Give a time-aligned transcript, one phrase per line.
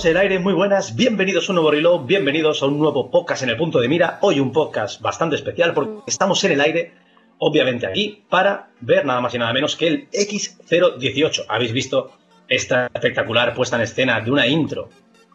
[0.00, 3.10] Estamos en el aire, muy buenas, bienvenidos a un nuevo reload, bienvenidos a un nuevo
[3.10, 4.18] podcast en el punto de mira.
[4.22, 6.94] Hoy un podcast bastante especial porque estamos en el aire,
[7.36, 11.44] obviamente aquí, para ver nada más y nada menos que el X018.
[11.50, 12.12] Habéis visto
[12.48, 14.88] esta espectacular puesta en escena de una intro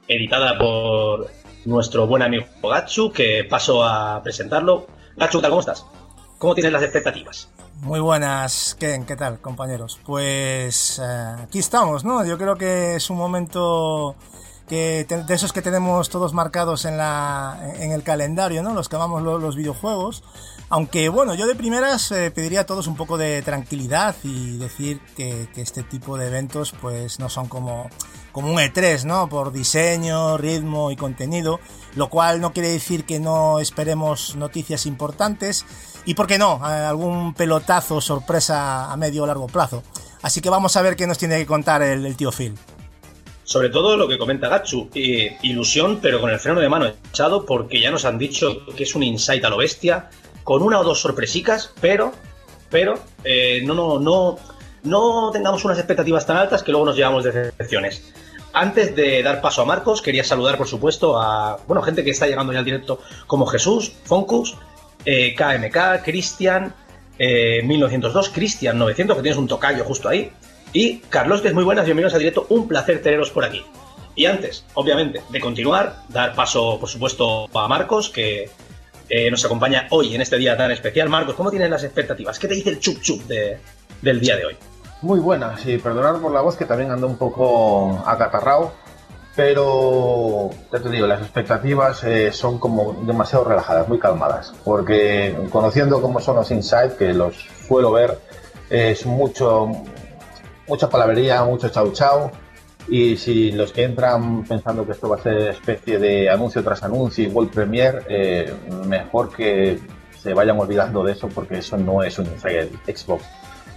[0.08, 1.30] editada por
[1.66, 4.88] nuestro buen amigo Gatsu, que paso a presentarlo.
[5.16, 5.52] Gatsu, ¿qué tal?
[5.52, 5.86] ¿Cómo estás?
[6.40, 7.52] ¿Cómo tienes las expectativas?
[7.82, 10.00] Muy buenas, Ken, ¿qué tal, compañeros?
[10.04, 12.26] Pues eh, aquí estamos, ¿no?
[12.26, 14.16] Yo creo que es un momento
[14.68, 18.74] que de esos que tenemos todos marcados en, la, en el calendario, ¿no?
[18.74, 20.24] Los que amamos lo- los videojuegos.
[20.70, 25.00] Aunque, bueno, yo de primeras eh, pediría a todos un poco de tranquilidad y decir
[25.16, 27.88] que, este tipo de eventos, pues, no son como,
[28.32, 29.30] como un E3, ¿no?
[29.30, 31.60] Por diseño, ritmo y contenido,
[31.96, 35.64] lo cual no quiere decir que no esperemos noticias importantes
[36.06, 39.84] y, ¿por qué no?, algún pelotazo sorpresa a medio o largo plazo.
[40.24, 42.58] Así que vamos a ver qué nos tiene que contar el, el tío Phil.
[43.46, 47.46] Sobre todo lo que comenta Gatsu, eh, ilusión, pero con el freno de mano echado,
[47.46, 50.10] porque ya nos han dicho que es un insight a lo bestia,
[50.44, 52.12] con una o dos sorpresicas, pero,
[52.70, 54.38] pero, eh, no, no, no,
[54.84, 58.12] no tengamos unas expectativas tan altas que luego nos llevamos decepciones.
[58.52, 62.26] Antes de dar paso a Marcos, quería saludar, por supuesto, a bueno, gente que está
[62.26, 64.58] llegando ya al directo, como Jesús, Foncus,
[65.06, 66.74] eh, KMK, Cristian,
[67.20, 70.32] eh, 1902, Cristian 900, que tienes un tocayo justo ahí,
[70.76, 73.64] y Carlos, que es muy buenas, bienvenidos al directo, un placer teneros por aquí.
[74.14, 78.50] Y antes, obviamente, de continuar, dar paso, por supuesto, a Marcos, que
[79.08, 81.08] eh, nos acompaña hoy en este día tan especial.
[81.08, 82.38] Marcos, ¿cómo tienes las expectativas?
[82.40, 83.58] ¿Qué te dice el chup chup de-
[84.02, 84.58] del día de hoy?
[85.02, 88.74] Muy buenas, y perdonad por la voz que también ando un poco acatarrado,
[89.34, 96.02] pero ya te digo, las expectativas eh, son como demasiado relajadas, muy calmadas, porque conociendo
[96.02, 97.36] cómo son los Inside, que los
[97.66, 98.20] suelo ver,
[98.70, 99.70] es mucho,
[100.68, 102.32] mucha palabrería, mucho chau chau,
[102.88, 106.84] y si los que entran pensando que esto va a ser especie de anuncio tras
[106.84, 108.54] anuncio y World Premiere, eh,
[108.86, 109.80] mejor que
[110.22, 113.24] se vayan olvidando de eso porque eso no es un Xbox.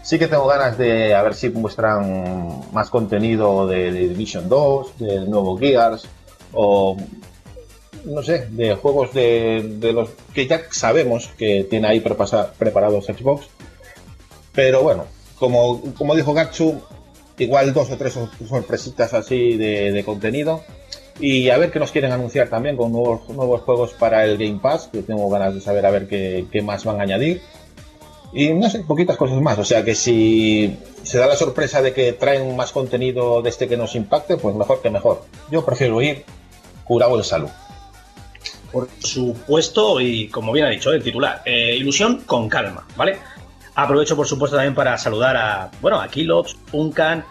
[0.02, 5.31] Sí que tengo ganas de a ver si muestran más contenido de Division 2, del
[5.31, 6.06] nuevo Gears
[6.52, 6.96] o
[8.05, 13.46] no sé, de juegos de, los que ya sabemos que tiene ahí preparados Xbox.
[14.55, 15.05] Pero bueno,
[15.38, 16.81] como, como dijo Gatsu,
[17.38, 20.62] igual dos o tres sor- sorpresitas así de, de contenido.
[21.20, 24.61] Y a ver qué nos quieren anunciar también con nuevos, nuevos juegos para el Game
[24.62, 27.43] Pass, que tengo ganas de saber a ver qué, qué más van a añadir.
[28.32, 29.58] Y no sé, poquitas cosas más.
[29.58, 33.67] O sea que si se da la sorpresa de que traen más contenido de este
[33.67, 35.25] que nos impacte, pues mejor que mejor.
[35.50, 36.25] Yo prefiero ir
[36.85, 37.49] curado en salud.
[38.70, 43.17] Por supuesto, y como bien ha dicho el titular, eh, ilusión con calma, ¿vale?
[43.79, 47.25] Aprovecho, por supuesto, también para saludar a, bueno, a Kilops, Uncan,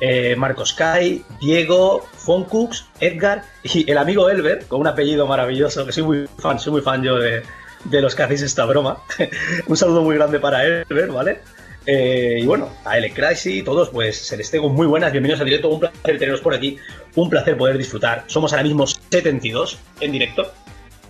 [0.00, 5.92] eh, Marcos Kai, Diego, Foncux, Edgar y el amigo Elber, con un apellido maravilloso, que
[5.92, 7.42] soy muy fan, soy muy fan yo de,
[7.84, 8.98] de los que hacéis esta broma.
[9.66, 11.40] un saludo muy grande para Herbert, ¿vale?
[11.86, 15.46] Eh, y bueno, a Ele Crazy, todos, pues se les tengo muy buenas, bienvenidos al
[15.46, 16.76] directo, un placer teneros por aquí,
[17.14, 18.24] un placer poder disfrutar.
[18.26, 20.52] Somos ahora mismo 72 en directo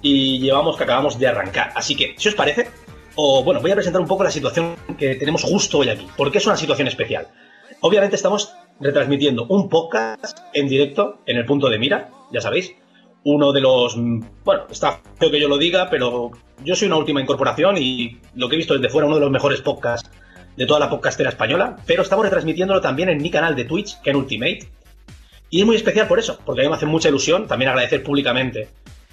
[0.03, 1.73] y llevamos que acabamos de arrancar.
[1.75, 2.69] Así que, si os parece,
[3.17, 6.39] o bueno, voy a presentar un poco la situación que tenemos justo hoy aquí, porque
[6.39, 7.29] es una situación especial.
[7.81, 12.75] Obviamente estamos retransmitiendo un podcast en directo en el punto de mira, ya sabéis.
[13.25, 13.97] Uno de los.
[14.45, 16.31] Bueno, está feo que yo lo diga, pero
[16.63, 19.31] yo soy una última incorporación y lo que he visto desde fuera, uno de los
[19.31, 20.11] mejores podcasts
[20.57, 21.77] de toda la podcastera española.
[21.87, 24.69] Pero estamos retransmitiéndolo también en mi canal de Twitch, que en Ultimate.
[25.49, 28.03] Y es muy especial por eso, porque a mí me hace mucha ilusión también agradecer
[28.03, 28.69] públicamente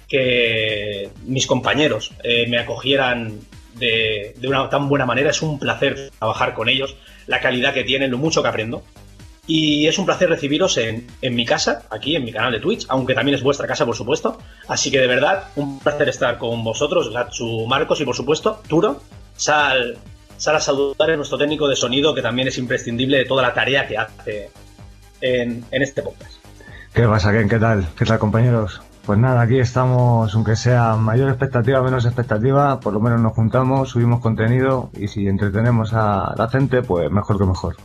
[0.08, 3.38] que mis compañeros eh, me acogieran
[3.82, 5.30] de, una tan buena manera.
[5.30, 6.96] Es un placer trabajar con ellos,
[7.26, 8.82] la calidad que tienen, lo mucho que aprendo.
[9.46, 12.86] Y es un placer recibiros en, en, mi casa, aquí en mi canal de Twitch,
[12.88, 14.38] aunque también es vuestra casa, por supuesto.
[14.68, 19.02] Así que de verdad, un placer estar con vosotros, Gatsu Marcos y por supuesto, Turo.
[19.36, 19.98] Sal,
[20.36, 23.52] sal a saludar a nuestro técnico de sonido, que también es imprescindible de toda la
[23.52, 24.50] tarea que hace
[25.20, 26.34] en, en este podcast.
[26.94, 27.48] ¿Qué pasa, Ken?
[27.48, 27.88] ¿Qué tal?
[27.98, 28.80] ¿Qué tal, compañeros?
[29.04, 33.90] Pues nada, aquí estamos, aunque sea mayor expectativa, menos expectativa, por lo menos nos juntamos,
[33.90, 37.76] subimos contenido y si entretenemos a la gente, pues mejor que mejor.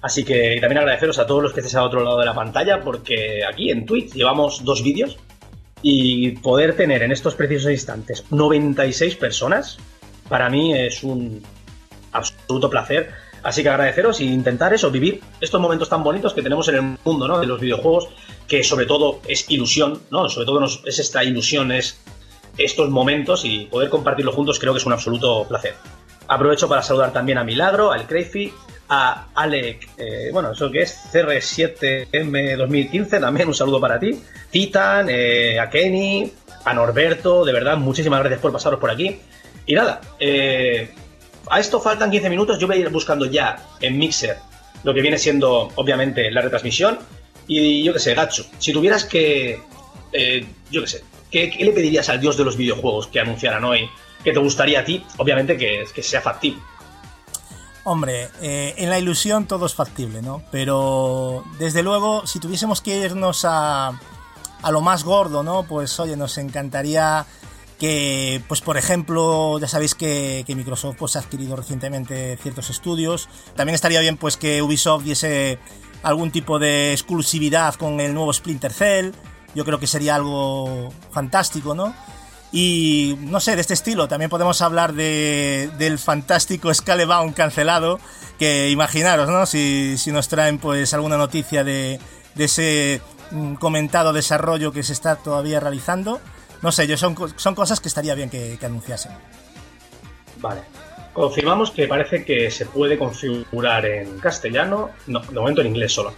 [0.00, 2.80] Así que también agradeceros a todos los que estéis al otro lado de la pantalla,
[2.80, 5.18] porque aquí en Twitch llevamos dos vídeos
[5.82, 9.78] y poder tener en estos precisos instantes 96 personas,
[10.28, 11.42] para mí es un
[12.12, 13.10] absoluto placer.
[13.42, 16.98] Así que agradeceros e intentar eso, vivir estos momentos tan bonitos que tenemos en el
[17.04, 17.40] mundo ¿no?
[17.40, 18.08] de los videojuegos,
[18.52, 20.28] que sobre todo es ilusión, ¿no?
[20.28, 21.98] Sobre todo es esta ilusión, es
[22.58, 25.72] estos momentos y poder compartirlo juntos creo que es un absoluto placer.
[26.28, 28.52] Aprovecho para saludar también a Milagro, al Crayfy,
[28.90, 35.06] a Alec, eh, bueno, eso que es CR7M 2015, también un saludo para ti, Titan,
[35.08, 36.30] eh, a Kenny,
[36.66, 39.18] a Norberto, de verdad, muchísimas gracias por pasaros por aquí.
[39.64, 40.90] Y nada, eh,
[41.48, 44.36] a esto faltan 15 minutos, yo voy a ir buscando ya en Mixer
[44.84, 46.98] lo que viene siendo, obviamente, la retransmisión.
[47.46, 49.60] Y yo qué sé, Gacho, si tuvieras que,
[50.12, 53.64] eh, yo qué sé, ¿qué, ¿qué, le pedirías al dios de los videojuegos que anunciaran
[53.64, 53.88] hoy?
[54.22, 55.04] ¿Qué te gustaría a ti?
[55.18, 56.62] Obviamente que, que sea factible.
[57.84, 60.42] Hombre, eh, en la ilusión todo es factible, ¿no?
[60.52, 64.00] Pero desde luego, si tuviésemos que irnos a,
[64.62, 65.64] a lo más gordo, ¿no?
[65.64, 67.26] Pues oye, nos encantaría
[67.80, 73.28] que, pues por ejemplo, ya sabéis que, que, Microsoft pues, ha adquirido recientemente ciertos estudios.
[73.56, 75.58] También estaría bien pues que Ubisoft diese
[76.02, 79.12] algún tipo de exclusividad con el nuevo Splinter Cell.
[79.54, 81.94] Yo creo que sería algo fantástico, ¿no?
[82.52, 84.08] Y no sé, de este estilo.
[84.08, 87.98] También podemos hablar de, del fantástico Scalebound cancelado.
[88.38, 89.46] Que imaginaros, ¿no?
[89.46, 92.00] Si, si nos traen pues alguna noticia de,
[92.34, 93.00] de ese
[93.30, 96.20] mm, comentado desarrollo que se está todavía realizando.
[96.60, 99.12] No sé, yo son, son cosas que estaría bien que, que anunciasen.
[100.38, 100.62] Vale.
[101.12, 104.90] Confirmamos que parece que se puede configurar en castellano.
[105.06, 106.12] No, de momento en inglés solo.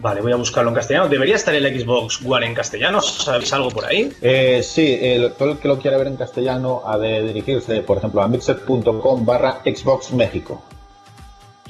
[0.00, 1.08] Vale, voy a buscarlo en castellano.
[1.08, 3.00] ¿Debería estar el Xbox One en castellano?
[3.00, 4.12] ¿Sabéis algo por ahí?
[4.22, 7.98] Eh, sí, el, todo el que lo quiera ver en castellano ha de dirigirse, por
[7.98, 10.62] ejemplo, a mixer.com barra Xbox México.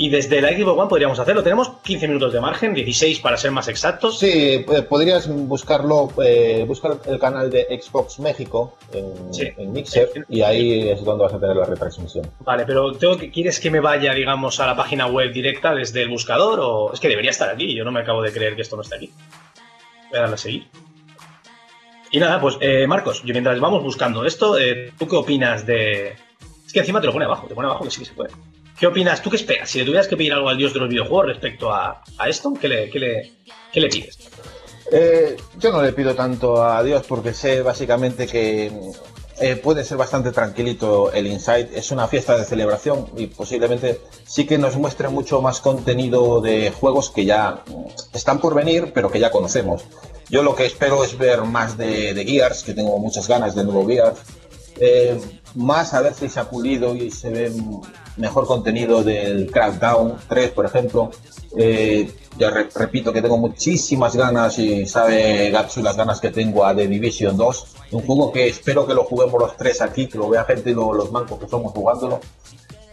[0.01, 1.43] Y desde la Xbox One podríamos hacerlo.
[1.43, 4.21] Tenemos 15 minutos de margen, 16 para ser más exactos.
[4.21, 9.49] Sí, podrías buscarlo, eh, buscar el canal de Xbox México en, sí.
[9.57, 12.31] en Mixer y ahí es donde vas a tener la retransmisión.
[12.41, 16.03] Vale, pero tengo que, ¿quieres que me vaya, digamos, a la página web directa desde
[16.03, 16.61] el buscador?
[16.61, 17.75] O es que debería estar aquí.
[17.75, 19.13] Yo no me acabo de creer que esto no esté aquí.
[20.11, 20.69] Voy a darle a seguir.
[22.13, 26.17] Y nada, pues eh, Marcos, yo mientras vamos buscando esto, eh, ¿tú qué opinas de...?
[26.65, 28.31] Es que encima te lo pone abajo, te pone abajo que sí que se puede.
[28.79, 29.21] ¿Qué opinas?
[29.23, 29.69] ¿Tú qué esperas?
[29.69, 32.69] Si le tuvieras que pedir algo al dios de los videojuegos respecto a, esto, ¿qué
[32.69, 34.19] le, pides?
[34.93, 38.71] Eh, yo no le pido tanto a Dios porque sé básicamente que
[39.41, 41.75] eh, puede ser bastante tranquilito el Insight.
[41.75, 46.71] Es una fiesta de celebración y posiblemente sí que nos muestre mucho más contenido de
[46.71, 47.65] juegos que ya
[48.15, 49.83] están por venir, pero que ya conocemos.
[50.31, 53.65] Yo lo que espero es ver más de, de Gears, que tengo muchas ganas de
[53.65, 54.21] nuevo Gears.
[54.81, 55.21] Eh,
[55.57, 57.53] más a ver si se ha pulido y se ve
[58.19, 61.11] mejor contenido del Crackdown 3, por ejemplo.
[61.57, 66.65] Eh, ya re repito que tengo muchísimas ganas y sabe Gatsu las ganas que tengo
[66.65, 67.67] a The Division 2.
[67.93, 70.93] Un juego que espero que lo juguemos los tres aquí, que lo vea gente, lo,
[70.93, 72.21] los mancos que somos jugándolo.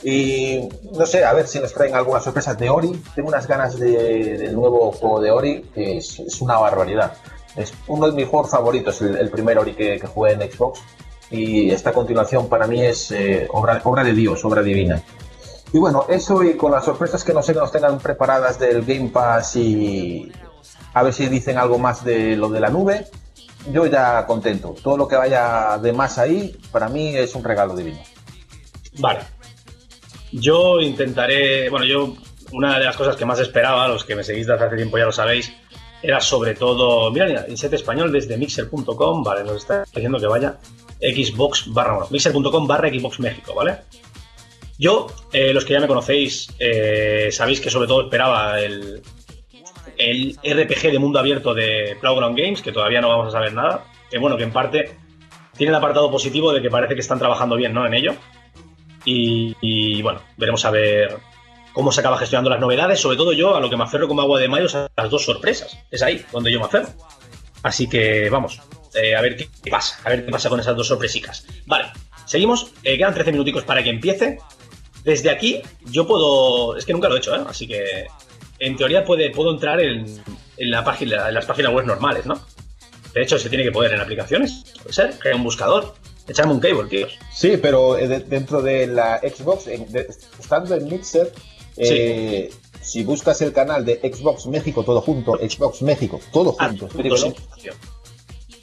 [0.04, 2.92] Y no sé, a ver si nos traen algunas sorpresas de Ori.
[3.16, 7.14] Tengo unas ganas de, del nuevo juego de Ori, que es, es, una barbaridad.
[7.56, 10.80] Es uno de mis juegos favoritos, el, el primer Ori que, que jugué en Xbox
[11.32, 15.02] y esta continuación para mí es eh, obra, de Dios, obra divina.
[15.74, 18.86] Y bueno, eso y con las sorpresas que no sé que nos tengan preparadas del
[18.86, 20.32] Game Pass y
[20.94, 23.08] a ver si dicen algo más de lo de la nube.
[23.72, 24.76] yo ya contento.
[24.82, 28.00] Todo lo que vaya de más ahí, para mí es un regalo divino.
[29.00, 29.22] Vale.
[30.32, 31.70] Yo intentaré.
[31.70, 32.14] Bueno, yo.
[32.52, 35.06] Una de las cosas que más esperaba, los que me seguís desde hace tiempo ya
[35.06, 35.52] lo sabéis,
[36.02, 37.12] era sobre todo.
[37.12, 40.58] Mira, mira, Inset Español desde mixer.com, vale, nos está diciendo que vaya
[41.00, 41.94] Xbox barra.
[41.94, 43.78] Bueno, mixer.com barra Xbox México, ¿vale?
[44.78, 49.02] Yo, eh, los que ya me conocéis, eh, sabéis que sobre todo esperaba el,
[49.98, 53.86] el RPG de mundo abierto de Playground Games, que todavía no vamos a saber nada.
[54.10, 54.98] Que bueno, que en parte
[55.58, 57.86] tiene el apartado positivo de que parece que están trabajando bien, ¿no?
[57.86, 58.16] En ello.
[59.06, 61.18] Y, y, bueno, veremos a ver
[61.74, 63.00] cómo se acaba gestionando las novedades.
[63.00, 65.24] Sobre todo yo, a lo que me aferro como agua de mayo, a las dos
[65.24, 65.78] sorpresas.
[65.92, 66.90] Es ahí donde yo me aferro.
[67.64, 68.62] Así que vamos,
[68.96, 71.46] eh, a ver qué pasa, a ver qué pasa con esas dos sorpresicas.
[71.66, 71.88] Vale,
[72.26, 72.72] seguimos.
[72.84, 74.40] Eh, quedan 13 minuticos para que empiece.
[75.04, 76.76] Desde aquí, yo puedo.
[76.78, 77.42] Es que nunca lo he hecho, ¿eh?
[77.48, 78.08] Así que.
[78.58, 80.06] En teoría puede, puedo entrar en,
[80.58, 82.40] en la página, en las páginas web normales, ¿no?
[83.14, 84.64] De hecho, se tiene que poder en aplicaciones.
[84.82, 85.94] Puede ser, crear un buscador.
[86.28, 87.08] Echarme un cable, tío.
[87.34, 90.08] Sí, pero eh, de- dentro de la Xbox, en- de-
[90.40, 91.32] estando en Mixer,
[91.78, 92.50] eh,
[92.82, 96.88] si buscas el canal de Xbox México todo junto, Xbox México todo Ah, junto.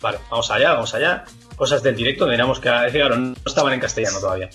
[0.02, 1.24] Vale, vamos allá, vamos allá.
[1.56, 2.68] Cosas del directo, teníamos que.
[2.92, 4.50] Claro, no estaban en castellano todavía.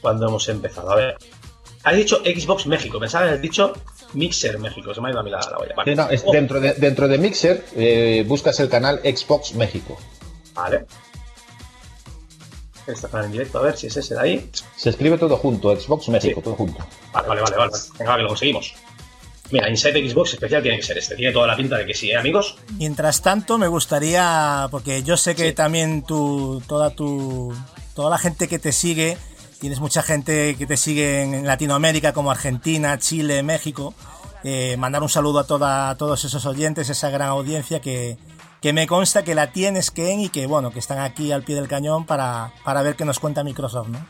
[0.00, 0.90] Cuando hemos empezado.
[0.92, 1.16] A ver.
[1.82, 3.72] Has dicho Xbox México, pensaba que has dicho
[4.14, 4.92] Mixer México.
[4.94, 5.74] Se me ha ido a mí la, la olla.
[5.76, 5.92] Vale.
[5.92, 9.98] Sí, no, es Oh, dentro, de, dentro de Mixer eh, buscas el canal Xbox México.
[10.54, 10.86] Vale.
[12.86, 14.50] Está en directo, a ver si es ese de ahí.
[14.76, 16.44] Se escribe todo junto, Xbox México, Sí.
[16.44, 16.78] todo junto.
[17.12, 17.72] Vale, vale, vale, vale.
[17.98, 18.74] Venga, que lo conseguimos.
[19.50, 21.14] Mira, Inside Xbox especial tiene que ser este.
[21.14, 22.56] Tiene toda la pinta de que sí, ¿eh, amigos?
[22.78, 25.52] Mientras tanto, me gustaría, porque yo sé que Sí.
[25.54, 27.54] también tu, toda tu,
[27.94, 29.16] toda la gente que te sigue,
[29.60, 33.94] tienes mucha gente que te sigue en Latinoamérica como Argentina, Chile, México,
[34.44, 38.18] eh, mandar un saludo a, toda, a todos esos oyentes, esa gran audiencia que,
[38.60, 41.54] que me consta que la tienes, Ken, y que bueno, que están aquí al pie
[41.54, 44.06] del cañón para, para ver qué nos cuenta Microsoft, ¿no?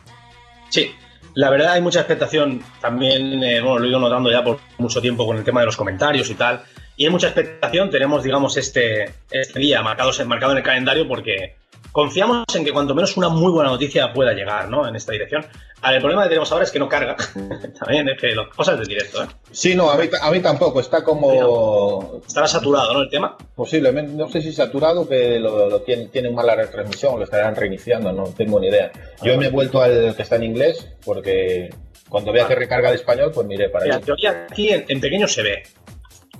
[0.70, 0.90] Sí,
[1.36, 2.62] la verdad hay mucha expectación.
[2.80, 5.66] También, eh, bueno, lo he ido notando ya por mucho tiempo con el tema de
[5.66, 6.62] los comentarios y tal.
[6.96, 7.90] Y hay mucha expectación.
[7.90, 11.56] Tenemos, digamos, este, este día marcado, marcado en el calendario porque
[11.92, 14.86] confiamos en que cuanto menos una muy buena noticia pueda llegar, ¿no?
[14.86, 15.44] En esta dirección.
[15.82, 17.16] A ver, el problema que tenemos ahora es que no carga.
[17.80, 19.26] También es que las cosas del directo, ¿eh?
[19.50, 23.00] Sí, no, a mí, a mí tampoco, está como Estará saturado, ¿no?
[23.02, 23.36] El tema.
[23.54, 28.12] posiblemente, no sé si saturado, que lo, lo tienen, tienen mala retransmisión, lo estarán reiniciando,
[28.12, 28.90] no tengo ni idea.
[29.22, 31.70] Yo me he vuelto al que está en inglés, porque
[32.08, 33.94] cuando vea que recarga de español, pues miré para allá.
[33.96, 35.62] en teoría aquí en, en pequeño se ve.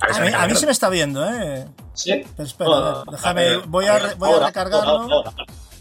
[0.00, 1.67] A mí, a se me está viendo, ¿eh?
[1.95, 2.23] ¿Sí?
[2.37, 3.15] Pero espera, a ver,
[3.57, 4.88] déjame- voy a re- voy a ahora, recargarlo.
[4.88, 5.33] ahora, ahora.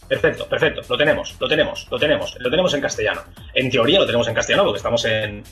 [0.08, 0.82] Perfecto, perfecto.
[0.88, 2.36] Lo tenemos, lo tenemos, lo tenemos.
[2.40, 3.22] Lo tenemos en castellano.
[3.54, 5.44] En teoría lo tenemos en castellano porque estamos en,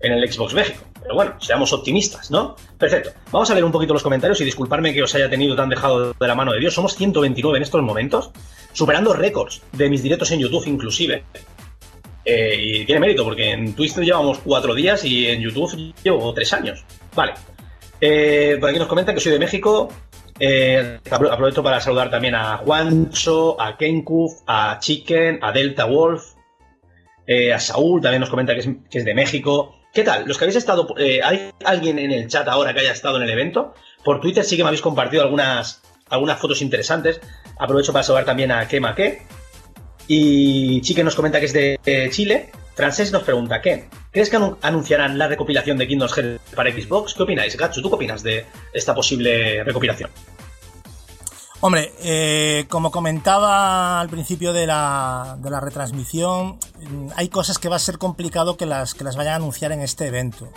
[0.00, 0.82] en el Xbox México.
[1.00, 2.56] Pero bueno, seamos optimistas, ¿no?
[2.78, 3.10] Perfecto.
[3.30, 6.12] Vamos a ver un poquito los comentarios y disculparme que os haya tenido tan dejado
[6.12, 6.74] de la mano de Dios.
[6.74, 8.30] Somos 129 en estos momentos,
[8.72, 11.24] superando récords de mis directos en YouTube inclusive.
[12.24, 16.52] Eh, y tiene mérito porque en Twitch llevamos cuatro días y en YouTube llevo tres
[16.52, 16.84] años.
[17.14, 17.34] Vale.
[18.00, 19.88] Eh, por aquí nos comentan que soy de México.
[20.38, 26.32] Eh, apro- aprovecho para saludar también a Juancho, a Kenkuf, a Chicken, a Delta Wolf,
[27.26, 29.76] eh, a Saúl, también nos comenta que es, de México.
[29.92, 30.24] ¿Qué tal?
[30.26, 30.92] Los que habéis estado,
[31.24, 33.74] ¿hay alguien en el chat ahora que haya estado en el evento?
[34.04, 37.20] Por Twitter sí que me habéis compartido algunas, algunas fotos interesantes.
[37.58, 39.22] Aprovecho para saludar también a Kema Que.
[40.08, 42.50] Y Chicken nos comenta que es de Chile.
[42.74, 43.88] Francés nos pregunta, ¿qué?
[44.10, 47.14] ¿Crees que anu- anunciarán la recopilación de Kingdoms Hearts para Xbox?
[47.14, 47.80] ¿Qué opináis, Gachu?
[47.80, 50.10] ¿Tú qué opinas de esta posible recopilación?
[51.60, 57.78] Hombre, eh, como comentaba al principio de la, retransmisión, mm, hay cosas que va a
[57.78, 60.48] ser complicado que las, que las vayan a anunciar en este evento.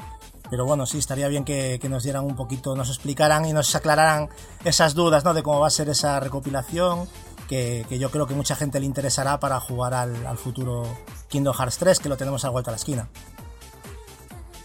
[0.49, 3.73] Pero bueno, sí, estaría bien que, que nos dieran un poquito, nos explicaran y nos
[3.75, 4.29] aclararan
[4.65, 5.33] esas dudas, ¿no?
[5.33, 7.07] De cómo va a ser esa recopilación,
[7.47, 10.87] que, yo creo que mucha gente le interesará para jugar al, al futuro
[11.29, 13.09] Kingdom Hearts 3, que lo tenemos a vuelta a la esquina.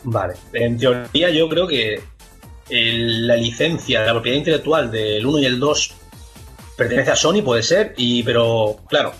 [0.04, 0.34] Vale.
[0.52, 2.02] En teoría yo creo que
[2.68, 5.94] la licencia, la propiedad intelectual del 1 y el 2
[6.76, 9.12] pertenece a Sony, puede ser, y pero claro,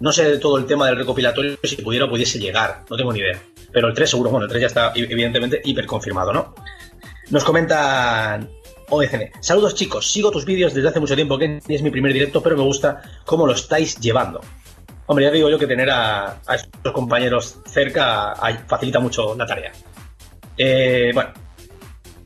[0.00, 3.12] no sé de todo el tema del recopilatorio, si pudiera o pudiese llegar, no tengo
[3.12, 3.40] ni idea.
[3.72, 6.54] Pero el 3 seguro, bueno, el 3 ya está evidentemente hiper confirmado, ¿no?
[7.30, 8.50] Nos comentan
[8.90, 9.30] OECN.
[9.40, 12.56] Saludos chicos, sigo tus vídeos desde hace mucho tiempo, que es mi primer directo, pero
[12.56, 14.40] me gusta cómo lo estáis llevando.
[15.06, 18.34] Hombre, ya digo yo que tener a, a estos compañeros cerca
[18.68, 19.72] facilita mucho la tarea.
[20.56, 21.30] Eh, bueno,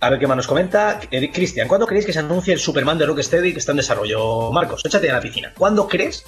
[0.01, 1.01] a ver qué más nos comenta.
[1.11, 4.51] Eh, Cristian, ¿cuándo creéis que se anuncie el Superman de Rocksteady que está en desarrollo?
[4.53, 5.53] Marcos, échate a la piscina.
[5.57, 6.25] ¿Cuándo crees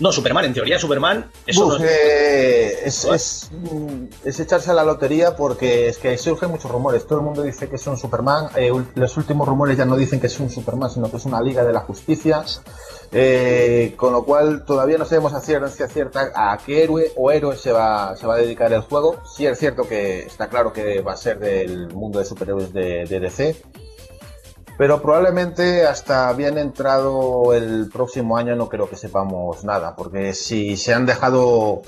[0.00, 1.28] No, Superman, en teoría Superman.
[1.46, 6.16] Eso Uf, no- eh, es, es, mm, es echarse a la lotería porque es que
[6.16, 7.04] surgen muchos rumores.
[7.06, 8.48] Todo el mundo dice que es un Superman.
[8.56, 11.40] eh, los últimos rumores ya no dicen que es un Superman, sino que es una
[11.42, 12.44] Liga de la Justicia.
[13.10, 17.56] Eh, con lo cual todavía no sabemos a ciencia cierta a qué héroe o héroe
[17.56, 19.16] se va, se va a dedicar el juego.
[19.34, 23.06] Sí es cierto que está claro que va a ser del mundo de superhéroes de,
[23.06, 23.56] de DC.
[24.78, 30.76] Pero probablemente hasta bien entrado el próximo año no creo que sepamos nada, porque si
[30.76, 31.82] se han dejado...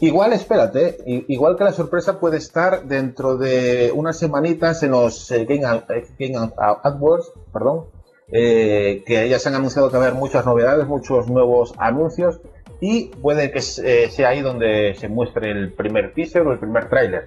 [0.00, 5.46] Igual, espérate, igual que la sorpresa puede estar dentro de unas semanitas en los eh,
[5.46, 7.86] Game, eh, Game Ad- AdWords, perdón,
[8.30, 12.40] eh, que ya se han anunciado que va a haber muchas novedades, muchos nuevos anuncios
[12.80, 16.90] y puede que eh, sea ahí donde se muestre el primer teaser o el primer
[16.90, 17.24] tráiler.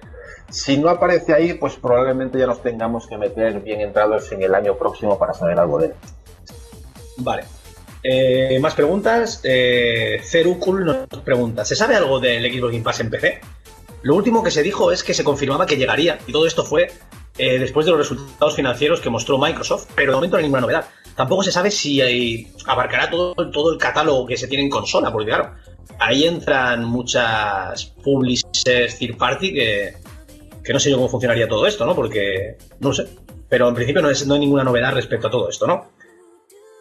[0.50, 4.54] Si no aparece ahí, pues probablemente ya nos tengamos que meter bien entrados en el
[4.54, 5.94] año próximo para saber algo de él.
[7.18, 7.44] Vale.
[8.02, 9.40] Eh, más preguntas.
[9.44, 13.40] Eh, Cerúcul nos pregunta: ¿Se sabe algo del Xbox Game Pass en PC?
[14.02, 16.88] Lo último que se dijo es que se confirmaba que llegaría, y todo esto fue
[17.36, 20.62] eh, después de los resultados financieros que mostró Microsoft, pero de momento no hay ninguna
[20.62, 20.86] novedad.
[21.16, 25.12] Tampoco se sabe si eh, abarcará todo, todo el catálogo que se tiene en consola,
[25.12, 25.52] porque claro,
[25.98, 29.96] ahí entran muchas publishers third party que,
[30.68, 31.94] que no sé yo cómo funcionaría todo esto, ¿no?
[31.94, 33.08] Porque no sé.
[33.48, 35.92] Pero en principio no, es, no hay ninguna novedad respecto a todo esto, ¿no?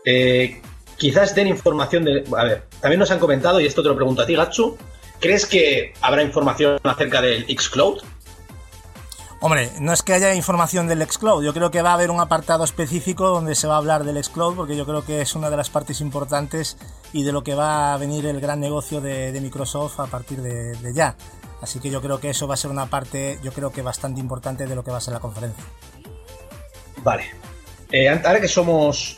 [0.03, 0.62] Eh,
[0.98, 2.25] quizás den información de.
[2.36, 4.77] A ver, también nos han comentado, y esto te lo pregunto a ti, Gatsu.
[5.22, 8.01] ¿Crees que habrá información acerca del Xcloud?
[9.39, 12.20] Hombre, no es que haya información del Xcloud, yo creo que va a haber un
[12.20, 15.50] apartado específico donde se va a hablar del Xcloud porque yo creo que es una
[15.50, 16.75] de las partes importantes
[17.13, 20.94] y de lo que va a venir el gran negocio de, Microsoft a partir de
[20.94, 21.16] ya.
[21.61, 24.20] Así que yo creo que eso va a ser una parte, yo creo que bastante
[24.20, 25.63] importante de lo que va a ser la conferencia.
[27.03, 27.25] Vale.
[27.91, 29.17] Eh, ahora que somos.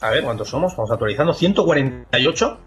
[0.00, 0.76] A ver, ¿cuántos somos?
[0.76, 1.34] Vamos actualizando.
[1.34, 2.58] 148.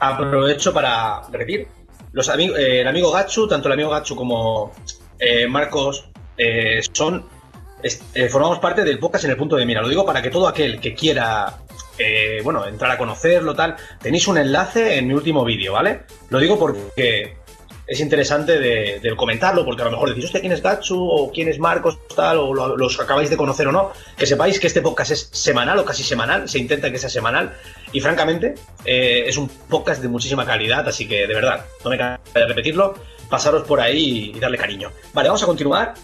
[0.00, 1.68] Aprovecho para repetir.
[2.12, 4.72] Los eh, el amigo Gatsu, tanto el amigo Gatsu como
[5.18, 7.26] eh, Marcos, eh, son.
[8.30, 9.82] formamos parte del podcast en el punto de mira.
[9.82, 11.58] Lo digo para que todo aquel que quiera.
[12.42, 13.76] bueno, entrar a conocerlo, tal.
[14.00, 16.02] Tenéis un enlace en mi último vídeo, ¿vale?
[16.30, 17.36] Lo digo porque
[17.86, 20.96] es interesante de, comentarlo, porque a lo mejor decís, hostia, ¿quién es Gatsu?
[20.98, 21.98] O ¿quién es Marcos?
[22.16, 23.92] Tal, o lo- los acabáis de conocer o no.
[24.16, 27.54] Que sepáis que este podcast es semanal o casi semanal, se intenta que sea semanal.
[27.92, 31.98] Y francamente, eh, es un podcast de muchísima calidad, así que de verdad, no me
[31.98, 32.94] canso de repetirlo,
[33.28, 34.90] pasaros por ahí y darle cariño.
[35.12, 35.94] Vale, vamos a continuar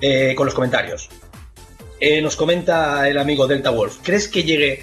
[0.00, 1.08] eh, con los comentarios.
[2.00, 4.82] Eh, nos comenta el amigo Delta Wolf, ¿crees que llegue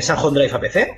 [0.00, 0.96] Sanjon Drive a PC?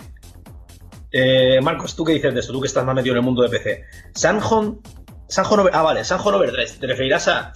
[1.18, 2.52] Eh, Marcos, ¿tú qué dices de esto?
[2.52, 3.84] Tú que estás más metido en el mundo de PC.
[4.14, 4.80] Sanjon.
[5.28, 6.70] Sanjon Over- Ah, vale, Sanjon Overdrive.
[6.78, 7.52] Te referirás a.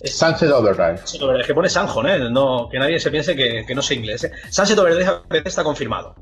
[0.00, 0.96] Es, Sunset Overdrive.
[0.98, 2.18] Sunset Overdrive, que pone Sanjon, ¿eh?
[2.30, 4.32] No, que nadie se piense que, que no sé inglés, ¿eh?
[4.50, 6.14] Sunset Overdrive a PC está confirmado.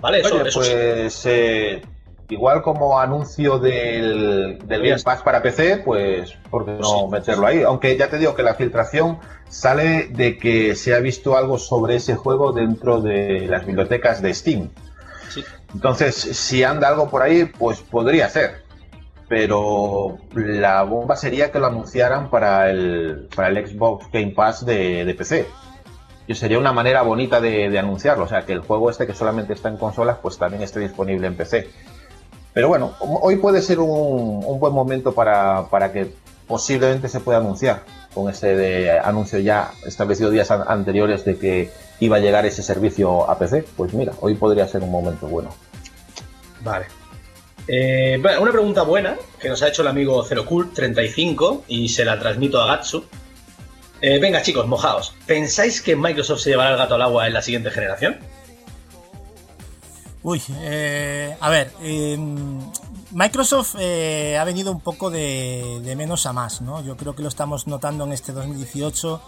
[0.00, 0.20] ¿Vale?
[0.20, 0.70] Eso, Oye, eso sí.
[0.72, 1.82] pues eh,
[2.28, 7.06] igual como anuncio del, del Game Pass para PC, pues ¿por qué no Sí.
[7.10, 7.62] meterlo ahí?
[7.62, 9.18] Aunque ya te digo que la filtración
[9.48, 14.34] sale de que se ha visto algo sobre ese juego dentro de las bibliotecas de
[14.34, 14.70] Steam.
[15.74, 18.64] Entonces, si anda algo por ahí, pues podría ser.
[19.28, 25.04] Pero la bomba sería que lo anunciaran para el, para el Xbox Game Pass de,
[25.04, 25.46] de PC.
[26.28, 28.24] Y sería una manera bonita de, de anunciarlo.
[28.24, 31.26] O sea, que el juego este que solamente está en consolas, pues también esté disponible
[31.26, 31.68] en PC.
[32.52, 36.14] Pero bueno, hoy puede ser un, un buen momento para, para que
[36.46, 37.82] posiblemente se pueda anunciar
[38.16, 42.62] con ese de anuncio ya establecido días an- anteriores de que iba a llegar ese
[42.62, 43.62] servicio a PC.
[43.76, 45.54] Pues mira, hoy podría ser un momento bueno.
[46.62, 46.86] Vale.
[47.68, 52.18] Eh, bueno, una pregunta buena que nos ha hecho el amigo ZeroCool35 y se la
[52.18, 53.04] transmito a Gatsu.
[54.00, 55.14] Eh, venga, chicos, mojaos.
[55.26, 58.16] ¿Pensáis que Microsoft se llevará el gato al agua en la siguiente generación?
[60.22, 62.16] Uy, eh, a ver, eh,
[63.16, 66.84] Microsoft eh, ha venido un poco de, menos a más, ¿no?
[66.84, 69.22] Yo creo que lo estamos notando en este 2018,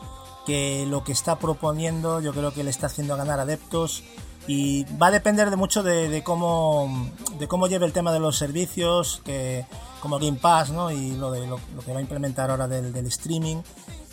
[0.45, 4.05] que lo que está proponiendo yo creo que le está haciendo ganar adeptos
[4.47, 8.37] y va a depender de mucho de, cómo de cómo lleve el tema de los
[8.37, 9.65] servicios, que
[10.01, 10.91] como Game Pass, ¿no?
[10.91, 13.63] Y lo, de, lo, que va a implementar ahora del, del streaming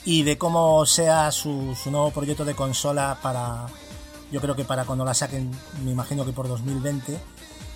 [0.06, 3.66] y de cómo sea su, su nuevo proyecto de consola para,
[4.32, 5.52] yo creo que para cuando la saquen,
[5.84, 7.20] me imagino que por 2020.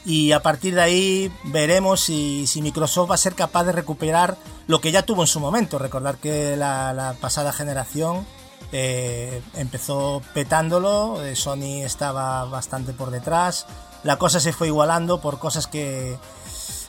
[0.09, 4.37] Y a partir de ahí veremos si, si Microsoft va a ser capaz de recuperar
[4.65, 5.77] lo que ya tuvo en su momento.
[5.77, 8.25] Recordar que la, la pasada generación
[8.71, 13.67] eh, empezó petándolo, eh, Sony estaba bastante por detrás,
[14.01, 16.17] la cosa se fue igualando por cosas que,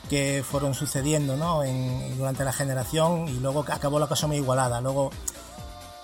[0.09, 1.61] que fueron sucediendo ¿no?
[2.17, 4.81] durante la generación y luego acabó la cosa muy igualada.
[4.81, 5.11] Luego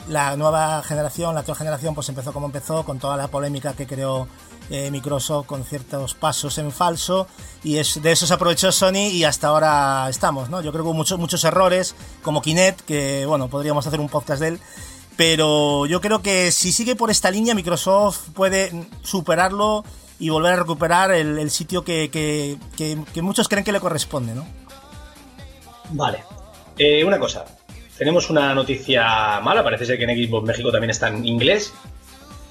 [0.09, 3.85] la nueva generación, la actual generación, pues empezó como empezó, con toda la polémica que
[3.85, 4.27] creó
[4.69, 7.27] eh, Microsoft con ciertos pasos en falso
[7.63, 10.61] y es, de eso se aprovechó Sony y hasta ahora estamos, ¿no?
[10.61, 14.41] Yo creo que hubo muchos, muchos errores, como Kinect, que bueno, podríamos hacer un podcast
[14.41, 14.59] de él,
[15.15, 19.83] pero yo creo que si sigue por esta línea Microsoft puede superarlo
[20.19, 24.33] y volver a recuperar el, sitio que, que, que, que muchos creen que le corresponde,
[24.33, 24.45] ¿no?
[25.91, 26.23] Vale.
[26.77, 27.45] Eh, una cosa.
[27.97, 29.63] Tenemos una noticia mala.
[29.63, 31.73] Parece ser que en Xbox México también está en inglés.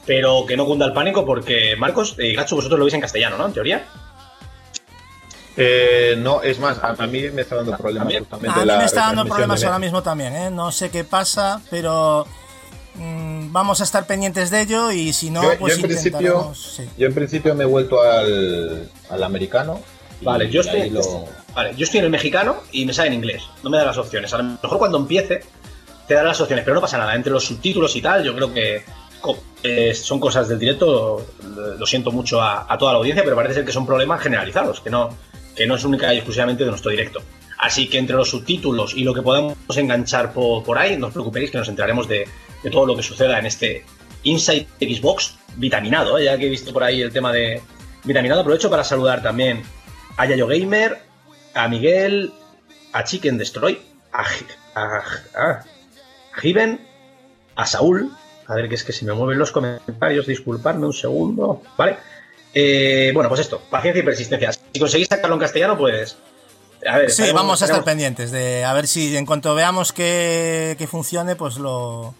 [0.06, 3.37] Pero que no cunda el pánico porque, Marcos y Gacho, vosotros lo veis en castellano,
[3.37, 3.46] ¿no?
[3.46, 3.85] En teoría.
[5.56, 8.24] Eh, no, es más, a, a mí me está dando problemas ¿También?
[8.24, 10.50] justamente A mí la me está dando problemas ahora mismo también, ¿eh?
[10.50, 12.26] No sé qué pasa, pero
[12.94, 16.18] mm, vamos a estar pendientes de ello y si no, yo, yo pues en principio,
[16.18, 16.74] intentaremos...
[16.76, 16.88] sí.
[16.98, 19.80] yo en principio me he vuelto al, al americano.
[20.20, 21.24] Vale, yo estoy, lo-
[21.57, 23.42] vale, yo estoy en el mexicano y me sale en inglés.
[23.64, 24.33] No me da las opciones.
[24.35, 25.40] A lo mejor cuando empiece
[26.07, 27.14] te dará las opciones, pero no pasa nada.
[27.14, 28.85] Entre los subtítulos y tal, yo creo que
[29.62, 31.27] eh, son cosas del directo.
[31.79, 34.90] Lo siento mucho a, toda la audiencia, pero parece ser que son problemas generalizados, que
[34.90, 35.16] no,
[35.57, 37.21] que no es única y exclusivamente de nuestro directo.
[37.59, 41.51] Así que entre los subtítulos y lo que podamos enganchar por, ahí, no os preocupéis
[41.51, 42.29] que nos enteraremos de,
[42.62, 43.85] de todo lo que suceda en este
[44.23, 46.25] Inside Xbox vitaminado, ¿eh?
[46.25, 47.62] ya que he visto por ahí el tema de
[48.05, 48.42] vitaminado.
[48.42, 49.62] Aprovecho para saludar también
[50.16, 51.06] a Yayo Gamer,
[51.57, 52.33] a Miguel,
[52.92, 53.81] a Chicken Destroy,
[54.12, 55.03] a, Gi- a,
[55.35, 55.64] a
[56.40, 56.87] Given,
[57.57, 58.14] a Saúl.
[58.49, 61.62] A ver, que es que se me mueven los comentarios, disculpadme un segundo.
[61.77, 61.97] Vale.
[62.55, 64.53] Eh, bueno, pues esto, paciencia y persistencia.
[64.53, 66.16] Si conseguís sacarlo en castellano, pues.
[66.87, 70.77] A ver, Sí, vamos a estar pendientes de a ver si en cuanto veamos que,
[70.79, 72.14] que funcione, pues lo...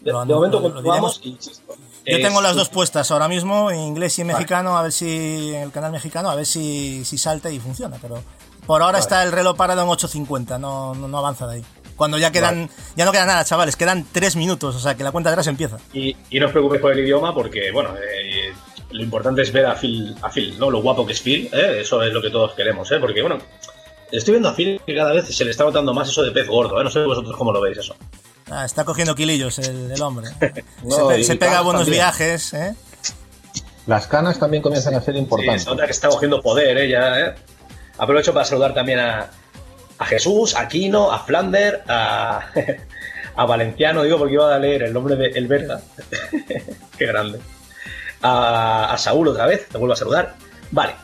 [0.00, 3.70] De, lo- de momento lo- lo y Yo es- tengo las dos puestas ahora mismo,
[3.70, 4.32] en inglés y Vale.
[4.34, 7.98] mexicano, a ver si en el canal mexicano, a ver si, si salta y funciona,
[8.00, 8.22] pero
[8.66, 9.02] por ahora Vale.
[9.02, 11.64] está el reloj parado en 8.50, no, no, no avanza de ahí.
[11.96, 15.12] Cuando ya quedan, ya no queda nada, chavales, quedan 3 minutos, o sea que la
[15.12, 15.76] cuenta de atrás empieza.
[15.92, 18.52] Y, y no os preocupéis por el idioma porque, bueno, eh,
[18.90, 20.70] lo importante es ver a Phil, a Phil, ¿no?
[20.70, 21.80] Lo guapo que es Phil, ¿eh?
[21.82, 22.98] Eso es lo que todos queremos, ¿eh?
[22.98, 23.36] Porque, bueno,
[24.10, 26.46] estoy viendo a Phil que cada vez se le está notando más eso de pez
[26.48, 26.84] gordo, ¿eh?
[26.84, 27.94] No sé vosotros cómo lo veis eso.
[28.50, 30.28] Ah, está cogiendo kilillos el, el hombre.
[30.82, 32.00] No, se, pega buenos también.
[32.02, 32.74] viajes, ¿eh?
[33.86, 35.64] Las canas también comienzan a ser Sí, importantes.
[35.64, 36.88] se nota que está cogiendo poder, ¿eh?
[36.88, 37.34] Ya, ¿eh?
[38.00, 39.30] Aprovecho para saludar también a,
[40.06, 42.46] Jesús, a Kino, a Flander, a,
[43.46, 45.80] Valenciano, digo porque iba a leer el nombre de El Verga.
[46.98, 47.38] Qué grande.
[48.22, 50.34] A, a Saúl otra vez, te vuelvo a saludar.
[50.70, 50.94] Vale.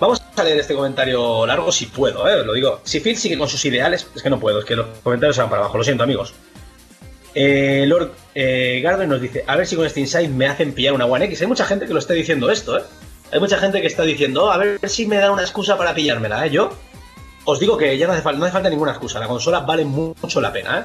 [0.00, 2.44] Vamos a leer este comentario largo si puedo, ¿eh?
[2.44, 2.80] Lo digo.
[2.82, 5.42] Si Phil sigue con sus ideales, es que no puedo, es que los comentarios se
[5.42, 6.34] van para abajo, lo siento amigos.
[7.36, 10.94] Eh, Lord eh, Garden nos dice, a ver si con este insight me hacen pillar
[10.94, 11.40] una One X.
[11.42, 12.82] Hay mucha gente que lo está diciendo esto, ¿eh?
[13.32, 15.94] Hay mucha gente que está diciendo, "Oh, a ver si me dan una excusa para
[15.94, 16.50] pillármela, ¿eh?
[16.50, 16.70] Yo
[17.44, 19.18] os digo que ya no hace, falta, no hace falta ninguna excusa.
[19.18, 20.84] La consola vale mu- mucho la pena, ¿eh?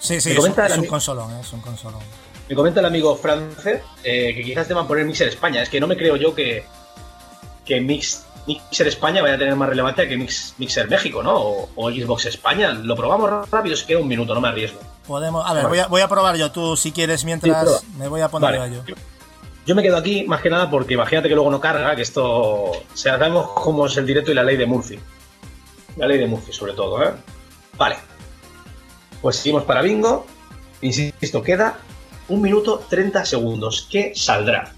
[0.00, 2.00] Sí, sí, es comenta es un consolón, es un consolón.
[2.48, 5.60] Me comenta el amigo France eh, que quizás deban poner Mixer España.
[5.62, 6.64] Es que no me creo yo que,
[7.64, 11.34] que Mix, Mixer España vaya a tener más relevancia que Mix, Mixer México, ¿no?
[11.36, 12.70] O, o Xbox España.
[12.72, 14.78] Lo probamos rápido, se queda un minuto, no me arriesgo.
[15.06, 15.68] Podemos, a ver, Vale.
[15.68, 18.76] voy a, voy a probar yo, tú si quieres, mientras me voy a poner Vale.
[18.86, 18.94] yo.
[19.68, 22.24] Yo me quedo aquí más que nada porque imagínate que luego no carga, que esto.
[22.24, 24.98] O sea, sabemos cómo es el directo y la ley de Murphy.
[25.98, 27.10] La ley de Murphy, sobre todo, ¿eh?
[27.76, 27.96] Vale.
[29.20, 30.24] Pues seguimos para Bingo.
[30.80, 31.76] Insisto, queda
[32.28, 33.86] un minuto 30 segundos.
[33.90, 34.72] ¿Qué saldrá?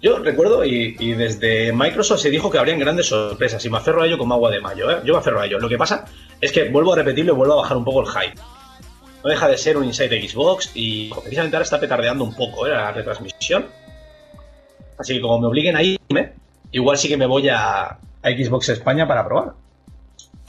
[0.00, 4.06] Yo recuerdo, y, desde Microsoft se dijo que habrían grandes sorpresas, y me aferro a
[4.06, 5.02] ello como agua de mayo, ¿eh?
[5.04, 5.58] Yo me aferro a ello.
[5.58, 6.06] Lo que pasa
[6.40, 8.40] es que vuelvo a repetirlo y vuelvo a bajar un poco el hype.
[9.22, 12.70] No deja de ser un Inside Xbox y precisamente ahora está petardeando un poco ¿eh?
[12.70, 13.66] la retransmisión.
[14.98, 16.32] Así que como me obliguen a irme,
[16.72, 19.52] igual sí que me voy a, a Xbox España para probar.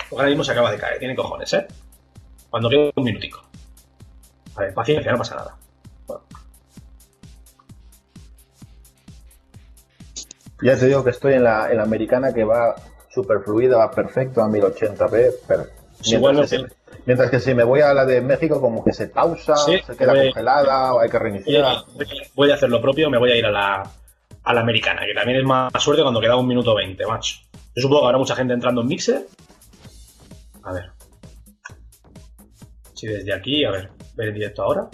[0.10, 1.68] Porque ahora mismo se acaba de caer, tiene cojones, ¿eh?
[2.50, 3.42] Cuando quede un minutico.
[4.56, 5.56] A ver, paciencia, no pasa nada.
[6.08, 6.24] Bueno,
[10.64, 12.76] Ya te digo que estoy en la, en la americana que va
[13.14, 15.32] súper fluida, va perfecto a 1080p.
[15.48, 15.66] Pero
[16.06, 18.84] igual mientras, no que si, mientras que si me voy a la de México, como
[18.84, 21.64] que se pausa, Sí, se queda voy- congelada o hay que voy reiniciar.
[21.66, 21.84] a,
[22.34, 23.84] voy a hacer lo propio, me voy a ir a la,
[24.48, 27.40] a la americana, que también es más suerte cuando queda un minuto 20, macho.
[27.76, 29.28] Yo supongo que habrá mucha gente entrando en Mixer.
[30.64, 30.92] A ver.
[32.94, 34.90] Si desde aquí, a ver, ver en directo ahora.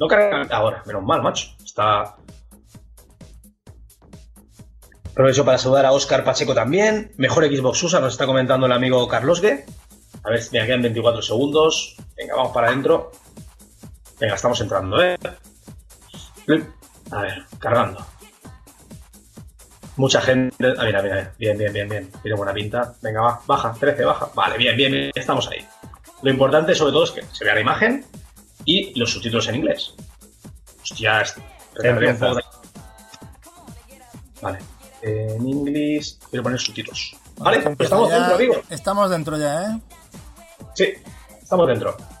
[0.00, 1.54] No carga ahora, menos mal, macho.
[1.64, 2.16] Está.
[5.12, 7.12] Aprovecho para saludar a Oscar Pacheco también.
[7.16, 9.64] Mejor Xbox USA, nos está comentando el amigo Carlos G.
[10.24, 11.94] A ver, me quedan 24 segundos.
[12.16, 13.12] Venga, vamos para adentro.
[14.18, 15.16] Venga, estamos entrando, ¿eh?
[17.12, 18.04] A ver, cargando.
[19.96, 20.54] Mucha gente.
[20.78, 22.12] Ah, mira, mira, bien, bien, bien, bien.
[22.22, 22.94] Tiene buena pinta.
[23.00, 24.28] Venga, va, baja, 13, baja.
[24.34, 25.66] Vale, bien, bien, bien, estamos ahí.
[26.22, 28.04] Lo importante, sobre todo, es que se vea la imagen
[28.64, 29.94] y los subtítulos en inglés.
[30.82, 31.22] Hostia,
[31.78, 32.26] un Empieza.
[32.28, 32.44] poco de-
[34.42, 34.58] Vale.
[35.02, 37.16] En inglés quiero poner subtítulos.
[37.38, 38.54] Vale, pues estamos Ya- dentro, amigo.
[38.70, 39.80] Estamos dentro ya, ¿eh?
[40.74, 40.92] Sí,
[41.42, 41.96] estamos dentro.
[41.96, 42.12] Venga,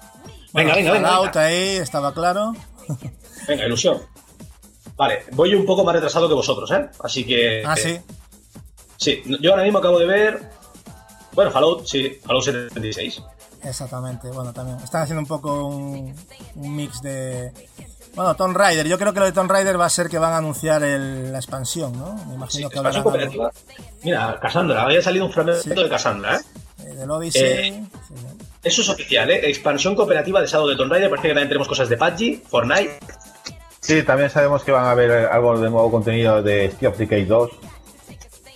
[0.52, 1.40] Bueno, venga, venga, venga.
[1.42, 2.52] ahí, estaba claro.
[3.48, 4.02] Venga, ilusión.
[4.96, 6.88] Vale, voy un poco más retrasado que vosotros, ¿eh?
[7.02, 7.62] Así que.
[7.64, 7.98] Ah, sí.
[8.96, 10.50] Sí, yo ahora mismo acabo de ver.
[11.32, 13.22] Bueno, Fallout, sí, Fallout 76.
[13.62, 14.78] Exactamente, bueno, también.
[14.78, 16.14] Están haciendo un poco un,
[16.54, 17.52] un mix de.
[18.14, 18.86] Bueno, Tomb Raider.
[18.88, 21.30] Yo creo que lo de Tomb Raider va a ser que van a anunciar el-
[21.30, 22.14] la expansión, ¿no?
[22.14, 23.50] Me Sí, imagino que expansión hablarán algo, cooperativa.
[24.02, 25.68] Mira, Cassandra, había salido un fragmento Sí.
[25.70, 26.40] de Cassandra, ¿eh?
[26.86, 27.42] eh, del Odyssey.
[27.42, 28.46] Eh, sí, sí.
[28.62, 29.50] Eso es oficial, ¿eh?
[29.50, 31.10] Expansión cooperativa de Shadow de Tomb Raider.
[31.10, 32.98] Parece que también tenemos cosas de PUBG, Fortnite.
[33.86, 37.24] Sí, también sabemos que van a haber algo de nuevo contenido de Steel of Decay
[37.24, 37.50] 2.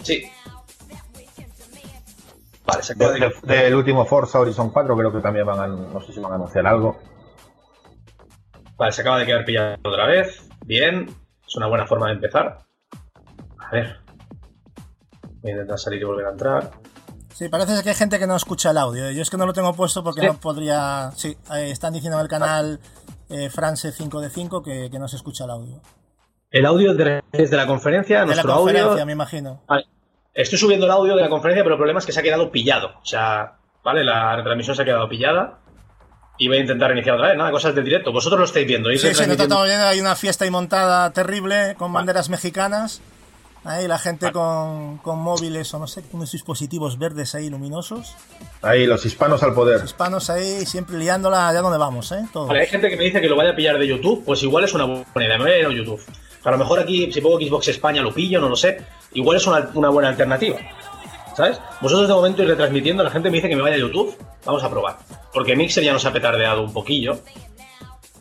[0.02, 0.24] Sí.
[2.64, 3.32] Vale, se acaba De- de...
[3.42, 6.32] de- del último Forza Horizon 4 creo que también van a, no sé si van
[6.32, 6.98] a anunciar algo.
[8.76, 10.48] Vale, se acaba de quedar pillado otra vez.
[10.64, 11.08] Bien.
[11.46, 12.58] Es una buena forma de empezar.
[13.58, 13.98] A ver.
[15.42, 16.70] Voy a intentar salir y volver a entrar.
[17.34, 19.10] Sí, parece que hay gente que no escucha el audio.
[19.10, 20.26] Yo es que no lo tengo puesto porque Sí.
[20.26, 21.10] no podría.
[21.16, 22.80] Sí, eh, están diciendo en el canal
[23.30, 25.80] eh, France 5 de 5 que, que no se escucha el audio.
[26.50, 29.06] El audio de- desde la conferencia, De la nuestro conferencia, audio.
[29.06, 29.62] me imagino.
[29.68, 29.86] Vale.
[30.34, 32.50] Estoy subiendo el audio de la conferencia, pero el problema es que se ha quedado
[32.50, 32.88] pillado.
[33.02, 34.04] O sea, ¿vale?
[34.04, 35.58] La retransmisión se ha quedado pillada.
[36.38, 37.36] Y voy a intentar iniciar otra vez.
[37.36, 38.12] Nada, cosas del directo.
[38.12, 38.90] Vosotros lo estáis viendo.
[38.90, 39.54] ¿ir Sí, sí, nosotros retransmitiendo?
[39.54, 43.02] estamos viendo, hay una fiesta ahí montada terrible con banderas mexicanas.
[43.64, 44.32] Ahí la gente Vale.
[44.32, 48.14] con, con móviles o no sé, unos dispositivos verdes ahí luminosos.
[48.62, 49.84] Ahí, los hispanos al poder.
[49.84, 52.24] Hispanos ahí siempre liándola allá donde vamos, ¿eh?
[52.32, 52.46] Todo.
[52.46, 54.64] Vale, hay gente que me dice que lo vaya a pillar de YouTube, pues igual
[54.64, 56.00] es una buena idea, me voy a ir a YouTube.
[56.42, 58.82] A lo mejor aquí, si pongo Xbox España, lo pillo, no lo sé.
[59.12, 60.58] Igual es una, una buena alternativa.
[61.36, 61.60] ¿Sabes?
[61.82, 64.16] Vosotros de momento ir retransmitiendo, la gente me dice que me vaya a YouTube.
[64.46, 64.96] Vamos a probar.
[65.34, 67.20] Porque Mixer ya nos ha petardeado un poquillo.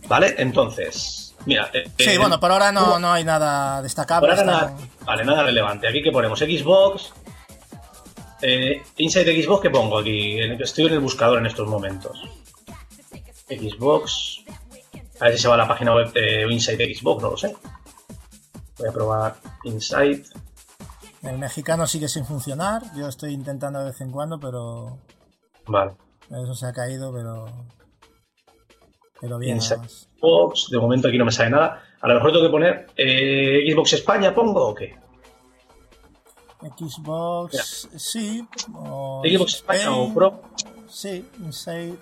[0.07, 0.35] ¿Vale?
[0.37, 1.69] Entonces, mira.
[1.73, 4.29] eh, Sí, eh, bueno, por ahora no, no hay nada destacable.
[4.29, 5.87] Por ahora nada, vale, nada relevante.
[5.87, 7.13] Aquí que ponemos Xbox.
[8.41, 10.39] Eh, Inside Xbox, ¿qué pongo aquí?
[10.39, 12.17] Estoy en el buscador en estos momentos.
[13.47, 14.43] Xbox.
[15.19, 17.53] A ver si se va a la página web de Inside Xbox, no lo sé.
[18.77, 20.23] Voy a probar Inside.
[21.23, 22.81] El mexicano sigue sin funcionar.
[22.95, 24.99] Yo estoy intentando de vez en cuando, pero
[25.67, 25.91] Vale.
[26.29, 27.45] eso se ha caído, pero.
[29.19, 29.81] Pero bien, Inside.
[30.19, 30.69] Xbox.
[30.69, 31.83] De momento aquí no me sale nada.
[32.01, 34.95] A lo mejor tengo que poner eh, Xbox España, ¿pongo o qué?
[36.77, 38.45] Xbox, sí.
[38.73, 40.41] O Xbox España o Pro.
[40.89, 41.95] Sí, Inside.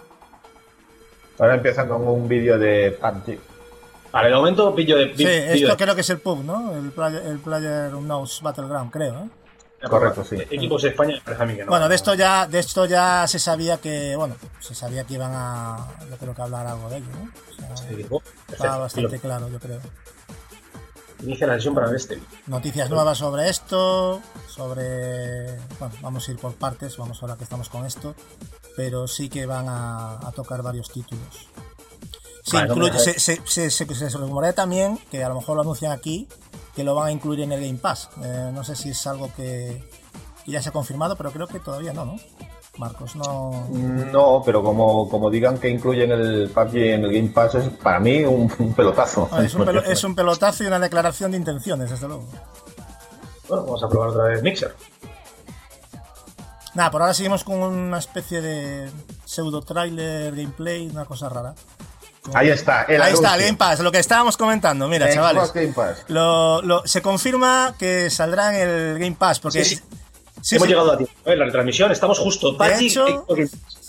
[1.40, 3.38] Ahora empiezan con un vídeo de PUBG.
[4.12, 5.16] Vale, de momento pillo de.
[5.16, 6.74] Sí, esto de- creo que es el pub, ¿no?
[6.76, 9.30] El Player, el player Unknown's Battleground, creo, ¿eh?
[9.90, 10.38] Correcto, sí.
[10.38, 11.70] Xbox España me parece a mí que no.
[11.70, 15.32] Bueno, de esto ya, de esto ya se sabía que, bueno, se sabía que iban
[15.34, 15.78] a,
[16.10, 17.74] yo creo que hablar algo de ello, ¿no?
[17.74, 17.88] O sea,
[18.52, 19.80] estaba bastante claro, yo creo.
[21.24, 22.22] Inicia la sesión para ver este.
[22.48, 27.70] Noticias nuevas sobre esto, sobre, bueno, vamos a ir por partes, vamos ahora que estamos
[27.70, 28.16] con esto,
[28.76, 31.48] pero sí que van a, a tocar varios títulos.
[32.44, 35.56] Se, incluye- vamos a se, se, se, se- se rumorea también, que a lo mejor
[35.56, 36.28] lo anuncian aquí,
[36.78, 38.08] que lo van a incluir en el Game Pass.
[38.24, 39.84] Eh, no sé si es algo que,
[40.46, 42.16] que ya se ha confirmado, pero creo que todavía no, ¿no?
[42.78, 43.68] Marcos, no...
[43.72, 48.00] No, pero como, como digan que incluyen el PUBG en el Game Pass, es para
[48.00, 49.28] mí un, un pelotazo.
[49.32, 52.26] Ah, es, un pelo- es un pelotazo y una declaración de intenciones, desde luego.
[53.50, 54.76] Bueno, vamos a probar otra vez Mixer.
[56.76, 58.92] Nada, por ahora seguimos con una especie de
[59.26, 61.56] pseudo trailer, gameplay, una cosa rara.
[62.34, 63.46] Ahí está, el Ahí está, anuncio.
[63.48, 65.54] Game Pass, lo que estábamos comentando, mira, Xbox chavales.
[65.54, 66.06] Game Pass.
[66.10, 69.64] Lo, lo- se confirma que saldrá en el Game Pass, porque...
[69.64, 69.84] Sí, sí.
[70.42, 70.74] Sí, Hemos sí.
[70.74, 71.14] llegado a tiempo.
[71.26, 72.52] Ver, la retransmisión, estamos justo.
[72.54, 73.26] De hecho,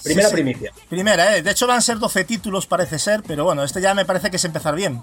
[0.02, 0.32] primera sí, sí.
[0.32, 0.72] primicia.
[0.88, 1.42] Primera, ¿eh?
[1.42, 4.30] De hecho van a ser 12 títulos, parece ser, pero bueno, este ya me parece
[4.30, 5.02] que es empezar bien.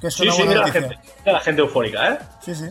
[0.00, 0.88] Que es Sí, una sí, buena mira la, noticia.
[0.98, 2.18] gente, mira la gente eufórica, ¿eh?
[2.44, 2.64] Sí, sí.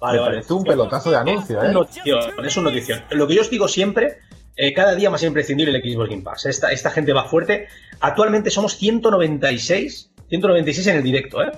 [0.00, 0.34] Vale, Me vale.
[0.36, 1.68] parece un pelotazo de anuncio, ¿eh?
[1.72, 3.04] notición, es un notición.
[3.10, 4.18] Lo que yo os digo siempre,
[4.56, 6.46] eh, cada día más imprescindible el Xbox Game Pass.
[6.46, 7.68] Esta, esta gente va fuerte.
[8.00, 11.50] Actualmente somos 196, 196 en el directo, ¿eh?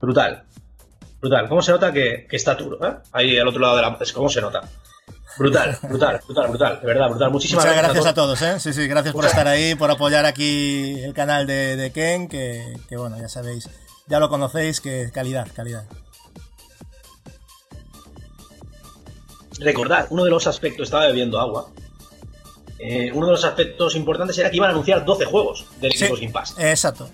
[0.00, 0.44] Brutal.
[1.20, 1.48] Brutal.
[1.48, 2.96] ¿Cómo se nota que, que está duro, eh?
[3.12, 3.98] Ahí al otro lado de la...
[4.00, 4.60] Es ¿Cómo se nota?
[5.38, 6.80] Brutal, brutal, brutal, brutal.
[6.80, 7.30] De verdad, brutal.
[7.30, 8.38] Muchísimas Muchas gracias a todos.
[8.38, 8.60] todos, ¿eh?
[8.60, 12.74] Sí, sí, gracias por estar ahí, por apoyar aquí el canal de, de Ken, que,
[12.88, 13.70] que bueno, ya sabéis,
[14.08, 15.84] ya lo conocéis, que calidad, calidad.
[19.60, 21.70] Recordad, uno de los aspectos, estaba bebiendo agua.
[22.82, 26.06] Eh, uno de los aspectos importantes era que iban a anunciar 12 juegos del Sí,
[26.06, 26.54] Xbox Game Pass.
[26.58, 27.10] exacto.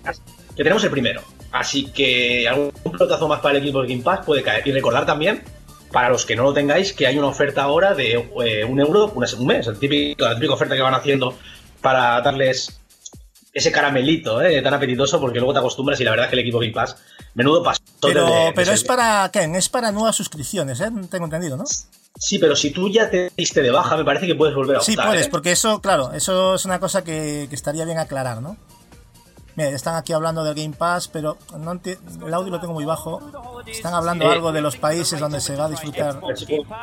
[0.55, 1.21] Que tenemos el primero.
[1.51, 4.67] Así que algún pelotazo más para el Xbox Game Pass puede caer.
[4.67, 5.43] Y recordar también,
[5.91, 8.13] para los que no lo tengáis, que hay una oferta ahora de
[8.45, 9.67] eh, un euro una- un mes.
[9.67, 11.37] El típico, la típica oferta que van haciendo
[11.81, 12.79] para darles
[13.53, 14.61] ese caramelito, ¿eh?
[14.61, 16.95] tan apetitoso, porque luego te acostumbras y la verdad es que el equipo Game Pass,
[17.33, 17.81] menudo paso.
[18.01, 19.49] Pero, pero es para, ¿qué?
[19.55, 20.89] Es para nuevas suscripciones, ¿eh?
[21.09, 21.63] Tengo entendido, ¿no?
[22.19, 24.81] Sí, pero si tú ya te diste de baja, me parece que puedes volver a
[24.81, 25.29] Sí, optar, puedes, ¿eh?
[25.31, 28.57] porque eso, claro, eso es una cosa que, que estaría bien aclarar, ¿no?
[29.55, 33.19] Mira, están aquí hablando del Game Pass, pero no el audio lo tengo muy bajo.
[33.65, 36.21] Están hablando Eh, algo de los países donde se va a disfrutar.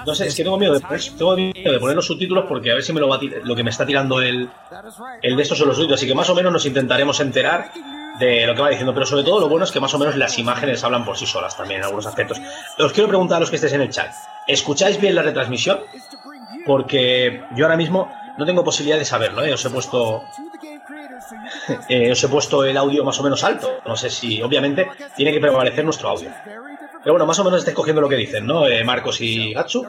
[0.05, 2.73] No sé, es que tengo miedo de poner, tengo miedo de poner los subtítulos porque
[2.73, 4.51] a ver si me lo va lo que me está tirando el,
[5.23, 6.01] el de estos son los subtítulos.
[6.01, 7.71] Así que más o menos nos intentaremos enterar
[8.19, 8.95] de lo que va diciendo.
[8.95, 11.27] Pero sobre todo lo bueno es que más o menos las imágenes hablan por sí
[11.27, 12.41] solas también en algunos aspectos.
[12.79, 14.13] Os quiero preguntar a los que estéis en el chat.
[14.47, 15.81] ¿Escucháis bien la retransmisión?
[16.67, 19.53] Porque yo ahora mismo no tengo posibilidad de saberlo, ¿eh?
[19.53, 20.25] Os he puesto
[21.89, 23.81] eh, os he puesto el audio más o menos alto.
[23.87, 26.31] No sé si, obviamente, tiene que prevalecer nuestro audio.
[27.05, 28.67] Pero bueno, más o menos estáis cogiendo lo que dicen, ¿no?
[28.67, 29.87] Eh, Marcos y Gatsu.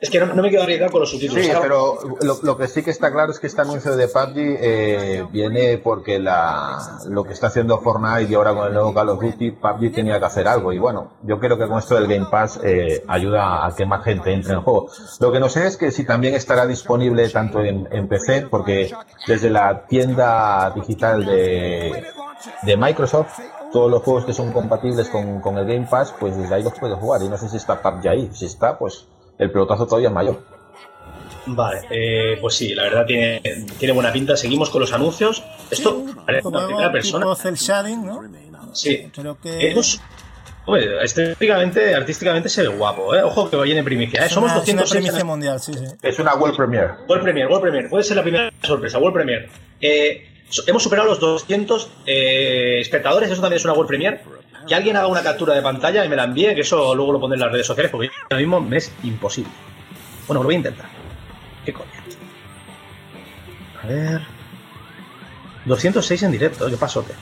[0.00, 1.44] Es que no, no me quiero arriesgar con los subtítulos.
[1.44, 4.32] Sí, pero lo, lo que sí que está claro es que este anuncio de PUBG
[4.36, 9.10] eh, viene porque la, lo que está haciendo Fortnite y ahora con el nuevo Call
[9.10, 10.72] of Duty, PUBG tenía que hacer algo.
[10.72, 14.02] Y bueno, yo creo que con esto del Game Pass eh, ayuda a que más
[14.02, 14.88] gente entre en el juego.
[15.20, 18.94] Lo que no sé es que si también estará disponible tanto en, en PC, porque
[19.26, 22.06] desde la tienda digital de,
[22.62, 23.38] de Microsoft,
[23.72, 26.74] todos los juegos que son compatibles con, con el Game Pass, pues desde ahí los
[26.78, 27.22] puedes jugar.
[27.22, 28.30] Y no sé si está PUBG ahí.
[28.32, 29.06] Si está, pues
[29.38, 30.42] el pelotazo todavía es mayor.
[31.46, 33.40] Vale, eh, pues sí, la verdad tiene,
[33.78, 34.36] tiene buena pinta.
[34.36, 35.44] Seguimos con los anuncios.
[35.70, 37.26] Esto parece una primera persona.
[37.34, 38.20] tipo shading, ¿no?
[38.72, 39.10] Sí.
[39.14, 40.00] Creo que Hemos-
[40.68, 43.22] Hombre, estéticamente, artísticamente se ve guapo, ¿eh?
[43.22, 44.26] Ojo que vayan en primicia, ¿eh?
[44.26, 45.84] es Somos una, es una 206 primicia mundial, sí, sí.
[46.02, 46.88] Es una World Premiere.
[47.08, 49.48] World Premier, World Premier, puede ser la primera sorpresa, World Premier.
[49.80, 50.35] Eh,
[50.66, 54.22] hemos superado los 200 eh, espectadores, eso también es una World Premier.
[54.66, 57.20] Que alguien haga una captura de pantalla y me la envíe, que eso luego lo
[57.20, 59.52] pondré en las redes sociales, porque ahora mismo me es imposible.
[60.26, 60.86] Bueno, lo voy a intentar.
[61.64, 61.88] ¿Qué coño?
[63.82, 64.22] A ver.
[65.66, 67.14] 206 en directo, qué pasote.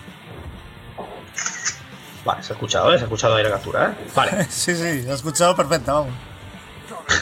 [2.25, 2.97] Vale, se ha escuchado, ¿eh?
[2.97, 3.95] Se ha escuchado ahí la captura, ¿eh?
[4.15, 4.45] Vale.
[4.51, 6.15] Sí, sí, lo he escuchado perfecta, vamos.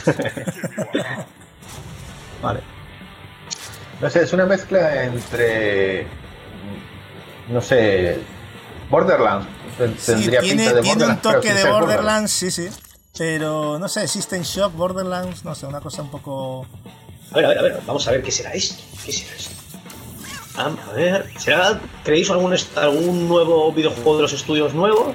[2.43, 2.61] Vale.
[4.03, 6.07] No sé, es una mezcla entre.
[7.49, 8.19] No sé.
[8.91, 9.47] Borderlands.
[9.99, 12.69] Sí, Tendría tiene, pinta de tiene un Borderlands, toque de Borderlands, sí, sí.
[13.17, 16.67] Pero no sé, System Shock, Borderlands, no sé, una cosa un poco.
[17.31, 18.83] A ver, a ver, a ver, vamos a ver qué será esto.
[19.05, 19.55] ¿Qué será esto?
[20.57, 25.15] Ah, A ver, ¿será, creéis algún, algún nuevo videojuego de los estudios nuevos?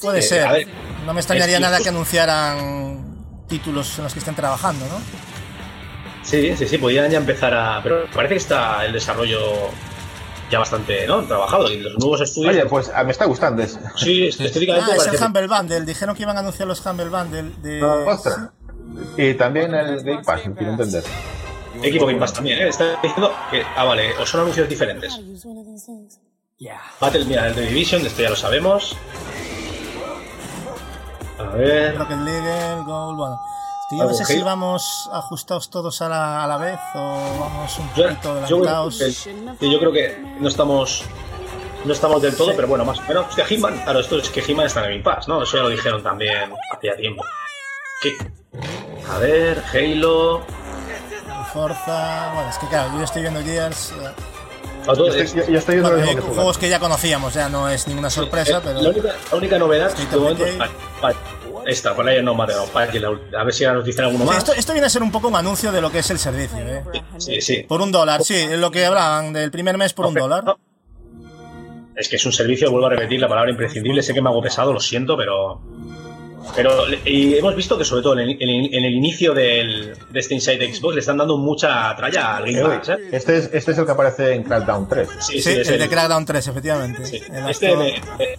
[0.00, 0.46] Puede Eh, ser.
[0.46, 0.66] a ver,
[1.04, 4.94] no me extrañaría nada que anunciaran títulos en los que estén trabajando, ¿no?
[6.30, 7.82] Sí, sí, sí, podrían ya empezar a...
[7.82, 9.40] Pero parece que está el desarrollo
[10.48, 11.24] ya bastante, ¿no?
[11.24, 12.54] Trabajado y los nuevos estudios...
[12.54, 13.62] Oye, pues ah, me está gustando.
[13.64, 13.76] Es...
[13.96, 15.80] Sí, estéticamente Ah, es el Humble Bundle.
[15.80, 17.82] Dijeron que iban a anunciar los Humble Bundle de.
[17.82, 18.50] Ostras.
[19.16, 21.02] Y también el Game Pass, quiero entender.
[21.82, 22.68] Equipo Game Pass también, ¿eh?
[22.68, 23.64] Está diciendo que...
[23.76, 25.18] Ah, vale, o son anuncios diferentes.
[27.00, 28.96] Battle, mira, el de Division, de esto ya lo sabemos.
[31.38, 31.96] A ver...
[31.98, 33.40] Rocket League, el Goal, bueno.
[33.90, 36.78] Es que yo no sé que- si vamos ajustados todos a la, a la vez
[36.94, 38.98] o vamos un Yo, poquito yo, adelantados.
[39.58, 41.02] que- yo creo que no estamos
[41.84, 43.26] no estamos del todo, pero bueno, más o menos.
[43.28, 45.42] Hostia, Hitman, claro, esto es que Hitman está en el Game Pass, ¿no?
[45.42, 47.24] Eso ya lo dijeron también hacía tiempo.
[48.02, 48.16] ¿Qué?
[49.10, 50.42] A ver, Halo.
[51.52, 52.30] Forza.
[52.34, 53.92] Bueno, es que claro, yo estoy viendo Gears.
[53.92, 54.12] eh,
[54.86, 57.68] Yo estoy, yo- yo estoy viendo bueno, eh, que juegos que ya conocíamos, ya no
[57.68, 58.80] es ninguna sorpresa, eh, pero.
[58.80, 60.44] la, única, la única novedad momento.
[60.58, 60.72] Vale,
[61.02, 61.16] vale.
[61.66, 63.84] Esta, por ahí no me ha dado, para que la- A ver si ahora nos
[63.86, 64.38] dicen alguno Sí, más.
[64.38, 66.58] esto, esto viene a ser un poco un anuncio de lo que es el servicio,
[66.58, 66.82] ¿eh?
[67.18, 67.62] Sí, sí.
[67.68, 70.56] Por un dólar, sí, lo que hablaban del primer mes por un dólar.
[71.96, 74.02] Es que es un servicio, vuelvo a repetir la palabra imprescindible.
[74.02, 75.60] Sé que me hago pesado, lo siento, pero.
[76.56, 79.94] Pero y hemos visto que, sobre todo en el, en el- en el inicio del,
[80.10, 82.88] de este Inside Xbox, le están dando mucha tralla al Game Pass.
[82.90, 82.96] ¿eh?
[83.12, 85.08] Este es, este es el que aparece en Crackdown 3.
[85.20, 87.04] Sí, Sí, sí, es el el- de Crackdown 3, efectivamente.
[87.06, 87.20] sí.
[87.32, 87.86] El Este actor-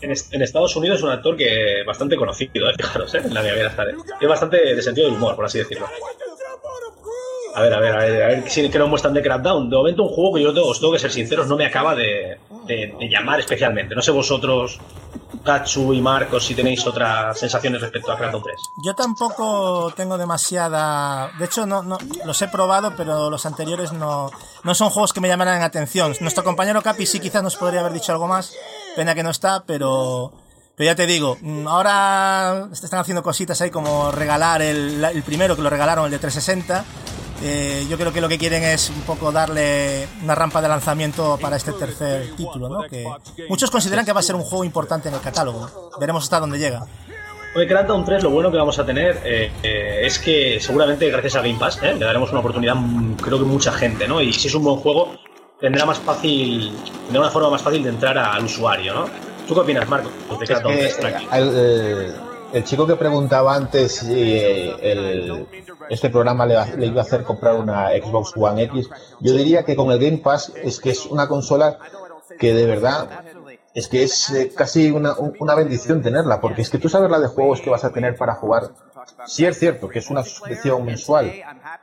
[0.02, 2.74] en, en- en Estados Unidos es un actor que bastante conocido, ¿eh?
[2.78, 3.22] fijaros, ¿eh?
[3.24, 3.84] en la está.
[4.20, 5.88] Es bastante de sentido del humor, por así decirlo.
[7.54, 9.70] A ver, a ver, a ver, a ver si que nos muestran de Crackdown.
[9.70, 11.94] De momento, un juego que yo tengo- os tengo que ser sinceros, no me acaba
[11.96, 13.94] de, de- de llamar especialmente.
[13.94, 14.80] No sé vosotros,
[15.44, 18.56] Gatsu y Marcos, si tenéis otras sensaciones respecto a Crackdown 3.
[18.86, 21.30] Yo tampoco tengo demasiada.
[21.40, 24.30] De hecho, no, no los he probado, pero los anteriores no,
[24.64, 26.16] no son juegos que me llamaran la atención.
[26.22, 28.54] Nuestro compañero Capi sí quizás nos podría haber dicho algo más.
[28.96, 30.32] Pena que no está, pero.
[30.78, 35.56] Pero ya te digo, mm, ahora están haciendo cositas ahí como regalar el, el primero
[35.56, 36.86] que lo regalaron, el de 360.
[37.44, 41.38] Eh, yo creo que lo que quieren es un poco darle una rampa de lanzamiento
[41.42, 42.84] para este tercer título, ¿no?
[42.84, 43.06] Que
[43.50, 45.92] muchos consideran que va a ser un juego importante en el catálogo.
[46.00, 46.86] Veremos hasta dónde llega.
[47.56, 51.36] Hoy Crackdown 3 lo bueno que vamos a tener eh, eh, es que seguramente gracias
[51.36, 51.94] a Game Pass ¿eh?
[51.96, 52.76] le daremos una oportunidad
[53.22, 54.22] creo que mucha gente, ¿no?
[54.22, 55.18] Y si es un buen juego,
[55.60, 56.72] tendrá más fácil,
[57.06, 59.06] tendrá una forma más fácil de entrar al usuario, ¿no?
[59.48, 60.10] ¿Tú qué opinas, Marco?
[60.40, 61.28] De Crackdown que, 3 Tracking?
[61.28, 62.14] eh, el,
[62.54, 65.46] el- chico que preguntaba antes si eh, el-
[65.92, 68.90] este programa le, le iba a hacer comprar una Xbox One X,
[69.20, 71.78] yo diría que con el Game Pass es que es una consola
[72.40, 73.08] que de verdad
[73.74, 77.10] es que es eh, casi una, un- una bendición tenerla, porque es que tú sabes
[77.10, 78.70] la de juegos que vas a tener para jugar.
[79.26, 81.32] Sí es cierto que es una suscripción mensual,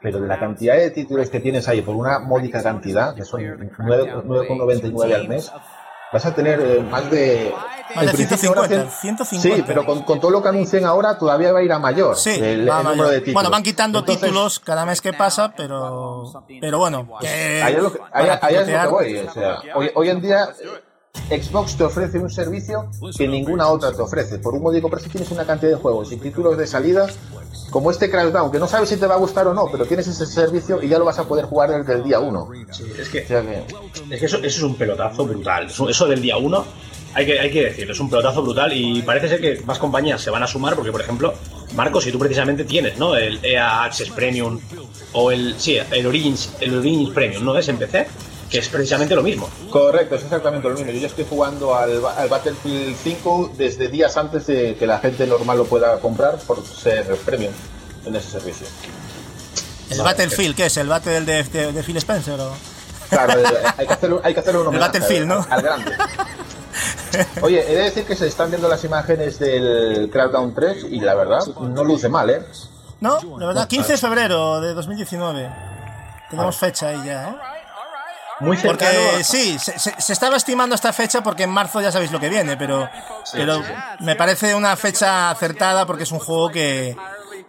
[0.02, 3.40] pero de la cantidad de títulos que tienes ahí por una módica cantidad, que son
[3.78, 5.52] 9 9,99 al mes,
[6.12, 7.52] vas a tener eh, más de...
[7.94, 9.56] Más de en principio ahora 150, cien- 150.
[9.56, 12.16] Sí, pero con, con todo lo que anuncien ahora todavía va a ir a mayor
[12.16, 12.84] Sí, el, va el mayor.
[12.90, 13.34] número de títulos.
[13.34, 18.38] Bueno, van quitando Entonces, títulos cada mes que pasa, pero pero bueno, que lo para
[18.42, 19.16] ahí es lo que voy.
[19.18, 20.48] O sea, hoy, hoy en día
[21.30, 24.38] eh, Xbox te ofrece un servicio que ninguna otra te ofrece.
[24.38, 27.06] Por un módico precio tienes una cantidad de juegos y títulos de salida
[27.70, 30.06] como este Crashdown, que no sabes si te va a gustar o no, pero tienes
[30.06, 32.48] ese servicio y ya lo vas a poder jugar desde el día 1.
[32.70, 33.64] Sí, es que O sea que,
[34.14, 35.66] Es que eso, eso es un pelotazo brutal.
[35.66, 36.64] Eso, eso del día 1,
[37.14, 40.20] hay que, hay que decirlo, es un pelotazo brutal y parece ser que más compañías
[40.20, 41.34] se van a sumar porque, por ejemplo,
[41.74, 43.16] Marcos, si tú precisamente tienes, ¿no?
[43.16, 44.58] El EA Access Premium
[45.12, 47.56] o el, sí, el Origins, el Origins Premium, ¿no?
[47.56, 48.06] Es en PC,
[48.50, 49.48] que es precisamente lo mismo.
[49.70, 50.90] correcto, es exactamente lo mismo.
[50.90, 54.98] Yo ya estoy jugando al, ba- al Battlefield 5 desde días antes de que la
[55.00, 57.52] gente normal lo pueda comprar por ser premium
[58.06, 58.66] en ese servicio.
[59.90, 60.76] el Battlefield, ¿qué es?
[60.78, 62.52] El Battle de, de, de Phil Spencer o
[63.10, 63.32] Claro,
[63.78, 65.36] hay que hacer, hay que hacer un homenaje Battlefield, ¿no?
[65.48, 65.92] al, al grande.
[67.40, 71.14] Oye, he de decir que se están viendo las imágenes del Crackdown 3 y la
[71.14, 72.42] verdad no luce mal, ¿eh?
[73.00, 75.50] No, la verdad, 15 de febrero de 2019.
[76.30, 77.34] Tenemos fecha ahí ya, ¿eh?
[78.40, 78.98] Muy cercano.
[79.10, 82.20] Porque sí, se, se- se estaba estimando esta fecha porque en marzo ya sabéis lo
[82.20, 82.88] que viene, pero,
[83.32, 83.62] pero
[84.00, 86.96] me parece una fecha acertada porque es un juego que,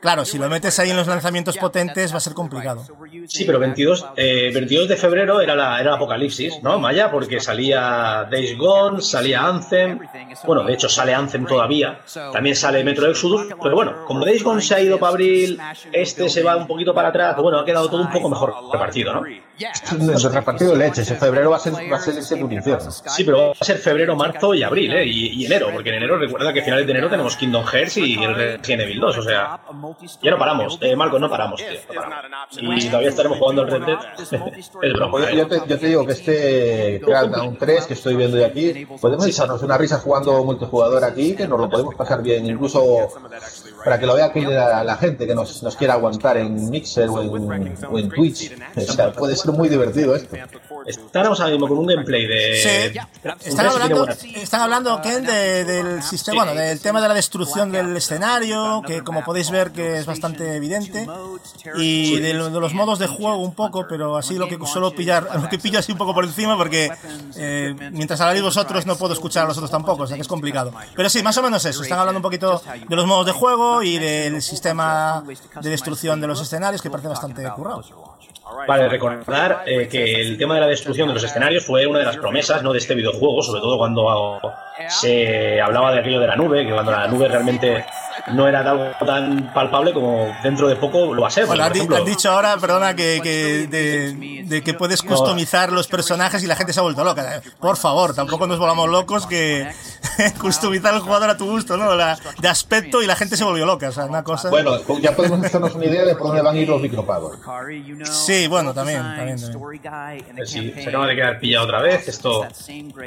[0.02, 2.86] claro, si lo metes ahí en los lanzamientos potentes va a ser complicado.
[3.28, 7.12] Sí, pero 22, eh, 22 de febrero era, la, era el apocalipsis, ¿no, Maya?
[7.12, 10.00] Porque salía Days Gone, salía Anthem.
[10.46, 12.00] Bueno, de hecho sale Anthem todavía.
[12.34, 13.48] También sale Metro Exodus.
[13.62, 15.60] Pero bueno, como Days Gone se ha ido para abril,
[15.92, 17.36] este se va un poquito para atrás.
[17.38, 19.24] Bueno, ha quedado todo un poco mejor repartido, ¿no?
[19.26, 22.90] El repartido leches, en febrero va a ser, va a ser ese un infierno.
[22.92, 25.06] Sí, pero va a ser febrero, marzo y abril, ¿eh?
[25.06, 27.98] Y, y enero, porque en enero recuerda que a finales de enero tenemos Kingdom Hearts
[27.98, 29.60] y el Resident Evil 2, o sea,
[30.22, 30.78] ya no paramos.
[30.82, 31.68] Eh, Marco, no paramos, tío.
[31.94, 32.84] no paramos.
[32.84, 34.00] Y todavía estaremos jugando al Red Dead.
[34.82, 35.36] es broma, ¿eh?
[35.36, 39.26] yo, te, yo te digo que este Crackdown 3 que estoy viendo de aquí, podemos
[39.28, 43.10] echarnos una risa jugando multijugador aquí, que nos lo podemos pasar bien, incluso
[43.84, 47.10] para que lo vea aquí la, la gente que nos, nos quiera aguantar en Mixer
[47.10, 48.52] o en, o en Twitch.
[48.76, 50.36] O sea, puede ser muy divertido esto.
[50.86, 52.62] Estamos ahora mismo con un gameplay de.
[53.40, 57.72] Sí, están hablando, están hablando Ken, de- del sistema, bueno, del tema de la destrucción
[57.72, 61.08] del escenario, que como podéis ver que es bastante evidente,
[61.78, 65.50] y de los modos de juego un poco, pero así lo que suelo pillar, lo
[65.50, 66.92] que pillo así un poco por encima, porque
[67.36, 70.28] eh, mientras habláis vosotros no puedo escuchar a los otros tampoco, o sea que es
[70.28, 70.72] complicado.
[70.96, 73.84] Pero sí, más o menos eso, están hablando un poquito de los modos de juego
[73.84, 75.24] y del sistema
[75.62, 77.84] de destrucción de los escenarios, que parece bastante currado.
[78.68, 82.06] Vale, recordar eh, que el tema de la destrucción de los escenarios fue una de
[82.06, 82.72] las promesas ¿no?
[82.72, 84.40] de este videojuego, sobre todo cuando
[84.88, 87.86] se hablaba de aquello de la nube, que cuando la nube realmente
[88.34, 91.46] no era algo tan palpable como dentro de poco lo va a ser.
[91.46, 95.88] Bueno, por ejemplo, han dicho ahora, perdona, que, que de, de que puedes customizar los
[95.88, 97.42] personajes y la gente se ha vuelto loca.
[97.60, 99.68] Por favor, tampoco nos volvamos locos que
[100.40, 101.96] customizar el jugador a tu gusto, ¿no?
[101.96, 103.90] La- de aspecto y la gente se volvió loca.
[103.90, 104.50] O sea, una cosa.
[104.50, 104.72] Bueno,
[105.02, 107.38] ya podemos hacernos una idea de por dónde van a ir los micropagos.
[108.04, 110.46] Sí, bueno, también, también, también.
[110.46, 112.08] sí, se acaba de quedar pillado otra vez.
[112.08, 112.46] Esto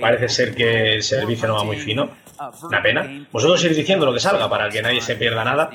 [0.01, 2.11] parece ser que el servicio no va muy fino.
[2.63, 3.27] Una pena.
[3.31, 5.71] Vosotros ir diciendo lo que salga para que nadie se pierda nada.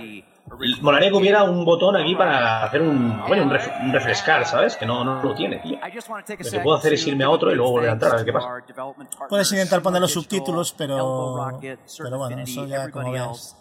[0.81, 4.77] Molaría que hubiera un botón aquí para hacer un, bueno, un, ref- un refrescar, ¿sabes?
[4.77, 5.77] Que no, no lo tiene, tío.
[5.77, 8.25] Lo que puedo hacer es irme a otro y luego volver a entrar a ver
[8.25, 8.47] qué pasa.
[9.27, 11.49] Puedes intentar poner los subtítulos, pero.
[11.97, 13.57] Pero bueno, eso ya como veas.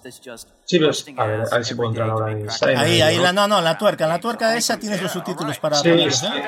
[0.65, 2.47] Sí, pero a ver, a ver si puedo entrar ahora en
[2.79, 3.23] Ahí, ahí, ¿no?
[3.25, 4.05] la, no, no, en la tuerca.
[4.05, 6.27] En la tuerca esa tienes los subtítulos para Sí, ponerlos, sí.
[6.27, 6.43] ¿eh?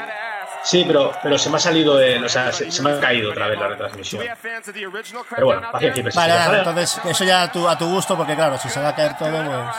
[0.64, 3.48] Sí, pero, pero se me ha salido o sea, se, se me ha caído otra
[3.48, 4.22] vez la retransmisión.
[5.30, 8.34] Pero bueno, paciencia y Vale, vale, entonces eso ya a tu, a tu gusto, porque
[8.34, 9.76] claro, si se va a caer todo, pues.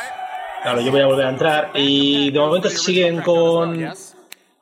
[0.64, 3.78] Claro, yo voy a volver a entrar y de momento siguen con...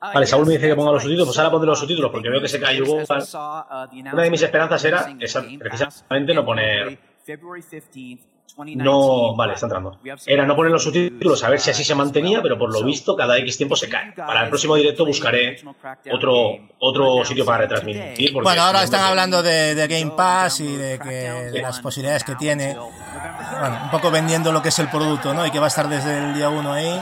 [0.00, 2.40] Vale, Saúl me dice que ponga los subtítulos, pues ahora pondré los subtítulos porque veo
[2.40, 3.00] que se cae Hugo.
[4.12, 6.98] Una de mis esperanzas era esa- precisamente no poner...
[8.84, 9.98] No, vale, está entrando.
[10.26, 13.14] Era no poner los subtítulos, a ver si así se mantenía, pero por lo visto
[13.16, 14.12] cada X tiempo se cae.
[14.12, 15.56] Para el próximo directo buscaré
[16.12, 18.32] otro, otro sitio para retransmitir.
[18.32, 22.24] porque- Bueno, ahora están hablando de, de Game Pass y de, que, de las posibilidades
[22.24, 22.74] que tiene.
[22.74, 25.46] Bueno, un poco vendiendo lo que es el producto, ¿no?
[25.46, 27.00] Y que va a estar desde el día 1 ahí.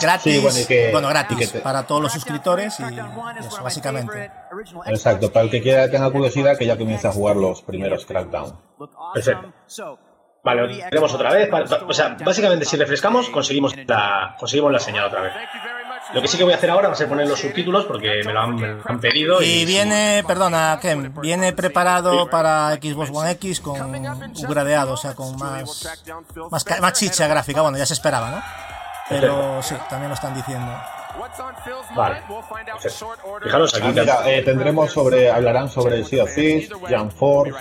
[0.00, 4.30] gratis, Sí, bueno, que- gratis que te- para todos los suscriptores y eso, básicamente.
[4.86, 8.54] Exacto, para el que quiera tenga curiosidad que ya comienza a jugar los primeros Crackdown.
[9.14, 9.52] Perfecto.
[10.48, 11.50] Vale, lo tenemos otra vez.
[11.86, 15.32] O sea, básicamente si refrescamos conseguimos la, conseguimos la señal otra vez.
[16.14, 18.22] Lo que sí que voy a hacer ahora va a ser poner los subtítulos porque
[18.24, 19.42] me lo han, me lo han pedido.
[19.42, 23.94] Y viene, perdona, Ken, viene preparado para Xbox One X con
[24.38, 25.86] upgradeado, o sea, con más,
[26.80, 27.60] más chicha gráfica.
[27.60, 28.42] Bueno, ya se esperaba, ¿no?
[29.10, 30.72] Pero sí, también lo están diciendo.
[31.94, 32.22] Vale.
[33.42, 33.86] Fijaros aquí.
[33.86, 37.52] Ah, mira, eh, tendremos sobre, hablarán sobre Sea of Thieves, Jump Force,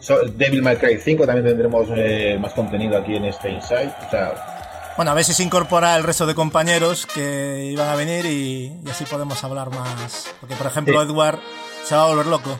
[0.00, 3.92] so- Devil May Cry 5, también tendremos eh, más contenido aquí en este Inside.
[4.06, 7.96] O sea, Bueno, a ver si se incorpora el resto de compañeros que iban a
[7.96, 10.28] venir y, y así podemos hablar más.
[10.40, 11.06] Porque, por ejemplo, Sí.
[11.08, 11.38] Edward
[11.84, 12.58] se va a volver loco.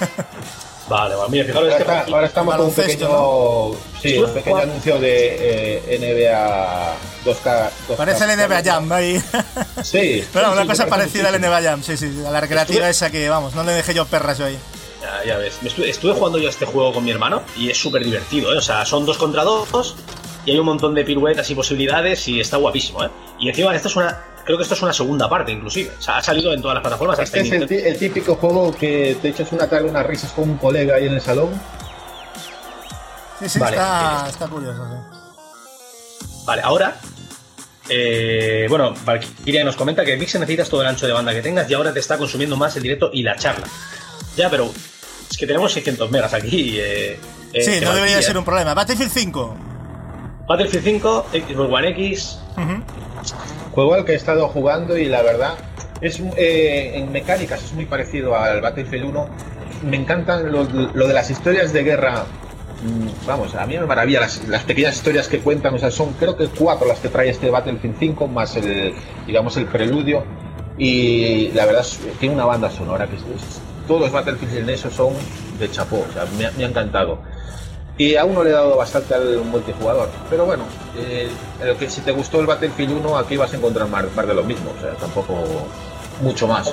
[0.88, 1.30] Vale, vale.
[1.30, 1.92] Mira, fijaros ahora, este.
[1.92, 7.70] está- ahora estamos con un pequeño, sí, un pequeño anuncio de eh, NBA 2K.
[7.88, 7.96] 2K.
[7.96, 9.20] Parece el NBA Jam ahí.
[9.82, 11.40] Sí, Pero sí, una sí, cosa parecida al.
[11.40, 14.06] NBA Jam, sí, sí, a la recreativa Estuve- esa que, vamos, no le dejé yo
[14.06, 14.58] perras yo ahí.
[15.02, 15.58] Ya, ya ves.
[15.64, 18.58] Estuve, estuve jugando yo a este juego con mi hermano y es súper divertido, ¿eh?
[18.58, 19.96] O sea, son dos contra dos
[20.44, 23.10] y hay un montón de piruetas y posibilidades y está guapísimo, ¿eh?
[23.40, 24.20] Y encima, esto es una.
[24.46, 25.90] Creo que esto es una segunda parte, inclusive.
[25.98, 27.18] O sea, ha salido en todas las plataformas.
[27.18, 30.56] hasta Este es el, típico juego que te echas una tarde, unas risas con un
[30.56, 31.50] colega ahí en el salón.
[33.40, 34.86] Sí, sí, Vale, está, está curioso.
[34.88, 36.36] sí.
[36.46, 36.96] Vale, ahora.
[37.88, 41.68] eh, bueno, Valkyria nos comenta que Vixen necesitas todo el ancho de banda que tengas
[41.68, 43.66] y ahora te está consumiendo más el directo y la charla.
[44.36, 44.72] Ya, pero
[45.28, 46.78] es que tenemos 600 megas aquí.
[46.78, 47.18] Eh,
[47.52, 48.74] eh, Sí, no debería ser un problema.
[48.74, 49.56] Battlefield 5.
[50.46, 52.38] Battlefield 5, Xbox One X.
[52.56, 52.82] Ujú.
[53.76, 55.52] Juego al que he estado jugando y la verdad
[56.00, 59.28] es eh, en mecánicas es muy parecido al Battlefield 1.
[59.84, 62.24] Me encantan lo, de las historias de guerra.
[62.82, 65.74] Mm, Vamos, a mí me maravilla las, pequeñas historias que cuentan.
[65.74, 68.94] O sea, son creo que cuatro las que trae este Battlefield 5 más el,
[69.26, 70.24] digamos, el preludio.
[70.78, 71.84] Y la verdad
[72.18, 73.22] tiene una banda sonora que es-
[73.86, 75.12] todos los Battlefield en eso son
[75.58, 76.04] de chapó.
[76.08, 77.20] O sea, me, me ha encantado.
[77.98, 80.08] Y a uno le he dado bastante al multijugador.
[80.28, 80.64] Pero bueno,
[80.98, 81.30] eh,
[81.78, 84.44] que si te gustó el Battlefield 1, aquí vas a encontrar más, más de lo
[84.44, 84.70] mismo.
[84.76, 85.34] O sea, tampoco
[86.20, 86.72] mucho más.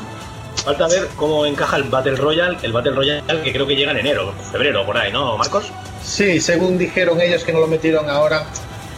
[0.65, 3.97] Falta ver cómo encaja el Battle Royale, el Battle Royale que creo que llega en
[3.97, 5.65] enero, febrero, por ahí, ¿no, Marcos?
[6.03, 8.45] Sí, según dijeron ellos que no lo metieron ahora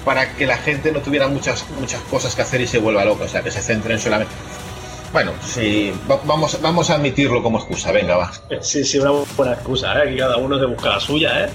[0.04, 3.24] para que la gente no tuviera muchas muchas cosas que hacer y se vuelva loca.
[3.26, 4.34] O sea, que se centren solamente.
[5.14, 7.92] Bueno, sí, va- vamos, vamos a admitirlo como excusa.
[7.92, 8.32] Venga, va.
[8.62, 10.10] Sí, sí, una buena excusa, ¿eh?
[10.10, 11.50] Aquí cada uno se busca la suya, ¿eh?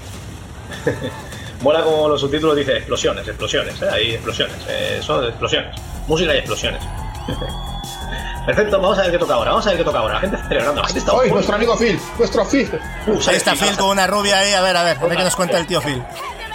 [1.61, 3.89] Mola como los subtítulos dice explosiones, explosiones, ¿eh?
[3.91, 5.75] Hay explosiones, eh, son explosiones.
[6.07, 6.81] Música y explosiones.
[8.45, 10.15] Perfecto, vamos a ver qué toca ahora, vamos a ver qué toca ahora.
[10.15, 11.11] La gente está celebrando, la gente está...
[11.21, 11.99] ¡Ay, nuestro amigo Phil!
[12.17, 12.69] ¡Nuestro Phil!
[13.05, 14.53] Uh, Ahí está Phil con una rubia ahí.
[14.53, 16.01] A ver, a ver, a ver qué nos cuenta el tío Phil.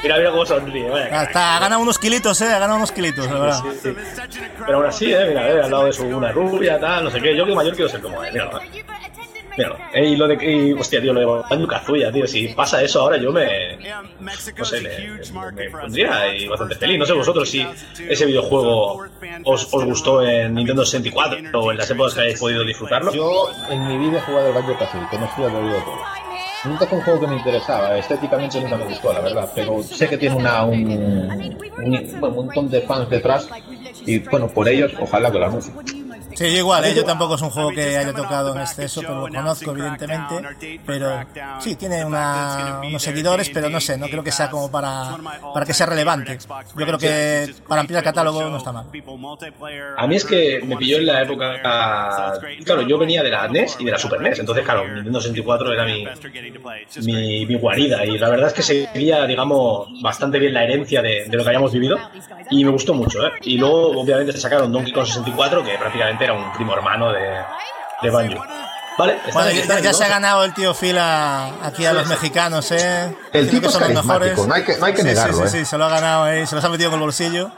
[0.03, 1.23] Mira, mira cómo sonríe, vaya.
[1.23, 2.47] Está, ha ganado unos kilitos, eh.
[2.47, 3.63] Ha ganado unos kilitos, la verdad.
[3.63, 3.97] Sí, sí.
[4.67, 5.27] Pero aún así, ¿eh?
[5.29, 7.37] Mira, eh, al lado de su una rubia, tal, no sé qué.
[7.37, 8.61] Yo que mayor quiero ser como él, míralo.
[9.57, 9.77] Míralo.
[9.95, 13.01] Eh, y lo de y, hostia, tío, lo de Banjo Kazooie, tío, si pasa eso
[13.01, 13.79] ahora yo me...
[14.59, 14.91] No sé, le-
[15.53, 16.99] me pondría ahí bastante feliz.
[16.99, 17.67] No sé vosotros si
[18.09, 19.05] ese videojuego
[19.45, 23.13] os, os gustó en Nintendo 64 o en las épocas que hayáis podido disfrutarlo.
[23.13, 25.97] Yo en mi vida he jugado el Banjo Kazooie, que no estoy aburrido todo.
[26.65, 30.09] Nunca fue un juego que me interesaba, estéticamente nunca me gustó, la verdad, pero sé
[30.09, 30.85] que tiene una, un,
[31.79, 33.49] un- un montón de fans detrás
[34.05, 35.77] y bueno, por ellos, ojalá que lo anuncien.
[36.37, 36.95] Sí, igual, ¿eh?
[36.95, 40.35] yo tampoco es un juego que haya tocado en exceso, pero lo conozco evidentemente.
[40.85, 41.25] Pero
[41.61, 45.17] sí, tiene una- unos seguidores, pero no sé, no creo que sea como para,
[45.55, 46.39] para que sea relevante.
[46.77, 48.85] Yo creo que para ampliar el catálogo no está mal.
[49.97, 51.55] A mí es que me pilló en la época.
[52.65, 55.73] Claro, yo venía de la NES y de la Super NES, entonces, claro, Nintendo 64
[55.73, 56.05] era mi,
[57.07, 61.25] mi, mi guarida y la verdad es que seguía, digamos, bastante bien la herencia de,
[61.27, 61.97] de lo que habíamos vivido
[62.51, 63.31] y me gustó mucho, ¿eh?
[63.43, 67.43] Y luego, obviamente, sacaron Donkey Kong 64, que prácticamente era un primo hermano de,
[68.03, 68.45] de Banjo.
[68.99, 72.71] Vale, Bueno, ya, ya se ha ganado el tío Phil a- aquí a los mexicanos,
[72.73, 73.15] ¿eh?
[73.33, 74.47] El tipo que es son los carismático, mejores.
[74.49, 75.49] no hay que- no hay que Sí, negarlo, Sí, ¿eh?
[75.49, 77.51] sí, sí, se lo ha ganado ahí, se los ha metido con el bolsillo.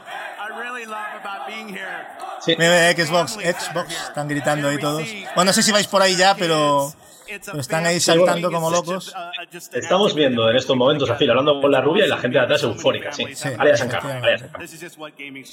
[2.41, 2.55] Sí.
[2.57, 5.03] Mira, Xbox, Xbox, están gritando ahí todos.
[5.35, 6.91] Bueno, no sé si vais por ahí ya, pero,
[7.45, 9.13] pero están ahí saltando como locos.
[9.73, 12.43] Estamos viendo en estos momentos a Phil hablando con la rubia y la gente de
[12.45, 13.25] atrás eufórica, sí.
[13.35, 14.21] Sí, Ahora ya se encarga.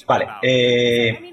[0.07, 1.31] Vale, eh,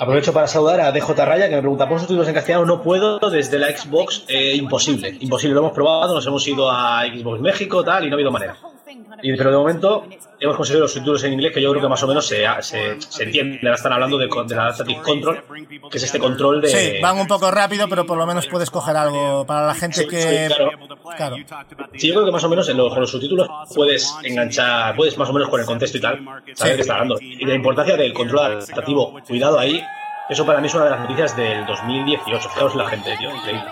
[0.00, 2.64] Aprovecho para saludar a DJ Raya que me pregunta por subtítulos en castellano.
[2.66, 5.16] No puedo desde la Xbox, eh, imposible.
[5.20, 8.30] Imposible, lo hemos probado, nos hemos ido a Xbox México, tal, y no ha habido
[8.30, 8.56] manera.
[9.22, 10.06] Y, pero de momento
[10.38, 13.00] hemos conseguido los subtítulos en inglés que yo creo que más o menos se, se,
[13.00, 13.58] se entiende.
[13.62, 15.44] Ahora están hablando de, de la Adaptive Control,
[15.90, 16.68] que es este control de.
[16.68, 19.44] Sí, van un poco rápido, pero por lo menos puedes coger algo.
[19.46, 20.70] Para la gente Sí, que, sí, claro.
[21.16, 21.36] Claro.
[21.96, 25.16] Sí, yo creo que más o menos en los, con los subtítulos puedes enganchar, puedes
[25.18, 27.16] más o menos con el contexto y tal, saber qué está hablando.
[27.20, 29.82] Y la importancia del control adaptativo, cuidado ahí,
[30.28, 32.48] eso para mí es una de las noticias del 2018.
[32.50, 33.64] Fijaos la gente, tío, increíble.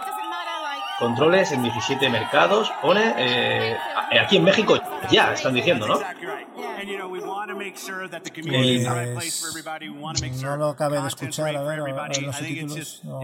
[0.98, 3.14] Controles en 17 mercados, pone.
[3.16, 3.76] Eh,
[4.20, 4.76] aquí en México
[5.08, 6.00] ya están diciendo, ¿no?
[10.18, 13.00] Pues, no lo acabé de escuchar, a ver, a ver los subtítulos.
[13.04, 13.22] No.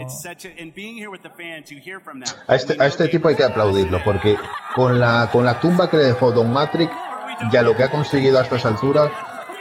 [2.47, 4.37] A este, a este tipo hay que aplaudirlo, porque
[4.74, 6.93] con la, con la tumba que le dejó Don Matrix,
[7.53, 9.11] ya lo que ha conseguido a estas alturas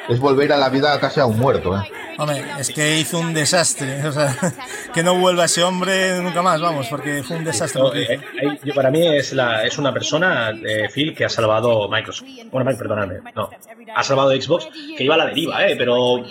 [0.10, 1.76] es volver a la vida casi a un muerto.
[1.78, 1.92] ¿eh?
[2.18, 4.06] Hombre, es que hizo un desastre.
[4.08, 4.36] O sea,
[4.94, 7.82] que no vuelva ese hombre nunca más, vamos, porque fue un desastre.
[7.82, 11.30] No, eh, eh, yo- para mí es, la, es una persona, eh, Phil, que ha
[11.30, 12.28] salvado Microsoft.
[12.52, 13.50] Bueno, Mike, perdóname, no.
[13.96, 15.76] Ha salvado Xbox, que iba a la deriva, ¿eh?
[15.78, 16.24] Pero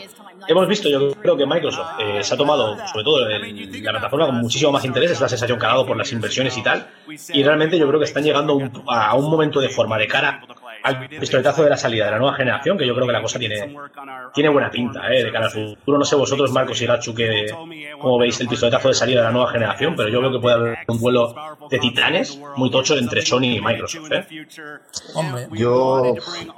[0.47, 4.27] hemos visto, yo creo que Microsoft eh, se ha tomado, sobre todo el- la plataforma,
[4.27, 5.11] con muchísimo más interés.
[5.13, 6.87] Es la sensación que ha dado por las inversiones y tal.
[7.33, 10.41] Y realmente yo creo que están llegando un, a un momento de forma de cara
[10.83, 13.39] al pistoletazo de la salida de la nueva generación, que yo creo que la cosa
[13.39, 13.75] tiene,
[14.35, 15.25] tiene buena pinta, ¿eh?
[15.25, 15.99] De cara al futuro.
[15.99, 17.47] No sé vosotros, Marcos y Gachu, que,
[17.99, 20.57] cómo veis el pistoletazo de salida de la nueva generación, pero yo creo que puede
[20.57, 21.35] haber un vuelo
[21.71, 24.27] de titanes muy tocho entre Sony y Microsoft, ¿eh?
[25.15, 26.15] Hombre, Yo,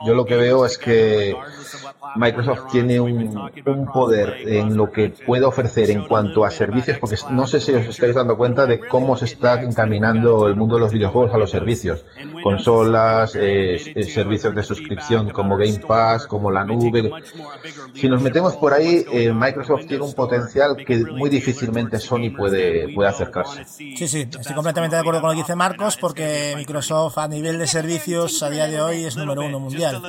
[0.06, 1.36] yo lo que veo es que
[2.16, 7.16] Microsoft tiene un, un poder en lo que puede ofrecer en cuanto a servicios, porque
[7.30, 10.82] no sé si os estáis dando cuenta de cómo se está encaminando el mundo de
[10.82, 12.04] los videojuegos a los servicios.
[12.42, 17.10] Consolas, eh, eh, servicios de suscripción como Game Pass, como la nube.
[17.94, 22.94] Si nos metemos por ahí, eh, Microsoft tiene un potencial que muy difícilmente Sony puede,
[22.94, 23.64] puede acercarse.
[23.64, 27.58] Sí, sí, estoy completamente de acuerdo con lo que dice Marcos, porque Microsoft a nivel
[27.58, 30.02] de servicios a día de hoy es número uno mundial.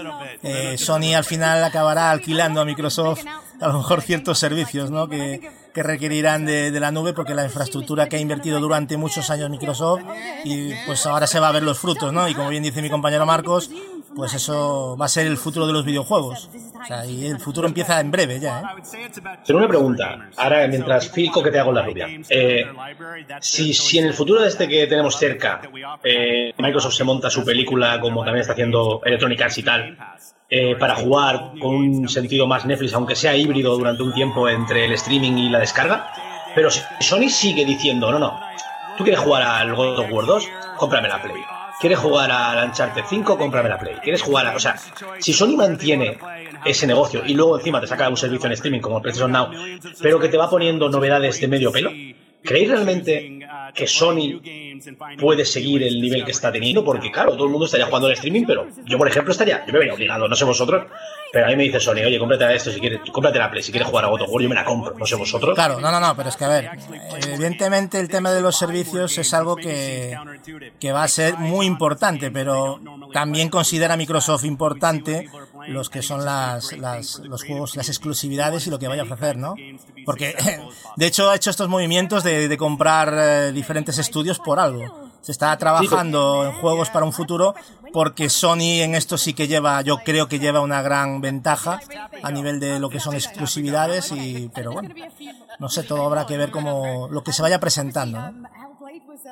[0.43, 3.25] Eh, Sony al final acabará alquilando a Microsoft
[3.59, 5.07] a lo mejor ciertos servicios ¿no?
[5.07, 5.39] que,
[5.75, 9.49] que requerirán de, de la nube, porque la infraestructura que ha invertido durante muchos años
[9.49, 10.03] Microsoft,
[10.45, 12.29] y pues ahora se va a ver los frutos, ¿no?
[12.29, 13.69] Y como bien dice mi compañero Marcos,
[14.15, 16.49] pues eso va a ser el futuro de los videojuegos.
[16.81, 19.11] O sea, y el futuro empieza en breve ya, ¿eh?
[19.45, 22.07] Pero una pregunta, ahora mientras Phil coquetea con la rubia.
[22.29, 22.65] Eh,
[23.41, 25.61] si, si en el futuro de este que tenemos cerca,
[26.05, 29.97] eh, Microsoft se monta su película, como también está haciendo Electronic Arts y tal,
[30.49, 34.85] eh, para jugar con un sentido más Netflix, aunque sea híbrido durante un tiempo entre
[34.85, 36.11] el streaming y la descarga,
[36.53, 38.39] pero Sony sigue diciendo, no, no,
[38.97, 41.41] tú quieres jugar al God of War 2, cómprame la Play.
[41.79, 43.37] ¿Quieres jugar al Uncharted 5?
[43.37, 43.95] Cómprame la Play.
[44.01, 44.55] ¿Quieres jugar a.?
[44.55, 44.77] O sea,
[45.19, 46.17] si Sony mantiene
[46.63, 49.49] ese negocio y luego encima te saca un servicio en streaming como el PlayStation Now,
[50.01, 51.91] pero que te va poniendo novedades de medio pelo,
[52.43, 53.39] ¿creéis realmente
[53.75, 54.41] que Sony
[55.19, 56.83] puede seguir el nivel que está teniendo?
[56.83, 59.65] Porque, claro, todo el mundo estaría jugando al streaming, pero yo, por ejemplo, estaría.
[59.65, 60.85] Yo me vería obligado, no sé vosotros,
[61.31, 63.71] pero a mí me dice Sony, oye, cómprate esto si quieres, cómprate la Play, si
[63.71, 65.53] quieres jugar a God of yo me la compro, no sé vosotros.
[65.53, 66.69] Claro, no, no, no, pero es que a ver,
[67.27, 70.17] evidentemente el tema de los servicios es algo que,
[70.79, 72.79] que va a ser muy importante, pero
[73.11, 75.29] también considera Microsoft importante
[75.67, 79.37] los que son las, las, los juegos, las exclusividades y lo que vaya a ofrecer,
[79.37, 79.55] ¿no?
[80.05, 80.35] Porque,
[80.95, 85.05] de hecho, ha hecho estos movimientos de, de comprar eh, diferentes estudios por algo.
[85.21, 87.55] Se está trabajando en juegos para un futuro
[87.91, 91.79] porque Sony en esto sí que lleva, yo creo que lleva una gran ventaja
[92.21, 94.93] a nivel de lo que son exclusividades y, pero bueno,
[95.59, 98.49] no sé, todo habrá que ver como lo que se vaya presentando, ¿no?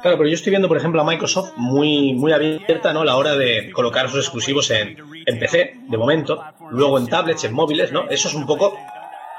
[0.02, 3.02] Claro, pero yo estoy viendo, por ejemplo, a Microsoft muy, muy abierta ¿no?
[3.02, 7.44] a la hora de colocar sus exclusivos en, en PC, de momento, luego en tablets,
[7.44, 8.10] en móviles, ¿no?
[8.10, 8.78] Eso es un poco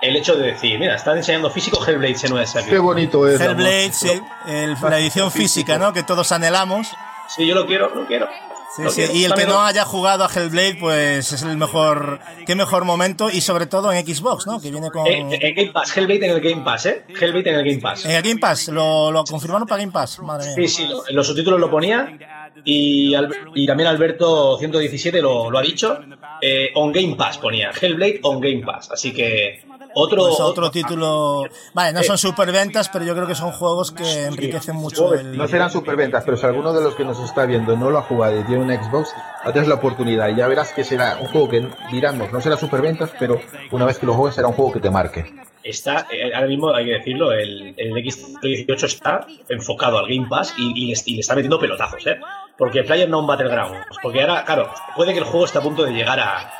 [0.03, 3.41] el hecho de decir, mira, están enseñando físico Hellblade Senua de Qué bonito es.
[3.41, 4.11] Hellblade, sí,
[4.47, 5.93] el- la edición física, ¿no?
[5.93, 6.89] Que todos anhelamos.
[7.29, 8.29] Sí, yo lo quiero, lo quiero.
[8.77, 9.03] Sí, sí.
[9.19, 13.31] Y el que no haya jugado a Hellblade, pues es el mejor, qué mejor momento
[13.31, 14.61] y sobre todo en Xbox, ¿no?
[14.61, 15.07] Que viene con...
[15.07, 17.05] Eh, eh, Game Pass, Hellblade en el Game Pass, ¿eh?
[17.09, 18.05] Hellblade en el Game Pass.
[18.05, 20.69] En el Game Pass, lo, lo confirmaron para Game Pass, madre mía.
[20.69, 22.19] Sí, sí, lo- en los subtítulos lo ponía
[22.65, 26.01] y, Al- y también Alberto 117 lo, lo ha dicho.
[26.41, 28.91] Eh, on Game Pass ponía, Hellblade on Game Pass.
[28.91, 29.63] Así que
[29.95, 30.23] otro...
[30.23, 31.45] Pues otro título.
[31.73, 35.37] Vale, no son superventas, pero yo creo que son juegos que enriquecen mucho el.
[35.37, 38.03] No serán superventas, pero si alguno de los que nos está viendo no lo ha
[38.03, 39.15] jugado y tiene un Xbox,
[39.53, 43.11] tienes la oportunidad y ya verás que será un juego que, diramos, no será superventas,
[43.19, 43.41] pero
[43.71, 45.33] una vez que lo juegues será un juego que te marque.
[45.63, 50.55] Está, eh, ahora mismo hay que decirlo, el, el X18 está enfocado al Game Pass
[50.59, 52.21] y, y le, y le está metiendo pelotazos, ¿eh?
[52.59, 53.97] Porque Player Non Battlegrounds.
[54.03, 56.53] Porque ahora, claro, puede que el juego esté a punto de llegar a,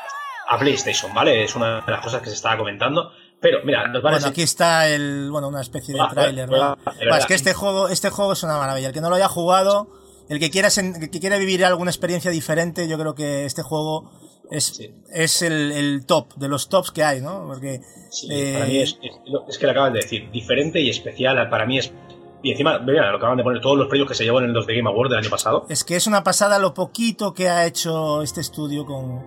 [0.47, 1.43] a PlayStation, ¿vale?
[1.43, 3.11] Es una de las cosas que se estaba comentando.
[3.41, 6.49] Pero, mira, nos van a Bueno, aquí está el, bueno, una especie de Ah, tráiler,
[6.49, 6.77] ¿no?
[7.17, 8.87] es que este juego, este juego es una maravilla.
[8.87, 9.87] El que no lo haya jugado,
[10.29, 14.11] el que quiera, el que quiera vivir alguna experiencia diferente, yo creo que este juego
[14.49, 14.81] es,
[15.13, 17.45] es el, el top, de los tops que hay, ¿no?
[17.47, 18.97] Porque, Sí, eh, para mí es,
[19.47, 21.49] es, que lo acabas de decir, diferente y especial.
[21.49, 21.91] Para mí es
[22.41, 24.65] Y encima, mira, lo acaban de poner todos los premios que se llevan en los
[24.65, 25.65] de Game Awards del año pasado.
[25.69, 29.23] Es que es una pasada lo poquito que ha hecho este estudio con,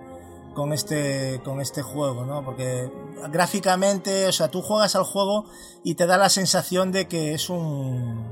[0.53, 2.43] con este, con este juego, ¿no?
[2.43, 2.89] Porque
[3.31, 5.45] gráficamente, o sea, tú juegas al juego
[5.83, 8.25] y te da la sensación de que es un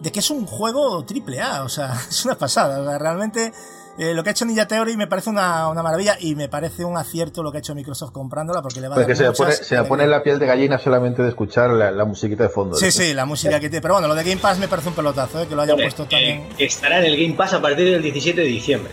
[0.00, 2.80] de que es un juego triple A, o sea, es una pasada.
[2.80, 3.52] O sea, realmente
[3.96, 6.84] eh, lo que ha hecho Ninja Theory me parece una, una, maravilla y me parece
[6.84, 9.52] un acierto lo que ha hecho Microsoft comprándola porque le va a dar se, pone,
[9.52, 12.76] se pone en la piel de gallina solamente de escuchar la, la musiquita de fondo.
[12.76, 13.80] Sí, sí, la música que tiene.
[13.80, 15.46] Pero bueno, lo de Game Pass me parece un pelotazo, ¿eh?
[15.46, 16.48] que lo hayan Hombre, puesto eh, también.
[16.58, 18.90] estará en el Game Pass a partir del 17 de diciembre.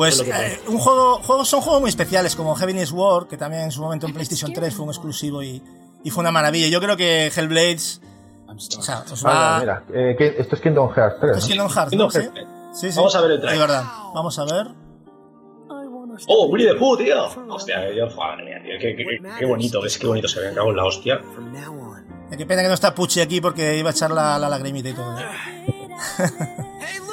[0.00, 3.64] Pues Es eh, un juego, juegos son juegos muy especiales como Heaven's War, que también
[3.64, 5.62] en su momento en PlayStation 3 fue un exclusivo y,
[6.02, 6.68] y fue una maravilla.
[6.68, 8.00] Yo creo que Hellblades,
[8.48, 9.56] o sea, os va.
[9.56, 11.36] Ah, mira, eh, esto es Kingdom Hearts 3.
[11.36, 11.48] Es ¿no?
[11.48, 12.10] Kingdom Hearts, Kingdom ¿no?
[12.12, 12.40] Sí, Hearts.
[12.80, 12.96] sí, sí.
[12.96, 13.68] Vamos a ver el Es trailer.
[13.68, 13.84] verdad.
[14.14, 14.66] Vamos a ver.
[16.28, 17.26] ¡Oh, Winnie the Pooh, tío!
[17.50, 20.54] Hostia, yo, madre mía, tío, qué, qué- qué- qué bonito, ves qué bonito se ve,
[20.54, 21.20] cago en la hostia.
[22.30, 24.88] Eh, Qué pena que no está Pucci aquí porque iba a echar la, la lagrimita
[24.88, 25.14] y todo.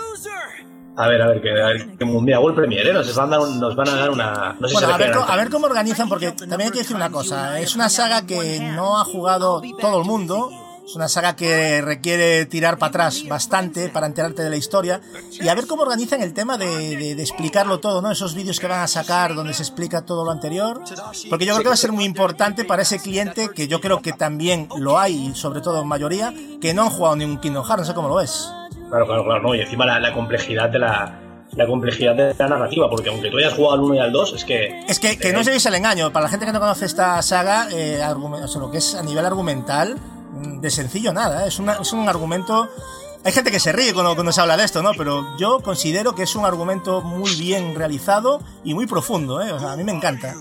[0.97, 2.93] A ver, a ver, que, a ver, que Mira, World Premiere, ¿eh?
[2.93, 4.55] Nos van, a dar nos van a dar una...
[4.59, 6.95] No sé Bueno, si a ver, a ver cómo organizan, porque también hay que decir
[6.95, 7.59] una cosa.
[7.59, 10.49] Es una saga que no ha jugado todo el mundo.
[10.87, 15.01] Es una saga que requiere tirar para atrás bastante para enterarte de la historia.
[15.33, 18.09] Y a ver cómo organizan el tema de, de- de explicarlo todo, ¿no?
[18.09, 20.79] Esos vídeos que van a sacar donde se explica todo lo anterior.
[21.29, 24.01] Porque yo creo que va a ser muy importante para ese cliente, que yo creo
[24.01, 27.37] que también lo hay, y sobre todo en mayoría, que no han jugado ni un
[27.39, 27.81] Kingdom Hearts.
[27.81, 28.49] No sé cómo lo ves.
[28.89, 31.19] Claro, claro, claro, no, y encima la, la complejidad de la,
[31.51, 34.33] la complejidad de la narrativa, porque aunque tú hayas jugado al 1 y al 2,
[34.33, 34.79] es que...
[34.87, 36.11] Es que, que no os llevéis el engaño.
[36.13, 39.03] Para la gente que no conoce esta saga, eh, o sea, lo que es a
[39.03, 39.97] nivel argumental,
[40.31, 41.43] mm, de sencillo nada.
[41.45, 41.47] ¿eh?
[41.49, 42.69] Es, una- es un argumento.
[43.25, 44.91] Hay gente que se ríe cuando, cuando se habla de esto, ¿no?
[44.97, 49.51] Pero yo considero que es un argumento muy bien realizado y muy profundo, ¿eh?
[49.51, 50.33] O sea, a mí me encanta.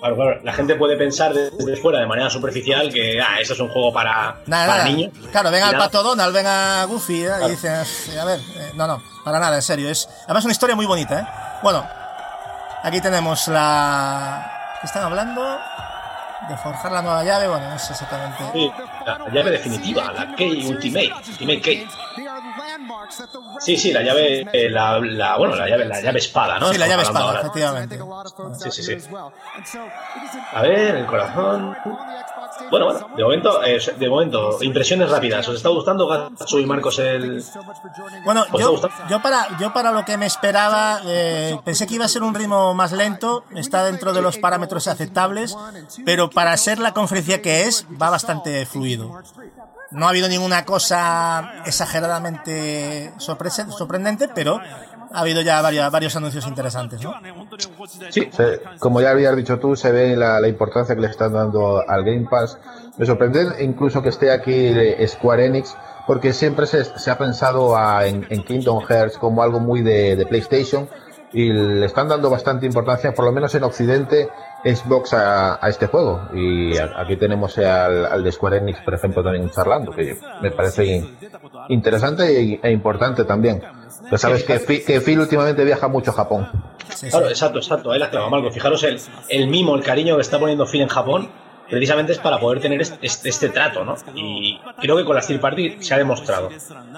[0.00, 3.60] Claro, claro, la gente puede pensar desde fuera de manera superficial que, ah, esto es
[3.60, 4.84] un juego para, Nada, para nada.
[4.84, 5.12] niños.
[5.30, 5.84] Claro, ven Y al nada.
[5.84, 7.30] Pato Donald, ven a Goofy, ¿eh?
[7.46, 7.72] y dicen,
[8.18, 9.90] a ver, eh, no, no, para nada, en serio.
[9.90, 11.26] Es, además, una historia muy bonita, ¿eh?
[11.62, 11.86] Bueno,
[12.82, 14.78] aquí tenemos la.
[14.80, 15.42] ¿Qué están hablando?
[16.48, 18.38] De forjar la nueva llave, bueno, no sé exactamente.
[18.54, 18.72] Sí,
[19.04, 21.86] la, la llave definitiva, la Key Ultimate, Ultimate Key.
[23.60, 26.72] Sí, sí, la llave, eh, la, la- bueno, la llave, la llave espada, ¿no?
[26.72, 27.98] Sí, la llave espada, efectivamente.
[28.58, 28.96] Sí, sí, sí.
[30.52, 31.76] A ver, el corazón.
[32.70, 35.46] Bueno, bueno, de momento, eh, de momento, impresiones rápidas.
[35.48, 37.42] ¿Os está gustando, Gatsu y Marcos, el,
[38.24, 41.94] Bueno, ¿Os ha yo, yo para yo para lo que me esperaba eh, pensé que
[41.94, 45.56] iba a ser un ritmo más lento, está dentro de los parámetros aceptables,
[46.04, 49.10] pero para ser la conferencia que es va bastante fluido.
[49.92, 54.60] No ha habido ninguna cosa exageradamente sorprendente, pero
[55.12, 57.12] ha habido ya varios, varios anuncios interesantes, ¿no?
[58.10, 61.82] Sí, se- como ya habías dicho tú, se ve la, importancia que le están dando
[61.88, 62.58] al Game Pass.
[62.96, 64.72] Me sorprende incluso que esté aquí
[65.08, 65.76] Square Enix,
[66.06, 70.14] porque siempre se, se ha pensado a- en, en Kingdom Hearts como algo muy de,
[70.16, 70.88] de PlayStation
[71.32, 74.28] y le están dando bastante importancia, por lo menos en Occidente,
[74.64, 76.28] Xbox a, a este juego.
[76.34, 80.50] Y a- aquí tenemos al, al de Square Enix, por ejemplo, también charlando, que me
[80.50, 81.16] parece in-
[81.68, 83.62] interesante e, e importante también.
[84.10, 86.48] Ya sabes que, Phil- que Phil últimamente viaja mucho a Japón.
[86.88, 87.10] Sí, sí.
[87.10, 88.50] Claro, exacto, exacto, ahí la clava, Marco.
[88.50, 91.28] Fijaros el, el mimo, el cariño que está poniendo Phil en Japón,
[91.70, 93.94] precisamente es para poder tener este, este- trato, ¿no?
[94.14, 96.50] Y creo que con la Steel Party se ha demostrado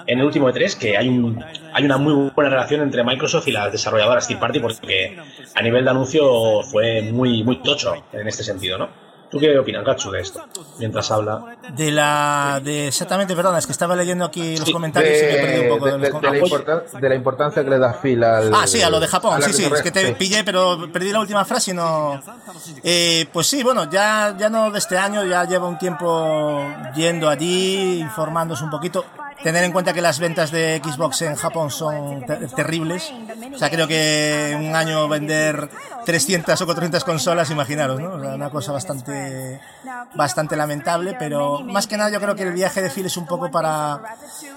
[0.05, 1.43] en el último E3 que hay, un,
[1.73, 5.17] hay una muy buena relación entre Microsoft y las desarrolladoras Steel Party, porque
[5.55, 9.12] a nivel de anuncio fue muy, muy tocho en este sentido, ¿no?
[9.33, 10.45] ¿Tú qué opinas, Gatsu, de esto?
[10.77, 11.55] Mientras habla.
[11.75, 15.31] De la de exactamente, perdona, es que estaba leyendo aquí los Sí, comentarios y me
[15.33, 17.69] he perdido un poco de, de los de- de la importan- de la importancia que
[17.71, 18.53] le da Phil al.
[18.53, 20.13] Ah, sí, a lo de Japón, sí, sí, es que te sí.
[20.13, 22.21] pillé, pero perdí la última frase y no...
[22.83, 26.63] Eh, pues sí, bueno, ya, ya no de este año, ya lleva un tiempo
[26.95, 29.03] yendo allí, informándose un poquito.
[29.41, 33.11] Tener en cuenta que las ventas de Xbox en Japón son te- terribles.
[33.53, 35.69] O sea, creo que un año vender
[36.05, 38.13] 300 o 400 consolas, imaginaros, ¿no?
[38.15, 39.59] O sea, una cosa bastante,
[40.15, 43.25] bastante lamentable, pero más que nada yo creo que el viaje de Phil es un
[43.25, 43.99] poco para,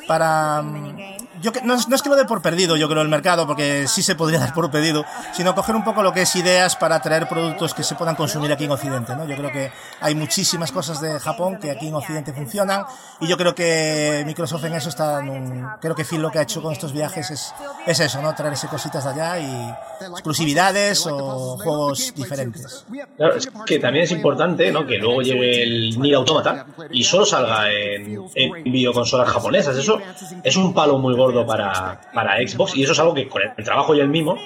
[0.06, 0.96] para, mm,
[1.42, 3.46] yo que, no, es, no es que lo dé por perdido, yo creo, el mercado,
[3.46, 6.76] porque sí se podría dar por perdido, sino coger un poco lo que es ideas
[6.76, 9.24] para traer productos que se puedan consumir aquí en Occidente, ¿no?
[9.26, 12.84] Yo creo que hay muchísimas cosas de Japón que aquí en Occidente funcionan,
[13.20, 16.38] y yo creo que Microsoft en eso está en un, creo que Phil lo que
[16.38, 17.54] ha hecho con estos viajes es,
[17.86, 18.34] es eso, ¿no?
[18.34, 19.74] Traerse cositas de allá y
[20.12, 22.84] exclusividades o juegos diferentes.
[23.16, 24.86] Claro, es que también es importante ¿no?
[24.86, 29.76] que luego llegue el Nier Automata y solo salga en, en videoconsolas japonesas.
[29.76, 29.98] Eso
[30.42, 33.64] es un palo muy gordo para, para Xbox y eso es algo que con el
[33.64, 34.36] trabajo y el mimo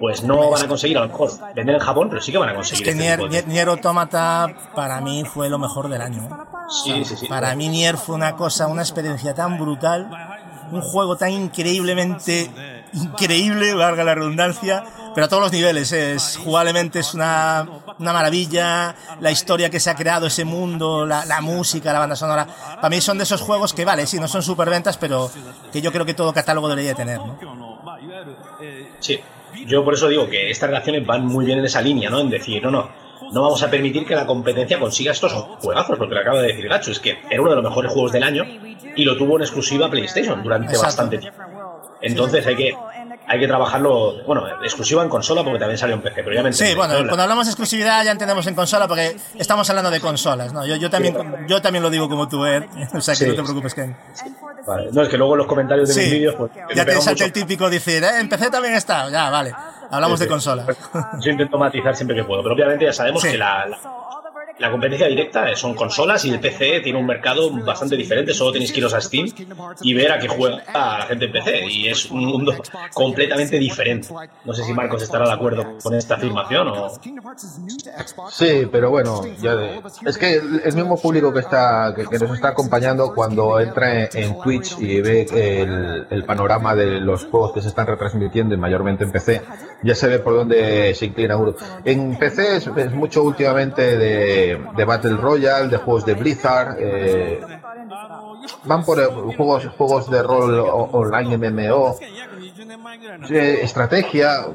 [0.00, 2.48] pues no van a conseguir a lo mejor vender en Japón, pero sí que van
[2.48, 2.84] a Es conseguir.
[2.84, 6.28] que este Nier, Nier, Automata para mí fue lo mejor del año.
[6.84, 7.26] Sí, sí, sí.
[7.28, 10.08] Para mí Nier fue una cosa, una experiencia tan brutal,
[10.70, 12.50] un juego tan increíblemente
[12.94, 14.84] increíble, valga la redundancia,
[15.14, 15.92] pero a todos los niveles.
[15.92, 17.66] Es, jugablemente es una,
[17.98, 22.16] una maravilla, la historia que se ha creado, ese mundo, la, la música, la banda
[22.16, 22.46] sonora.
[22.76, 25.30] Para mí son de esos juegos que, vale, sí, no son superventas, pero
[25.72, 27.18] que yo creo que todo catálogo debería tener.
[27.18, 27.38] ¿no?
[29.00, 29.20] Sí,
[29.66, 32.20] yo por eso digo que estas relaciones van muy bien en esa línea, ¿no?
[32.20, 36.14] En decir, no, no, no vamos a permitir que la competencia consiga estos juegazos, porque
[36.14, 38.44] lo acaba de decir Gacho, es que era uno de los mejores juegos del año
[38.96, 40.86] y lo tuvo en exclusiva PlayStation durante Exacto.
[40.86, 41.40] bastante tiempo.
[42.00, 42.76] Entonces hay que
[43.26, 46.52] hay que trabajarlo, bueno, exclusiva en consola porque también salió en PC, pero ya me
[46.52, 50.52] Sí, bueno, cuando hablamos de exclusividad ya entendemos en consola porque estamos hablando de consolas,
[50.52, 50.66] ¿no?
[50.66, 51.16] Yo, yo, también,
[51.48, 52.64] yo también lo digo como tú, Ed.
[52.92, 53.26] O sea, que Sí.
[53.28, 53.96] no te preocupes, Ken.
[54.66, 56.50] Vale, No, es que luego en los comentarios de mis Sí, vídeos, pues.
[56.74, 58.20] ya te salta el típico decir, ¿eh?
[58.20, 59.08] En PC también está.
[59.10, 59.54] Ya, vale.
[59.94, 60.32] Hablamos Sí, de sí.
[60.32, 60.66] consola.
[61.20, 63.30] Yo intento matizar siempre que puedo, pero obviamente ya sabemos Sí.
[63.32, 63.78] que la, la,
[64.58, 68.32] la competencia directa son consolas y el PC tiene un mercado bastante diferente.
[68.32, 69.26] Solo tenéis que iros a Steam
[69.82, 71.66] y ver a qué juega la gente en PC.
[71.66, 72.54] Y es un mundo
[72.92, 74.08] completamente diferente.
[74.44, 76.90] No sé si Marcos estará de acuerdo con esta afirmación o.
[78.30, 82.30] Sí, pero bueno, ya de- es que el, mismo público que está que, que nos
[82.32, 87.52] está acompañando cuando entra en, en Twitch y ve el, el panorama de los juegos
[87.52, 89.42] que se están retransmitiendo y mayormente en PC,
[89.82, 91.54] ya se ve por dónde se inclina uno.
[91.84, 94.43] En PC es, es mucho últimamente de,
[94.76, 97.40] de Battle Royale, de juegos de Blizzard, eh,
[98.64, 100.58] van por eh, juegos juegos de rol
[100.92, 101.96] online MMO,
[103.30, 104.46] eh, estrategia,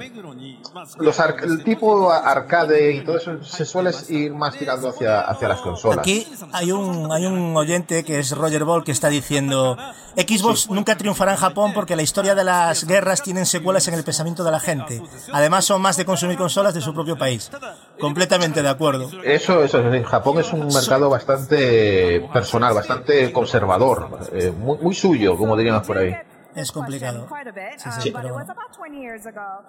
[0.99, 5.47] los ar- el tipo arcade y todo eso se suele ir más tirando hacia, hacia
[5.47, 5.99] las consolas.
[5.99, 9.77] Aquí hay un, hay un oyente que es Roger Ball que está diciendo
[10.15, 14.03] Xbox nunca triunfará en Japón porque la historia de las guerras tienen secuelas en el
[14.03, 15.01] pensamiento de la gente.
[15.33, 17.51] Además son más de consumir consolas de su propio país.
[17.99, 19.09] Completamente de acuerdo.
[19.23, 25.37] Eso, eso, sí, Japón es un mercado bastante personal, bastante conservador, eh, muy, muy suyo,
[25.37, 26.15] como diríamos por ahí.
[26.55, 27.27] Es complicado.
[27.77, 28.53] Sí, sí, pero bueno.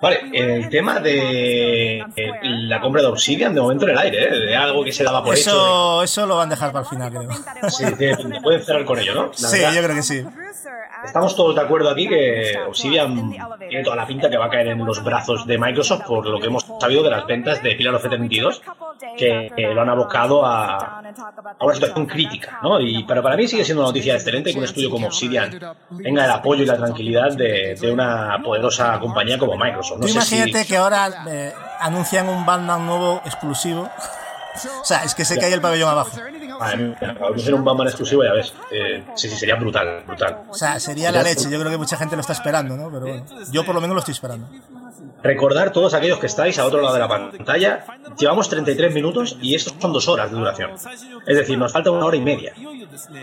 [0.00, 4.46] Vale, el tema de eh, la compra de Obsidian, de momento en el aire, ¿eh?
[4.46, 5.50] de algo que se daba por hecho.
[5.50, 7.70] Eso, eso lo van a dejar para el final, creo.
[7.70, 9.26] Sí, de- pueden cerrar con ello, ¿no?
[9.26, 10.24] La Sí, verdad, yo creo que sí.
[11.04, 13.30] Estamos todos de acuerdo aquí que Obsidian
[13.68, 16.38] tiene toda la pinta que va a caer en los brazos de Microsoft por lo
[16.40, 18.62] que hemos sabido de las ventas de Pilar of 32
[19.16, 20.76] que lo han abocado a,
[21.58, 22.80] a una situación crítica, ¿no?
[22.80, 25.58] Y, pero para mí sigue siendo una noticia excelente que un estudio como Obsidian
[26.02, 29.98] tenga el apoyo y la tranquilidad de, de una poderosa compañía como Microsoft.
[30.00, 33.88] No Tú sé si- imagínate que ahora eh, anuncian un Batman nuevo exclusivo.
[34.80, 36.16] O sea, es que se cae el pabellón abajo.
[36.76, 38.52] Mía, anunciar un Batman exclusivo, ya ves.
[38.70, 40.42] Eh, sí, sí, sería brutal, brutal.
[40.48, 41.50] O sea, sería la leche.
[41.50, 42.90] Yo creo que mucha gente lo está esperando, ¿no?
[42.90, 44.46] Pero bueno, yo por lo menos lo estoy esperando.
[45.22, 47.84] Recordar todos aquellos que estáis a otro lado de la pantalla,
[48.18, 50.70] llevamos 33 minutos y estos son dos horas de duración.
[51.26, 52.54] Es decir, nos falta una hora y media.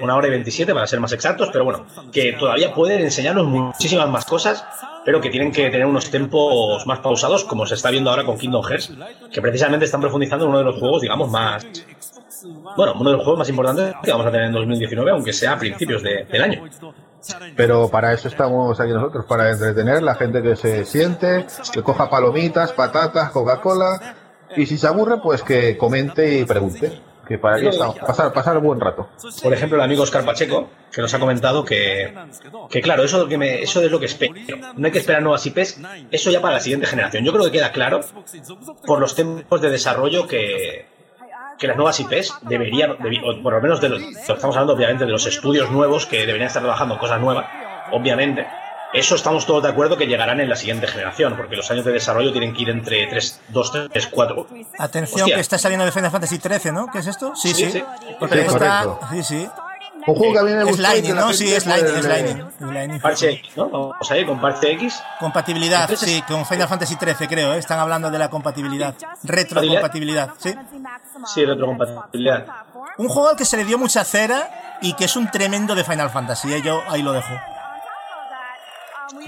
[0.02, 4.08] Una hora y 27 para ser más exactos, pero bueno, que todavía pueden enseñarnos muchísimas
[4.10, 4.64] más cosas,
[5.06, 8.38] pero que tienen que tener unos tempos más pausados, como se está viendo ahora con
[8.38, 8.93] Kingdom Hearts,
[9.32, 11.66] que precisamente están profundizando en uno de los juegos, digamos, más...
[12.76, 15.54] Bueno, uno de los juegos más importantes que vamos a tener en 2019, aunque sea
[15.54, 16.64] a principios de- del año.
[17.55, 22.09] Pero para eso estamos aquí nosotros, para entretener la gente que se siente, que coja
[22.09, 24.15] palomitas, patatas, Coca-Cola,
[24.55, 27.01] y si se aburre, pues que comente y pregunte.
[27.28, 29.09] Que para ahí estamos, pasar, pasar buen rato.
[29.43, 32.13] Por ejemplo, el amigo Oscar Pacheco, que nos ha comentado que,
[32.70, 34.34] que claro, eso, que me, eso es lo que espero.
[34.78, 37.26] No hay que esperar nuevas IPs, eso ya para la siguiente generación.
[37.26, 37.99] Yo creo que queda claro
[38.86, 40.86] por los tiempos de desarrollo que,
[41.58, 45.05] que las nuevas IPs deberían, debi- o por lo menos de los, estamos hablando obviamente
[45.05, 47.45] de los estudios nuevos que deberían estar trabajando cosas nuevas,
[47.91, 48.47] obviamente.
[48.93, 51.91] Eso estamos todos de acuerdo que llegarán en la siguiente generación, porque los años de
[51.91, 54.47] desarrollo tienen que ir entre 3, 2, 3, 4.
[54.80, 55.36] Atención, Hostia.
[55.36, 56.88] que está saliendo de Final Fantasy XIII, ¿no?
[56.89, 57.36] ¿Qué es esto?
[57.36, 57.66] Sí, sí.
[57.66, 57.84] Sí, sí.
[58.18, 58.84] Porque Sí, está.
[58.86, 58.99] correcto.
[59.12, 59.49] Sí, sí.
[60.08, 61.34] Un juego que a mí me Es gustó Lightning, ¿no?
[61.34, 62.05] Sí, es Lightning, es.
[62.05, 62.45] Lightning.
[62.47, 62.99] Es Lightning.
[63.01, 63.70] Parche X, ¿no?
[63.70, 65.03] Vamos a ir con Parche X.
[65.20, 67.58] Compatibilidad, Entonces- sí, con Final Fantasy XIII, creo, ¿eh?
[67.58, 68.95] Están hablando de la compatibilidad.
[69.24, 70.55] Retrocompatibilidad, sí.
[71.34, 72.45] Sí, retrocompatibilidad.
[72.97, 75.84] Un juego al que se le dio mucha cera y que es un tremendo de
[75.84, 76.62] Final Fantasy, ¿eh?
[76.64, 77.34] Yo ahí lo dejo.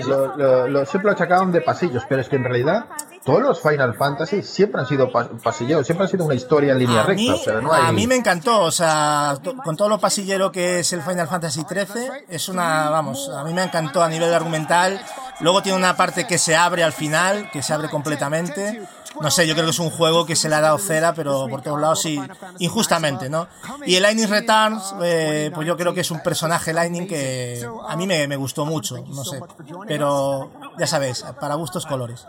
[0.07, 2.85] Lo, lo- lo- siempre lo achacaban de pasillos, pero es que en realidad
[3.23, 6.79] todos los Final Fantasy siempre han sido pa- pasilleros, siempre han sido una historia en
[6.79, 7.21] línea A recta.
[7.21, 7.85] mí, o sea, no hay...
[7.87, 11.63] a mí me encantó, o sea, con todo lo pasillero que es el Final Fantasy
[11.67, 14.99] XIII, es una, vamos, a mí me encantó a nivel argumental.
[15.41, 18.81] Luego tiene una parte que se abre al final, que se abre completamente.
[19.21, 21.47] No sé, yo creo que es un juego que se le ha dado cera, pero
[21.47, 22.21] por todos lados sí,
[22.59, 23.47] injustamente, ¿no?
[23.85, 27.95] Y el Lightning Returns, eh, pues yo creo que es un personaje Lightning que a
[27.95, 29.39] mí me, me gustó mucho, no sé.
[29.87, 32.25] Pero ya sabéis, para gustos colores.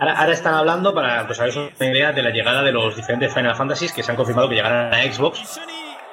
[0.00, 3.32] Ahora, ahora están hablando, para pues, haceros una idea, de la llegada de los diferentes
[3.32, 5.60] Final Fantasies que se han confirmado que llegarán a Xbox.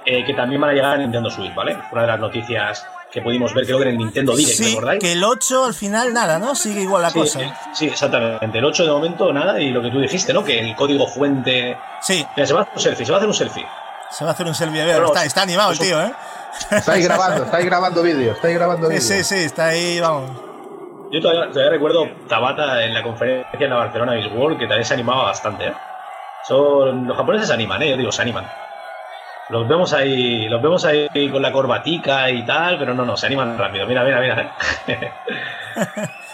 [0.06, 1.78] eh, que también van a llegar a Nintendo Switch, ¿vale?
[1.92, 5.00] Una de las noticias que pudimos ver creo que en el Nintendo Direct, sí, ¿recordáis?
[5.00, 6.56] que el 8 al final nada, ¿no?
[6.56, 7.42] Sigue igual la Sí, cosa.
[7.42, 8.58] eh, sí, exactamente.
[8.58, 10.44] El 8 de momento nada y lo que tú dijiste, ¿no?
[10.44, 11.78] Que el código fuente...
[12.02, 13.66] Sí, Mira, se va a hacer un selfie, se va a hacer un selfie.
[14.10, 14.82] se va a hacer un selfie.
[14.82, 16.12] a ver, Pero- está, está animado el tío, ¿eh?
[16.72, 19.06] Estáis grabando, estáis grabando vídeos, estáis grabando Sí, vídeos.
[19.06, 20.32] sí, sí, está ahí, vamos.
[21.12, 24.86] Yo todavía, todavía recuerdo Tabata en la conferencia en la Barcelona Games World, que también
[24.86, 25.74] se animaba bastante, ¿eh?
[26.48, 27.90] Son, los japoneses se animan, ¿eh?
[27.92, 28.50] Yo digo, se animan.
[29.50, 33.26] Los vemos ahí, los vemos ahí con la corbatica y tal, pero no, no, se
[33.28, 33.86] animan rápido.
[33.86, 34.56] Mira, mira, mira.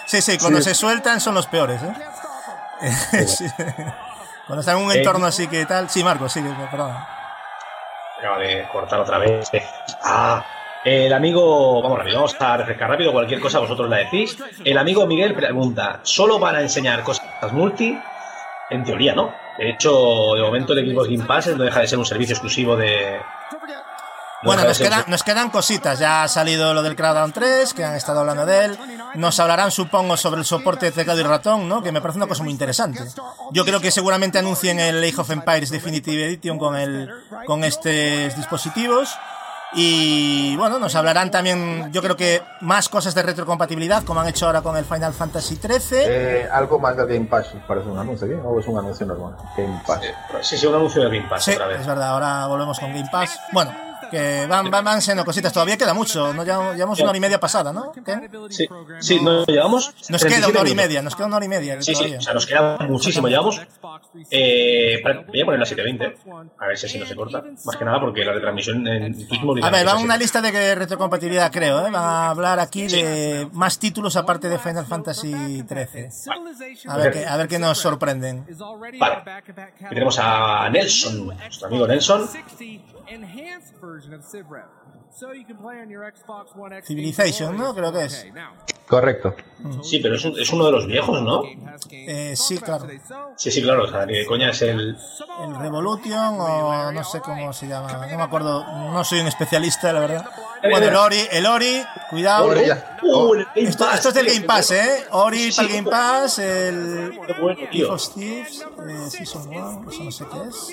[0.05, 3.25] Sí, sí, cuando se sueltan son los peores, ¿eh?
[3.25, 3.45] Sí.
[4.47, 5.89] Cuando están en un Eh, entorno así que tal.
[5.89, 6.95] Sí, Marco, sí, perdón.
[8.17, 9.51] Acaba de cortar otra vez.
[10.01, 10.41] Ah,
[10.87, 14.37] el amigo, vamos rápido, vamos a refrescar rápido, cualquier cosa vosotros la decís.
[14.63, 17.97] El amigo Miguel pregunta, ¿solo van a enseñar cosas multi?
[18.69, 19.33] En teoría, no.
[19.57, 19.89] De hecho,
[20.35, 23.17] de momento el Xbox Game Pass no deja de ser un servicio exclusivo de...
[23.53, 23.59] no
[24.43, 25.97] Bueno, nos ser- quedan, nos quedan cositas.
[25.99, 28.77] Ya ha salido lo del Crackdown 3, que han estado hablando de él.
[29.15, 31.81] Nos hablarán, supongo, sobre el soporte de teclado y ratón, ¿no?
[31.81, 32.99] Que me parece una cosa muy interesante.
[33.51, 37.09] Yo creo que seguramente anuncien el Age of Empires Definitive Edition con, el,
[37.47, 39.17] con estos dispositivos.
[39.73, 44.45] Y bueno, nos hablarán también, yo creo que más cosas de retrocompatibilidad, como han hecho
[44.45, 45.99] ahora con el Final Fantasy XIII.
[46.05, 48.41] Eh, algo más del Game Pass, parece un anuncio, ¿bien?
[48.45, 49.35] ¿O es un anuncio normal?
[49.57, 50.01] Game Pass.
[50.41, 51.81] Sí, sí, un anuncio de Game Pass Sí, otra vez.
[51.81, 53.37] es verdad, ahora volvemos con Game Pass.
[53.51, 53.71] Bueno,
[54.09, 56.43] que van, van, van siendo cositas, todavía queda mucho, ¿no?
[56.43, 57.91] Llevamos, llevamos una hora y media pasada, ¿no?
[57.91, 58.29] ¿Qué?
[58.49, 58.67] Sí,
[58.99, 59.93] sí, no, llevamos...
[60.09, 61.81] Nos queda 37 una hora y media, nos queda una hora y media.
[61.81, 63.27] Sí, sí, o sea, nos queda muchísimo.
[63.27, 63.61] Llevamos.
[64.31, 66.17] Eh, voy a poner la 720,
[66.59, 67.43] a ver si así no se corta.
[67.65, 71.51] Más que nada porque la retransmisión en Twitch A ver, va una lista de retrocompatibilidad,
[71.51, 71.91] creo, ¿eh?
[71.91, 75.31] Van a hablar aquí de más títulos aparte de Final Fantasy
[75.67, 76.09] XIII.
[76.87, 78.45] A ver, qué, a ver qué nos sorprenden.
[78.99, 79.23] Vale.
[79.27, 82.27] Aquí tenemos a Nelson, nuestro amigo Nelson.
[86.85, 87.73] Civilization, ¿no?
[87.73, 88.27] Creo que es.
[88.87, 89.35] Correcto.
[89.81, 91.41] Sí, pero es, un- es uno de los viejos, ¿no?
[91.91, 92.87] Eh, sí, claro.
[93.35, 93.83] Sí, sí, claro.
[93.83, 94.97] O sea, que coña es el.
[95.43, 98.07] El Revolution o no sé cómo se llama.
[98.09, 98.63] No me acuerdo.
[98.91, 100.29] No soy un especialista, la verdad.
[100.61, 102.47] Bueno, el Ori, el Ori, cuidado.
[102.47, 102.97] Ori ya.
[103.03, 104.25] Uh, Esto, es del.
[104.27, 105.05] Game Pass, ¿eh?
[105.11, 105.55] Ori Sí, sí.
[105.57, 107.97] para el Game Pass, el Qué bueno, tío.
[107.97, 110.67] Thieves, eh, Season 1, eso no sé qué es.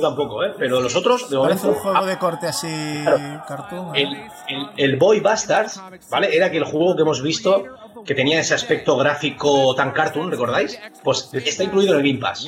[0.00, 0.54] Yo tampoco, ¿eh?
[0.58, 1.68] Pero los otros, de Parece momento.
[1.68, 3.04] un juego de corte así,
[3.46, 3.94] cartoon.
[3.96, 4.14] El,
[4.48, 6.34] el, el Boy Bastards, ¿vale?
[6.36, 7.64] Era aquel juego que hemos visto
[8.04, 10.78] que tenía ese aspecto gráfico tan cartoon, ¿recordáis?
[11.02, 12.46] Pues está incluido en el Game Pass.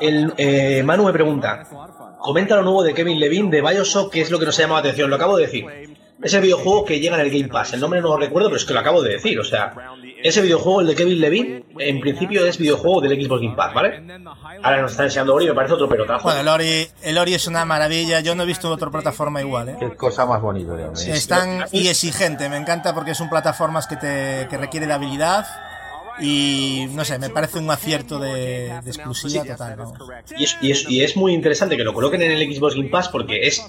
[0.00, 1.64] El, eh, Manu me pregunta,
[2.18, 4.78] comenta lo nuevo de Kevin Levine de Bioshock, ¿qué es lo que nos ha llamado
[4.78, 5.10] la atención?
[5.10, 5.64] Lo acabo de decir.
[6.22, 8.64] Ese videojuego que llega en el Game Pass, el nombre no lo recuerdo, pero es
[8.64, 9.74] que lo acabo de decir, o sea,
[10.22, 14.02] ese videojuego, el de Kevin Levine, en principio es videojuego del Xbox Game Pass, ¿vale?
[14.62, 16.22] Ahora nos está enseñando Ori, me parece otro pelotazo.
[16.22, 18.20] Bueno, el Ori, el Ori es una maravilla.
[18.20, 19.76] Yo no he visto otra plataforma igual, ¿eh?
[19.80, 21.14] Qué cosa más bonita, Dios mío.
[21.14, 25.46] Es tan y exigente, me encanta porque son plataformas que te que requiere de habilidad
[26.20, 29.76] y no sé, me parece un acierto de, de exclusividad total.
[29.76, 29.98] vamos.
[30.36, 32.90] Y es, y, es, y es muy interesante que lo coloquen en el Xbox Game
[32.90, 33.64] Pass porque es,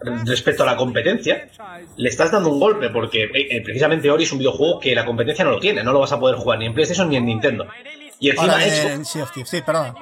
[0.00, 1.48] respecto a la competencia,
[1.96, 5.04] le estás dando un golpe porque eh, eh, precisamente Ori es un videojuego que la
[5.04, 7.26] competencia no lo tiene, no lo vas a poder jugar ni en PlayStation ni en
[7.26, 7.66] Nintendo.
[8.20, 9.94] Y encima Ahora el Sea of Thieves, sí, perdón.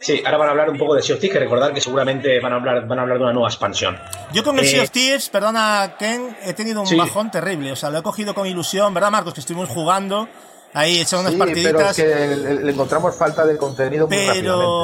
[0.00, 2.38] sí, ahora van a hablar un poco de Sea of Thieves, que recordar que seguramente
[2.40, 3.98] van a hablar, van a hablar de una nueva expansión.
[4.32, 6.96] Yo con el Eh, Sea of Thieves, perdona Ken, he tenido un Sí.
[6.96, 9.34] bajón terrible, o sea, lo he cogido con ilusión, ¿verdad Marcos?
[9.34, 10.28] Que estuvimos jugando,
[10.74, 12.04] ahí echando unas Sí, pero es que
[12.36, 14.28] le, le encontramos falta de contenido muy Pero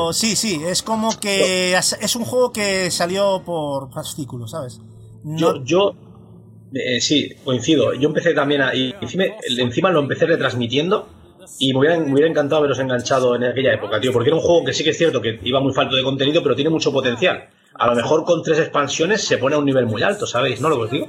[0.06, 0.18] rápidamente.
[0.18, 4.80] sí, sí, es como que es un juego que salió por fascículos, ¿sabes?
[5.22, 5.94] No- Yo, yo
[6.72, 7.92] eh, sí, coincido.
[7.94, 8.74] Yo empecé también a.
[8.74, 9.24] Y encima,
[9.58, 11.08] encima lo empecé retransmitiendo.
[11.58, 14.12] Y me hubiera, me hubiera encantado haberos enganchado en aquella época, tío.
[14.12, 16.42] Porque era un juego que sí que es cierto que iba muy falto de contenido,
[16.42, 17.48] pero tiene mucho potencial.
[17.80, 20.60] A lo mejor con tres expansiones se pone a un nivel muy alto, ¿sabéis?
[20.60, 21.06] ¿No lo que os digo?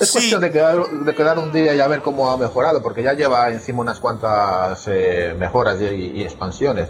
[0.00, 0.12] Es Sí.
[0.14, 3.12] cuestión de quedar, de quedar un día y a ver cómo ha mejorado, porque ya
[3.12, 6.88] lleva encima unas cuantas eh, mejoras y, y expansiones.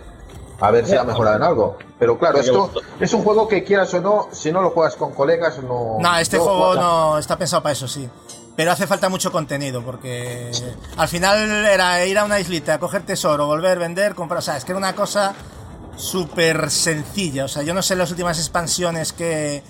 [0.63, 1.77] A ver si ha mejorado en algo.
[1.99, 5.13] Pero claro, esto es un juego que quieras o no, si no lo juegas con
[5.13, 5.99] colegas, no.
[6.01, 8.09] No, este no juego no está pensado para eso, sí.
[8.57, 10.51] Pero hace falta mucho contenido, porque
[10.97, 14.39] al final era ir a una islita, coger tesoro, volver, vender, comprar.
[14.39, 15.35] O sea, es que era una cosa
[16.01, 17.45] súper sencilla.
[17.45, 19.63] O sea, yo no sé las últimas expansiones que,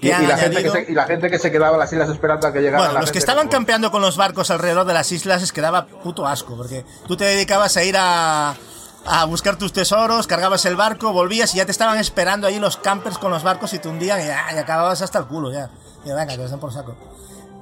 [0.00, 0.86] que Y, y han la gente que añadido.
[0.86, 2.94] se, y la gente que se quedaba en las islas esperando a que llegara Bueno,
[2.94, 6.26] la los que estaban campeando con los barcos alrededor de las islas les quedaba puto
[6.26, 8.54] asco, porque tú te dedicabas a ir a,
[9.06, 12.76] a buscar tus tesoros, cargabas el barco, volvías y ya te estaban esperando ahí los
[12.76, 15.70] campers con los barcos y te hundían y, ya, y acababas hasta el culo ya.
[16.04, 16.96] Y venga, que os den por saco.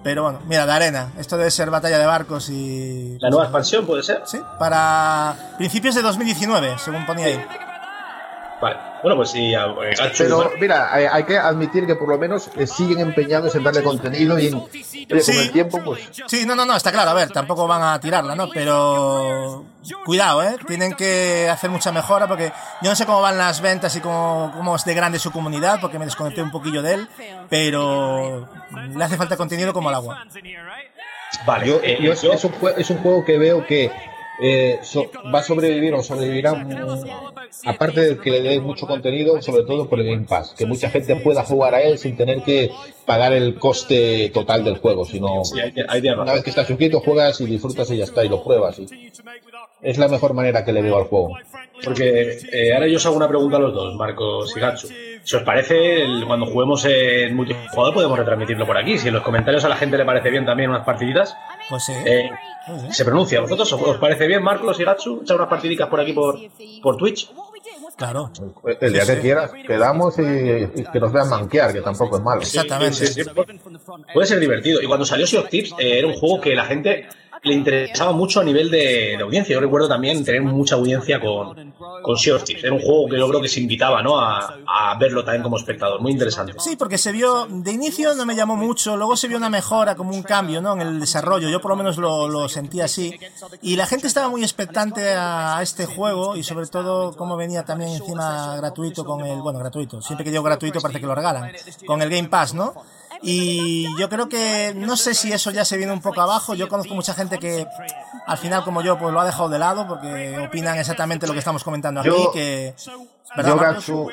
[0.02, 1.12] Pero bueno, mira, de arena.
[1.18, 3.18] Esto debe ser batalla de barcos y.
[3.20, 4.22] La nueva expansión puede ser.
[4.24, 7.44] Sí, para principios de 2019, según ponía ahí.
[8.60, 8.76] Vale.
[9.02, 12.50] Bueno, pues sí, eh, Gachu, Pero mira, hay, hay que admitir que por lo menos
[12.56, 15.38] eh, siguen empeñados en darle contenido y en, oye, con Sí.
[15.38, 18.34] el tiempo, pues Sí, no, no, no, está claro, a ver, tampoco van a tirarla,
[18.34, 18.50] ¿no?
[18.50, 19.64] Pero
[20.04, 20.56] cuidado, ¿eh?
[20.66, 22.52] Tienen que hacer mucha mejora porque
[22.82, 25.78] yo no sé cómo van las ventas y cómo, cómo es de grande su comunidad
[25.80, 27.08] porque me desconecté un poquillo de él,
[27.48, 28.46] pero
[28.94, 30.26] le hace falta contenido como al agua.
[31.46, 33.90] Vale, yo, eh, yo- yo- es, un es un juego que veo que
[34.42, 36.66] eh, so- va a sobrevivir o sobrevivirá,
[37.66, 40.88] aparte de que le dé mucho contenido, sobre todo por el Game Pass, que mucha
[40.90, 42.70] gente pueda jugar a él sin tener que
[43.06, 46.66] pagar el coste total del juego, sino sí, hay, hay tienes una vez que estás
[46.66, 48.78] suscrito juegas y disfrutas y ya está, y lo pruebas.
[48.78, 48.86] y-
[49.82, 51.38] es la mejor manera que le veo al juego.
[51.82, 54.88] Porque eh, ahora yo os hago una pregunta a los dos, Marcos y Gachu.
[55.22, 58.98] Si os parece, el- cuando juguemos en multijugador podemos retransmitirlo por aquí.
[58.98, 61.34] Si en los comentarios a la gente le parece bien también unas partiditas,
[61.70, 61.92] Pues sí.
[62.04, 62.30] eh,
[62.66, 62.92] sí.
[62.92, 63.38] se pronuncia.
[63.38, 66.36] ¿A vosotros os, os parece bien, Marcos y Gachu, echar unas partidicas por aquí por,
[66.82, 67.30] por Twitch?
[67.96, 68.30] Claro,
[68.80, 69.20] El día Sí, que sí.
[69.22, 72.40] quieras, quedamos y, y que nos vean manquear, que tampoco es malo.
[72.40, 72.94] exactamente.
[72.96, 73.30] Sí, sí, sí.
[74.14, 74.80] Puede ser divertido.
[74.82, 77.06] Y cuando salió Sea of Tips, eh, era un juego que la gente
[77.42, 79.54] le interesaba mucho a nivel de, de audiencia.
[79.54, 81.72] Yo recuerdo también tener mucha audiencia con,
[82.02, 82.64] con Sea of Tips.
[82.64, 84.18] Era un juego que yo creo que se invitaba ¿no?
[84.18, 86.00] a, a verlo también como espectador.
[86.00, 86.52] Muy interesante.
[86.58, 89.94] Sí, porque se vio, de inicio no me llamó mucho, luego se vio una mejora,
[89.94, 90.74] como un cambio, ¿no?
[90.74, 93.18] En el desarrollo, yo por lo menos lo, lo sentí así.
[93.62, 97.64] Y la gente estaba muy expectante a, a este juego y sobre todo cómo venía
[97.64, 101.52] también encima gratuito con el, bueno, gratuito, siempre que digo gratuito parece que lo regalan,
[101.86, 102.74] con el Game Pass, ¿no?
[103.22, 106.68] Y yo creo que, no sé si eso ya se viene un poco abajo, yo
[106.68, 107.66] conozco mucha gente que
[108.26, 111.38] al final como yo pues lo ha dejado de lado porque opinan exactamente lo que
[111.40, 112.74] estamos comentando aquí, Yo- que...
[113.36, 113.58] ¿verdad, Yo?
[113.58, 114.10] Gatsu,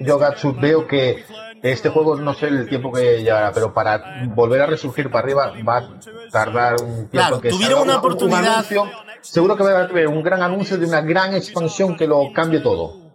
[0.00, 1.24] yo Gatsu veo que
[1.62, 5.52] este juego no sé el tiempo que llevará, pero para volver a resurgir para arriba
[5.66, 5.88] va a
[6.30, 7.10] tardar un tiempo.
[7.12, 8.90] Claro, que tuvieron una un- un oportunidad- anuncio.
[9.22, 12.60] seguro que va a haber un gran anuncio de una gran expansión que lo cambie
[12.60, 13.07] todo.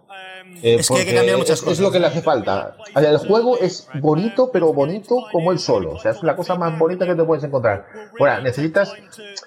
[0.61, 1.73] Eh, Es que hay que porque cambiar muchas es, cosas.
[1.73, 2.75] es lo que le hace falta.
[2.95, 5.93] El juego es bonito, pero bonito como él solo.
[5.93, 7.85] O sea, es la cosa más bonita que te puedes encontrar.
[8.19, 8.93] Ahora, necesitas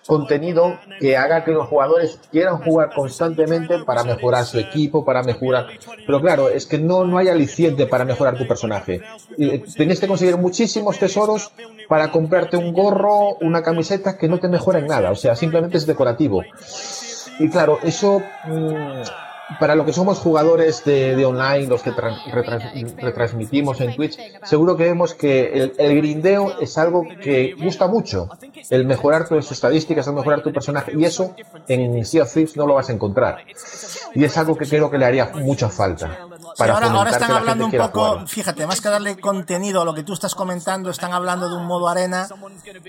[0.07, 5.67] contenido que haga que los jugadores quieran jugar constantemente para mejorar su equipo, para mejorar.
[6.07, 9.03] Pero claro, es que no, no hay aliciente para mejorar tu personaje.
[9.37, 11.53] Y Tienes que conseguir muchísimos tesoros
[11.89, 15.11] para comprarte un gorro, una camiseta que no te mejora en nada.
[15.11, 16.43] O sea, simplemente es decorativo.
[17.39, 19.03] Y claro, eso mm,
[19.61, 24.19] para lo que somos jugadores de, de online, los que tra- retrans- retransmitimos en Twitch,
[24.45, 28.29] seguro que vemos que el, el grindeo es algo que gusta mucho.
[28.71, 30.93] El mejorar tus estadísticas, el mejorar tu personaje.
[30.97, 31.35] Y eso
[31.69, 33.39] en Sea of Thieves no lo vas a encontrar.
[34.15, 36.19] Y es algo que creo que le haría mucha falta.
[36.57, 40.15] Sí, ahora, están hablando un poco, fíjate, más que darle contenido a lo que tú
[40.15, 42.27] estás comentando, están hablando de un modo arena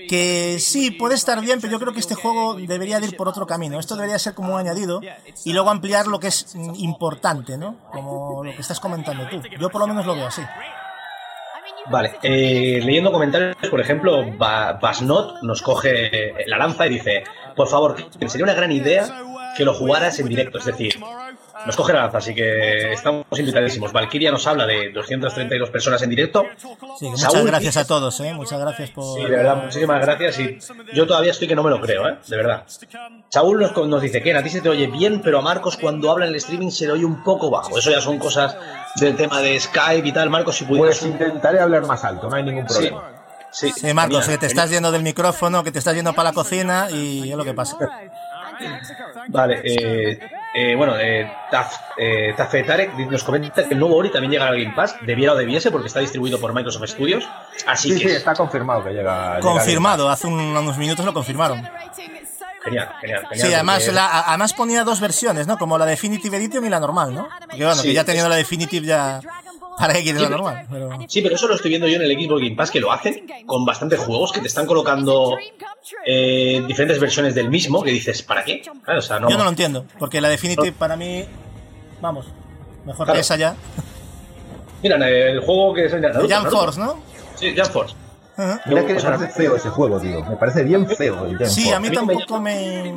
[0.08, 3.28] que sí, puede estar bien, pero yo creo que este juego debería de ir por
[3.28, 3.78] otro camino.
[3.78, 5.00] Esto debería ser como un añadido
[5.44, 7.76] y luego ampliar lo que es importante, ¿no?
[7.92, 9.42] Como lo que estás comentando tú.
[9.60, 10.42] Yo por lo menos lo veo así.
[11.90, 17.24] Vale, eh, leyendo comentarios, por ejemplo, Ba- Basnot nos coge la lanza y dice,
[17.56, 17.96] por favor,
[18.26, 19.06] sería una gran idea
[19.56, 21.00] que lo jugaras en directo, es decir,
[21.66, 23.92] nos coge la lanza, así que estamos invitadísimos.
[23.92, 26.44] Valkyria nos habla de 232 personas en directo.
[26.98, 28.32] Sí, muchas Saúl gracias a todos, ¿eh?
[28.34, 29.18] Muchas gracias por...
[29.18, 30.58] Sí, de verdad, muchísimas gracias y
[30.94, 32.16] yo todavía estoy que no me lo creo, ¿eh?
[32.26, 32.64] De verdad.
[33.28, 36.10] Saúl nos, nos dice que a ti se te oye bien, pero a Marcos cuando
[36.10, 37.78] habla en el streaming se le oye un poco bajo.
[37.78, 38.56] Eso ya son cosas
[38.96, 40.30] del tema de Skype y tal.
[40.30, 40.98] Marcos, si pudieras...
[40.98, 43.02] Pues intentaré hablar más alto, no hay ningún Sí, problema.
[43.50, 44.64] sí, Sí, Marcos, genial, que te genial.
[44.64, 47.54] estás yendo del micrófono, que te estás yendo para la cocina y es lo que
[47.54, 47.76] pasa.
[49.28, 50.18] Vale, eh,
[50.54, 54.58] eh, bueno, eh, Taf, eh, Tafetarek nos comenta que el nuevo Ori también llega al
[54.60, 57.28] Game Pass, debiera o debiese, porque está distribuido por Microsoft Studios.
[57.66, 59.36] Así Sí, sí, que, está confirmado que llega.
[59.36, 61.58] llega Confirmado, hace un- unos minutos lo confirmaron.
[62.64, 63.48] genial, genial, genial.
[63.48, 65.56] Sí, además, porque- la- además ponía dos versiones, ¿no?
[65.58, 67.28] Como la Definitive Edition y la normal, ¿no?
[67.40, 69.20] Porque bueno, que Sí, ya teniendo es- la Definitive ya...
[69.78, 70.66] ¿Para qué quieres la Sí, pero- normal?
[70.70, 70.90] Pero...
[71.08, 73.26] Sí, pero eso lo estoy viendo yo en el Xbox Game Pass, que lo hacen
[73.46, 75.36] con bastantes juegos, que te están colocando
[76.06, 78.62] eh, diferentes versiones del mismo, que dices, ¿para qué?
[78.84, 81.24] Claro, o sea, no, Yo no lo entiendo, porque la Definitive para mí...
[82.00, 82.26] Vamos,
[82.84, 83.14] mejor Claro.
[83.16, 83.54] que esa ya.
[84.82, 86.60] Mira, el juego que es el de Naruto, Jump Naruto.
[86.62, 86.98] Force, ¿no?
[87.34, 87.94] Sí, Jump Force.
[88.36, 88.60] Ajá.
[88.66, 90.24] Mira que me sea, parece feo ese juego, tío.
[90.24, 91.24] Me parece bien feo.
[91.26, 91.74] el Jump Sí, Force.
[91.74, 92.94] a mí me tampoco me...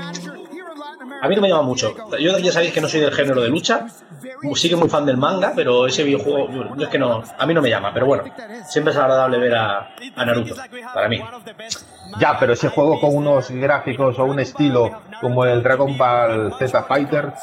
[1.21, 1.93] A mí no me llama mucho.
[2.19, 3.88] Yo ya sabéis que no soy del género de lucha.
[4.55, 7.53] Sí que muy fan del manga, pero ese videojuego yo, es que no, a mí
[7.53, 7.91] no me llama.
[7.93, 8.23] Pero bueno,
[8.67, 10.55] siempre es agradable ver a, a Naruto,
[10.93, 11.21] para mí.
[12.19, 16.83] Ya, pero ese juego con unos gráficos o un estilo como el Dragon Ball Z
[16.83, 17.33] Fighter,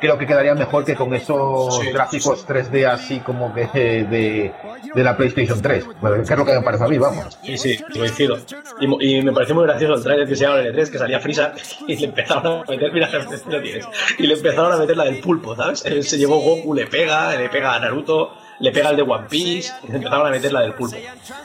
[0.00, 4.52] creo que quedaría mejor que con esos gráficos 3D así como que de,
[4.94, 5.86] de la PlayStation 3.
[6.00, 7.38] Bueno, que es lo que me parece a mí, vamos.
[7.42, 8.38] Sí, sí, coincido.
[8.80, 11.20] Y, y me pareció muy gracioso el trailer que se llama el 3 que salía
[11.20, 11.52] Frisa
[11.86, 13.86] y le empezaron a meter, mira, lo tienes,
[14.18, 15.84] y le empezaron a meter la del pulpo, ¿sabes?
[15.84, 19.26] Él se llevó Goku, le pega, le pega a Naruto le pega el de One
[19.28, 20.96] Piece y empezaron a meter la del pulpo.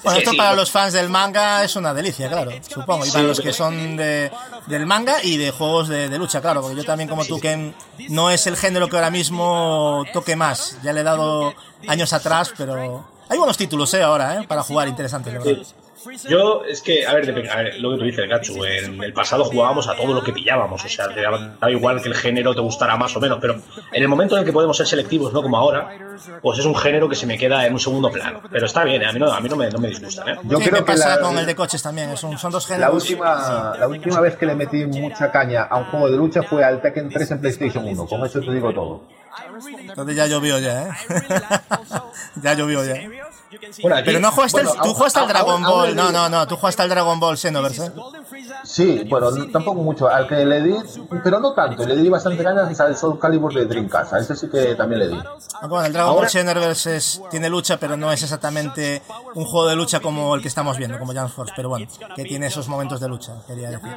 [0.03, 3.05] Bueno, esto para los fans del manga es una delicia, claro, supongo.
[3.05, 4.31] Y para los que son de,
[4.67, 7.73] del manga y de juegos de, lucha, claro, porque yo también como tú, que
[8.09, 10.77] no es el género que ahora mismo toque más.
[10.83, 11.53] Ya le he dado
[11.87, 14.03] años atrás, pero hay buenos títulos, ¿eh?
[14.03, 14.45] Ahora, ¿eh?
[14.47, 15.63] Para jugar, interesantes, verdad.
[16.29, 17.27] Yo, es que, a ver,
[17.79, 20.87] lo que tú dices, Gachu, en el pasado jugábamos a todo lo que pillábamos, o
[20.87, 23.55] sea, te da igual que el género te gustara más o menos, pero
[23.91, 25.91] en el momento en el que podemos ser selectivos, no como ahora,
[26.41, 28.41] pues es un género que se me queda en un segundo plano.
[28.49, 29.07] Pero está bien, ¿eh?
[29.07, 30.23] a mí no, a mí no, me, no me disgusta.
[30.31, 30.37] ¿eh?
[30.43, 32.89] Yo creo que pasa con el de coches también, son, son dos géneros.
[32.89, 36.43] La última, la última vez que le metí mucha caña a un juego de lucha
[36.43, 39.03] fue al Tekken 3 en PlayStation 1, con eso te digo todo.
[39.81, 40.91] Entonces ya llovió ya, ¿eh?
[42.41, 42.95] ya llovió ya.
[44.05, 45.95] Pero no jugaste, tú jugaste al Dragon Ball.
[45.95, 47.87] No, no, no, tú jugaste al Dragon Ball Xenoverse.
[47.87, 47.91] ¿eh?
[48.63, 50.07] Sí, bueno, tampoco mucho.
[50.07, 50.75] Al que le di,
[51.23, 54.13] pero no tanto, le di bastante ganas al Soul Calibur de Dreamcast.
[54.13, 55.17] A ese sí que también le di.
[55.67, 56.99] Bueno, el Dragon Ball Xenoverse
[57.29, 59.01] tiene lucha, pero no es exactamente
[59.35, 61.53] un juego de lucha como el que estamos viendo, como Jump Force.
[61.55, 63.95] Pero bueno, que tiene esos momentos de lucha, quería decir.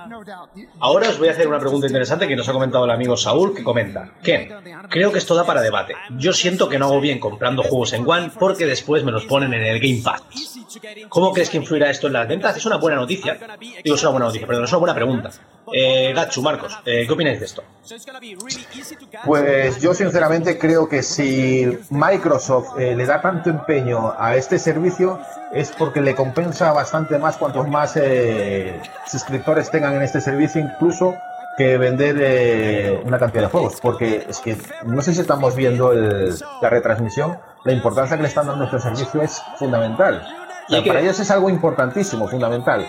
[0.81, 3.55] Ahora os voy a hacer una pregunta interesante que nos ha comentado el amigo Saúl,
[3.55, 4.13] que comenta.
[4.23, 4.49] Ken,
[4.89, 5.95] creo que esto da para debate.
[6.17, 9.42] Yo siento que no hago bien comprando juegos en One porque después me los ponen
[9.45, 10.23] en el Game Pass.
[11.09, 12.57] ¿Cómo crees que influirá esto en las ventas?
[12.57, 13.39] Es una buena noticia.
[13.83, 15.31] Digo, es una buena noticia, perdón, es una buena pregunta.
[15.73, 17.63] Eh, Gachu, Marcos, eh, ¿qué opináis de esto?
[19.25, 25.21] Pues yo sinceramente creo que si Microsoft eh, le da tanto empeño a este servicio
[25.53, 31.15] es porque le compensa bastante más cuantos más eh, suscriptores tengan en este servicio, incluso
[31.57, 33.79] que vender una cantidad de juegos.
[33.81, 38.47] Porque es que no sé si estamos viendo la retransmisión, la importancia que le están
[38.47, 40.27] dando a este servicio es fundamental.
[40.69, 42.87] Para ellos es algo importantísimo, fundamental.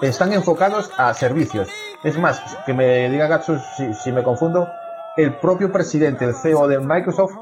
[0.00, 1.68] Están enfocados a servicios.
[2.02, 4.68] Es más, que me diga Gatsu si, si me confundo,
[5.16, 7.32] el propio presidente, el CEO de Microsoft,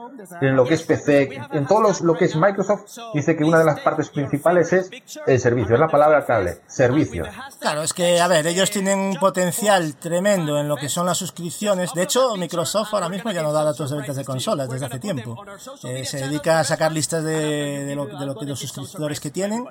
[0.40, 3.64] en lo que es PC, en todo lo que es Microsoft, dice que una de
[3.64, 4.90] las partes principales es
[5.26, 7.24] el servicio, es la palabra clave, servicio.
[7.58, 11.18] Claro, es que, a ver, ellos tienen un potencial tremendo en lo que son las
[11.18, 11.92] suscripciones.
[11.94, 14.98] De hecho, Microsoft ahora mismo ya no da datos de ventas de consolas desde hace
[14.98, 15.44] tiempo.
[15.84, 19.64] Eh, se dedica a sacar listas de, lo, que los suscriptores que tienen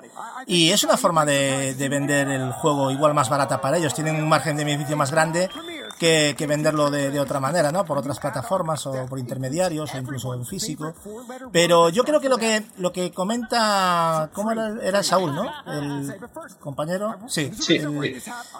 [0.46, 3.94] y es una forma de vender el juego igual más barata para ellos.
[3.94, 5.48] Tienen un margen de beneficio más grande
[6.00, 7.84] que, que venderlo de, de, otra manera, ¿no?
[7.84, 10.94] Por otras plataformas o por intermediarios o incluso en físico.
[11.52, 15.44] Pero yo creo que lo que, lo que comenta, ¿cómo era, era Saúl, no?
[15.66, 16.18] El
[16.58, 17.16] compañero.
[17.28, 17.78] Sí, sí.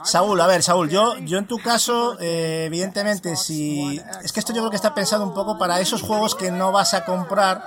[0.05, 4.53] Saúl, a ver, Saúl, yo, yo en tu caso, eh, evidentemente, si, es que esto
[4.53, 7.65] yo creo que está pensado un poco para esos juegos que no vas a comprar,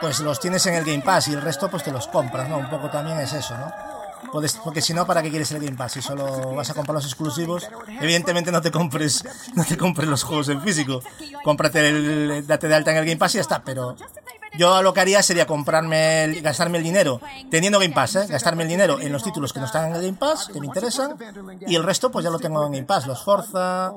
[0.00, 2.56] pues los tienes en el Game Pass y el resto pues te los compras, ¿no?
[2.56, 3.99] Un poco también es eso, ¿no?
[4.32, 5.92] Porque si no, ¿para qué quieres el Game Pass?
[5.92, 7.68] Si solo vas a comprar los exclusivos,
[8.00, 9.24] evidentemente no te compres,
[9.54, 11.02] no te compres los juegos en físico.
[11.44, 13.96] Cómprate el, date de alta en el Game Pass y ya está, pero
[14.58, 17.20] yo lo que haría sería comprarme, el, gastarme el dinero,
[17.50, 18.26] teniendo Game Pass, ¿eh?
[18.28, 20.66] gastarme el dinero en los títulos que no están en el Game Pass, que me
[20.66, 21.16] interesan,
[21.66, 23.92] y el resto pues ya lo tengo en Game Pass, los Forza,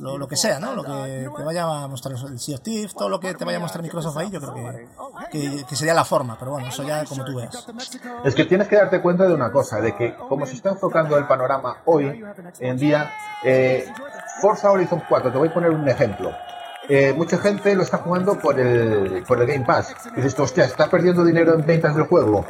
[0.00, 0.74] lo, lo que sea, ¿no?
[0.74, 2.58] Lo que te vaya a mostrar el Sea
[2.94, 4.54] todo lo que te vaya a mostrar Microsoft ahí, yo creo
[5.30, 7.66] que, que, sería la forma, pero bueno, eso ya como tú ves.
[8.24, 11.16] Es que tienes que darte cuenta de una cosa, de que como se está enfocando
[11.16, 12.22] el panorama hoy
[12.60, 13.12] en día,
[13.42, 13.86] eh,
[14.40, 16.32] Forza Horizon 4, te voy a poner un ejemplo
[16.88, 19.94] eh, mucha gente lo está jugando por el, por el Game Pass.
[20.16, 22.44] Y dices, hostia, está perdiendo dinero en ventas del juego.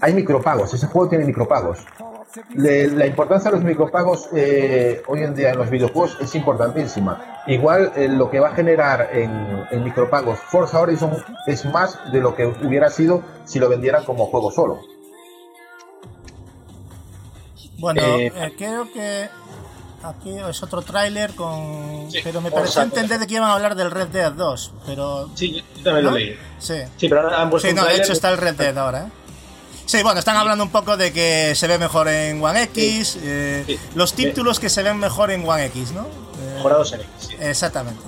[0.00, 1.84] Hay micropagos, ese juego tiene micropagos.
[2.54, 7.42] la importancia de los micropagos eh, hoy en día en los videojuegos es importantísima.
[7.46, 11.12] Igual eh, lo que va a generar en, en, micropagos Forza Horizon
[11.46, 14.80] es más de lo que hubiera sido si lo vendieran como juego solo.
[17.78, 18.00] Bueno,
[18.56, 19.28] creo que
[20.02, 22.08] Aquí es otro tráiler con...
[22.22, 25.30] pero me pareció entender de que iban a hablar del Red Dead 2, pero...
[25.34, 26.38] Sí, yo también lo leí.
[26.58, 26.74] Sí.
[26.96, 29.10] Sí, pero ahora han puesto Sí, no, de hecho está el Red Dead ahora, ¿eh?
[29.86, 33.78] Sí, bueno, están hablando un poco de que se ve mejor en One X, eh,
[33.94, 36.08] los títulos que se ven mejor en One X, ¿no?
[36.56, 37.10] Mejorados en X.
[37.18, 37.36] Sí.
[37.40, 38.02] Exactamente.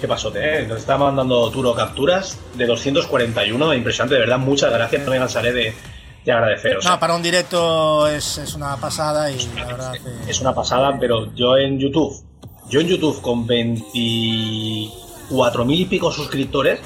[0.00, 0.64] ¿Qué pasó, eh?
[0.68, 5.52] Nos está mandando Turo capturas de 241, impresionante, de verdad, muchas gracias, no me cansaré
[5.52, 5.74] de
[6.26, 6.76] te agradecer.
[6.84, 9.94] no, para un directo es, es una pasada y la verdad
[10.28, 12.14] Es una pasada, pero yo en YouTube,
[12.68, 14.90] yo en YouTube con 24.000
[15.80, 16.80] y pico suscriptores,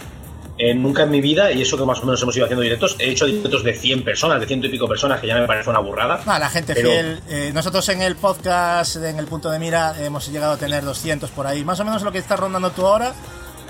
[0.62, 2.94] Eh, nunca en mi vida, y eso que más o menos hemos ido haciendo directos,
[2.98, 5.70] he hecho directos de 100 personas, de ciento y pico personas, que ya me parece
[5.70, 6.20] una burrada.
[6.26, 7.20] Ah, la gente Pero- fiel.
[7.30, 11.30] Eh, nosotros en el podcast, en el punto de mira, hemos llegado a tener 200
[11.30, 11.64] por ahí.
[11.64, 13.14] Más o menos lo que está rondando tú ahora.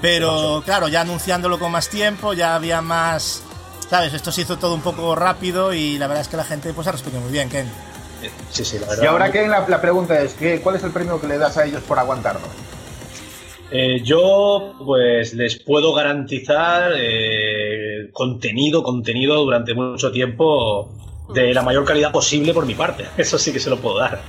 [0.02, 3.44] Pero claro, ya anunciándolo con más tiempo, ya había más.
[3.90, 4.14] ¿Sabes?
[4.14, 6.86] Esto se hizo todo un poco rápido y la verdad es que la gente pues
[6.86, 7.66] ha respondido muy bien, Ken.
[8.50, 9.02] Sí, sí, la verdad.
[9.02, 11.56] Y ahora que la, la pregunta es, ¿qué, ¿cuál es el premio que le das
[11.56, 12.48] a ellos por aguantarnos?
[13.72, 20.88] Eh, yo, pues, les puedo garantizar eh, contenido, contenido durante mucho tiempo
[21.34, 23.06] de la mayor calidad posible por mi parte.
[23.16, 24.20] Eso sí que se lo puedo dar.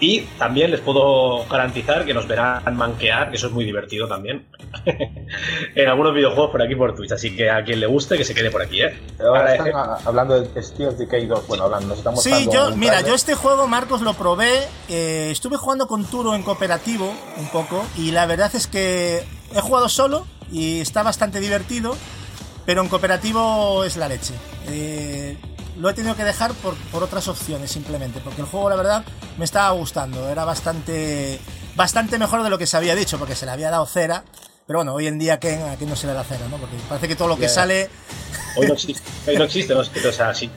[0.00, 4.46] Y también les puedo garantizar que nos verán manquear, que eso es muy divertido también,
[5.74, 7.12] en algunos videojuegos por aquí por Twitch.
[7.12, 8.96] Así que a quien le guste, que se quede por aquí, ¿eh?
[9.20, 11.46] Ahora están a- hablando de Steel Decay 2.
[11.48, 13.06] Bueno, hablando, nos estamos Sí, yo, mira, trailer.
[13.10, 14.68] yo este juego, Marcos, lo probé.
[14.88, 17.84] eh, estuve jugando con Turo en cooperativo un poco.
[17.96, 19.22] Y la verdad es que
[19.54, 21.96] he jugado solo y está bastante divertido.
[22.66, 24.34] Pero en cooperativo es la leche.
[24.68, 25.36] Eh,
[25.78, 28.20] lo he tenido que dejar por, por otras opciones simplemente.
[28.20, 29.04] Porque el juego, la verdad,
[29.36, 30.28] me estaba gustando.
[30.28, 31.38] Era bastante,
[31.76, 33.18] bastante mejor de lo que se había dicho.
[33.18, 34.24] Porque se le había dado cera.
[34.66, 36.46] Pero bueno, hoy en día, ¿quién, ¿a quién no se le da cera?
[36.48, 36.58] ¿no?
[36.58, 37.88] Porque parece que todo lo que sale.
[38.56, 39.80] Hoy no existe, hoy no existe, no.
[39.80, 40.50] O sea, sí.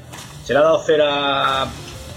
[0.43, 1.68] Se le ha dado cera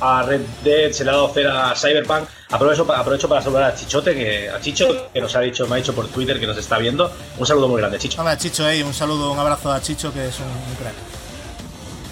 [0.01, 2.29] a Red Dead, se le ha dado cera a Cyberpunk.
[2.51, 5.77] Aprovecho, aprovecho para saludar a Chichote, que, a Chicho, que nos ha dicho, me ha
[5.77, 7.13] dicho por Twitter que nos está viendo.
[7.39, 8.21] Un saludo muy grande, Chicho.
[8.21, 11.24] Hombre, a Chicho, eh, un saludo, un abrazo a Chicho, que es un, un crack.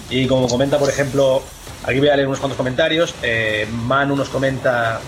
[0.09, 1.41] Y como comenta, por ejemplo,
[1.85, 3.15] aquí voy a leer unos cuantos comentarios.
[3.23, 4.99] Eh, Manu nos comenta,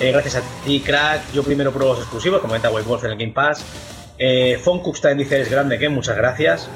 [0.00, 1.32] eh, gracias a ti, crack.
[1.32, 3.64] Yo primero pruebo los exclusivos, como comenta White Wolf en el Game Pass.
[4.18, 6.68] Eh, Foncux también dice, es grande, que muchas gracias.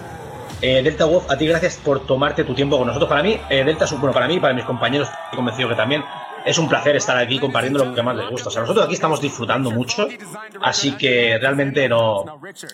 [0.61, 3.09] Eh, Delta Wolf, a ti gracias por tomarte tu tiempo con nosotros.
[3.09, 5.77] Para mí, eh, Delta, es un- bueno, para mí para mis compañeros, estoy convencido que
[5.77, 6.03] también
[6.45, 8.49] es un placer estar aquí compartiendo lo que más les gusta.
[8.49, 10.09] O sea, nosotros aquí estamos disfrutando mucho,
[10.63, 12.25] así que realmente no,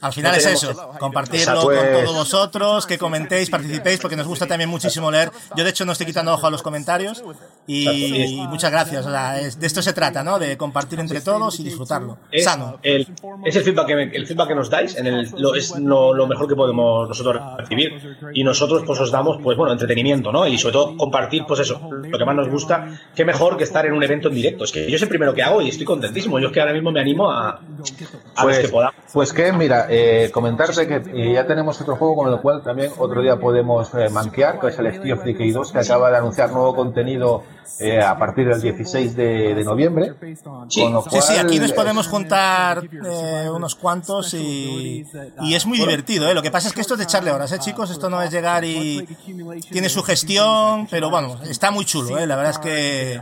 [0.01, 4.17] Al final No es eso, compartirlo Exacto, con pues- todos vosotros, que comentéis, participéis, porque
[4.17, 5.31] nos gusta también muchísimo leer.
[5.57, 7.23] Yo de hecho no estoy quitando ojo a los comentarios
[7.67, 7.87] y,
[8.23, 8.51] Exacto.
[8.51, 9.07] muchas gracias.
[9.07, 10.39] O sea, es- de esto se trata, ¿no?
[10.39, 12.19] De compartir entre todos y disfrutarlo.
[12.31, 12.79] es Sano.
[12.83, 13.07] el,
[13.45, 16.15] es el feedback que, me- el feedback que nos dais en el, lo, es lo,
[16.15, 20.47] lo mejor que podemos nosotros recibir y nosotros pues os damos pues bueno entretenimiento no
[20.47, 23.85] y sobre todo compartir pues eso lo que más nos gusta qué mejor que estar
[23.87, 25.85] en un evento en directo es que yo es el primero que hago y estoy
[25.85, 28.05] contentísimo yo es que ahora mismo me animo a, a los que
[28.43, 32.41] Pues, podamos pues que, mira, eh, comentarte que eh, ya tenemos otro juego con el
[32.41, 35.79] cual también otro día podemos eh, manquear, que es el Steel of Decay 2, que
[35.79, 37.43] acaba de anunciar nuevo contenido
[37.81, 40.15] eh, a partir del 16 de, de noviembre.
[40.43, 45.05] Con lo Sí, cual, sí, aquí nos podemos juntar eh, unos cuantos y,
[45.43, 46.29] y es muy divertido.
[46.29, 46.35] ¿eh?
[46.35, 47.91] Lo que pasa es que esto es de echarle horas, ¿eh, chicos?
[47.91, 49.07] Esto no es llegar y
[49.71, 52.19] tiene su gestión, pero bueno, está muy chulo.
[52.19, 52.27] ¿eh?
[52.27, 53.21] La verdad es que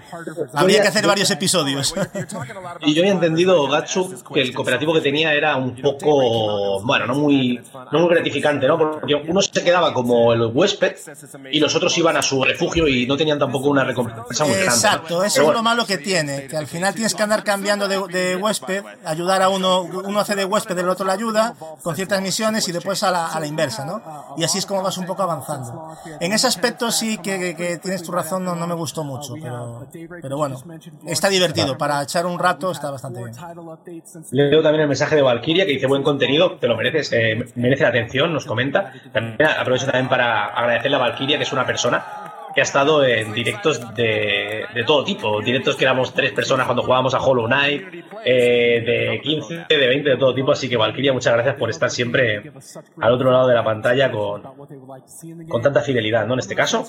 [0.52, 1.94] habría que hacer varios episodios.
[2.80, 7.14] y yo había entendido Gatsu que el cooperativo que tenía era un poco bueno no
[7.14, 10.96] muy no muy gratificante no porque uno se quedaba como el huésped
[11.50, 14.66] y los otros iban a su refugio y no tenían tampoco una recompensa muy grande
[14.66, 14.72] ¿no?
[14.74, 18.00] Exacto, eso es lo malo que tiene, que al final tienes que andar cambiando de,
[18.12, 22.20] de huésped, ayudar a uno, uno hace de huésped, el otro le ayuda con ciertas
[22.20, 24.02] misiones y después a la, a la inversa, ¿no?
[24.36, 25.88] Y así es como vas un poco avanzando.
[26.20, 29.34] En ese aspecto sí que, que- que tienes tu razón, no, no me gustó mucho,
[29.40, 29.86] pero,
[30.20, 30.56] pero bueno,
[31.06, 33.34] está divertido, para echar un rato está bastante bien.
[34.30, 37.82] Leo también el mensaje de Valkyria que dice buen contenido, te lo mereces, eh, merece
[37.84, 38.92] la atención, nos comenta.
[39.12, 42.21] También aprovecho también para agradecerle a Valkyria, que es una persona
[42.54, 46.82] que ha estado en directos de, de todo tipo, directos que éramos tres personas cuando
[46.82, 47.82] jugábamos a Hollow Knight,
[48.24, 51.90] eh, de 15, de 20, de todo tipo, así que Valkyria, muchas gracias por estar
[51.90, 52.52] siempre
[53.00, 54.42] al otro lado de la pantalla con,
[55.48, 56.34] con tanta fidelidad, ¿no?
[56.34, 56.84] En este caso.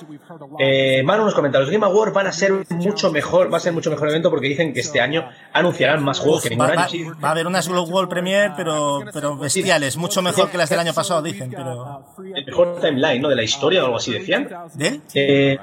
[0.58, 3.72] Eh, Manu nos comenta, los Game Awards van a ser mucho mejor, va a ser
[3.72, 6.80] mucho mejor evento porque dicen que este año anunciarán más juegos que ningún Va, año.
[6.80, 7.04] va- Sí.
[7.04, 10.92] va a haber unas World Premiere, pero, pero bestiales, mucho mejor que las del año
[10.94, 12.04] pasado, dicen, pero...
[12.34, 13.28] el mejor timeline, ¿no?
[13.28, 14.48] De la historia o algo así decían.
[14.74, 15.00] ¿De?
[15.14, 15.53] Eh,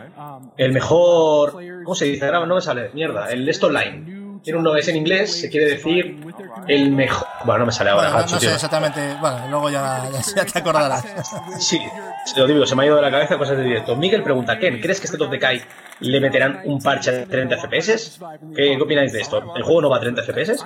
[0.58, 1.56] el mejor.
[1.84, 2.26] ¿Cómo se dice?
[2.26, 2.92] Ahora no me sale.
[2.94, 3.32] Mierda.
[3.32, 4.21] El esto online.
[4.44, 6.20] Tiene un es en inglés, se quiere decir
[6.68, 7.28] el mejor.
[7.46, 8.12] Bueno, no me sale ahora.
[8.12, 8.56] Bueno, no, no sé tío.
[8.56, 11.06] exactamente, bueno, luego ya, ya, ya te acordarás.
[11.60, 11.80] Sí,
[12.36, 13.96] lo digo, se me ha ido de la cabeza cosas de directo.
[13.96, 15.62] Miguel pregunta: Ken, ¿crees que este Top Decay
[16.00, 18.20] le meterán un parche a 30 FPS?
[18.56, 19.56] ¿Qué, qué opináis de esto?
[19.56, 20.64] ¿El juego no va a 30 FPS?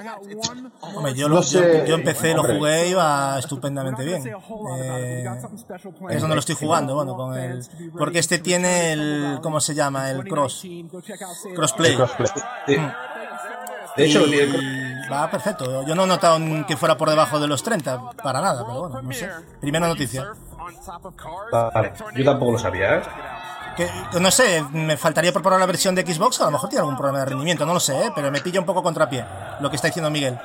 [0.81, 4.23] Hombre, yo, No lo, sé, yo, yo empecé, lo jugué y iba estupendamente bien.
[4.79, 5.25] Eh,
[6.09, 7.61] es donde lo estoy jugando, bueno, con el,
[7.97, 10.09] porque este tiene el, ¿cómo se llama?
[10.11, 10.65] El cross,
[11.55, 11.97] crossplay.
[12.67, 12.77] Sí.
[13.95, 15.85] De hecho, Y va perfecto.
[15.85, 19.01] Yo no he notado que fuera por debajo de los 30, para nada, pero bueno,
[19.01, 19.29] no sé.
[19.61, 20.27] Primera noticia.
[21.51, 23.01] Vale, yo tampoco lo sabía, ¿eh?
[23.77, 23.89] Que,
[24.19, 26.95] no sé, me faltaría por probar la versión de Xbox, a lo mejor tiene algún
[26.95, 28.11] problema de rendimiento, no lo sé, ¿eh?
[28.15, 29.25] pero me pilla un poco contrapié
[29.59, 30.37] lo que está diciendo Miguel.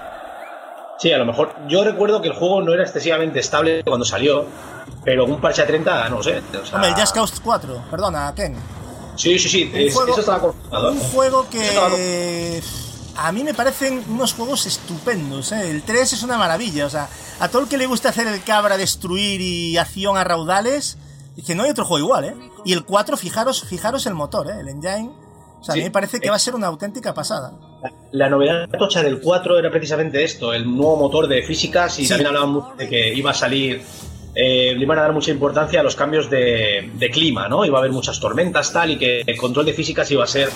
[0.98, 1.55] Sí, a lo mejor.
[1.68, 4.47] Yo recuerdo que el juego no era excesivamente estable cuando salió
[5.05, 6.43] pero un parche a 30, no sé.
[6.60, 6.74] O sea...
[6.74, 8.56] Hombre, el Just Cause 4, perdona, Ken.
[9.16, 10.90] Sí, sí, sí, Un es- juego, eso estaba confirmado.
[10.93, 12.62] un juego Eso estaba que
[13.16, 15.53] a mí me parecen unos juegos estupendos.
[15.53, 15.70] ¿eh?
[15.70, 16.87] El 3 es una maravilla.
[16.87, 17.09] O sea,
[17.39, 20.97] a todo el que le gusta hacer el cabra, destruir y acción a raudales,
[21.37, 22.24] es que no hay otro juego igual.
[22.24, 22.35] ¿eh?
[22.65, 24.61] Y el 4, fijaros, fijaros el motor, ¿eh?
[24.61, 25.11] el engine.
[25.61, 27.53] O sea, a mí me parece que va a ser una auténtica pasada.
[28.12, 32.09] La novedad tocha del 4 era precisamente esto, el nuevo motor de físicas y Sí.
[32.09, 33.82] también hablaban mucho de que iba a salir,
[34.35, 37.65] eh, le iban a dar mucha importancia a los cambios de, de clima, ¿no?
[37.66, 40.49] Iba a haber muchas tormentas tal y que el control de físicas iba a ser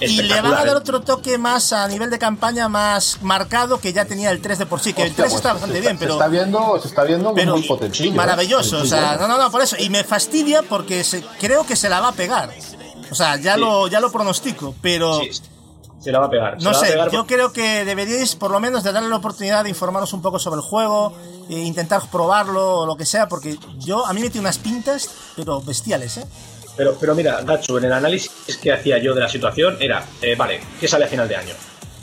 [0.00, 0.72] Y le van a dar ¿eh?
[0.72, 4.66] otro toque más a nivel de campaña más marcado que ya tenía el 3 de
[4.66, 6.12] por sí, que el Hostia, 3 pues está bastante bien, pero...
[6.12, 8.10] Se está viendo, se está viendo pero muy potentillo.
[8.10, 8.14] ¿eh?
[8.14, 11.64] maravilloso, Muy o sea, no, no, no, por eso, y me fastidia porque se, creo
[11.66, 12.50] que se la va a pegar.
[13.10, 13.60] O sea, ya Sí.
[13.60, 15.30] lo ya lo pronostico, pero Sí,
[16.00, 16.62] se la va a pegar.
[16.62, 19.70] no sé, pegar yo creo que deberíais por lo menos de darle la oportunidad de
[19.70, 21.12] informaros un poco sobre el juego,
[21.48, 25.10] e intentar probarlo o lo que sea, porque yo a mí me tiene unas pintas,
[25.34, 26.24] pero bestiales, ¿eh?
[26.80, 30.34] Pero, pero mira, Gachu, en el análisis que hacía yo de la situación era, eh,
[30.34, 31.52] vale, ¿qué sale a final de año?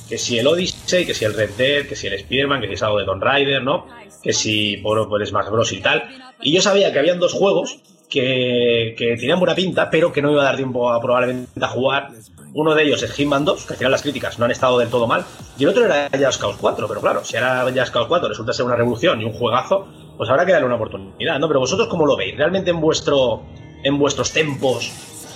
[0.08, 2.74] Que si el Odyssey, que si el Red Dead, que si el Spider-Man, que si
[2.76, 3.88] es algo de Tomb Raider, ¿no?
[4.22, 5.72] Que si por, por Smash Bros.
[5.72, 6.08] y tal.
[6.44, 10.32] Y yo sabía que habían dos juegos que, que tenían buena pinta, pero que no
[10.32, 12.10] iba a dar tiempo a probablemente a jugar.
[12.54, 14.90] Uno de ellos es Hitman 2, que al final las críticas no han estado del
[14.90, 15.26] todo mal.
[15.58, 18.54] Y el otro era Just Cause 4, pero claro, si ahora Just Cause 4 resulta
[18.54, 19.88] ser una revolución y un juegazo,
[20.18, 21.48] pues habrá que darle una oportunidad, ¿no?
[21.48, 22.38] Pero vosotros, ¿cómo lo veis?
[22.38, 23.42] ¿Realmente en vuestro
[23.84, 24.92] en vuestros tempos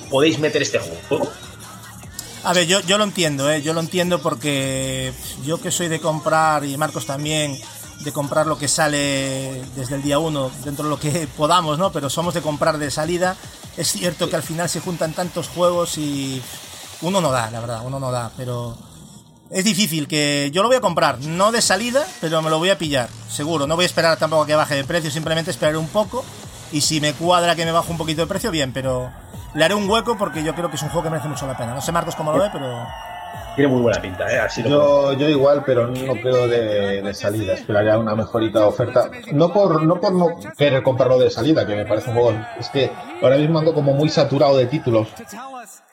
[0.10, 1.32] podéis meter este juego?
[2.44, 3.62] A ver, yo, yo lo entiendo, ¿eh?
[3.62, 5.14] yo lo entiendo porque
[5.46, 7.60] yo que soy de comprar, y Marcos también,
[8.04, 11.92] de comprar lo que sale desde el día uno, dentro de lo que podamos, ¿no?
[11.92, 13.38] Pero somos de comprar de salida.
[13.78, 16.42] Es cierto que al final se juntan tantos juegos y
[17.02, 18.76] uno no da, la verdad, uno no da, pero
[19.52, 22.70] es difícil que yo lo voy a comprar, no de salida, pero me lo voy
[22.70, 23.68] a pillar, seguro.
[23.68, 26.26] No voy a esperar tampoco a que baje de precio, simplemente esperaré un poco
[26.72, 29.12] y si me cuadra que me baje un poquito de precio, bien, pero
[29.54, 31.58] le haré un hueco porque yo creo que es un juego que merece mucho la
[31.58, 31.74] pena.
[31.74, 32.88] No sé Marcos cómo lo ve, pero
[33.56, 34.40] Tiene muy buena pinta, ¿eh?
[34.40, 37.54] Así lo Yo, yo igual, pero no creo de, de salida.
[37.54, 39.10] Esperaría una mejorita oferta.
[39.34, 40.28] No por, no por no
[40.58, 42.34] querer comprarlo de salida, que me parece un juego.
[42.60, 42.92] Es que
[43.22, 45.10] ahora mismo ando como muy saturado de títulos.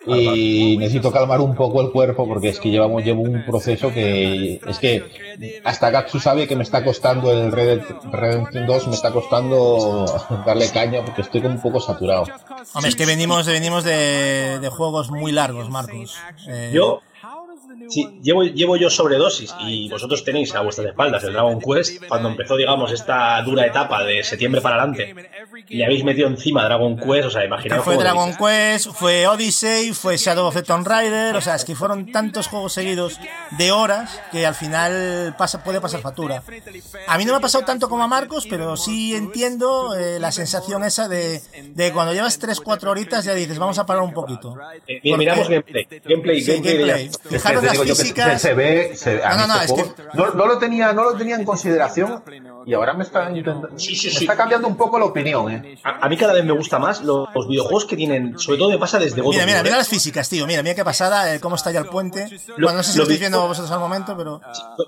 [0.06, 4.60] Y necesito calmar un poco el cuerpo porque es que llevamos, llevo un proceso que
[4.66, 8.94] es que hasta Gatsu sabe que me está costando el Red Dead Redemption 2, me
[8.94, 10.06] está costando
[10.46, 12.24] darle caña porque estoy como un poco saturado.
[12.74, 16.16] hombre, es que venimos, venimos de, de juegos muy largos, Marcos.
[16.48, 17.02] Eh, Yo,
[17.88, 22.04] sí, llevo, llevo yo sobredosis y vosotros tenéis a vuestras espaldas el Dragon Quest.
[22.06, 25.14] Cuando empezó, digamos, esta dura etapa de septiembre para adelante,
[25.68, 28.34] y habéis metido encima Dragon Quest, o sea, que imaginaos fue Dragon.
[28.36, 32.48] Quest, fue Odyssey, fue Shadow of the Tomb Raider, o sea, es que fueron tantos
[32.48, 33.18] juegos seguidos
[33.58, 36.42] de horas que al final pasa, puede pasar factura.
[37.06, 40.32] A mí no me ha pasado tanto como a Marcos, pero sí entiendo eh, la
[40.32, 41.40] sensación esa de,
[41.74, 44.56] de cuando llevas 3-4 horitas ya dices, vamos a parar un poquito.
[44.86, 45.86] Eh, miramos gameplay.
[46.04, 47.10] Gameplay, Sí, gameplay.
[47.28, 48.40] Fijaros las digo yo que físicas.
[48.42, 50.58] Se, se ve, se- a No, no, no, este es juego que- no, no lo
[50.58, 52.22] tenía, no lo tenía en consideración
[52.66, 54.18] y ahora me está intentando, Sí, sí, me sí.
[54.24, 55.78] está cambiando un poco la opinión, eh.
[55.84, 58.70] A, a mí cada vez me gusta más los, los videojuegos que tienen, sobre todo
[58.70, 60.46] me pasa desde God Mira, mira, mira las físicas, tío.
[60.46, 62.28] Mira, mira qué pasada, eh, cómo está ya el puente.
[62.58, 64.40] Bueno, no sé si lo lo estáis vi- viendo vosotros al momento, pero.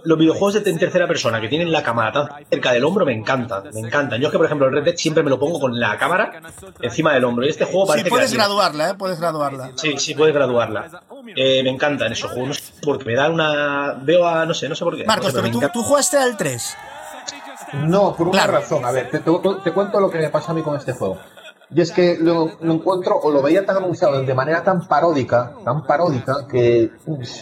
[0.04, 3.12] Los videojuegos de en tercera persona que tienen la cámara tan cerca del hombro me
[3.12, 4.20] encantan, me encantan.
[4.20, 6.40] Yo es que, por ejemplo, el Red Dead siempre me lo pongo con la cámara
[6.80, 8.44] encima del hombro y este juego Sí, parece que puedes tiene.
[8.44, 8.94] graduarla, ¿eh?
[8.94, 9.70] Puedes graduarla.
[9.76, 11.02] Sí, sí, puedes graduarla.
[11.36, 13.94] Eh, me encantan esos juegos, porque me dan una...
[14.00, 14.44] Veo a...
[14.46, 15.04] no sé, no sé por qué.
[15.04, 16.76] Marcos, no sé, pero tú, tú jugaste al 3.
[17.74, 18.52] No, por una Claro.
[18.60, 18.84] razón.
[18.84, 19.30] A ver, te, te-
[19.64, 21.18] te cuento lo que me pasa a mí con este juego.
[21.72, 25.54] Y es que lo, lo encuentro, o lo veía tan anunciado de manera tan paródica,
[25.64, 26.90] tan paródica, que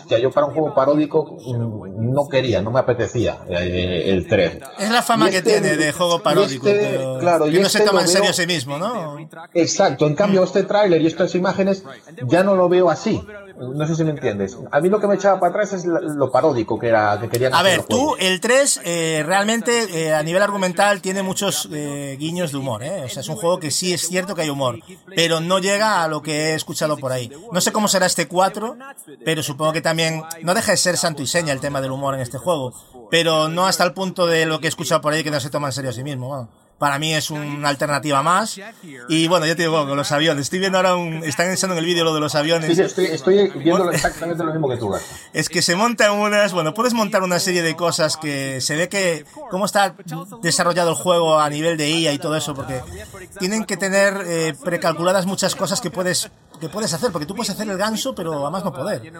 [0.06, 4.58] ya yo para un juego paródico mm, no quería, no me apetecía eh, el 3.
[4.78, 7.60] Es la fama Y que este- tiene de juego paródico, este, pero claro, y que
[7.60, 9.16] no se este toma lo en serio a sí mismo, ¿no?
[9.54, 11.82] Exacto, en cambio este tráiler y estas imágenes
[12.26, 13.22] ya no lo veo así.
[13.58, 14.56] No sé si me entiendes.
[14.70, 17.52] A mí lo que me echaba para atrás es lo paródico que era que querían
[17.54, 22.52] A ver, tú, el 3, eh, realmente eh, a nivel argumental tiene muchos eh, guiños
[22.52, 23.02] de humor, ¿eh?
[23.04, 24.78] O sea, es un juego que sí es cierto que hay humor,
[25.14, 27.30] pero no llega a lo que he escuchado por ahí.
[27.52, 28.76] No sé cómo será este 4,
[29.24, 32.14] pero supongo que también no deja de ser santo y seña el tema del humor
[32.14, 32.72] en este juego,
[33.10, 35.50] pero no hasta el punto de lo que he escuchado por ahí que no se
[35.50, 36.48] toma en serio a sí mismo.
[36.78, 38.60] Para mí es una alternativa más.
[39.08, 40.42] Y bueno, ya te digo, con los aviones.
[40.42, 41.24] Estoy viendo ahora un.
[41.24, 42.68] Están enseñando en el vídeo lo de los aviones.
[42.68, 44.88] Sí, sí, estoy, estoy viendo exactamente lo mismo que tú.
[44.88, 45.04] Gato.
[45.32, 48.88] Es que se montan unas, bueno, puedes montar una serie de cosas que se ve
[48.88, 49.94] que cómo está
[50.40, 52.80] desarrollado el juego a nivel de IA y todo eso, porque
[53.40, 57.50] tienen que tener eh, precalculadas muchas cosas que puedes que puedes hacer, porque tú puedes
[57.50, 59.12] hacer el ganso, pero a más no poder.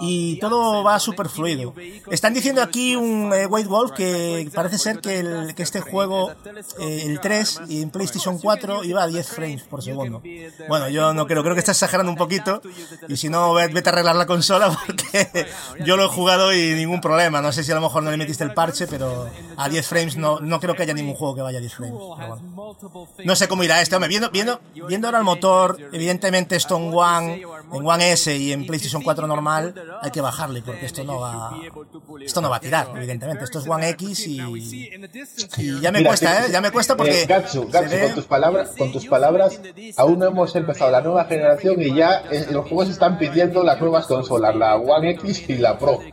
[0.00, 1.74] y todo va súper fluido.
[2.10, 6.32] Están diciendo aquí un eh, White Wolf que parece ser que, el, que este juego,
[6.78, 10.22] eh, el 3 y en PlayStation 4 iba a 10 frames por segundo.
[10.68, 12.60] Bueno, yo no creo, creo que está exagerando un poquito
[13.08, 15.46] y si no, vete a arreglar la consola porque
[15.84, 17.40] yo lo he jugado y ningún problema.
[17.40, 20.16] No sé si a lo mejor no le metiste el parche, pero a 10 frames
[20.16, 22.00] no, no creo que haya ningún juego que vaya a 10 frames.
[23.24, 26.94] No sé cómo irá este, hombre, viendo, viendo, viendo ahora el motor, evidentemente esto en
[26.94, 27.42] One,
[27.74, 31.52] en One S y en PlayStation 4 normal, hay que bajarle porque esto no va
[32.24, 33.44] esto no va a tirar evidentemente.
[33.44, 34.40] Esto es One X y,
[35.56, 38.70] y ya me cuesta eh ya me cuesta porque eh, Gatsu, Gatsu, con tus palabras
[38.76, 39.60] con tus palabras
[39.96, 43.80] aún no hemos empezado la nueva generación y ya eh, los juegos están pidiendo las
[43.80, 46.00] nuevas consolas la One X y la Pro.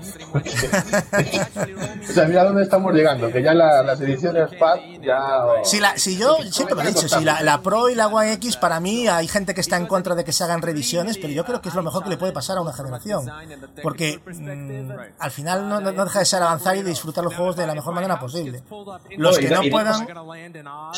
[2.01, 5.19] O sea mira dónde estamos llegando que ya la, las ediciones Pad ya
[5.63, 8.33] si, la, si yo siempre lo he dicho si la, la Pro y la One
[8.33, 11.33] X para mí hay gente que está en contra de que se hagan revisiones pero
[11.33, 13.29] yo creo que es lo mejor que le puede pasar a una generación
[13.81, 17.67] porque mm, al final no, no, deja de ser avanzar y disfrutar los juegos de
[17.67, 18.63] la mejor manera posible.
[19.17, 20.07] Los que no puedan...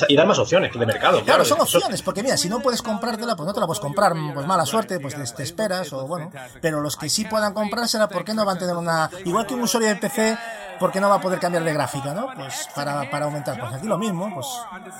[0.07, 1.23] Y dar más opciones de mercado.
[1.23, 4.13] Claro, son opciones, porque mira, si no puedes comprártela, pues no te la puedes comprar,
[4.33, 6.31] pues mala suerte, pues te, te esperas, o bueno,
[6.61, 9.09] pero los que sí puedan comprársela, ¿por qué no van a tener una...
[9.25, 10.37] Igual que un usuario de PC
[10.79, 12.27] ¿por qué no va a poder cambiar de gráfica, no?
[12.35, 13.59] Pues para, para aumentar.
[13.59, 14.47] Pues aquí lo mismo, pues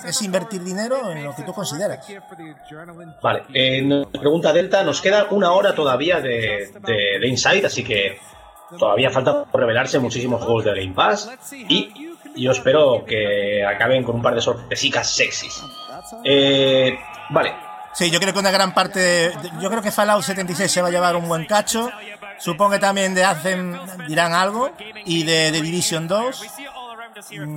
[0.06, 2.06] es invertir dinero en lo que tú consideras.
[3.22, 8.18] Vale, eh, pregunta Delta, nos queda una hora todavía de, de, de Inside, así que
[8.78, 14.22] todavía falta revelarse muchísimos juegos de Game Pass y yo espero que acaben con un
[14.22, 15.62] par de sorpresicas sexys.
[16.24, 16.98] Eh,
[17.30, 17.54] vale.
[17.94, 20.90] Sí, yo creo que una gran parte, yo creo que Fallout 76 se va a
[20.90, 21.90] llevar un buen cacho.
[22.38, 23.78] Supongo que también de Hacen
[24.08, 24.72] dirán algo
[25.04, 26.42] y de, Division 2.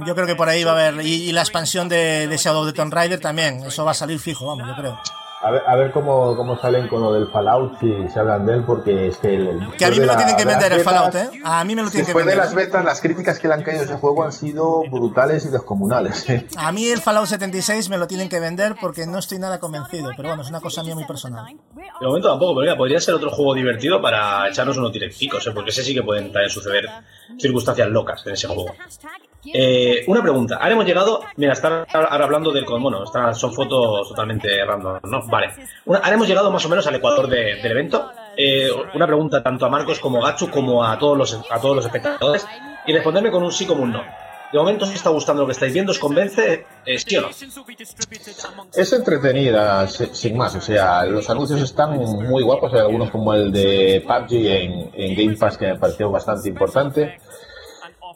[0.06, 2.62] Yo creo que por ahí va a haber y, y la expansión de, de Shadow
[2.62, 4.99] of the Tomb Raider también, eso va a salir fijo, vamos, yo creo.
[5.39, 8.55] A ver, a ver cómo, cómo salen con lo del Fallout, si se hablan de
[8.55, 9.35] él, porque es que...
[9.35, 11.30] El, que a mí me lo la, tienen que vender el Fallout, ¿eh?
[11.43, 12.35] A mí me lo tienen que vender.
[12.35, 14.81] Después de las betas, las críticas que le han caído a ese juego han sido
[14.89, 16.27] brutales y descomunales.
[16.30, 16.47] ¿eh?
[16.57, 20.09] A mí el Fallout 76 me lo tienen que vender porque no estoy nada convencido,
[20.18, 21.45] pero bueno, es una cosa mía muy personal.
[21.45, 25.51] De momento tampoco, pero mira, podría ser otro juego divertido para echarnos unos directicos, ¿eh?
[25.53, 26.89] porque ese sí que pueden también suceder
[27.38, 28.73] circunstancias locas en ese juego.
[29.45, 30.57] Eh, una pregunta.
[30.57, 31.22] Ahora hemos llegado.
[31.35, 32.65] Mira, están ahora hablando del.
[32.65, 35.27] Bueno, están, son fotos totalmente random, ¿no?
[35.27, 35.53] Vale.
[35.85, 38.11] Una, hemos llegado más o menos al ecuador de, del evento.
[38.35, 41.76] Eh, una pregunta tanto a Marcos como a Gachu como a todos los, a todos
[41.76, 42.45] los espectadores.
[42.85, 44.03] Y responderme con un sí como un no.
[44.51, 46.65] De momento os está gustando lo que estáis viendo, ¿os convence?
[46.85, 47.30] Eh, ¿Sí o no?
[48.73, 50.55] Es entretenida, sin más.
[50.55, 52.73] O sea, los anuncios están muy guapos.
[52.73, 57.19] Hay algunos como el de PUBG en, en Game Pass que me pareció bastante importante.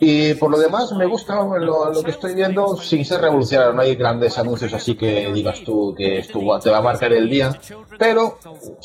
[0.03, 3.71] Y por lo demás, me gusta lo, lo, que estoy viendo sin ser revolucionario.
[3.71, 7.29] No hay grandes anuncios así que digas tú que esto te va a marcar el
[7.29, 7.55] día.
[7.99, 8.39] Pero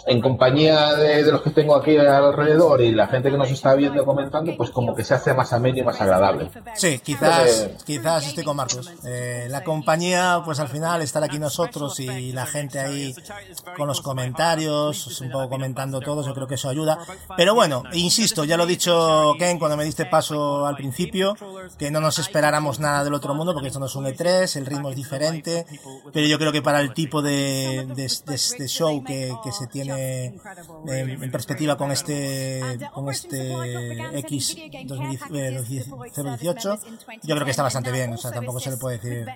[0.06, 3.74] en compañía de, de, los que tengo aquí alrededor y la gente que nos está
[3.74, 6.50] viendo comentando, pues como que se hace más ameno y más agradable.
[6.74, 8.92] Sí, quizás, eh, quizás estoy con Marcos.
[9.06, 13.14] Eh, la compañía, pues al final estar aquí nosotros y la gente ahí
[13.74, 16.98] con los comentarios, un poco comentando todos, yo creo que eso ayuda.
[17.38, 21.05] Pero bueno, insisto, ya lo he dicho Ken cuando me diste paso al principio
[21.78, 24.66] que no nos esperáramos nada del otro mundo, porque esto no es un E3, el
[24.66, 25.66] ritmo es diferente,
[26.12, 27.86] pero yo creo que para el tipo de,
[28.66, 30.34] show que, se tiene
[30.86, 33.52] en, en, perspectiva con este, con este
[34.20, 36.78] X 2018,
[37.22, 39.26] yo creo que está bastante bien, o sea, tampoco se le puede decir,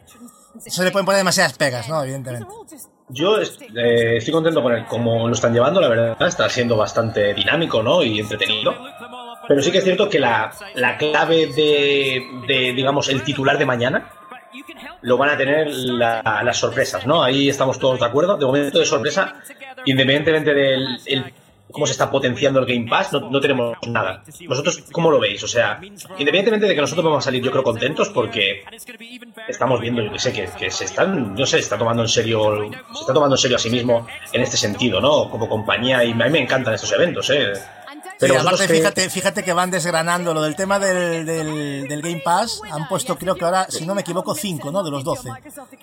[0.58, 2.02] se le pueden poner demasiadas pegas, ¿no?
[2.02, 2.46] Evidentemente.
[3.12, 7.34] Yo eh, estoy contento con el cómo lo están llevando, la verdad, está siendo bastante
[7.34, 8.02] dinámico, ¿no?
[8.02, 8.72] Y entretenido.
[9.48, 13.66] Pero sí que es cierto que la, la clave de, de, digamos, el titular de
[13.66, 14.12] mañana
[15.02, 17.22] lo van a tener la, las sorpresas, ¿no?
[17.22, 18.36] Ahí estamos todos de acuerdo.
[18.36, 19.34] De momento de sorpresa,
[19.84, 21.32] independientemente del el,
[21.70, 24.22] cómo se está potenciando el Game Pass, no, no, tenemos nada.
[24.48, 25.42] ¿Vosotros cómo lo veis?
[25.42, 28.64] O sea, independientemente de que nosotros vamos a salir, yo creo, contentos porque
[29.48, 32.08] estamos viendo, yo que sé, que, que se están, no sé, se está tomando en
[32.08, 35.30] serio, se está tomando en serio a sí mismo en este sentido, ¿no?
[35.30, 37.52] Como compañía, y a mí me encantan estos eventos, ¿eh?
[38.20, 38.74] Pero sí, aparte, que...
[38.74, 42.60] fíjate, fíjate que van desgranando lo del tema del, del, del, Game Pass.
[42.70, 44.82] Han puesto, creo que ahora, si no me equivoco, 5, ¿no?
[44.82, 45.30] De los 12.
[45.30, 45.34] O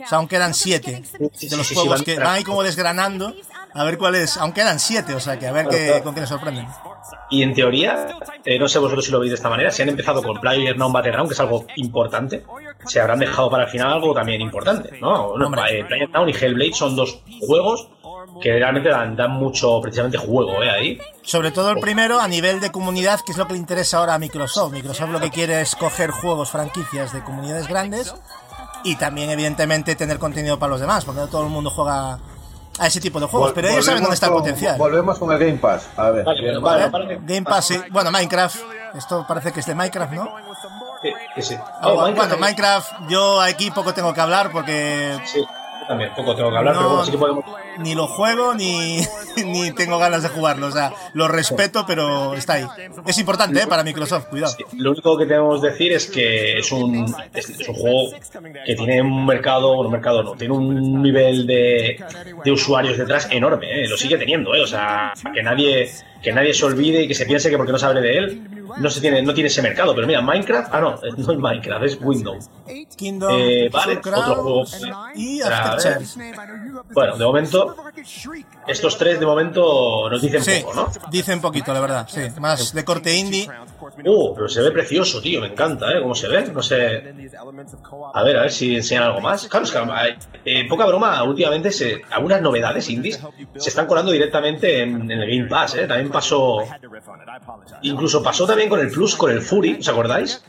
[0.08, 3.34] sea, aún quedan 7 de los juegos que van ahí como desgranando.
[3.74, 4.38] A ver cuál es.
[4.38, 6.68] Aún quedan 7, o sea, que a ver qué, con qué nos sorprenden.
[7.30, 8.08] Y en teoría,
[8.46, 10.78] eh, no sé vosotros si lo veis de esta manera, si han empezado con Player
[10.78, 12.46] Non Battleground, que es algo importante,
[12.86, 15.38] se habrán dejado para el final algo también importante, ¿no?
[15.38, 17.90] no eh, Player Now y Hellblade son dos juegos
[18.42, 20.70] que realmente dan, dan, mucho precisamente juego ¿eh?
[20.70, 21.00] ahí.
[21.22, 24.16] Sobre todo el primero a nivel de comunidad, que es lo que le interesa ahora
[24.16, 24.74] a Microsoft.
[24.74, 28.14] Microsoft lo que quiere es coger juegos, franquicias de comunidades grandes
[28.84, 32.20] y también evidentemente tener contenido para los demás, porque no todo el mundo juega
[32.80, 34.78] a ese tipo de juegos, pero ellos saben dónde está el potencial.
[34.78, 35.90] Volvemos con el Game Pass.
[35.98, 36.26] A ver.
[37.26, 37.82] Game Pass, sí.
[37.92, 38.58] Bueno, Minecraft.
[38.96, 40.36] Esto parece que es de Minecraft, ¿no?
[41.02, 41.58] Sí, sí.
[41.84, 45.20] Oh, bueno, Minecraft, Minecraft, yo aquí poco tengo que hablar porque.
[45.26, 45.44] Sí,
[45.88, 47.46] también poco tengo que hablar, pero bueno, sí que podemos
[47.80, 49.00] ni lo juego ni,
[49.46, 50.68] ni tengo ganas de jugarlo.
[50.68, 52.66] O sea, lo respeto, pero está ahí.
[53.06, 53.68] Es importante ¿eh?
[53.68, 54.54] para Microsoft, cuidado.
[54.78, 58.12] lo único que tenemos que decir es que es un, es, un juego
[58.66, 62.04] que tiene un mercado, bueno, un mercado no, tiene un nivel de,
[62.44, 63.88] de usuarios detrás enorme, ¿eh?
[63.88, 64.62] lo sigue teniendo, ¿eh?
[64.62, 65.90] o sea, que nadie,
[66.22, 68.58] que nadie se olvide y que se piense que porque no se hable de él,
[68.78, 69.94] no se tiene, no tiene ese mercado.
[69.96, 72.50] Pero mira, Minecraft, ah no, no es Minecraft, es Windows.
[72.96, 74.64] Kingdom, eh, vale, otro juego.
[75.16, 75.40] Y
[76.94, 77.76] Bueno, de momento
[78.68, 80.92] estos tres de momento nos dicen poco, ¿no?
[81.12, 82.22] Dicen poquito, la verdad, sí.
[82.40, 83.48] Más de corte indie.
[84.06, 86.02] Uh, pero se ve precioso, tío, me encanta, ¿eh?
[86.02, 86.48] ¿Cómo se ve?
[86.52, 87.14] No sé.
[88.14, 89.48] A ver, a ver si enseñan algo más.
[89.48, 89.80] Claro, es que,
[90.46, 93.20] eh, poca broma, últimamente se, algunas novedades indies
[93.56, 95.88] se están colando directamente en, el Game Pass, ¿eh?
[95.88, 96.60] También pasó.
[97.82, 100.44] Incluso pasó también con el Plus, con el Fury, ¿os acordáis?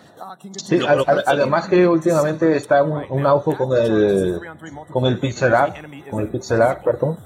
[0.57, 0.81] Sí,
[1.27, 4.41] además que últimamente está un, un auge con el
[4.93, 5.77] con el pixel art,
[6.11, 7.17] con el pixel art, perdón,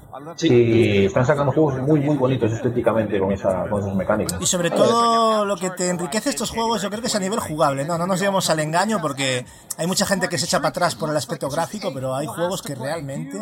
[0.41, 4.41] y están sacando juegos muy muy bonitos estéticamente con esa con esas mecánicas.
[4.41, 7.39] Y sobre todo lo que te enriquece estos juegos, yo creo que es a nivel
[7.39, 9.45] jugable, no, no nos llevamos al engaño porque
[9.77, 12.61] hay mucha gente que se echa para atrás por el aspecto gráfico, pero hay juegos
[12.61, 13.37] que realmente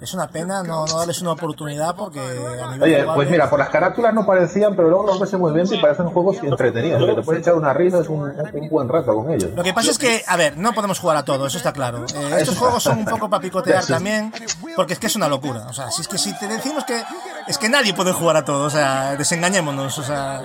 [0.00, 3.68] es una pena no, darles una oportunidad porque a nivel Oye, pues mira, por las
[3.68, 7.42] carátulas no parecían, pero luego los ves muy bien y parecen juegos entretenidos, te puedes
[7.42, 9.50] echar una risa, es un, un buen rato con ellos.
[9.54, 12.04] Lo que pasa es que, a ver, no podemos jugar a todo, eso está claro.
[12.04, 14.32] Eh, estos juegos son un poco para picotear también,
[14.74, 15.66] porque es que es una locura.
[15.68, 17.02] O sea, si es que si te decimos que
[17.46, 20.40] es que nadie puede jugar a todo, o sea, desengañémonos, o sea,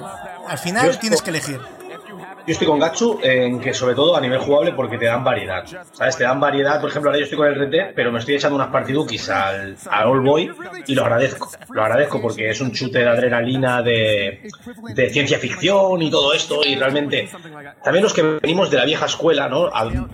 [0.48, 1.62] al final tienes que elegir.
[2.48, 5.64] Yo estoy con Gachu en que sobre todo a nivel jugable porque te dan variedad.
[5.94, 6.18] ¿Sabes?
[6.18, 8.56] Te dan variedad, por ejemplo, ahora yo estoy con el Red pero me estoy echando
[8.56, 10.52] unas partidukis al, al All Boy
[10.88, 11.50] y lo agradezco.
[11.70, 14.42] Lo agradezco porque es un chute de adrenalina de,
[14.96, 17.30] de ciencia ficción y todo esto y realmente
[17.84, 19.70] también los que venimos de la vieja escuela, ¿no?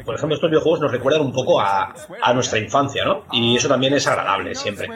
[0.06, 3.24] por ejemplo, estos videojuegos nos recuerdan un poco a, a nuestra infancia, ¿no?
[3.32, 4.90] Y eso también es agradable siempre.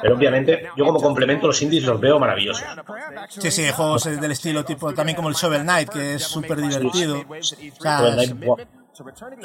[0.00, 2.66] Pero obviamente yo como complemento los indies los veo maravillosos.
[3.28, 6.77] Sí, sí, juegos del estilo tipo también como el Shovel Knight que es súper divertido
[6.78, 7.24] divertido.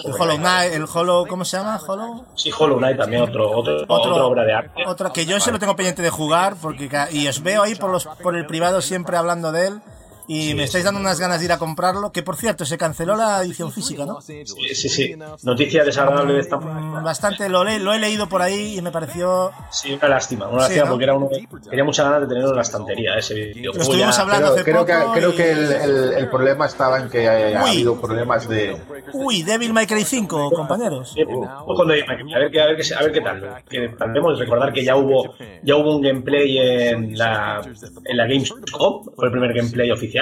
[0.04, 1.80] el Hollow Knight, el Hollow, ¿cómo se llama?
[1.86, 2.26] Hollow.
[2.36, 4.84] Sí, Hollow Knight también otro, otro, otra obra de arte.
[4.86, 7.92] Otra que yo se lo tengo pendiente de jugar porque y os veo ahí por
[7.92, 9.82] los por el privado siempre hablando de él
[10.28, 13.16] y me estáis dando unas ganas de ir a comprarlo, que por cierto, se canceló
[13.16, 14.22] la edición física, ¿no?
[14.22, 15.16] Sí, sí, sí.
[15.44, 19.52] Noticia desagradable de esta mm, Bastante, lo, he leído por ahí y me pareció...
[19.72, 21.30] Sí, una lástima, una lástima porque era uno,
[21.70, 23.76] tenía muchas ganas de tenerlo en la estantería, ese videojuego.
[23.76, 27.28] Lo estuvimos hablando hace creo poco Que, creo que el, el, problema estaba en que
[27.28, 28.78] ha habido problemas de...
[29.14, 31.14] Uy, Devil May Cry 5, compañeros.
[31.14, 33.64] Sí, May Cry, a ver, qué, a, ver qué, a ver qué tal.
[33.70, 37.62] Que tratemos de recordar que ya hubo, ya hubo un gameplay en la,
[38.06, 40.13] en la Gamescom, fue el primer gameplay oficial,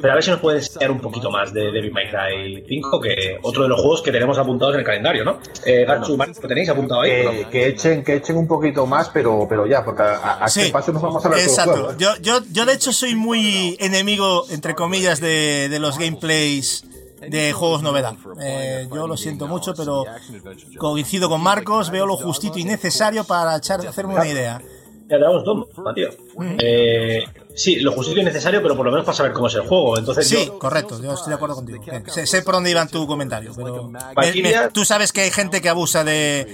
[0.00, 3.00] pero a ver si nos puede enseñar un poquito más de Devil May Cry 5,
[3.00, 5.38] que otro de los juegos que tenemos apuntados en el calendario, ¿no?
[5.64, 7.46] Eh, ¿lo tenéis apuntado ahí?
[7.50, 11.02] que, echen, que echen un poquito más, pero, pero ya, porque a, este paso nos
[11.02, 11.96] vamos a ver Exacto.
[11.96, 16.84] Yo, yo, yo, de hecho, soy muy enemigo, entre comillas, de, de los gameplays
[17.28, 18.14] de juegos novedad.
[18.40, 20.04] Eh, yo lo siento mucho, pero
[20.78, 24.60] coincido con Marcos, veo lo justito y necesario para echar, hacerme una idea.
[25.12, 26.16] Ya damos dos, Matías.
[26.58, 27.22] Eh,
[27.54, 29.98] sí, lo justo y necesario, pero por lo menos para saber cómo es el juego.
[29.98, 31.84] Entonces sí, correcto, yo estoy de acuerdo contigo.
[32.08, 33.90] sé, por dónde iba tu comentario, pero
[34.72, 36.46] tú sabes que hay gente que abusa de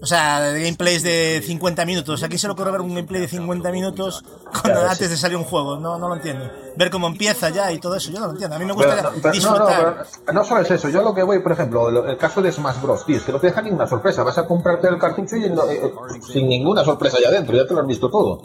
[0.00, 2.22] o sea, de gameplays de 50 minutos.
[2.22, 4.24] Aquí se lo ocurre ver un gameplay de 50 minutos
[4.60, 5.76] cuando, antes de salir un juego.
[5.78, 6.48] No, no lo entiendo.
[6.76, 8.54] Ver cómo empieza ya y todo eso, yo no lo entiendo.
[8.54, 10.06] A mí me gusta disfrutar.
[10.26, 10.88] No, no, solo es eso.
[10.88, 13.04] Yo lo que voy, por ejemplo, el caso de Smash Bros.
[13.04, 14.22] Tío, es que no te deja ninguna sorpresa.
[14.22, 15.92] Vas a comprarte el cartucho y eh, eh,
[16.32, 17.56] sin ninguna sorpresa allá adentro.
[17.56, 18.42] Ya te lo has visto todo.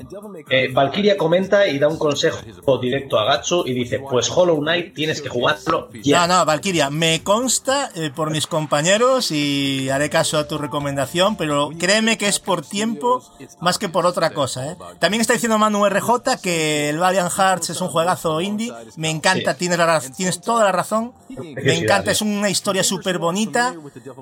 [0.49, 2.39] Eh, Valkyria comenta y da un consejo
[2.79, 6.25] directo a Gatsu y dice: Pues Hollow Knight tienes que jugarlo ya.
[6.25, 11.71] No, no, Valkyria, me consta por mis compañeros y haré caso a tu recomendación pero
[11.77, 13.21] créeme que es por tiempo
[13.59, 14.71] más que por otra cosa.
[14.71, 14.77] ¿eh?
[14.99, 18.71] También está diciendo Manu RJ que el Valiant Hearts es un juegazo indie.
[18.95, 19.77] Me encanta, tienes,
[20.15, 21.11] tienes toda la razón.
[21.27, 23.75] Me encanta, es una historia súper bonita,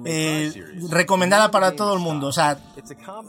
[0.03, 0.51] eh,
[0.89, 2.25] recomendada para todo el mundo.
[2.25, 2.57] O sea,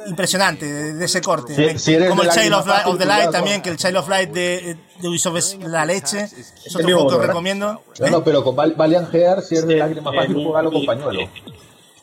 [0.07, 1.77] impresionante de, ese corte.
[2.09, 5.37] Como el Child of, the Light también, que el Child of Light de, de Ubisoft
[5.37, 6.31] es la leche.
[6.65, 7.83] Es otro juego que os recomiendo.
[8.01, 11.29] No, no, pero con Valiant Hearts, si es de lágrima fácil, jugarlo con pañuelo.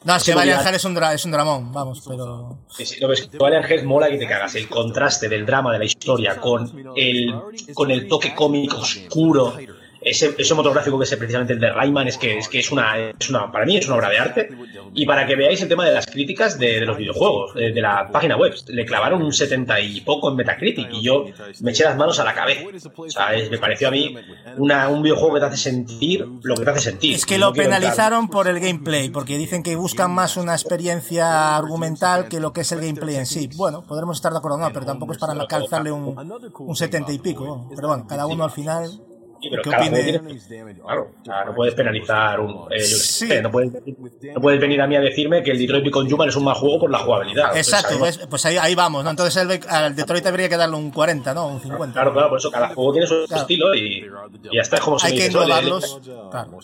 [0.04, 2.58] No, es que Valiant Hearts es un, es un dramón, vamos, pero...
[2.70, 4.56] Sí, sí, no, ves, Valiant Hearts mola que te cagas.
[4.56, 7.34] El contraste del drama de la historia con el,
[7.74, 9.58] con el toque cómico oscuro
[10.02, 12.72] ese, ese motor gráfico que es precisamente el de Rayman es que es que es
[12.72, 14.50] una, es una para mí es una obra de arte.
[14.94, 17.82] Y para que veáis el tema de las críticas de, de los videojuegos de, de,
[17.82, 21.26] la página web le clavaron un 70 y poco en Metacritic y yo
[21.62, 22.64] me eché las manos a la cabeza.
[22.96, 24.16] O sea es, me pareció a mí
[24.58, 27.16] una, un videojuego que te hace sentir lo que te hace sentir.
[27.16, 28.32] Es que lo penalizaron entrar...
[28.32, 32.72] por el gameplay porque dicen que buscan más una experiencia argumental que lo que es
[32.72, 33.50] el gameplay en sí.
[33.56, 36.16] Bueno podremos estar de acuerdo no pero tampoco es para calzarle un,
[36.60, 39.09] un 70 y pico pero bueno cada uno al final
[39.41, 42.68] Sí, pero cada juego tiene, claro, sea, no puedes penalizar un.
[42.72, 43.28] Eh, yo sí.
[43.28, 46.28] sé, no, puedes, no, puedes, venir a mí a decirme que el Detroit Become Human
[46.28, 47.56] es un mal juego por la jugabilidad.
[47.56, 49.10] Exacto, pues, pues, pues ahí, ahí, vamos, ¿no?
[49.10, 51.48] Entonces el, al Detroit habría que darle un 40, ¿no?
[51.48, 51.94] Un 50.
[51.94, 53.41] Claro, claro, por eso cada juego tiene su claro.
[53.41, 54.06] estilo y,
[54.52, 56.02] y ya está, es como Hay que englobarlos.
[56.30, 56.60] Claro.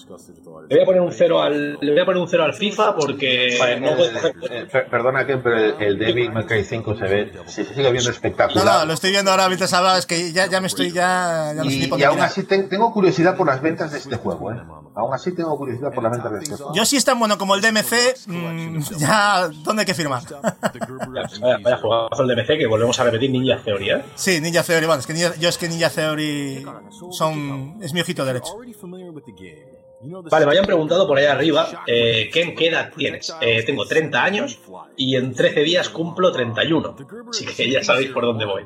[0.67, 2.95] Le voy a poner un 0 al, le voy a poner un 0 al FIFA
[2.95, 3.55] porque.
[3.59, 4.33] Vale, no puedes coger...
[4.51, 8.09] eh, perdona, que pero el, el Devil May Cry 5 se ve, se sigue viendo
[8.09, 8.65] espectacular.
[8.65, 11.53] No, no, lo estoy viendo ahora mientras hablaba, es que ya, ya me estoy, ya,
[11.55, 14.61] ya y, y aún así ten, tengo curiosidad por las ventas de este juego, ¿eh?
[14.95, 16.73] Aún así tengo curiosidad por las ventas de este juego.
[16.73, 20.23] Yo sí es tan bueno como el DMC, mmm, ya, ¿dónde hay que firmar?
[20.23, 24.05] vaya, vaya jugazo el DMC que volvemos a repetir Ninja Theory, ¿eh?
[24.15, 26.65] Sí, Ninja Theory, bueno, es que Ninja, yo es que Ninja Theory
[27.11, 28.53] son, es mi ojito derecho.
[30.01, 33.33] Vale, me habían preguntado por ahí arriba, eh, ¿qué, ¿qué, edad tienes?
[33.41, 34.59] Eh, tengo 30 años
[34.95, 36.95] y en 13 días cumplo 31.
[37.29, 38.63] Así que ya sabéis por dónde voy.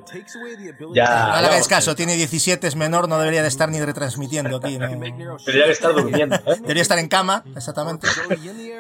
[0.93, 4.57] Ya, no le hagáis caso, tiene 17, es menor, no debería de estar ni retransmitiendo
[4.57, 4.77] aquí.
[4.77, 4.87] ¿no?
[4.87, 6.35] Debería de estar durmiendo.
[6.35, 6.55] ¿eh?
[6.61, 8.07] Debería estar en cama, exactamente.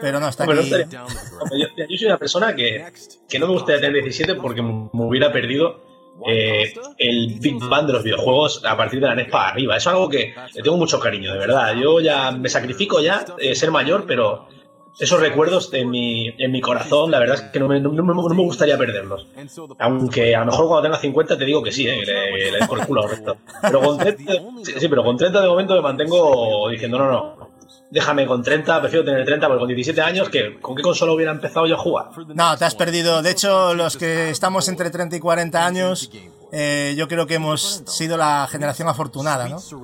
[0.01, 0.69] Pero no, está aquí.
[0.69, 2.85] Yo, soy una persona que,
[3.27, 5.88] que no me gustaría tener 17 porque me hubiera perdido
[6.27, 9.77] eh, el Big Bang de los videojuegos a partir de la NES para arriba.
[9.77, 11.75] Es algo que le tengo mucho cariño, de verdad.
[11.75, 14.47] Yo ya me sacrifico ya eh, ser mayor, pero
[14.99, 18.03] esos recuerdos en mi, en mi corazón, la verdad es que no me, no, no,
[18.03, 19.27] no me gustaría perderlos.
[19.79, 22.79] Aunque a lo mejor cuando tenga 50 te digo que sí, eh, le, le por
[22.79, 23.37] el culo resto.
[23.61, 24.33] Pero con 30,
[24.63, 27.38] sí, sí, pero con 30 de momento me mantengo diciendo, no, no,
[27.89, 31.31] déjame con 30, prefiero tener 30, porque con 17 años, que ¿con qué consola hubiera
[31.31, 32.09] empezado yo a jugar?
[32.33, 33.21] No, te has perdido.
[33.21, 36.11] De hecho, los que estamos entre 30 y 40 años,
[36.51, 39.59] eh, yo creo que hemos sido la generación afortunada, ¿no?
[39.59, 39.75] Sí,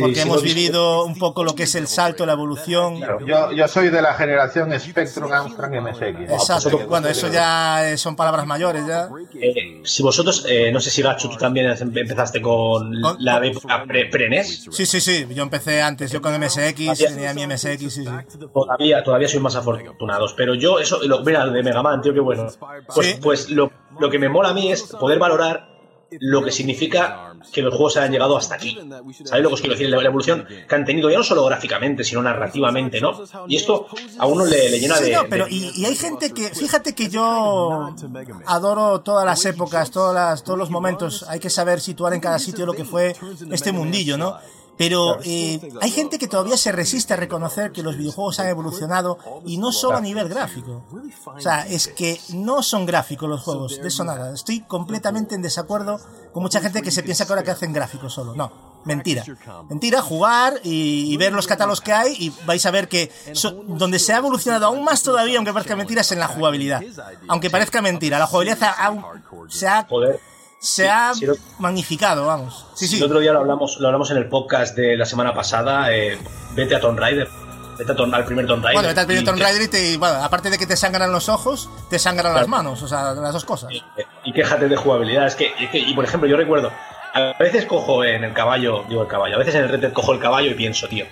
[0.00, 2.98] Porque sí, hemos vivido un poco lo que es el salto, la evolución.
[2.98, 6.30] Claro, yo, yo soy de la generación Spectrum Amstrad MSX.
[6.30, 6.86] Exacto.
[6.88, 9.08] Bueno, eso ya son palabras mayores, ya.
[9.34, 14.66] Eh, si vosotros, eh, no sé si Gachu, tú también empezaste con la época pre-NES.
[14.70, 15.26] Sí, sí, sí.
[15.30, 18.04] Yo empecé antes, yo con MSX, tenía mi MSX, sí, sí.
[18.52, 20.34] Todavía, todavía soy más afortunados.
[20.34, 22.46] Pero yo, eso, lo, mira, de Mega Man, tío, qué bueno.
[22.94, 23.14] Pues, Sí.
[23.22, 25.69] pues lo, lo que me mola a mí es poder valorar
[26.20, 28.76] lo que significa que los juegos hayan llegado hasta aquí.
[29.24, 29.88] ¿Sabéis lo que os quiero decir?
[29.88, 33.12] La evolución que han tenido, ya no solo gráficamente, sino narrativamente, ¿no?
[33.46, 33.86] Y esto
[34.18, 35.12] a uno le, le llena Sí, de.
[35.12, 37.94] no, pero de- y, y hay gente que, fíjate que yo
[38.46, 42.38] adoro todas las épocas, todas las, todos los momentos, hay que saber situar en cada
[42.38, 43.14] sitio lo que fue
[43.50, 44.36] este mundillo, ¿no?
[44.80, 49.18] Pero eh, hay gente que todavía se resiste a reconocer que los videojuegos han evolucionado
[49.44, 50.84] y no solo a nivel gráfico.
[51.26, 54.32] O sea, es que no son gráficos los juegos, de eso nada.
[54.32, 56.00] Estoy completamente en desacuerdo
[56.32, 58.34] con mucha gente que se piensa que ahora que hacen gráficos solo.
[58.34, 59.22] No, mentira.
[59.68, 63.50] Mentira, jugar y, y ver los catálogos que hay y vais a ver que so-
[63.66, 66.80] donde se ha evolucionado aún más todavía, aunque parezca mentira, es en la jugabilidad.
[67.28, 69.12] Aunque parezca mentira, la jugabilidad ha- ha-
[69.50, 69.86] se ha,
[70.60, 72.66] Se ha Si lo- magnificado, vamos.
[72.74, 72.98] Sí, sí.
[72.98, 75.90] El otro día lo hablamos, lo hablamos en el podcast de la semana pasada.
[75.92, 76.18] eh,
[76.54, 77.28] vete a Tomb Raider.
[77.78, 78.74] Vete a Tomb- al primer Tomb Raider.
[78.76, 81.30] Bueno, vete al primer Tomb Raider y te, bueno, aparte de que te sangran los
[81.30, 83.70] ojos, te sangran las manos, o sea, las dos cosas.
[84.22, 85.26] y quéjate de jugabilidad.
[85.26, 86.70] Es que, es que- y por ejemplo, yo recuerdo,
[87.14, 89.92] a veces cojo en el caballo, digo el caballo, a veces en el Red Dead
[89.94, 91.06] cojo el caballo y pienso, tío,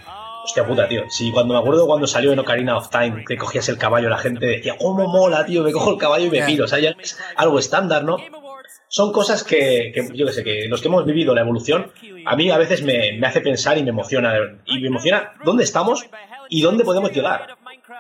[0.45, 1.05] hostia puta, tío.
[1.09, 4.19] Si cuando me acuerdo cuando salió en Ocarina of Time, que cogías el caballo, la
[4.19, 5.63] gente decía, ¿cómo mola, tío?
[5.63, 6.67] Me cojo el caballo y me piro.
[6.67, 8.19] O sea, ya es algo estándar, ¿no?
[8.89, 11.93] Son cosas que, que, yo que sé, que los que hemos vivido la evolución,
[12.27, 14.35] a mí a veces me, me hace pensar y me emociona.
[14.67, 16.07] Y me emociona dónde estamos
[16.49, 17.57] y dónde podemos llegar.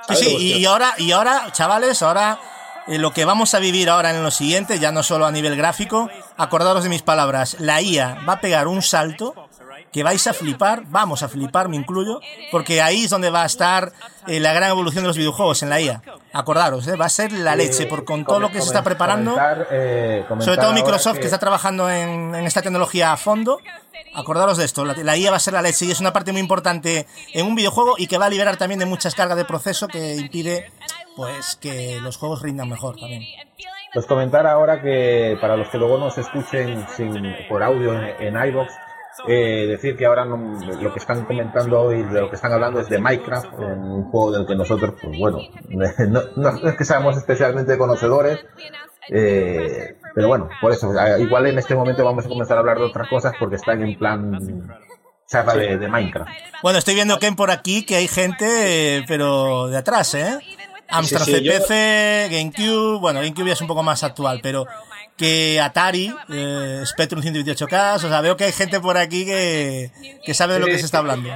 [0.09, 2.39] Sí, ¿Sabes sí, y ahora, y ahora, chavales, ahora
[2.86, 5.56] eh, lo que vamos a vivir ahora en lo siguiente, ya no solo a nivel
[5.56, 9.48] gráfico, acordaros de mis palabras, la IA va a pegar un salto
[9.93, 12.20] que vais a flipar, vamos a flipar, me incluyo,
[12.51, 13.93] porque ahí es donde va a estar
[14.27, 16.02] eh, la gran evolución de los videojuegos, en la IA.
[16.32, 19.36] Acordaros, eh, va a ser la leche, por con todo lo que se está preparando.
[19.70, 21.24] Eh, Sobre todo Microsoft, que...
[21.24, 23.59] está trabajando en, en esta tecnología a fondo.
[24.15, 26.32] Acordaros de esto, la, la IA va a ser la leche y es una parte
[26.32, 29.44] muy importante en un videojuego y que va a liberar también de muchas cargas de
[29.44, 30.70] proceso que impide
[31.15, 33.24] pues que los juegos rindan mejor también.
[33.93, 38.48] Pues comentar ahora que para los que luego nos escuchen sin, por audio en, en
[38.48, 38.69] iVoox,
[39.27, 42.81] eh, decir que ahora no- lo que están comentando hoy, de lo que están hablando
[42.81, 45.39] es de Minecraft, un juego del que nosotros, pues bueno,
[46.36, 48.39] no, es que seamos especialmente conocedores,
[49.11, 52.78] eh, pero bueno, por eso, eh, igual en este momento vamos a comenzar a hablar
[52.78, 54.39] de otras cosas porque están en plan
[55.27, 56.31] charla de, de Minecraft.
[56.62, 60.39] Bueno, estoy viendo Ken por aquí que hay gente, eh, pero de atrás, ¿eh?
[60.89, 64.66] Amstrad Sí, sí, yo- CPC, GameCube, bueno, GameCube ya es un poco más actual, pero
[65.16, 69.90] que Atari, eh, Spectrum 128K, o sea, veo que hay gente por aquí que,
[70.24, 71.28] que sabe de lo que se está hablando.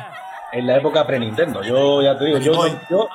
[0.55, 2.53] En la época pre-Nintendo, yo ya te digo, yo,
[2.91, 3.09] yo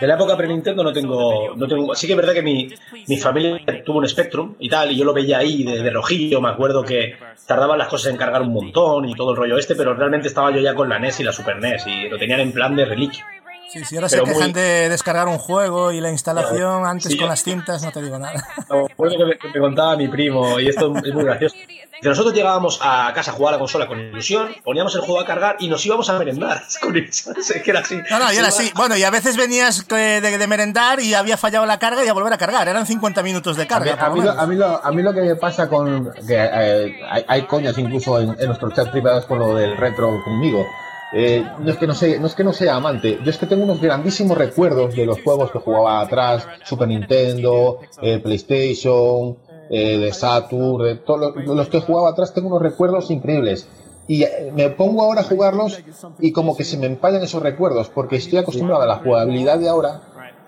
[0.00, 1.92] de la época pre-Nintendo no tengo, no tengo.
[1.96, 2.72] Sí que es verdad que mi,
[3.08, 6.40] mi familia tuvo un Spectrum y tal, y yo lo veía ahí de, de rojillo.
[6.40, 9.74] Me acuerdo que tardaban las cosas en cargar un montón y todo el rollo este,
[9.74, 12.38] pero realmente estaba yo ya con la NES y la Super NES y lo tenían
[12.38, 13.26] en plan de reliquia.
[13.72, 17.10] Sí, sí, ahora se Pero quejan muy- de descargar un juego y la instalación antes
[17.12, 18.46] Sí, con las cintas, no te digo nada.
[18.70, 21.56] Me acuerdo que me, que me contaba mi primo, y esto es muy gracioso.
[22.00, 25.18] Que nosotros llegábamos a casa a jugar a la consola con ilusión, poníamos el juego
[25.18, 27.34] a cargar y nos íbamos a merendar con ilusión.
[27.64, 27.98] Que era así.
[28.10, 28.70] No, no, y era así.
[28.76, 32.08] Bueno, y a veces venías eh, de, de merendar y había fallado la carga y
[32.08, 32.68] a volver a cargar.
[32.68, 33.92] Eran 50 minutos de A mí, carga.
[33.94, 36.12] a por lo mí lo, a, mí lo, a mí lo que me pasa con.
[36.26, 40.22] que eh, hay, hay coñas incluso en, en nuestros chats privados con lo del retro
[40.22, 40.66] conmigo.
[41.12, 43.46] Eh, no, es que no, sé, no es que no sea amante, yo es que
[43.46, 49.36] tengo unos grandísimos recuerdos de los juegos que jugaba atrás: Super Nintendo, eh, PlayStation,
[49.70, 52.32] eh, de Saturn, de todos los que jugaba atrás.
[52.34, 53.68] Tengo unos recuerdos increíbles.
[54.08, 55.80] Y eh, me pongo ahora a jugarlos
[56.20, 59.68] y como que se me empañan esos recuerdos, porque estoy acostumbrado a la jugabilidad de
[59.68, 60.00] ahora,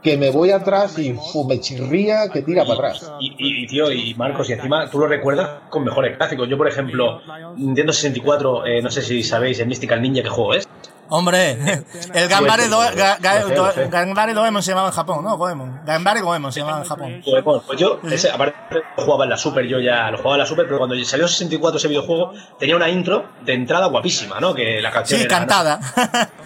[0.03, 3.13] que me voy atrás y fu, me chirría que tira para atrás.
[3.21, 6.49] Y, y, tío, y Marcos, y encima tú lo recuerdas con mejores gráficos.
[6.49, 7.21] Yo, por ejemplo,
[7.57, 10.69] Nintendo 64, eh, no sé si sabéis, el Mystical Ninja, ¿qué juego es?
[11.11, 11.53] Hombre,
[12.15, 13.85] el Gambare, Do, Ga- Ga- Lo sé, lo sé.
[13.85, 15.37] Do- Gambare Goemon se llamaba en Japón, ¿no?
[15.39, 15.81] Goemon.
[15.87, 17.21] Gambare Goemon se llamaba en Japón.
[17.25, 18.57] Pues, bueno, pues yo, ese, aparte,
[18.97, 21.25] lo jugaba en la Super, yo ya lo jugaba en la Super, pero cuando salió
[21.25, 24.55] en 64 ese videojuego, tenía una intro de entrada guapísima, ¿no?
[24.55, 25.81] Que la canción Sí, era- cantada.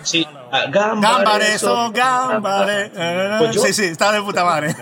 [0.03, 2.91] Sí, ah, Gambare, so- Gambare.
[3.39, 4.75] Pues yo- Sí, sí, estaba de puta madre.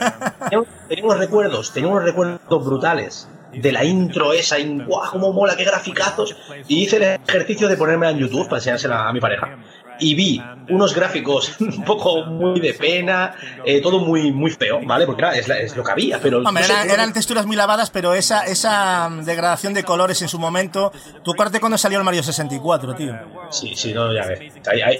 [0.88, 5.56] Tenía unos recuerdos, tenía unos recuerdos brutales de la intro esa, y ¡guau, cómo mola,
[5.56, 6.36] qué graficazos!
[6.68, 9.56] Y hice el ejercicio de ponérmela en YouTube para enseñársela a mi pareja.
[10.02, 13.34] Y vi unos gráficos un poco muy de pena,
[13.66, 15.04] eh, todo muy, muy feo, ¿vale?
[15.04, 16.38] Porque era, es, la- es lo que había, pero...
[16.38, 20.28] Hombre, no sé, eran, texturas muy lavadas, pero esa, esa mm, degradación de colores en
[20.28, 20.90] su momento.
[21.22, 23.12] ¿Tú acuérdate cuando salió el Mario 64, tío?
[23.50, 24.40] Sí, sí, no, ya ves.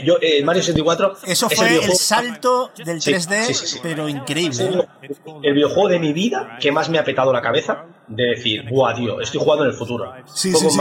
[0.04, 1.14] Yo, eh, Mario 64...
[1.26, 3.78] Eso es fue el, salto del Sí, 3D, sí, sí, sí.
[3.82, 4.66] pero increíble.
[4.66, 4.88] el, ¿eh?
[5.44, 8.94] el videojuego de mi vida que más me ha petado la cabeza de decir, ¡buah,
[8.94, 9.20] tío!
[9.20, 10.12] Estoy jugando en el futuro.
[10.34, 10.76] Sí, sí, sí.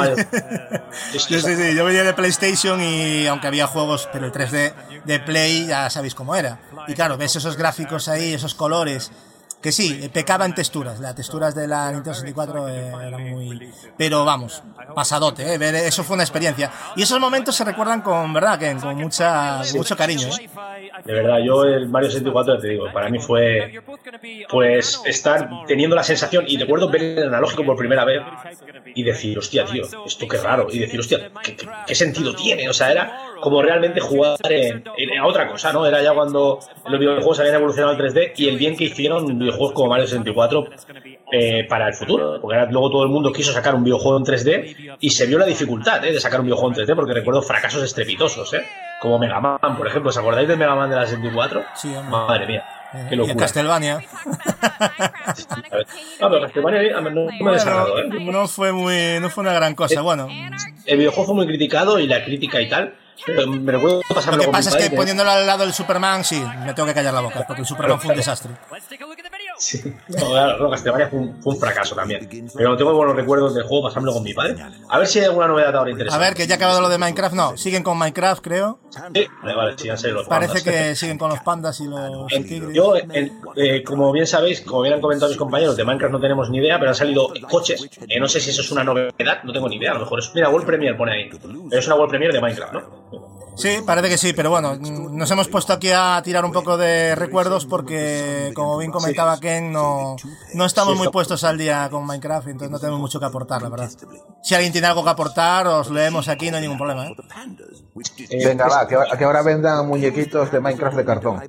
[1.19, 1.76] Sí.
[1.76, 4.73] Yo venía de PlayStation y aunque había juegos, pero el 3D
[5.06, 6.60] de Play ya sabéis cómo era.
[6.88, 9.11] Y claro, ves esos gráficos ahí, esos colores.
[9.61, 11.02] Que sí, pecaba en texturas.
[11.02, 13.69] Las texturas de la Nintendo 64 eh, eran muy.
[13.98, 14.64] Pero vamos,
[14.95, 15.57] pasadote, ¿eh?
[15.57, 16.72] Ver eso fue una experiencia.
[16.95, 18.57] Y esos momentos se recuerdan con, ¿verdad?
[18.57, 20.49] Que con mucha, mucho cariño, ¿eh?
[21.03, 23.73] De verdad, yo el Mario 64, ya te digo, para mí fue
[24.49, 28.22] pues estar teniendo la sensación, y recuerdo ver el analógico por primera vez
[28.95, 32.68] y decir, hostia, tío, esto qué raro, y decir, hostia, ¿qué, qué- qué sentido tiene?
[32.69, 35.86] O sea, era como realmente jugar en, en- a otra cosa, ¿no?
[35.86, 39.74] Era ya cuando los videojuegos habían evolucionado al 3D y el bien que hicieron videojuegos
[39.74, 40.68] como Mario 64
[41.32, 44.24] eh, para el futuro, porque ahora luego todo el mundo quiso sacar un videojuego en
[44.26, 46.11] 3D y se vio la dificultad ¿eh?
[46.11, 48.64] de sacar un videojuego en 3D, porque recuerdo fracasos estrepitosos, ¿eh?
[49.02, 51.64] Como Mega Man, por ejemplo, ¿os acordáis del Mega Man de la 64?
[51.76, 52.11] Sí, hombre.
[52.11, 52.64] Madre mía,
[52.94, 53.36] Eh, qué y el locura.
[53.38, 53.99] Castlevania.
[55.49, 55.88] A ver.
[56.20, 58.06] No, pero Castlevania mí no, no me desagradó, ¿eh?
[58.10, 60.02] Bueno, no fue muy, no fue una gran cosa.
[60.02, 60.28] Bueno,
[60.86, 62.94] El videojuego fue muy criticado y la crítica y tal,
[63.25, 65.73] pero me recuerdo pasarlo lo que con pasa mi es que poniéndolo al lado del
[65.73, 68.51] Superman, sí, me tengo que callar la boca, porque el Superman fue un desastre.
[69.60, 72.30] Sí, no, no, Castlevania fue un, fue un fracaso también.
[72.56, 74.56] Pero tengo buenos recuerdos del juego, pasármelo con mi padre.
[74.90, 76.26] A ver si hay alguna novedad ahora A interesante.
[76.26, 78.80] ver, que ya ha acabado lo de Minecraft, no, siguen con Minecraft, creo.
[78.90, 80.64] Sí, vale, vale, sí, ya sé los Parece pandas.
[80.64, 82.73] que siguen con los pandas y los tigres.
[82.73, 86.49] Yo, eh, como bien sabéis, como bien han comentado mis compañeros, de Minecraft no tenemos
[86.49, 87.86] ni idea, pero han salido coches.
[88.07, 89.91] Eh, no sé si eso es una novedad, no tengo ni idea.
[89.91, 90.31] A lo mejor es.
[90.34, 91.30] Mira, World Premiere pone ahí.
[91.30, 93.28] Pero es una World Premiere de Minecraft, ¿no?
[93.55, 97.13] Sí, parece que sí, pero bueno, nos hemos puesto aquí a tirar un poco de
[97.15, 100.15] recuerdos porque, como bien comentaba Ken, no,
[100.53, 103.69] no estamos muy puestos al día con Minecraft, entonces no tenemos mucho que aportar, la
[103.69, 103.89] verdad.
[104.41, 107.07] Si alguien tiene algo que aportar, os leemos aquí, no hay ningún problema.
[107.07, 107.15] ¿eh?
[108.30, 111.41] Eh, Venga, va, que, que ahora vendan muñequitos de Minecraft de cartón.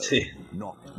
[0.00, 0.26] Sí.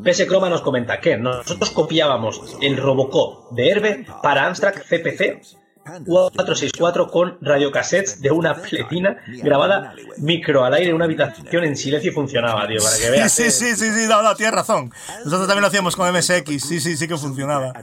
[0.03, 7.07] PS Croma nos comenta que nosotros copiábamos el Robocop de Herbe para Amstrad CPC 464
[7.09, 12.13] con radiocassettes de una pletina grabada micro al aire en una habitación en silencio y
[12.13, 13.31] funcionaba, tío, para que veas.
[13.31, 13.51] Sí, eh.
[13.51, 14.91] sí, sí, sí, no, no, tienes razón.
[15.25, 17.73] Nosotros también lo hacíamos con MSX, sí, sí, sí que funcionaba.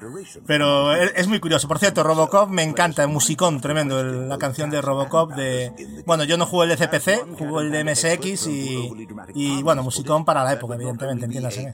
[0.47, 1.69] Pero es, es muy curioso.
[1.69, 5.73] Por cierto, Robocop me encanta, musicón tremendo, el- la canción de Robocop de...
[6.07, 10.25] Bueno, yo no jugué el de CPC, jugué el de MSX y, y bueno, musicón
[10.25, 11.73] para la época, evidentemente, entiéndase.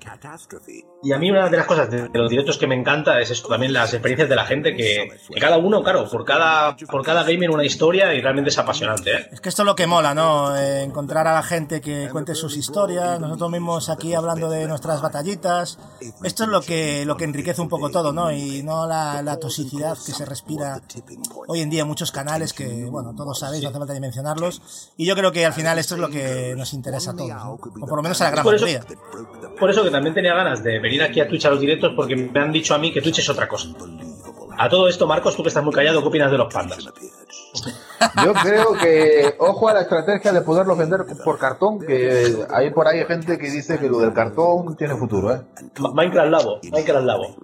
[1.02, 3.30] Y a mí una de las cosas de, de los directos que me encanta es
[3.30, 7.04] esto, también las experiencias de la gente que, que cada uno, claro, por cada, por
[7.04, 9.12] cada gamer una historia y realmente es apasionante.
[9.14, 9.28] ¿eh?
[9.32, 10.56] Es que esto es lo que mola, ¿no?
[10.56, 15.02] Eh, encontrar a la gente que cuente sus historias, nosotros mismos aquí hablando de nuestras
[15.02, 15.78] batallitas.
[16.24, 18.32] Esto es lo que, lo que enriquece un poco todo, ¿no?
[18.32, 20.80] Y no la, la toxicidad que se respira
[21.48, 24.92] hoy en día en muchos canales que, bueno, todos sabéis, no hace falta ni mencionarlos.
[24.96, 27.52] Y yo creo que al final esto es lo que nos interesa a todos, ¿no?
[27.52, 28.86] o por lo menos a la gran Por eso- mayoría.
[29.60, 32.16] Por eso que también tenía ganas de venir aquí a Twitch a los directos porque
[32.16, 33.68] me han dicho a mí que Twitch es otra cosa.
[34.58, 36.78] A todo esto, Marcos, tú que estás muy callado, ¿qué opinas de los pandas?
[38.24, 42.86] Yo creo que, ojo a la estrategia de poderlos vender por cartón, que hay por
[42.86, 45.40] ahí gente que dice que lo del cartón tiene futuro, ¿eh?
[45.94, 47.36] Minecraft Labo, Minecraft Labo.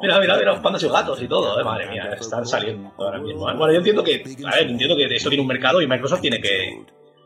[0.00, 3.18] Mira, mira, mira, los pandas y gatos y todo, eh, madre mía, están saliendo ahora
[3.18, 3.48] mismo.
[3.50, 3.54] ¿eh?
[3.56, 6.40] Bueno, yo entiendo que, a ver, entiendo que esto tiene un mercado y Microsoft tiene
[6.40, 6.84] que,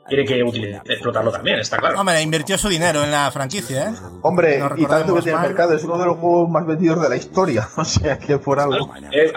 [0.09, 2.01] tiene que utilizar, explotarlo también, está claro.
[2.01, 3.94] Hombre, invirtió su dinero en la franquicia, ¿eh?
[4.22, 5.48] Hombre, No y tanto que tiene mal.
[5.48, 8.60] mercado, es uno de los juegos más vendidos de la historia, o sea que por
[8.60, 8.93] algo.
[9.12, 9.32] Eh,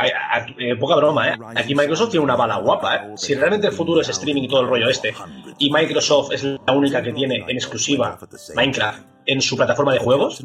[0.60, 1.38] eh, poca broma, ¿eh?
[1.56, 3.00] Aquí Microsoft tiene una bala guapa, ¿eh?
[3.16, 5.14] Si realmente el futuro es streaming y todo el rollo este,
[5.58, 8.18] y Microsoft es la única que tiene en exclusiva
[8.56, 10.42] Minecraft en su plataforma de juegos,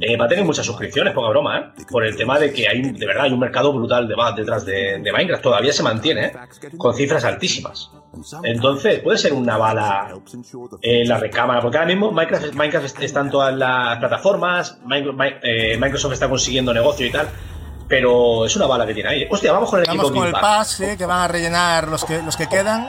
[0.00, 1.82] eh, va a tener muchas suscripciones, poca broma, ¿eh?
[1.90, 4.98] Por el tema de que hay, de verdad, hay un mercado brutal de, detrás de,
[4.98, 6.32] de Minecraft, todavía se mantiene, ¿eh?
[6.76, 7.90] Con cifras altísimas.
[8.42, 10.14] Entonces, puede ser una bala
[10.82, 14.78] en la recámara, porque ahora mismo Minecraft, Minecraft está en todas las plataformas,
[15.42, 17.28] eh, Microsoft está consiguiendo negocio y tal,
[17.88, 19.26] pero es una bala que tiene ahí.
[19.30, 20.42] Hostia, vamos con el Vamos equipo con el Pass.
[20.42, 22.88] pass, sí, que van a rellenar los que, los que quedan.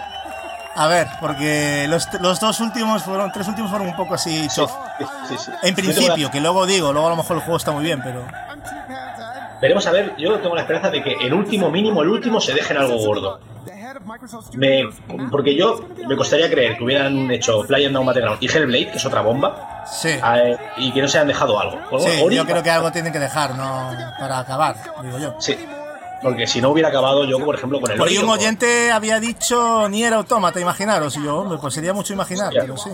[0.76, 4.48] A ver, porque los, los dos últimos fueron, tres últimos fueron un poco así.
[4.50, 4.62] Sí,
[5.38, 5.52] sí.
[5.64, 8.24] En principio, que luego digo, luego a lo mejor el juego está muy bien, pero.
[9.62, 12.54] veremos a ver, yo tengo la esperanza de que el último, mínimo, el último, se
[12.54, 13.40] dejen algo gordo.
[14.54, 14.84] Me,
[15.32, 19.22] porque yo me costaría creer que hubieran hecho PlayerUnknown's Battleground y Hellblade, que es otra
[19.22, 20.10] bomba, Sí.
[20.78, 21.78] y que no se hayan dejado algo.
[22.00, 23.92] Sí, Ori- yo creo que algo tienen que dejar, ¿no?
[24.20, 25.36] Para acabar, digo yo.
[25.40, 25.58] Sí,
[26.22, 29.20] porque si no hubiera acabado yo, por ejemplo, con el Por ahí un oyente había
[29.20, 31.16] dicho ni era autómata, imaginaros.
[31.18, 32.90] Y yo, hombre, pues sería mucho imaginar, pero sí.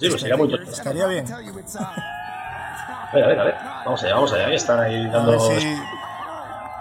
[0.00, 0.70] Sí, pues sería muy tonto.
[0.70, 1.26] Estaría bien.
[1.32, 3.54] A ver, a ver, a ver.
[3.84, 4.48] Vamos allá, vamos allá.
[4.54, 5.30] Están ahí A dando.
[5.32, 5.76] ver si-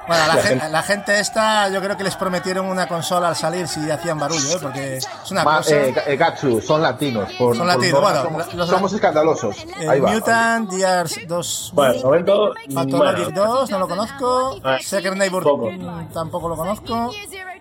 [0.08, 3.30] Bueno, la, La gente, gente- la gente esta, yo creo que les prometieron una consola
[3.30, 4.60] al salir si hacían barullo, ¿eh?
[4.62, 5.76] Porque es una Ma- cosa.
[5.76, 7.32] eh, eh, Gatsu, son latinos.
[7.40, 9.56] Por, Son latinos, bueno, somos, los- somos escandalosos.
[9.80, 10.12] El Ahí va.
[10.12, 12.54] Mutant, Gears 2, Bueno, momento.
[12.74, 14.60] Pathologic bueno, 2, no lo conozco.
[14.64, 15.70] Ah, Second Neighbor poco.
[16.14, 17.12] tampoco lo conozco.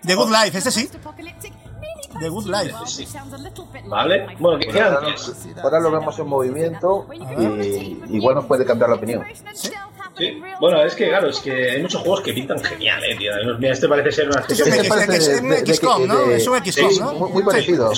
[0.03, 0.89] The Good Life, ese sí.
[2.19, 2.75] The Good Life.
[2.85, 3.07] Sí.
[3.87, 4.27] Vale.
[4.39, 4.97] Bueno, ¿qué quedan?
[5.63, 9.23] Ahora lo vemos en movimiento y igual nos puede cambiar la opinión.
[9.53, 9.69] Sí.
[10.61, 13.31] Bueno, es que claro, es que hay muchos juegos que pintan genial, eh, tío.
[13.59, 14.77] Mira, este parece ser una especie Es un de.
[14.81, 16.17] Este parece es un de- de- XCOM, ¿no?
[16.25, 17.13] de- Es un XCOM, sí, ¿no?
[17.15, 17.45] Muy, muy Sí.
[17.45, 17.91] parecido.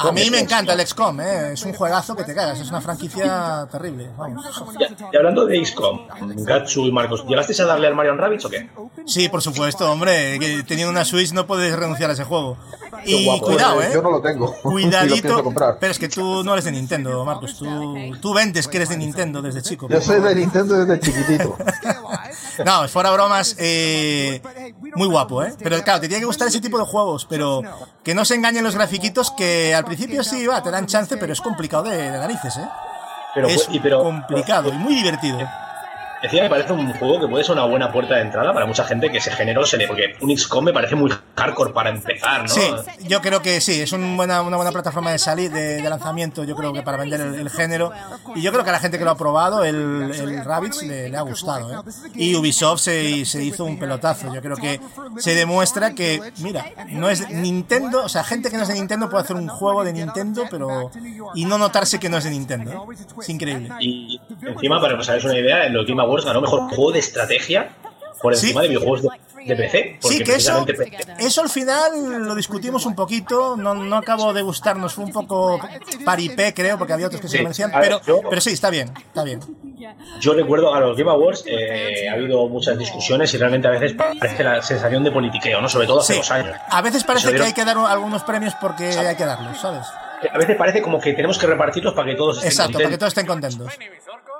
[0.00, 1.52] A mí me encanta el XCOM, ¿eh?
[1.54, 4.08] es un juegazo que te cagas, es una franquicia terrible.
[4.16, 4.44] Vamos.
[4.78, 6.06] Ya- Y hablando de XCOM,
[6.44, 8.68] Gatsu y Marcos, ¿llegasteis a darle al Mario Rabbids o qué?
[9.06, 12.58] Sí, por supuesto, hombre, que teniendo una Switch no puedes renunciar a ese juego.
[13.06, 13.90] Y guapo, cuidado, ¿eh?
[13.92, 14.46] Yo no lo tengo.
[14.64, 15.78] lo Cuidadito, comprar.
[15.78, 17.56] pero es que tú no eres de Nintendo, Marcos.
[17.58, 19.88] Tú, tú vendes que eres de Nintendo desde chico.
[19.88, 21.56] Yo soy de Nintendo desde chiquitito.
[22.64, 24.40] No, fuera bromas, eh,
[24.94, 25.52] muy guapo, ¿eh?
[25.60, 27.62] Pero claro, te tiene que gustar ese tipo de juegos, pero
[28.04, 31.32] que no se engañen los grafiquitos, que al principio sí, va, te dan chance, pero
[31.32, 32.68] es complicado de, de narices, ¿eh?
[33.34, 35.38] Pero, es y- pero complicado y muy divertido.
[36.24, 38.84] Decía, me parece un juego que puede ser una buena puerta de entrada para mucha
[38.84, 42.42] gente que se generó, se le- porque un XCOM me parece muy hardcore para empezar,
[42.42, 42.48] ¿no?
[42.48, 42.62] Sí,
[43.06, 46.44] yo creo que sí, es un buena, una buena plataforma de salir, de, de lanzamiento,
[46.44, 47.92] yo creo que para vender el, el género.
[48.34, 51.08] Y yo creo que a la gente que lo ha probado, el, el Rabbids, le,
[51.10, 51.70] le ha gustado.
[51.72, 51.76] ¿eh?
[52.14, 54.32] Y Ubisoft se, se hizo un pelotazo.
[54.34, 54.80] Yo creo que
[55.18, 59.10] se demuestra que, mira, no es Nintendo, o sea, gente que no es de Nintendo
[59.10, 60.90] puede hacer un juego de Nintendo, pero.
[61.34, 62.70] y no notarse que no es de Nintendo.
[62.90, 62.96] ¿eh?
[63.20, 63.68] Es increíble.
[63.80, 66.92] Y encima, para que os hagáis una idea, en los Game Awards ganó mejor juego
[66.92, 67.70] de estrategia
[68.22, 68.46] por Sí.
[68.46, 69.08] encima de videojuegos de,
[69.44, 69.98] de PC.
[70.00, 70.64] Sí, que eso,
[71.18, 75.60] eso al final lo discutimos un poquito, no, no acabo de gustarnos, fue un poco
[76.04, 78.70] paripé, creo, porque había otros que se Sí, a ver, pero, yo- pero sí, está
[78.70, 79.40] bien, está bien.
[80.20, 83.92] Yo recuerdo a los Game Awards, eh, ha habido muchas discusiones y realmente a veces
[83.92, 85.68] parece la sensación de politiqueo, ¿no?
[85.68, 86.56] Sobre todo hace Sí, dos años.
[86.70, 89.58] a veces parece Eso que dieron- hay que dar algunos premios porque hay que darlos,
[89.60, 89.86] ¿sabes?
[90.32, 92.98] A veces parece como que tenemos que repartirlos para que todos estén Exacto, para que
[92.98, 92.98] contentos.
[93.00, 93.72] todos estén contentos.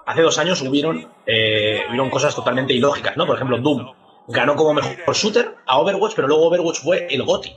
[0.06, 3.26] Hace dos años hubieron, eh, hubieron cosas totalmente ilógicas, ¿no?
[3.26, 3.86] Por ejemplo, Doom
[4.28, 7.56] ganó como mejor shooter a Overwatch, pero luego Overwatch fue el GOTY.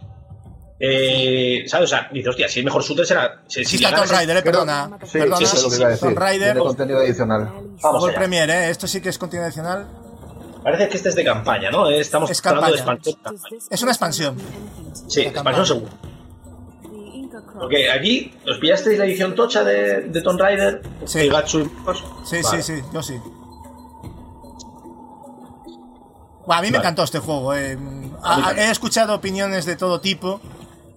[0.79, 1.91] Eh, ¿Sabes?
[1.91, 3.41] O sea, dice, hostia, si el mejor shooter será.
[3.47, 5.99] Si, Sí si está Tomb Raider, eh, perdona, Sí, perdona, sí, lo que decir.
[6.07, 7.51] Tomb Raider, Tiene contenido adicional.
[7.81, 8.15] Vamos allá.
[8.15, 8.69] Premier, ¿eh?
[8.69, 9.87] esto sí que es contenido adicional.
[10.63, 11.89] Parece que este es de campaña, ¿no?
[11.89, 13.17] Eh, Estamos Es hablando de expansión.
[13.69, 14.37] Es una expansión.
[15.07, 15.91] Sí, expansión seguro.
[17.59, 20.81] Porque aquí, ¿os pillasteis la edición tocha de, de Tomb Raider?
[21.05, 21.21] Sí.
[21.21, 22.03] Y Gatsu y Marcos?
[22.23, 22.63] Sí, Vale.
[22.63, 23.15] sí, sí, yo sí.
[26.47, 27.53] a mí me encantó este juego.
[27.53, 27.77] Eh.
[28.57, 30.39] he escuchado opiniones de todo tipo,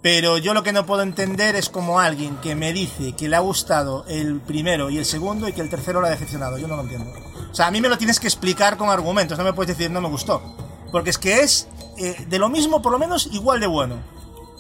[0.03, 3.37] pero yo lo que no puedo entender es como alguien que me dice que le
[3.37, 6.59] ha gustado el primero y el segundo y que el tercero lo ha decepcionado.
[6.59, 7.11] Yo no lo entiendo.
[7.51, 9.91] O sea, a mí me lo tienes que explicar con argumentos, no me puedes decir
[9.91, 10.43] no me gustó.
[10.93, 11.69] Porque es que es
[11.99, 13.97] eh, de lo mismo, por lo menos, igual de bueno.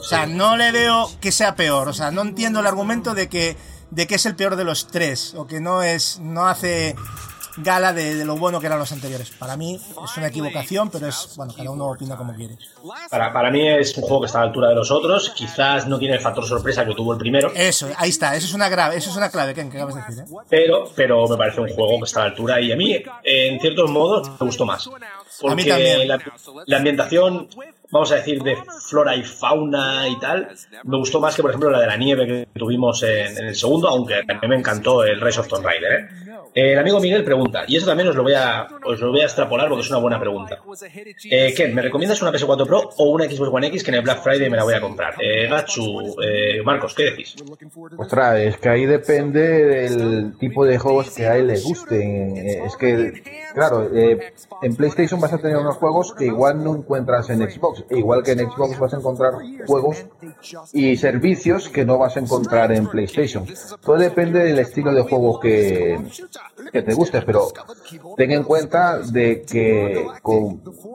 [0.00, 1.88] O sea, no le veo que sea peor.
[1.88, 3.56] O sea, no entiendo el argumento de que,
[3.90, 5.34] de que es el peor de los tres.
[5.34, 6.18] O que no es.
[6.20, 6.96] no hace
[7.56, 9.30] gala de, lo bueno que eran los anteriores.
[9.30, 12.56] Para mí es una equivocación, pero es, bueno, cada uno opina como quiere.
[13.10, 15.86] Para, para mí es un juego que está a la altura de los otros, quizás
[15.86, 17.52] no tiene el factor sorpresa que tuvo el primero.
[17.54, 20.24] Eso, ahí está, eso es una grave, eso es una clave, que acabas de decir.
[20.24, 20.36] ¿eh?
[20.48, 23.60] Pero, pero me parece un juego que está a la altura y a mí, en
[23.60, 24.88] ciertos modos, me gustó más.
[24.88, 26.08] a mí también.
[26.08, 27.48] La, ambientación
[27.90, 28.56] vamos a decir, de
[28.86, 30.48] flora y fauna y tal,
[30.84, 33.88] me gustó más que, por ejemplo, la de la nieve que tuvimos en, el segundo,
[33.88, 35.92] aunque a me encantó el Rise of Tomb Raider.
[35.92, 36.08] ¿eh?
[36.52, 39.24] El amigo Miguel pregunta, y eso también os lo voy a, os lo voy a
[39.24, 40.58] extrapolar porque es una buena pregunta.
[41.30, 44.02] Eh, Ken, ¿me recomiendas una PS4 Pro o una Xbox One X que en el
[44.02, 45.14] Black Friday me la voy a comprar?
[45.20, 47.36] Eh, Gachu, eh, Marcos, ¿qué decís?
[47.96, 52.36] Ostras, es que ahí depende del tipo de juegos que a él le gusten.
[52.36, 53.22] Eh, es que,
[53.54, 57.79] claro, eh, en PlayStation vas a tener unos juegos que igual no encuentras en Xbox.
[57.90, 59.32] Igual que en Xbox vas a encontrar
[59.66, 60.04] juegos
[60.72, 63.46] y servicios que no vas a encontrar en PlayStation.
[63.84, 66.00] Todo depende del estilo de juego que,
[66.72, 67.48] te guste, pero
[68.16, 70.06] ten en cuenta de que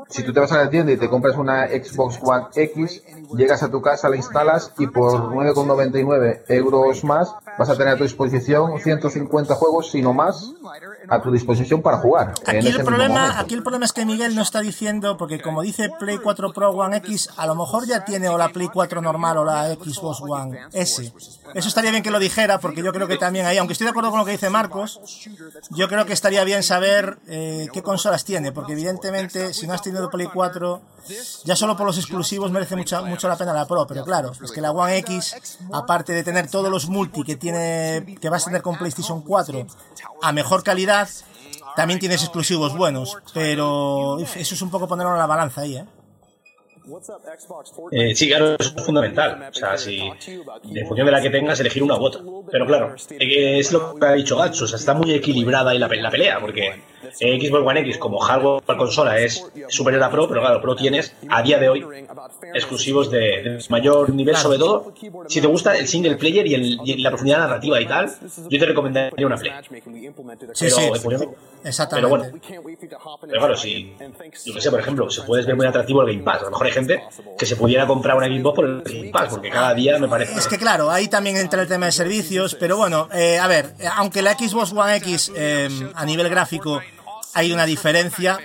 [0.10, 3.03] si tú te vas a la tienda y te compras una Xbox One X,
[3.35, 7.97] llegas a tu casa, la instalas y por 9,99 euros más vas a tener a
[7.97, 10.52] tu disposición 150 juegos, sino más,
[11.07, 12.34] a tu disposición para jugar.
[12.45, 15.89] Aquí, el problema, aquí el problema es que Miguel no está diciendo, porque como dice
[15.99, 19.38] Play 4 Pro One X, a lo mejor ya tiene o la Play 4 normal
[19.38, 21.14] o la Xbox One S.
[21.53, 23.91] Eso estaría bien que lo dijera, porque yo creo que también ahí, aunque estoy de
[23.91, 24.99] acuerdo con lo que dice Marcos,
[25.72, 29.81] yo creo que estaría bien saber eh, qué consolas tiene, porque evidentemente si no has
[29.81, 30.81] tenido Play 4,
[31.43, 34.51] ya solo por los exclusivos merece mucho, mucho la pena la Pro, pero claro, es
[34.51, 38.45] que la One X, aparte de tener todos los multi que tiene, que vas a
[38.45, 39.65] tener con PlayStation 4
[40.21, 41.07] a mejor calidad,
[41.75, 45.85] también tienes exclusivos buenos, pero eso es un poco ponerlo en la balanza ahí, ¿eh?
[47.91, 49.49] Eh, sí, claro, eso es fundamental.
[49.49, 52.21] O sea, si en función de la que tengas, elegir una u otra.
[52.51, 55.87] Pero claro, es lo que ha dicho Gatsu, o sea, está muy equilibrada ahí la,
[55.87, 56.83] la pelea, porque
[57.14, 61.41] Xbox One X como hardware consola es superior a Pro, pero claro, Pro tienes a
[61.41, 61.86] día de hoy
[62.53, 64.94] exclusivos de, mayor nivel, sobre todo
[65.27, 68.11] si te gusta el single player y, la profundidad narrativa y tal,
[68.49, 69.52] yo te recomendaría una Play.
[70.53, 70.82] Sí, sí,
[71.64, 71.95] exactamente.
[71.95, 72.26] Pero bueno,
[73.22, 73.95] pero claro, si,
[74.45, 76.52] yo que sé, por ejemplo, se puede ver muy atractivo el Game Pass, a lo
[76.52, 77.03] mejor hay gente
[77.38, 80.07] que se pudiera comprar una Game Box por el Game Pass, porque cada día me
[80.07, 80.38] parece...
[80.38, 83.73] Es que claro, ahí también entra el tema de servicios, pero bueno, eh, a ver,
[83.95, 86.82] aunque la Xbox One X eh, a nivel gráfico
[87.36, 88.40] hay una diferencia,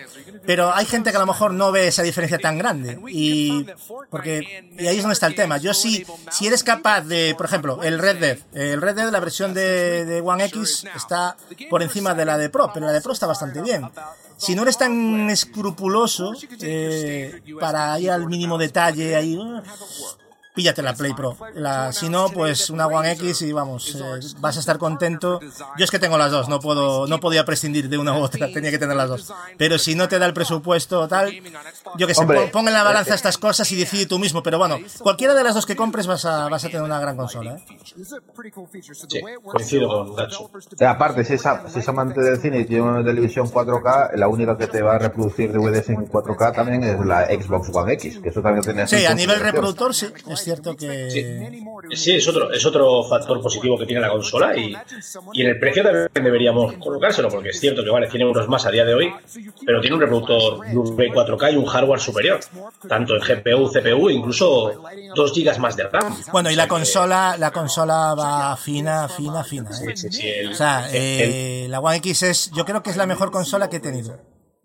[0.45, 2.99] pero hay gente que a lo mejor no ve esa diferencia tan grande.
[3.09, 3.65] Y,
[4.11, 5.59] porque, y ahí es donde está el tema.
[5.59, 9.21] Yo sí, si eres capaz de, por ejemplo, el Red Dead, el Red Dead, la
[9.21, 11.37] versión de, de One X está
[11.71, 13.89] por encima de la de Pro, pero la de Pro está bastante bien.
[14.37, 19.39] Si no eres tan escrupuloso eh, para ir al mínimo detalle, ahí,
[20.55, 21.37] píllate la Play Pro.
[21.55, 25.41] La, si no, pues una One X y vamos, eh, vas a estar contento.
[25.77, 28.53] Yo es que tengo las dos, no puedo, no podía prescindir de una u otra,
[28.53, 29.33] tenía que tener las dos.
[29.57, 31.33] Pero si no te da el presupuesto tal,
[31.97, 34.43] yo que sé, pon en la balanza estas cosas y decide tú mismo.
[34.43, 37.17] Pero bueno, cualquiera de las dos que compres vas a, vas a tener una gran
[37.17, 37.57] consola.
[37.57, 37.79] ¿eh?
[39.09, 40.51] Sí, coincido con Gacho.
[40.87, 44.57] Aparte, si es, si es amante del cine y tiene una televisión 4K, la única
[44.57, 48.29] que te va a reproducir DVDs en 4K también es la Xbox One X, que
[48.29, 51.11] eso también tiene Sí, a nivel reproductor sí, es cierto que...
[51.93, 54.75] Sí, es, otro, es otro factor positivo que tiene la consola y,
[55.33, 58.67] y en el precio también deberíamos colocárselo, porque es cierto que vale 100 euros más
[58.67, 59.13] a día de hoy,
[59.65, 62.41] pero tiene un reproductor Blu-ray 4K y un hardware superior,
[62.89, 64.73] tanto en GPU, CPU, incluso
[65.15, 66.17] 2 GB más de RAM.
[66.33, 69.71] Bueno, y la consola, la consola va fina, fina, fina.
[69.83, 70.49] ¿eh?
[70.49, 73.77] o sea, eh, la One X es, yo creo que es la mejor consola que
[73.77, 74.19] he tenido.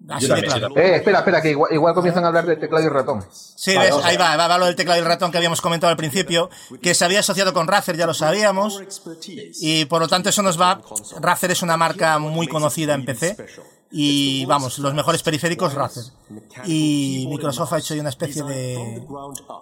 [0.07, 3.25] Eh, espera, espera, que igual, comienzan a hablar de teclado y ratón.
[3.31, 5.89] Sí, ves, ahí va, va, va lo del teclado y el ratón que habíamos comentado
[5.89, 6.49] al principio,
[6.81, 8.81] que se había asociado con Razer, ya lo sabíamos,
[9.61, 10.79] y por lo tanto eso nos va,
[11.19, 13.35] Razer es una marca muy conocida en PC,
[13.91, 16.03] y vamos, los mejores periféricos Razer.
[16.65, 19.03] Y Microsoft ha hecho una especie de,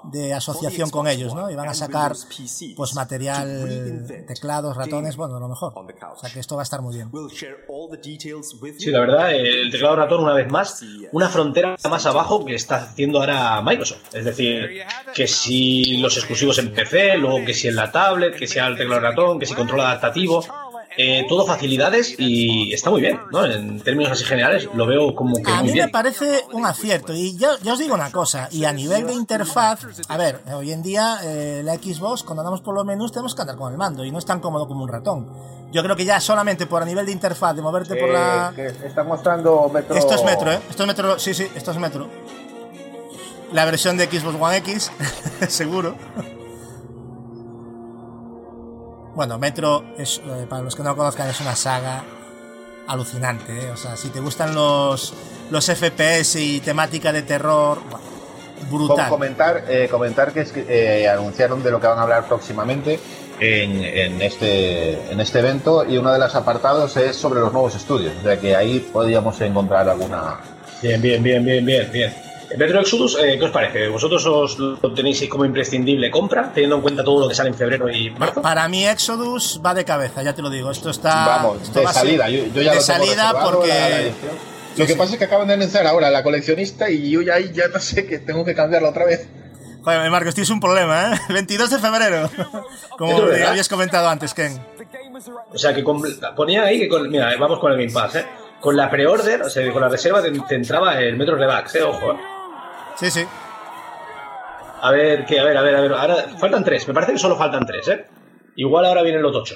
[0.05, 1.51] de asociación con ellos, ¿no?
[1.51, 2.13] Y van a sacar
[2.75, 5.73] pues material, teclados, ratones, bueno, lo mejor.
[5.75, 7.11] O sea que esto va a estar muy bien.
[8.79, 12.77] Sí, la verdad, el teclado ratón, una vez más, una frontera más abajo que está
[12.77, 14.15] haciendo ahora Microsoft.
[14.15, 14.83] Es decir,
[15.13, 18.77] que si los exclusivos en PC, luego que si en la tablet, que sea el
[18.77, 20.43] teclado ratón, que si control adaptativo
[20.97, 23.45] eh, todo facilidades y está muy bien, ¿no?
[23.45, 25.85] En términos así generales lo veo como que A muy mí bien.
[25.85, 27.13] me parece un acierto.
[27.13, 30.71] Y yo, yo os digo una cosa, y a nivel de interfaz, a ver, hoy
[30.71, 33.77] en día eh, la Xbox, cuando andamos por los menús, tenemos que andar con el
[33.77, 35.29] mando y no es tan cómodo como un ratón.
[35.71, 38.53] Yo creo que ya solamente por a nivel de interfaz, de moverte por la...
[38.55, 39.95] Eh, que está mostrando metro.
[39.95, 40.59] Esto es Metro, ¿eh?
[40.69, 42.07] Esto es Metro, sí, sí, esto es Metro.
[43.51, 44.91] La versión de Xbox One X,
[45.47, 45.95] seguro.
[49.15, 52.03] Bueno, Metro, es, eh, para los que no lo conozcan, es una saga
[52.87, 53.69] alucinante, ¿eh?
[53.71, 55.13] O sea, si te gustan los,
[55.51, 58.05] los FPS y temática de terror, bueno,
[58.69, 59.09] brutal.
[59.09, 62.99] comentar, eh, comentar que, es que eh, anunciaron de lo que van a hablar próximamente
[63.39, 67.75] en, en este, en este evento y uno de los apartados es sobre los nuevos
[67.75, 70.39] estudios, o sea que ahí podríamos encontrar alguna...
[70.81, 72.32] Bien, bien, bien, bien, bien, bien.
[72.57, 73.87] Metro Exodus, eh, ¿qué os parece?
[73.87, 77.55] ¿Vosotros os lo tenéis como imprescindible compra, teniendo en cuenta todo lo que sale en
[77.55, 78.41] febrero y marzo?
[78.41, 80.71] Para mí Exodus va de cabeza, ya te lo digo.
[80.71, 81.25] Esto está...
[81.25, 83.67] Vamos, esto de va salida, yo, yo ya de lo salida porque...
[83.69, 84.31] la- la edición.
[84.75, 87.51] Lo que pasa es que acaban de anunciar ahora la coleccionista y yo ya ahí
[87.53, 89.27] ya no sé que tengo que cambiarla otra vez.
[89.83, 91.19] Joder, Marcos, tienes un problema, ¿eh?
[91.33, 92.29] 22 de febrero.
[92.97, 93.17] Como
[93.47, 94.59] habías comentado antes, Ken.
[95.53, 96.01] O sea, que con-
[96.35, 98.25] ponía ahí que con, mira, vamos con el Game Pass, ¿eh?
[98.59, 101.83] Con la pre-order, o sea, con la reserva te, te entraba el Metro Redux, ¿eh?
[101.83, 102.17] Ojo, ¿eh?
[102.95, 103.25] Sí, sí.
[104.81, 105.93] A ver, que, a ver, a ver, a ver.
[105.93, 108.05] Ahora faltan tres, me parece que solo faltan tres, ¿eh?
[108.55, 109.55] Igual ahora viene el Lot 8.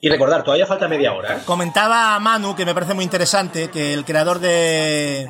[0.00, 1.40] Y recordar, todavía falta media hora, ¿eh?
[1.44, 5.28] Comentaba a Manu, que me parece muy interesante, que el creador de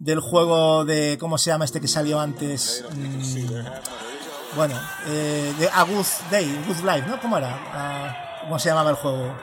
[0.00, 1.18] del juego de...
[1.20, 2.84] ¿Cómo se llama este que salió antes?
[2.90, 4.74] Mm, bueno,
[5.06, 7.20] eh, de A Good Day, Good Life, ¿no?
[7.20, 8.40] ¿Cómo era?
[8.42, 9.34] ¿Cómo se llamaba el juego?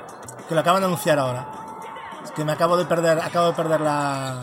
[0.50, 1.48] Que lo acaban de anunciar ahora.
[2.24, 4.42] Es que me acabo de perder, acabo de perder la,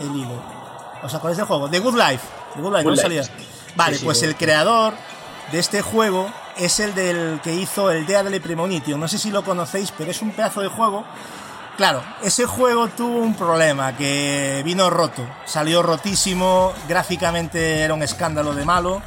[0.00, 0.59] el hilo.
[1.02, 1.68] ¿Os acordáis del juego?
[1.68, 2.24] The Good Life.
[2.54, 3.02] The Good Life, Good ¿no Life.
[3.02, 3.22] salía?
[3.76, 4.94] Vale, Sí, sí, pues el creador
[5.52, 8.98] de este juego es el del que hizo el Deadly Premonition.
[9.00, 11.04] No sé si lo conocéis, pero es un pedazo de juego.
[11.76, 15.22] Claro, ese juego tuvo un problema, que vino roto.
[15.46, 19.00] Salió rotísimo, gráficamente era un escándalo de malo.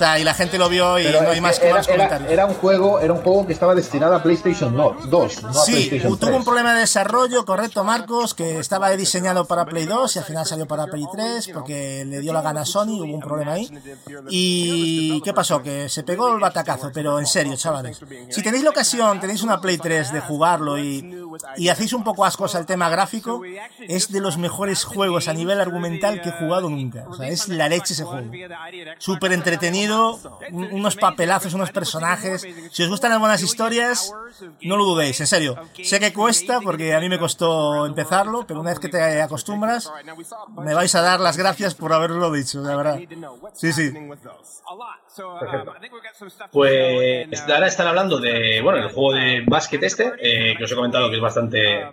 [0.00, 1.86] Sea, y la gente lo vio y Pero no hay que más que era, más
[1.88, 2.32] era- comentarios.
[2.32, 5.52] era un juego, era un juego que estaba destinado a PlayStation no- 2, no a
[5.52, 6.42] Sí, tuvo un 3.
[6.44, 10.66] problema de desarrollo, correcto, Marcos, que estaba diseñado para Play 2 y al final salió
[10.66, 13.68] para Play 3 porque le dio la gana a Sony, hubo un problema ahí.
[14.30, 15.62] ¿Y qué pasó?
[15.62, 18.00] Que se pegó el batacazo, pero en serio, chavales.
[18.30, 22.24] Si tenéis la ocasión, tenéis una Play 3 de jugarlo y, y hacéis un poco
[22.24, 23.42] ascos al tema gráfico,
[23.80, 27.04] es de los mejores juegos a nivel argumental que he jugado nunca.
[27.08, 28.30] O sea, es la leche ese juego.
[28.98, 29.89] Súper entretenido,
[30.52, 32.46] un- unos papelazos, unos personajes.
[32.70, 34.12] Si os gustan las buenas historias,
[34.62, 35.56] no lo dudéis, en serio.
[35.82, 39.90] Sé que cuesta, porque a mí me costó empezarlo, pero una vez que te acostumbras,
[40.56, 42.98] me vais a dar las gracias por haberlo dicho, de verdad.
[43.54, 43.90] Sí, sí.
[45.40, 45.72] Perfecto.
[46.52, 50.74] Pues ahora están hablando de, bueno, el juego de básquet este, eh, que os he
[50.74, 51.86] comentado que es bastante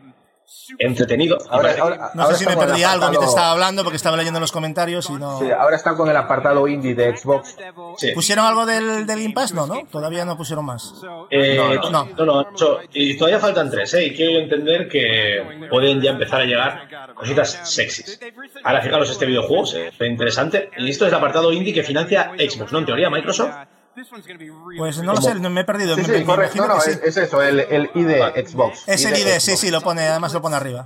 [0.79, 1.37] entretenido.
[1.49, 1.75] Ahora,
[2.13, 4.39] No ahora sé si me perdí el algo mientras apartado- estaba hablando, porque estaba leyendo
[4.39, 5.39] los comentarios y no...
[5.39, 7.55] Sí, ahora están con el apartado indie de Xbox.
[7.97, 8.11] sí.
[8.13, 9.53] ¿Pusieron algo del, del Game Pass?
[9.53, 9.81] No, ¿no?
[9.91, 10.93] Todavía no pusieron más.
[11.29, 11.55] Eh,
[11.91, 12.47] No, no, no,
[12.93, 14.05] y todavía faltan tres, ¿eh?
[14.05, 18.19] Y quiero entender que pueden ya empezar a llegar cositas sexys.
[18.63, 20.69] Ahora fijaros este videojuego, se ve interesante.
[20.77, 22.79] Y esto es el apartado indie que financia Xbox, ¿no?
[22.79, 23.53] En teoría, Microsoft.
[24.77, 25.95] Pues no lo sé, no me he perdido.
[25.95, 26.57] Sí, me, sí, me correcto.
[26.57, 26.91] No, no, sí.
[27.03, 28.87] es eso, el, el ID Xbox.
[28.87, 29.59] Es el ID, sí, Xbox.
[29.59, 30.85] sí, lo pone, además lo pone arriba.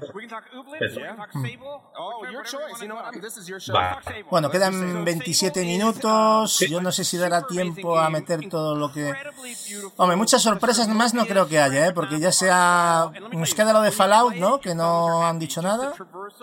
[3.76, 3.99] Va.
[4.30, 6.60] Bueno, quedan 27 minutos.
[6.69, 9.14] Yo no sé si dará tiempo a meter todo lo que.
[9.98, 11.91] Hombre, muchas sorpresas más no creo que haya, ¿eh?
[11.94, 13.11] Porque ya sea.
[13.32, 14.60] Nos queda lo de Fallout, ¿no?
[14.60, 15.94] Que no han dicho nada.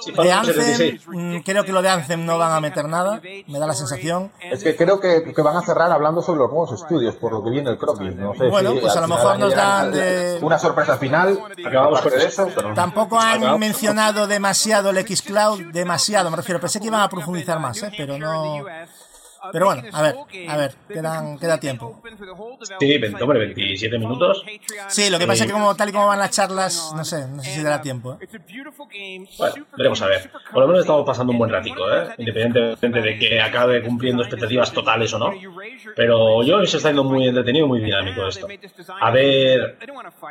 [0.01, 1.03] Sí, De Anthem, 76.
[1.09, 3.21] mm, creo que lo de Anthem no van a meter nada.
[3.47, 4.31] Me da la sensación.
[4.41, 7.43] Es que creo que, que van a cerrar hablando sobre los nuevos estudios, por lo
[7.43, 8.15] que viene el croquis.
[8.15, 11.39] No sé Bueno, si pues a lo mejor nos dan de- Una sorpresa final.
[11.67, 12.27] Acabamos con de eso.
[12.47, 12.75] eso, pero...
[12.75, 13.61] Tampoco han Acabamos.
[13.61, 16.61] mencionado demasiado el Xcloud, demasiado, me refiero.
[16.61, 17.93] Pensé que iban a profundizar más, ¿eh?
[17.97, 18.65] Pero no.
[19.53, 20.17] Pero bueno, a ver,
[20.49, 22.03] a ver, quedan, queda tiempo.
[22.81, 24.45] Sí, 20, hombre, 27 minutos.
[24.89, 27.27] Sí, lo que pasa es que como tal y como van las charlas, no sé,
[27.29, 28.19] no sé si dará tiempo.
[28.21, 28.29] ¿eh?
[29.39, 30.31] Bueno, veremos a ver.
[30.53, 32.09] Por lo menos estamos pasando un buen ratico, ¿eh?
[32.19, 35.33] Independientemente de que acabe cumpliendo expectativas totales o no.
[35.97, 38.47] Pero yo se está yendo muy entretenido y muy dinámico esto.
[39.01, 39.79] A ver.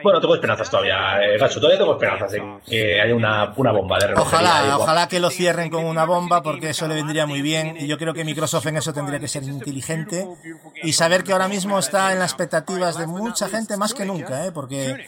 [0.03, 1.59] Bueno, tengo esperanzas todavía, eh, Gacho.
[1.59, 5.69] Todavía tengo esperanzas de que haya una, una bomba de Ojalá, ojalá que lo cierren
[5.69, 8.77] con una bomba porque eso le vendría muy bien y yo creo que Microsoft en
[8.77, 10.27] eso tendría que ser inteligente
[10.83, 14.45] y saber que ahora mismo está en las expectativas de mucha gente más que nunca,
[14.45, 14.51] ¿eh?
[14.51, 15.07] porque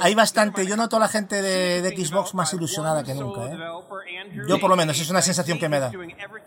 [0.00, 3.56] hay bastante, yo noto a la gente de, de Xbox más ilusionada que nunca, ¿eh?
[4.48, 5.90] Yo por lo menos, es una sensación que me da.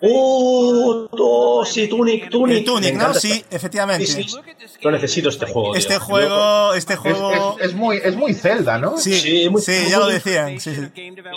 [0.01, 1.07] ¡Uh!
[1.11, 2.57] Oh, sí, Tunic, Tunic.
[2.59, 3.13] El Tunic, ¿no?
[3.13, 4.05] Sí, efectivamente.
[4.05, 4.37] Sí, sí.
[4.81, 5.71] Yo necesito este juego.
[5.71, 5.79] tío.
[5.79, 7.57] Este juego, este Es, juego...
[7.59, 8.97] es- es muy, es muy Zelda, ¿no?
[8.97, 10.59] Sí, Sí, muy- sí, ya lo decían.
[10.59, 10.89] Sí, sí.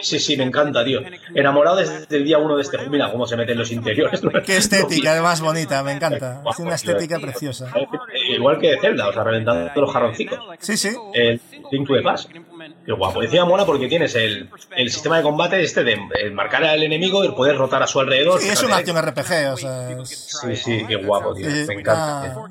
[0.02, 1.00] Sí, sí, me encanta, tío.
[1.34, 2.90] Enamorado desde el día uno de este juego.
[2.92, 4.20] Mira cómo se mete en los interiores.
[4.46, 6.42] Qué estética, más bonita, me encanta.
[6.56, 7.70] Tiene una estética preciosa.
[8.30, 10.38] Igual que Zelda, o sea, reventando los jarroncicos.
[10.58, 10.90] Sí, sí.
[11.12, 11.40] El
[11.85, 12.31] Link to the Past.
[12.86, 13.20] Qué guapo.
[13.20, 17.24] Decía mola porque tienes el, el sistema de combate este de, de marcar al enemigo
[17.24, 18.40] y poder rotar a su alrededor.
[18.40, 18.90] Sí, es un Fíjate.
[18.90, 19.90] acción RPG, o sea...
[20.01, 21.51] es- Sí, sí, qué guapo, tío.
[21.51, 22.23] Sí, Me encanta.
[22.23, 22.48] ah.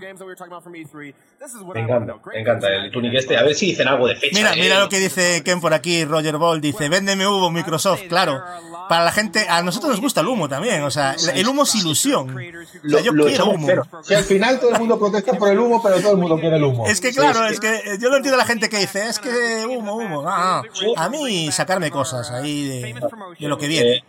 [1.73, 3.35] Me encanta, me encanta el Tunic este.
[3.37, 4.37] A ver si dicen algo de fecha.
[4.37, 4.59] Mira, ¿eh?
[4.61, 8.41] mira lo que dice Ken por aquí, Roger Ball, dice, véndeme humo Microsoft, claro.
[8.89, 11.73] Para la gente, a nosotros nos gusta el humo también, o sea, el humo es
[11.75, 12.29] ilusión.
[12.29, 12.39] O
[12.83, 13.65] Lo- sea, yo lo quiero humo.
[13.67, 13.83] cero.
[14.03, 16.57] Si al final todo el mundo protesta por el humo, pero todo el mundo quiere
[16.57, 16.85] el humo.
[16.87, 19.19] Es que claro, es que eh, yo no entiendo a la gente que dice, es
[19.19, 20.23] que humo, humo.
[20.27, 20.61] Ah,
[20.97, 21.03] ah.
[21.05, 22.93] A mí sacarme cosas ahí de,
[23.39, 23.91] de lo que viene.
[23.97, 24.03] Eh,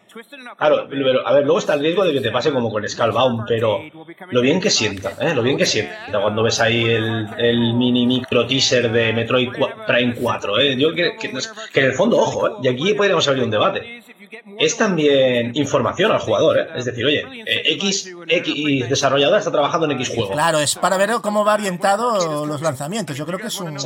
[0.57, 3.45] Claro, pero, a ver, luego está el riesgo de que te pase como con Skullbound,
[3.49, 3.81] pero
[4.31, 5.35] lo bien que sienta, ¿eh?
[5.35, 9.87] Lo bien que sienta cuando ves ahí el, el mini micro teaser de Metroid cua-
[9.87, 10.77] Prime 4, ¿eh?
[10.77, 11.33] Yo que, que,
[11.73, 12.53] que en el fondo, ojo, ¿eh?
[12.63, 14.03] Y aquí podríamos abrir un debate.
[14.59, 16.67] Es también información al jugador, ¿eh?
[16.77, 20.33] Es decir, oye, eh, X, X desarrollador está trabajando en X juego.
[20.33, 23.17] Claro, es para ver cómo va orientado los lanzamientos.
[23.17, 23.77] Yo creo que es un...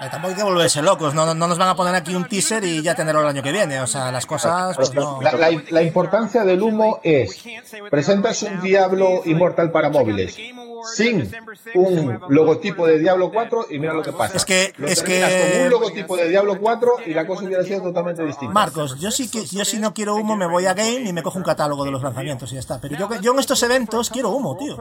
[0.00, 2.64] Eh, tampoco hay que volverse locos, no, no nos van a poner aquí un teaser
[2.64, 3.80] y ya tenerlo el año que viene.
[3.80, 5.20] O sea, las cosas, pues no.
[5.22, 7.42] La, la- la importancia del humo es,
[7.90, 10.36] presentas un Diablo Inmortal para móviles
[10.84, 11.30] sin
[11.74, 14.36] un logotipo de Diablo 4 y mira lo que pasa.
[14.36, 15.20] Es que- Lo es que-
[15.54, 18.52] con un logotipo de Diablo 4 y la cosa hubiera sido totalmente distinta.
[18.52, 21.22] Marcos, yo sí que yo si no quiero humo me voy a Game y me
[21.22, 22.80] cojo un catálogo de los lanzamientos y ya está.
[22.80, 24.76] Pero yo, yo en estos eventos quiero humo, tío.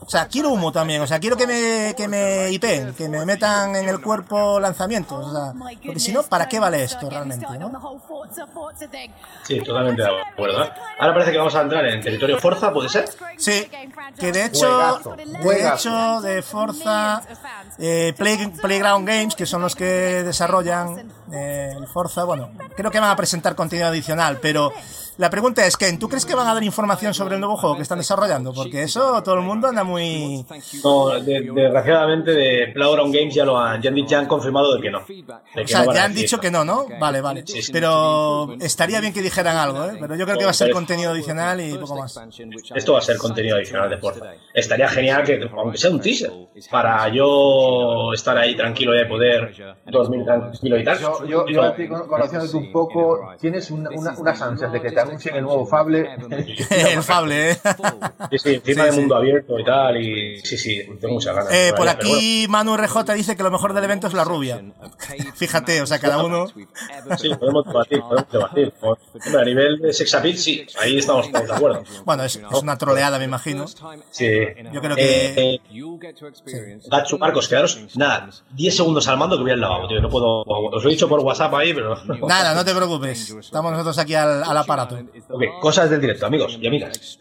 [0.00, 1.00] O sea, quiero humo también.
[1.02, 5.26] O sea, quiero que me, que me IPen, que me metan en el cuerpo lanzamientos.
[5.26, 5.52] O sea,
[5.84, 7.70] porque si no, ¿para qué vale esto realmente, no?
[9.44, 10.58] Sí, totalmente de acuerdo.
[10.98, 13.08] Ahora parece que vamos a entrar en territorio Forza, ¿puede ser?
[13.36, 13.68] Sí,
[14.18, 17.22] que de hecho, Juegazo, de hecho, de Forza,
[17.78, 23.10] eh, Play- Playground Games, que son los que desarrollan el Forza, bueno, creo que van
[23.10, 24.72] a presentar contenido adicional, pero
[25.16, 27.76] la pregunta es, Ken, ¿tú crees que van a dar información sobre el nuevo juego
[27.76, 28.52] que están desarrollando?
[28.52, 30.44] Porque eso todo el mundo anda muy...
[30.82, 34.82] No, de- desgraciadamente de Playground Games ya lo han, ya han, ya han confirmado de
[34.82, 35.00] que no.
[35.06, 35.14] De
[35.54, 36.86] que O sea, no ya han dicho que no, ¿no?
[36.98, 37.44] Vale, vale.
[37.46, 37.70] Sí, sí.
[37.72, 39.96] Pero estaría bien que dijeran algo, ¿eh?
[40.00, 42.18] Pero yo creo que va a ser contenido adicional y poco más.
[42.74, 44.32] Esto va a ser contenido adicional de Forza.
[44.52, 46.32] Estaría genial que, aunque sea un teaser,
[46.70, 49.54] para yo estar ahí tranquilo y poder
[49.86, 50.98] dormir tranquilo y tal.
[51.20, 54.80] Yo, yo, yo a ti, con- conociéndote un poco, tienes una- una- unas ansias de
[54.80, 56.08] que te anuncien el nuevo Fable.
[56.70, 57.56] el Fable, ¿eh?
[58.30, 61.52] Sí, sí, encima Sí, de mundo abierto y tal, y sí, sí, tengo muchas ganas.
[61.52, 62.14] Eh, por Pero bueno.
[62.16, 64.62] aquí Manu RJ dice que lo mejor del evento es la rubia.
[65.34, 66.46] Fíjate, o sea, cada uno...
[67.18, 68.72] Sí, podemos debatir, podemos debatir.
[68.80, 71.82] Hombre, a nivel de sex appeal, sí, ahí estamos todos de acuerdo.
[72.04, 73.66] Bueno, es, es una troleada, me imagino.
[74.10, 74.28] Sí.
[74.72, 75.02] Yo creo que...
[75.26, 80.00] Eh, eh, Gatsu, Marcos, quedaros, nada, 10 segundos al mando que voy al lavabo, tío.
[80.00, 80.42] No puedo.
[80.42, 81.96] Os lo he dicho por WhatsApp ahí, pero.
[82.26, 83.30] Nada, no te preocupes.
[83.30, 84.96] Estamos nosotros aquí al, al aparato.
[85.28, 87.18] Ok, cosas del directo, amigos y amigas.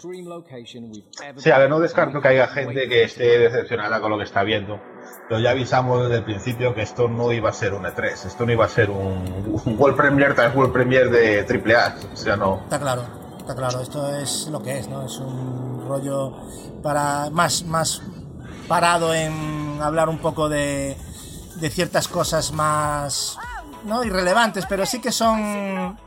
[1.37, 4.43] Sí, a ver, no descarto que haya gente que esté decepcionada con lo que está
[4.43, 4.79] viendo.
[5.27, 8.45] Pero ya avisamos desde el principio que esto no iba a ser un E3, esto
[8.45, 11.95] no iba a ser un, un World Premiere tras World Premiere de AAA.
[12.13, 12.61] O sea, no.
[12.63, 13.03] Está claro,
[13.39, 13.81] está claro.
[13.81, 15.05] Esto es lo que es, ¿no?
[15.05, 16.33] Es un rollo
[16.81, 18.01] para más, más
[18.67, 20.97] parado en hablar un poco de,
[21.55, 23.37] de ciertas cosas más,
[23.85, 25.97] no irrelevantes, pero sí que son,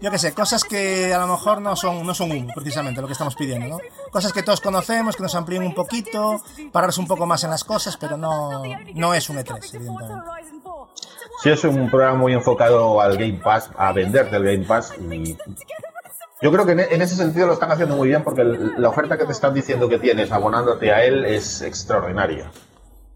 [0.00, 3.12] yo qué sé, cosas que a lo mejor no son, no son precisamente, lo que
[3.12, 3.78] estamos pidiendo, ¿no?
[4.10, 6.40] Cosas que todos conocemos, que nos amplíen un poquito,
[6.72, 8.62] pararse un poco más en las cosas, pero no,
[8.94, 10.30] no es un E3, evidentemente.
[11.42, 14.94] Sí, es un programa muy enfocado al Game Pass, a venderte el Game Pass.
[14.98, 15.36] Y
[16.40, 19.18] yo creo que en, en ese sentido lo están haciendo muy bien porque la oferta
[19.18, 22.50] que te están diciendo que tienes abonándote a él es extraordinaria.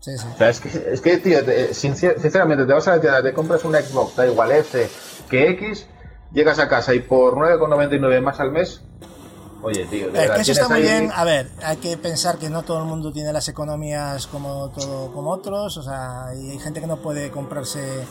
[0.00, 0.26] Sí, sí.
[0.34, 3.22] O sea, es que, es que tío, te- sincer- sinceramente, te vas a la tienda,
[3.22, 4.88] te compras un Xbox, da igual F
[5.28, 5.86] que X,
[6.32, 8.80] llegas a casa y por 9,99 más al mes,
[9.62, 11.12] oye, tío, de Es que eso está muy ahí- bien.
[11.14, 15.12] A ver, hay que pensar que no todo el mundo tiene las economías como todo,
[15.12, 15.76] como otros.
[15.76, 18.04] O sea, y hay gente que no puede comprarse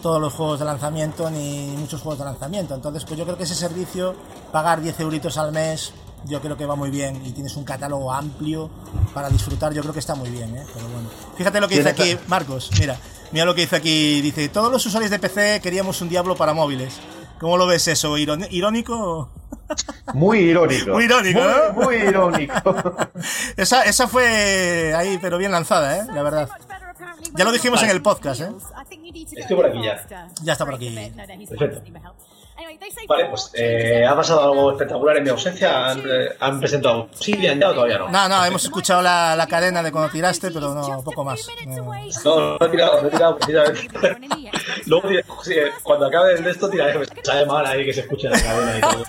[0.00, 2.74] todos los juegos de lanzamiento ni muchos juegos de lanzamiento.
[2.74, 4.14] Entonces, pues yo creo que ese servicio,
[4.52, 5.92] pagar 10 euritos al mes,
[6.26, 8.70] yo creo que va muy bien y tienes un catálogo amplio
[9.14, 9.72] para disfrutar.
[9.72, 10.64] Yo creo que está muy bien, ¿eh?
[10.74, 11.08] Pero bueno.
[11.36, 12.70] Fíjate lo que dice aquí Marcos.
[12.78, 12.96] Mira,
[13.32, 14.20] mira lo que dice aquí.
[14.20, 16.98] Dice, todos los usuarios de PC queríamos un Diablo para móviles.
[17.38, 18.16] ¿Cómo lo ves eso?
[18.18, 19.30] ¿Ironi- ¿Irónico?
[20.14, 20.90] Muy irónico.
[20.92, 21.72] Muy irónico, Muy, ¿no?
[21.72, 22.84] muy irónico.
[23.56, 26.02] Esa, esa fue ahí, pero bien lanzada, ¿eh?
[26.12, 26.48] La verdad.
[27.36, 28.50] Ya lo dijimos en el podcast, ¿eh?
[29.36, 30.28] Estoy por aquí ya.
[30.42, 30.94] Ya está por aquí.
[31.48, 31.80] Perfecto.
[33.08, 35.88] Vale, pues eh, ha pasado algo espectacular en mi ausencia.
[35.90, 38.08] Han, eh, han presentado Obsidian ya o todavía no.
[38.08, 41.46] No, no, hemos escuchado la, la cadena de cuando tiraste, pero no, poco más.
[41.66, 41.84] No.
[42.24, 43.88] No, no he tirado, no he tirado precisamente.
[44.86, 45.08] Luego,
[45.42, 46.98] sí, cuando acabe el de esto, tiraré.
[46.98, 49.04] Me sabe mal ahí que se escuche la cadena y todo.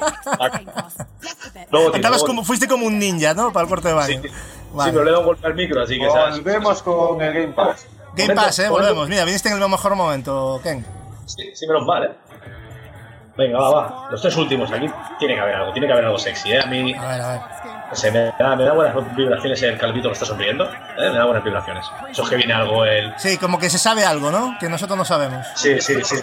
[1.72, 3.52] Luego como, fuiste como un ninja, ¿no?
[3.54, 4.22] Para el corte de Sí, baño.
[4.24, 4.36] sí,
[4.74, 4.92] Vale.
[4.92, 6.08] pero le he dado un golpe al micro, así que.
[6.08, 7.86] Volvemos con el Game Pass.
[8.16, 9.08] Game Pass, eh, volvemos.
[9.08, 10.86] Mira, viniste en el mejor momento, Ken.
[11.26, 12.12] Sí, sí, menos mal, ¿eh?
[13.38, 14.08] Venga, va, va.
[14.12, 14.88] Los tres últimos aquí
[15.20, 16.60] tiene que haber algo, tiene que haber algo sexy, ¿eh?
[16.60, 17.42] A mí A ver, a ver.
[17.94, 20.66] sé, me, da, me da buenas vibraciones el calvito que está sonriendo.
[20.66, 20.70] ¿eh?
[20.98, 21.86] Me da buenas vibraciones.
[22.10, 23.14] Eso es que viene algo el.
[23.18, 24.58] Sí, como que se sabe algo, ¿no?
[24.60, 25.48] Que nosotros no sabemos.
[25.56, 26.18] Sí, sí, sí.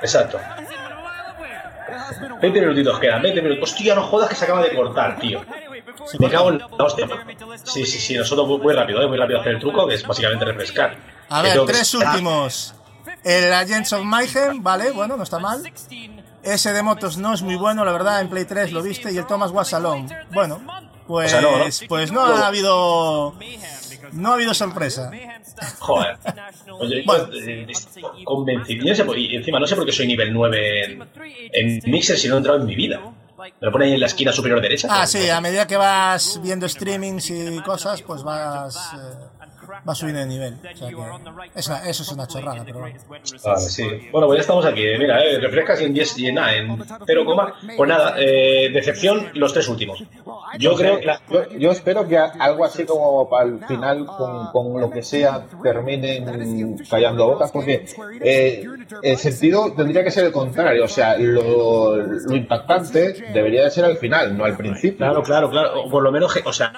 [0.00, 0.38] Exacto.
[2.40, 3.70] 20 minutitos quedan, 20 minutos.
[3.70, 5.44] Hostia, no jodas que se acaba de cortar, tío.
[6.18, 7.06] Me cago en la hostia.
[7.64, 9.06] Sí, sí, sí, nosotros muy, rápido, ¿eh?
[9.06, 10.96] muy rápido hacer el truco, que es básicamente refrescar.
[11.28, 12.74] A ver, que tres últimos.
[13.24, 15.62] El Agents of Mayhem, vale, bueno, no está mal.
[16.42, 19.12] Ese de motos no es muy bueno, la verdad, en Play 3 lo viste.
[19.12, 20.60] Y el Thomas Wasalón, bueno,
[21.06, 21.64] pues, O sea, no, ¿no?
[21.88, 23.34] pues no ha habido.
[24.12, 25.10] No ha habido sorpresa.
[25.78, 26.18] Joder.
[26.80, 27.28] Oye, Bueno.
[27.32, 27.66] yo, eh,
[28.24, 29.14] convencidísimo.
[29.14, 31.08] Y encima no sé por qué soy nivel 9 en,
[31.52, 33.00] en Mixer si no he entrado en mi vida.
[33.38, 34.86] Me lo pone ahí en la esquina superior derecha.
[34.90, 38.98] Ah, sí, a medida que vas viendo streamings y cosas, pues vas, eh,
[39.84, 40.54] vas subiendo de nivel.
[40.54, 40.94] O sea que
[41.54, 42.98] es una- eso es una chorrada, pero bueno.
[43.44, 43.84] Vale, sí.
[44.10, 44.82] Bueno, pues ya estamos aquí.
[44.98, 46.76] Mira, eh, refrescas y en 10 y en nada, en
[47.06, 47.24] 0,
[47.76, 50.02] pues nada, eh, decepción los tres últimos.
[50.58, 54.46] Yo creo que la- Yo, yo espero que algo así como para el final, con,
[54.52, 57.86] con lo que sea, terminen callando bocas, porque
[58.20, 58.64] eh,
[59.02, 60.84] el sentido tendría que ser el contrario.
[60.84, 64.98] O sea, lo, lo impactante debería de ser al final, no al principio.
[64.98, 65.82] Claro, claro, claro.
[65.84, 66.72] O por lo menos, o sea,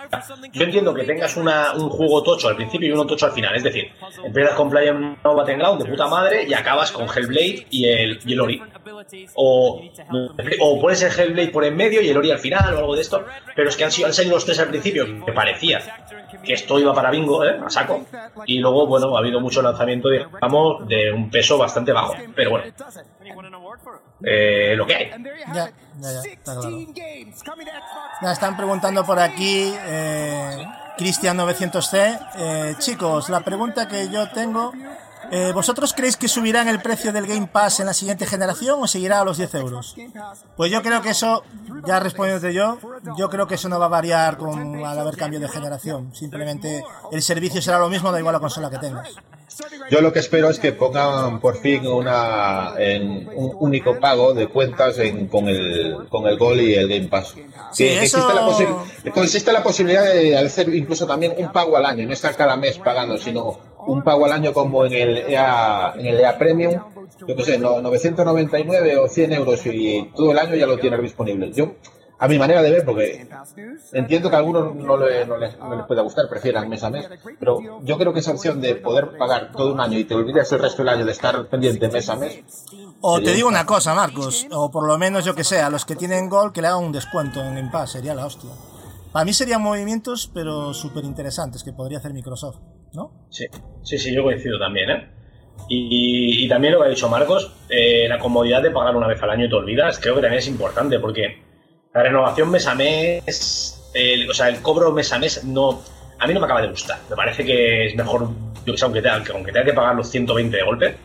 [0.52, 3.54] yo entiendo que tengas una, un juego tocho al principio y uno tocho al final.
[3.56, 3.92] Es decir,
[4.24, 8.32] empiezas con Player No Battleground de puta madre y acabas con Hellblade y el, y
[8.32, 8.62] el Ori.
[9.34, 9.82] O,
[10.60, 13.02] o pones el Hellblade por en medio y el Ori al final o algo de
[13.02, 13.24] esto.
[13.54, 15.80] Pero es que han, sido, han salido los tres al principio, que parecía
[16.44, 17.58] que esto iba para bingo, ¿eh?
[17.64, 18.04] a saco.
[18.46, 22.14] Y luego, bueno, ha habido mucho lanzamiento, digamos, de un peso bastante bajo.
[22.34, 22.66] Pero bueno,
[24.22, 25.10] eh, lo que hay.
[25.54, 26.22] Ya, ya.
[28.22, 30.66] Ya están preguntando por aquí, eh,
[30.98, 32.20] Cristian900C.
[32.36, 34.72] Eh, chicos, la pregunta que yo tengo,
[35.30, 38.86] eh, ¿vosotros creéis que subirán el precio del Game Pass en la siguiente generación o
[38.86, 39.96] seguirá a los 10 euros?
[40.56, 41.42] Pues yo creo que eso,
[41.86, 42.78] ya respondiéndote yo,
[43.16, 46.14] yo creo que eso no va a variar con, al haber cambio de generación.
[46.14, 46.82] Simplemente
[47.12, 49.08] el servicio será lo mismo, da igual la consola que tengas.
[49.88, 54.48] Yo lo que espero es que pongan por fin una, en un único pago de
[54.48, 57.34] cuentas en- con, el, con el Gol y el Game Pass.
[57.70, 61.76] Sí, que eso- existe, la posi- existe la posibilidad de hacer incluso también un pago
[61.76, 65.16] al año, no estar cada mes pagando, sino un pago al año como en el
[65.18, 66.74] EA, en el EA Premium,
[67.26, 71.00] yo qué sé, no- 999 o 100 euros y todo el año ya lo tienes
[71.00, 71.52] disponible.
[71.52, 71.72] Yo,
[72.18, 73.26] a mi manera de ver, porque
[73.92, 76.90] entiendo que a algunos no, le- no les, no les pueda gustar, prefieran mes a
[76.90, 77.08] mes,
[77.38, 80.50] pero yo creo que esa opción de poder pagar todo un año y te olvidas
[80.52, 82.42] el resto del año de estar pendiente mes a mes,
[83.00, 85.84] O te digo una cosa, Marcos, o por lo menos yo que sé, a los
[85.84, 88.50] que tienen Gol que le hagan un descuento en Game Pass, sería la hostia.
[89.12, 92.56] Para mí serían movimientos, pero súper interesantes que podría hacer Microsoft,
[92.94, 93.12] ¿no?
[93.30, 93.46] Sí,
[93.82, 95.08] sí, sí, yo coincido también, ¿eh?
[95.68, 99.22] Y, y también lo que ha dicho Marcos, eh, la comodidad de pagar una vez
[99.22, 101.42] al año y te olvidas, creo que también es importante, porque
[101.94, 105.80] la renovación mes a mes, el- o sea, el cobro mes a mes, no,
[106.18, 106.98] a mí no me acaba de gustar.
[107.08, 108.28] Me parece que es mejor,
[108.66, 110.96] yo que aunque tenga, aunque tenga que pagar los 120 de golpe.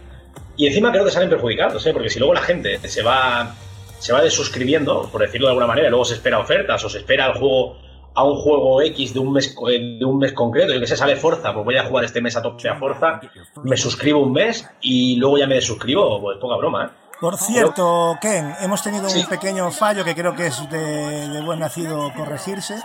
[0.58, 1.94] Y encima creo que salen perjudicados, ¿eh?
[1.94, 3.56] Porque si luego la gente se va,
[4.00, 6.98] se va desuscribiendo, por decirlo de alguna manera, y luego se espera ofertas o se
[7.00, 7.78] espera el juego
[8.16, 10.98] a un juego X de un mes eh, de un mes concreto, yo que sé,
[10.98, 13.22] sale Forza, pues voy a jugar este mes a tope a Forza,
[13.64, 16.90] me suscribo un mes y luego ya me desuscribo, pues poca broma, ¿eh?
[17.22, 19.20] Por cierto, Ken, hemos tenido Sí.
[19.20, 22.76] un pequeño fallo que creo que es de, de buen nacido corregirse.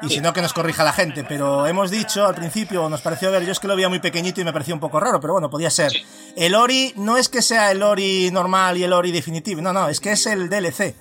[0.00, 1.24] Y si no, que nos corrija la gente.
[1.24, 4.40] Pero hemos dicho al principio, nos pareció ver, yo es que lo veía muy pequeñito
[4.40, 5.90] y me pareció un poco raro, pero bueno, podía ser.
[6.36, 9.88] El Ori no es que sea el Ori normal y el Ori definitivo, no, no,
[9.88, 10.94] es que es el DLC.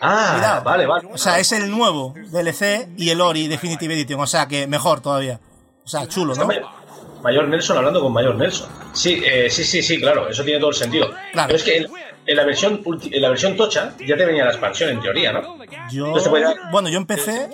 [0.00, 0.64] Ah, Cuidado.
[0.64, 1.08] vale, vale.
[1.12, 5.00] O sea, es el nuevo DLC y el Ori Definitive Edition, o sea que mejor
[5.00, 5.40] todavía.
[5.84, 6.48] O sea, chulo, ¿no?
[7.22, 8.68] Mayor, Nelson hablando con Mayor Nelson.
[8.92, 11.10] Sí, eh, sí, sí, sí, claro, eso tiene todo el sentido.
[11.32, 11.48] Claro.
[11.48, 11.86] Pero es que en,
[12.26, 15.32] en la versión ulti- en la versión tocha ya te venía la expansión en teoría,
[15.32, 15.56] ¿no?
[15.90, 16.28] Yo, pues,
[16.70, 17.48] bueno, yo empecé,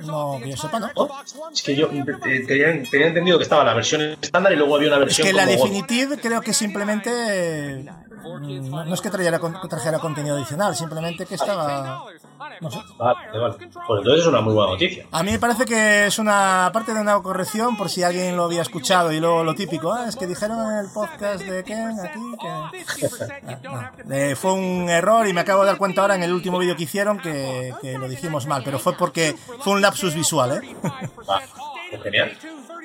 [0.00, 0.90] no, que yo sepa, ¿no?
[0.94, 1.08] ¿No?
[1.52, 4.88] Es que yo eh, tenía, tenía entendido que estaba la versión estándar y luego había
[4.88, 5.52] una Es versión que la God.
[5.52, 7.84] Definitive creo que simplemente
[8.22, 12.04] no no es que trajera, con- trajera contenido adicional, simplemente que estaba
[12.60, 12.78] No sé.
[12.98, 13.54] Vale, vale.
[13.58, 15.06] Pues entonces es una muy buena noticia.
[15.12, 18.44] A mí me parece que es una parte de una corrección, por si alguien lo
[18.44, 21.98] había escuchado y luego lo típico, ah, es que dijeron en el podcast de Ken
[22.00, 23.08] aquí que...
[23.48, 24.14] Ah, no.
[24.14, 26.76] Eh, fue un error y me acabo de dar cuenta ahora en el último vídeo
[26.76, 30.76] que hicieron que, que lo dijimos mal, pero fue porque fue un lapsus visual, ¿eh?
[31.28, 31.40] Va,
[32.02, 32.36] genial.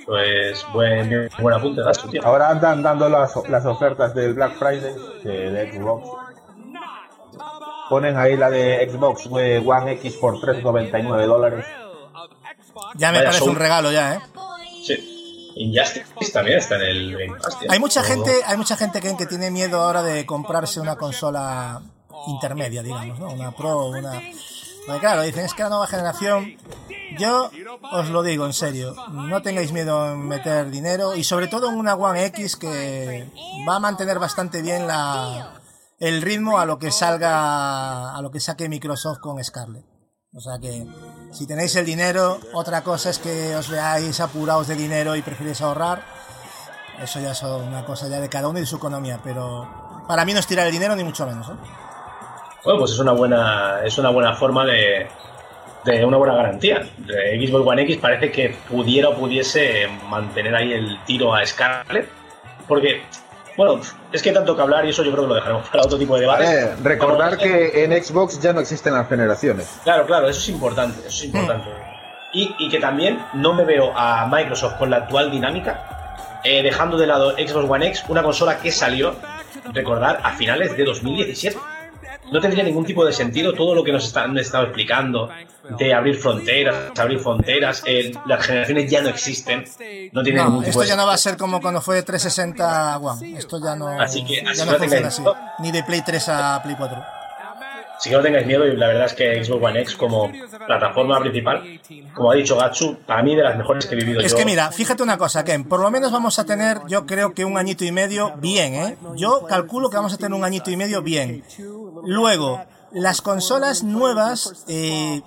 [0.05, 1.81] Pues buen, buen apunte,
[2.11, 2.25] tío.
[2.25, 4.93] Ahora andan dando las, las ofertas del Black Friday
[5.23, 6.09] de, de Xbox.
[7.89, 11.65] Ponen ahí la de Xbox One X por 3,99 dólares.
[12.95, 13.49] Ya me Vaya parece show.
[13.49, 14.19] un regalo ya, ¿eh?
[14.83, 15.53] Sí.
[15.55, 17.71] Injustice también está en el Game Pass, tío.
[17.71, 21.81] Hay mucha gente, hay mucha gente Ken, que tiene miedo ahora de comprarse una consola
[22.27, 23.29] intermedia, digamos, ¿no?
[23.31, 24.21] Una Pro, una...
[24.85, 26.57] Porque claro, dicen, es que la nueva generación...
[27.17, 27.51] Yo
[27.91, 31.75] os lo digo en serio, no tengáis miedo en meter dinero y sobre todo en
[31.75, 33.29] una One X que
[33.69, 35.61] va a mantener bastante bien la,
[35.99, 39.85] el ritmo a lo que salga, a lo que saque Microsoft con Scarlett.
[40.33, 40.87] O sea que
[41.31, 45.61] si tenéis el dinero, otra cosa es que os veáis apurados de dinero y preferís
[45.61, 46.03] ahorrar.
[46.99, 50.25] Eso ya es una cosa ya de cada uno y de su economía, pero para
[50.25, 51.49] mí no es tirar el dinero ni mucho menos.
[51.49, 51.82] ¿eh?
[52.63, 55.07] Bueno, pues es una buena, es una buena forma de,
[55.83, 56.81] de una buena garantía.
[56.97, 62.07] De Xbox One X parece que pudiera o pudiese mantener ahí el tiro a Scarlett.
[62.67, 63.01] Porque,
[63.57, 63.81] bueno,
[64.11, 66.15] es que tanto que hablar y eso yo creo que lo dejaremos para otro tipo
[66.15, 66.45] de debate.
[66.45, 69.79] Eh, recordar que en Xbox ya no existen las generaciones.
[69.83, 71.69] Claro, claro, eso es importante, eso es importante.
[72.31, 76.97] Y, y que también no me veo a Microsoft con la actual dinámica, eh, dejando
[76.97, 79.15] de lado Xbox One X, una consola que salió,
[79.71, 81.57] recordar, a finales de 2017.
[82.31, 85.29] No tendría ningún tipo de sentido todo lo que nos están estado explicando
[85.77, 89.65] de abrir fronteras, abrir fronteras, eh, las generaciones ya no existen,
[90.11, 92.01] no tiene No, ningún tipo esto de ya no va a ser como cuando fue
[92.01, 93.37] 360 One.
[93.37, 95.23] Esto ya no, Así que- ya así no no funciona así.
[95.59, 97.03] Ni de Play 3 a Play 4.
[98.03, 100.29] Así que no tengáis miedo y la verdad es que Xbox One X como
[100.67, 101.79] plataforma principal,
[102.13, 104.39] como ha dicho Gatsu, para mí de las mejores que he vivido Es yo.
[104.39, 107.45] que mira, fíjate una cosa, Ken, por lo menos vamos a tener, yo creo que
[107.45, 108.97] un añito y medio bien, ¿eh?
[109.15, 111.45] Yo calculo que vamos a tener un añito y medio bien.
[112.03, 112.61] Luego,
[112.91, 115.21] las consolas nuevas, eh,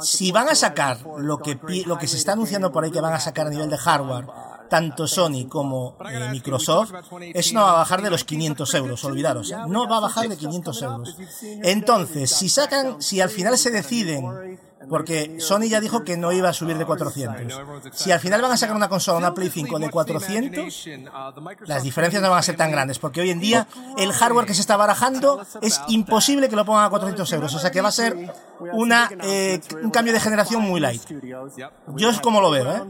[0.00, 3.12] si van a sacar lo que, lo que se está anunciando por ahí que van
[3.12, 4.26] a sacar a nivel de hardware,
[4.70, 6.92] tanto Sony como eh, Microsoft,
[7.34, 9.56] eso no va a bajar de los 500 euros, olvidaros, ¿eh?
[9.68, 11.16] no va a bajar de 500 euros.
[11.62, 14.58] Entonces, si sacan, si al final se deciden
[14.88, 17.60] porque Sony ya dijo que no iba a subir de 400.
[17.92, 20.88] Si al final van a sacar una consola, una Play 5 de 400,
[21.66, 23.66] las diferencias no van a ser tan grandes, porque hoy en día
[23.98, 27.54] el hardware que se está barajando es imposible que lo pongan a 400 euros.
[27.54, 28.16] O sea que va a ser
[28.72, 31.02] una, eh, un cambio de generación muy light.
[31.96, 32.82] Yo es como lo veo, ¿eh?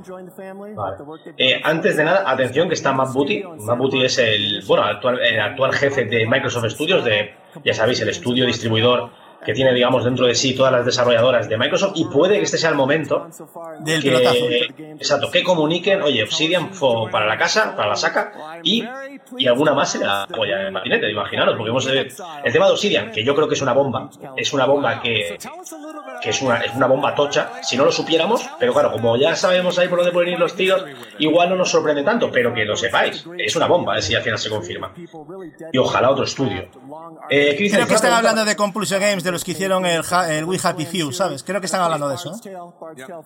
[1.37, 3.43] Eh, antes de nada, atención que está Matt Booty.
[3.43, 7.35] Matt Booty es el, bueno, actual, el actual jefe de Microsoft Studios, de,
[7.65, 9.11] ya sabéis, el estudio distribuidor
[9.45, 12.59] que tiene, digamos, dentro de sí todas las desarrolladoras de Microsoft y puede que este
[12.59, 13.29] sea el momento
[13.81, 14.49] Del pelotazo.
[14.49, 18.85] que, exacto, que comuniquen, oye, Obsidian fue para la casa, para la saca, y,
[19.39, 23.11] y alguna más se la apoya en patinete, imaginaros, porque hemos, el tema de Obsidian,
[23.11, 25.39] que yo creo que es una bomba, es una bomba que,
[26.23, 29.35] que es una, es una bomba tocha, si no lo supiéramos, pero claro, como ya
[29.37, 30.85] sabemos ahí por dónde pueden ir los tiros,
[31.19, 34.23] igual no nos sorprende tanto, pero que lo sepáis, es una bomba, eh, si al
[34.23, 34.93] final se confirma.
[35.73, 36.69] Y ojalá otro estudio.
[37.31, 40.33] Eh, Cristian, Creo que están hablando de Compulsion Games, de los que hicieron el, ha-
[40.33, 41.43] el We Happy Few, ¿sabes?
[41.43, 42.35] Creo que están hablando de eso.
[42.35, 42.39] ¿eh?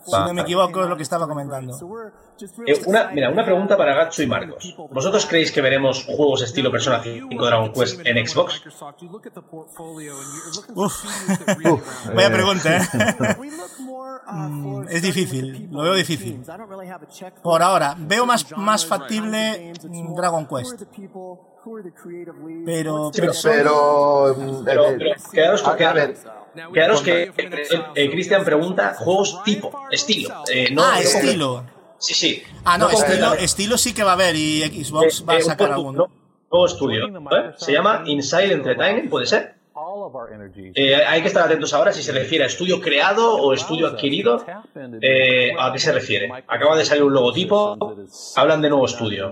[0.05, 1.77] Si no me equivoco, es lo que estaba comentando.
[2.67, 4.75] Eh, una, mira, una pregunta para Gatsu y Marcos.
[4.91, 8.63] ¿Vosotros creéis que veremos juegos estilo Persona 5 Dragon Quest en Xbox?
[10.75, 11.05] Uf,
[12.15, 12.81] vaya pregunta, ¿eh?
[14.27, 16.43] Mm, es difícil, lo veo difícil.
[17.43, 19.73] Por ahora, veo más, más factible
[20.17, 20.83] Dragon Quest.
[22.65, 26.17] Pero, pero Sony- Pero, Pero, eh, pero quedaros, con- ver,
[26.73, 27.33] quedaros que eh,
[27.95, 30.31] eh, Cristian pregunta juegos tipo, estilo.
[30.51, 31.65] eh, no, ah, no- estilo.
[31.99, 32.43] Sí, sí.
[32.65, 33.35] Ah, no, estilo,
[33.79, 35.99] sí que va a haber y Xbox Eh, va a eh, un sacar poco- alguno.
[36.07, 36.11] no,
[36.51, 37.07] nuevo estudio.
[37.07, 37.53] ¿eh?
[37.57, 39.55] Se llama Inside Entertainment, ¿puede ser?
[40.75, 44.45] Eh, hay que estar atentos ahora si se refiere a estudio creado o estudio adquirido.
[45.01, 46.31] Eh, ¿A qué se refiere?
[46.47, 47.77] Acaba de salir un logotipo,
[48.37, 49.31] hablan de nuevo estudio.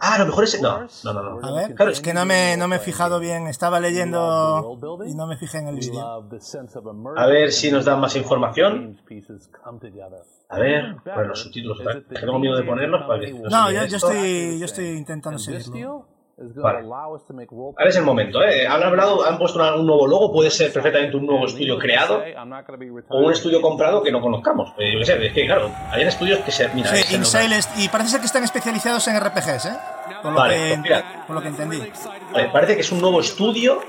[0.00, 0.60] Ah, a lo mejor es...
[0.60, 1.40] No, no, no.
[1.40, 1.46] no.
[1.46, 5.14] A ver, Claro, es que no me, no me he fijado bien, estaba leyendo y
[5.14, 6.26] no me fijé en el vídeo.
[7.16, 8.98] A ver si nos dan más información.
[10.48, 11.78] A ver, pues los subtítulos.
[12.08, 16.06] tengo miedo de ponerlos para que No, yo, yo estoy, yo estoy intentando seguirlo.
[16.56, 16.78] Vale.
[16.88, 18.66] Ahora es el momento, ¿eh?
[18.66, 22.22] Han hablado, han puesto un nuevo logo, puede ser perfectamente un nuevo estudio creado
[23.08, 24.72] o un estudio comprado que no conozcamos.
[24.78, 26.68] Eh, yo qué sé, es que claro, hay estudios que se.
[26.70, 29.76] Mira, Sí, se nos- Inside est- y parece ser que están especializados en RPGs, ¿eh?
[30.22, 31.24] Por lo, Vale, que, pues mira.
[31.26, 31.82] por lo que entendí.
[32.32, 33.80] Vale, parece que es un nuevo estudio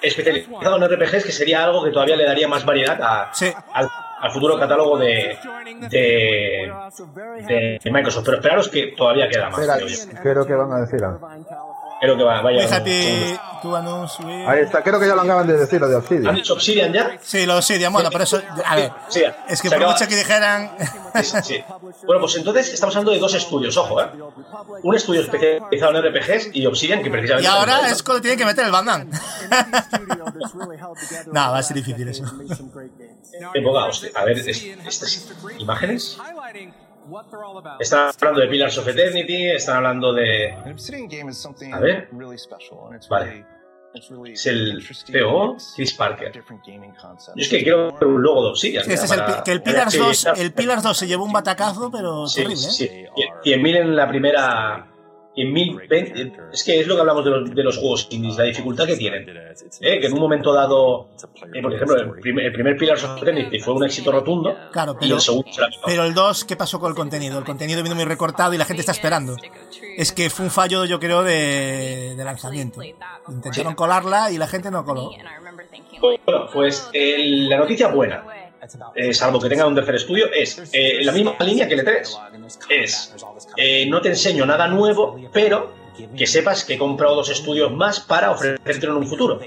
[0.00, 3.52] especializado en RPGs, que sería algo que todavía le daría más variedad a, Sí.
[3.74, 3.86] al,
[4.20, 5.36] al futuro catálogo de,
[5.90, 8.24] de, de Microsoft.
[8.24, 9.60] Pero esperaros que todavía queda más.
[9.60, 10.22] Espera, creo yo.
[10.22, 11.28] creo que van a decir algo.
[12.00, 12.82] Creo que va, vaya.
[13.62, 16.00] To announce we- Ahí está, creo que ya lo acaban de decir, lo de ¿Han
[16.00, 16.34] Obsidian.
[16.34, 17.18] dicho Obsidian ya?
[17.20, 20.16] Sí, lo Obsidian, bueno, pero eso, a ver, Sí, es que por acaba- mucho que
[20.16, 20.70] dijeran...
[21.22, 21.64] Sí, sí.
[22.06, 24.06] Bueno, pues entonces estamos hablando de dos estudios, ojo, ¿eh?
[24.82, 27.44] Un estudio especializado en RPGs y Obsidian, que precisamente.
[27.44, 29.10] Y ahora es cuando tiene que meter el Bandan.
[31.26, 32.24] no, va a ser difícil eso.
[33.88, 34.10] Hostia.
[34.14, 35.28] A ver, es- estas
[35.58, 36.16] imágenes.
[37.80, 40.54] Están hablando de Pillars of Eternity, están hablando de.
[41.74, 42.08] A ver.
[43.08, 43.46] Vale.
[44.34, 44.80] Es el
[45.12, 46.30] PO, Chris Parker.
[47.34, 48.84] Yo es que quiero ver un logo de Obsidian.
[48.84, 51.24] Sí, este es el, que el Pillars Sí, 2, está- el Pillars 2 se llevó
[51.24, 52.70] un batacazo, pero Sí, terrible, ¿eh?
[52.70, 52.88] sí.
[53.16, 54.89] Y- 100.000 en la primera.
[55.36, 55.88] 100.000.
[55.88, 58.86] ven- Es que es lo que hablamos de los, de los juegos indies, la dificultad
[58.86, 59.26] que tienen.
[59.80, 61.10] Eh, que en un momento dado,
[61.52, 64.56] eh, por ejemplo, el primer, el primer Pillars of Eternity fue un éxito rotundo.
[64.72, 65.48] Claro, y pero, el segundo
[65.86, 67.38] pero el 2, ¿qué pasó con el contenido?
[67.38, 69.36] El contenido vino muy recortado y la gente está esperando.
[69.96, 72.80] Es que fue un fallo, yo creo, de, de lanzamiento.
[73.28, 75.10] Intentaron colarla y la gente no coló.
[76.00, 78.24] Bueno, pues el- la noticia buena,
[78.94, 82.18] eh, salvo que tenga un tercer estudio, es eh, la misma línea que el E3.
[82.68, 83.14] Es,
[83.56, 85.72] eh, no te enseño nada nuevo, pero
[86.16, 89.38] que sepas que he comprado dos estudios más para ofrecerte en un futuro.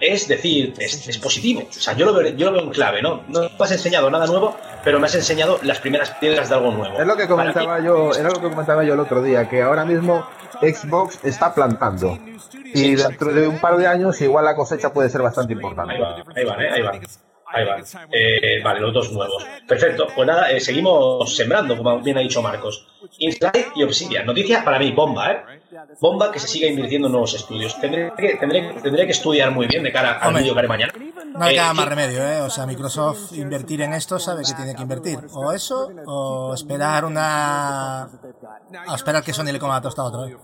[0.00, 1.62] Es decir, es, es positivo.
[1.68, 3.22] O sea, yo lo, veo, yo lo veo en clave, ¿no?
[3.28, 6.70] No me has enseñado nada nuevo, pero me has enseñado las primeras piedras de algo
[6.72, 6.98] nuevo.
[6.98, 9.84] Es lo que comentaba yo, era lo que comentaba yo el otro día, que ahora
[9.84, 10.26] mismo
[10.60, 12.18] Xbox está plantando.
[12.74, 15.94] Y dentro de un par de años igual la cosecha puede ser bastante importante.
[15.94, 16.70] Ahí va, ahí van, ¿eh?
[16.70, 17.00] ahí van.
[17.50, 17.82] Ahí van.
[18.12, 19.44] Eh, vale, los dos nuevos.
[19.66, 20.06] Perfecto.
[20.14, 22.86] Pues nada, eh, seguimos sembrando, como bien ha dicho Marcos.
[23.18, 24.26] Inside y Obsidian.
[24.26, 25.60] Noticia para mí, bomba, ¿eh?
[26.00, 27.78] Bomba que se siga invirtiendo en nuevos estudios.
[27.80, 30.92] Tendré que, tendré, tendré que estudiar muy bien de cara al vídeo que haré mañana.
[31.34, 32.40] No hay Eh, nada más sí, remedio, ¿eh?
[32.40, 35.18] O sea, Microsoft invertir en esto sabe que tiene que invertir.
[35.32, 38.02] O eso, o esperar una...
[38.04, 40.36] A esperar que Sony le coma la tostada otra vez.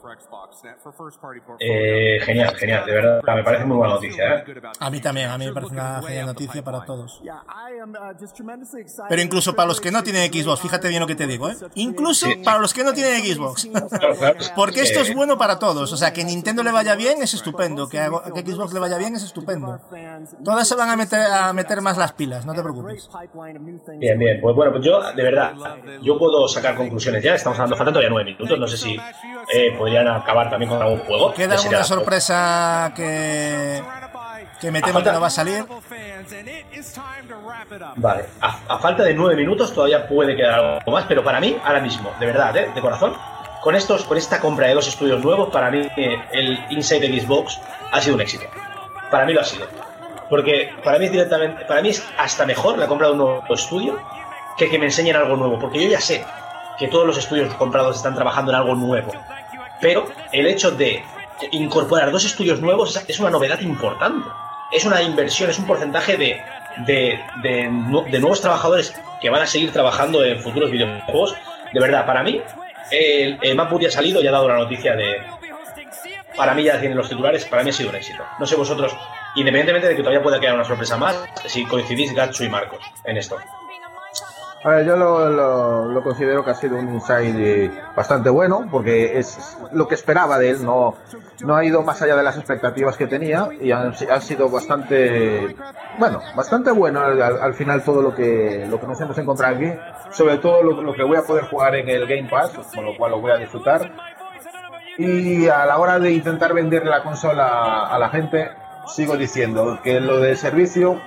[1.59, 3.21] eh, genial, genial, de verdad.
[3.35, 4.45] Me parece muy buena noticia, ¿eh?
[4.81, 7.21] A mí también, a mí me parece una genial noticia para todos.
[9.09, 11.57] Pero incluso para los que no tienen Xbox, fíjate bien lo que te digo, ¿eh?
[11.75, 13.69] Incluso para los que no tienen Xbox.
[14.57, 15.93] Porque esto es Eh, bueno para todos.
[15.93, 17.89] O sea, que Nintendo le vaya bien es estupendo.
[17.89, 19.81] Que a Xbox le vaya bien es estupendo.
[20.45, 23.09] Todas se van a meter, a meter más las pilas, no te preocupes.
[23.99, 24.41] Bien, bien.
[24.41, 25.55] Pues bueno, pues yo, de verdad,
[26.03, 27.35] yo puedo sacar conclusiones ya.
[27.35, 28.59] Estamos hablando, faltan todavía nueve minutos.
[28.59, 28.97] No sé si
[29.53, 31.33] eh, podrían acabar también con algún juego.
[31.33, 33.83] ¿Queda que alguna sorpresa que,
[34.61, 35.65] que me temo que no va a salir?
[37.97, 41.57] Vale, a, a falta de nueve minutos todavía puede quedar algo más, pero para mí,
[41.65, 42.71] ahora mismo, de verdad, ¿eh?
[42.75, 43.15] de corazón,
[43.65, 47.59] con estos, con esta compra de dos estudios nuevos, para mí eh, el Inside Xbox
[47.91, 48.45] ha sido un éxito.
[49.11, 49.67] Para mí lo ha sido.
[50.29, 53.43] Porque para mí es directamente, para mí es hasta mejor la compra de un nuevo
[53.55, 53.99] estudio
[54.57, 56.25] que que me enseñen algo nuevo, porque yo ya sé
[56.79, 59.13] que todos los estudios comprados están trabajando en algo nuevo.
[59.81, 61.03] Pero el hecho de
[61.53, 64.29] incorporar dos estudios nuevos es- una novedad importante.
[64.73, 66.41] Es una inversión, es un porcentaje de,
[66.87, 67.53] de, de
[68.11, 71.35] de nuevos trabajadores que van a seguir trabajando en futuros videojuegos.
[71.73, 72.41] De verdad, para mí,
[72.91, 75.23] el, el ha salido y ha dado la noticia de.
[76.37, 78.25] Para mí ya tienen los titulares, para mí ha sido un éxito.
[78.41, 78.97] No sé vosotros,
[79.37, 83.17] independientemente de que todavía pueda quedar una sorpresa más, si coincidís Gatsu y Marcos en
[83.17, 83.39] esto.
[84.65, 88.67] A ver, yo lo, lo- lo considero que ha sido un inside eh, bastante bueno,
[88.71, 90.95] porque es lo que esperaba de él, no,
[91.45, 94.49] no ha ido más allá de las expectativas que tenía y han, si- ha sido
[94.49, 95.55] bastante,
[95.99, 99.71] bueno, bastante bueno al, al final todo lo que, lo que nos hemos encontrado aquí,
[100.11, 102.97] sobre todo lo, lo que voy a poder jugar en el Game Pass, con lo
[102.97, 103.91] cual lo voy a disfrutar.
[104.97, 108.51] Y a la hora de intentar vender la consola a la gente,
[108.87, 111.01] sigo diciendo que lo del servicio,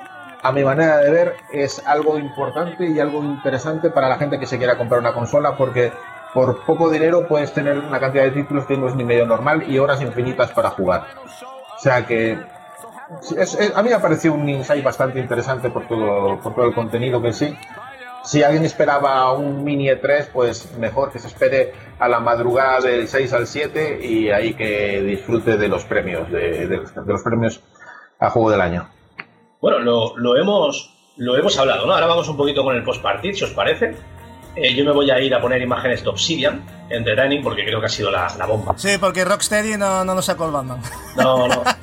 [0.47, 4.45] a mi manera de ver, es algo importante y algo interesante para la gente que
[4.45, 5.91] se quiera comprar una consola, porque
[6.33, 9.63] por poco dinero puedes tener una cantidad de títulos que no es ni medio normal
[9.67, 11.05] y horas infinitas para jugar.
[11.75, 12.37] O sea que
[13.37, 16.73] es- a mí me ha parecido un insight bastante interesante por todo, por todo el
[16.73, 17.57] contenido que sí.
[18.23, 23.07] Si alguien esperaba un mini E3, pues mejor que se espere a la madrugada del
[23.07, 27.61] 6 al 7 y ahí que disfrute de los premios, de los premios
[28.19, 28.89] a juego del año.
[29.61, 31.93] Bueno, lo, lo hemos lo hemos hablado, ¿no?
[31.93, 33.95] Ahora vamos un poquito con el post-party, si os parece.
[34.55, 37.85] Eh, yo me voy a ir a poner imágenes de Obsidian, Entertaining, porque creo que
[37.87, 38.73] ha sido la, la bomba.
[38.77, 40.81] Sí, porque Rocksteady no, no nos sacó el Batman.
[41.15, 41.63] No, no.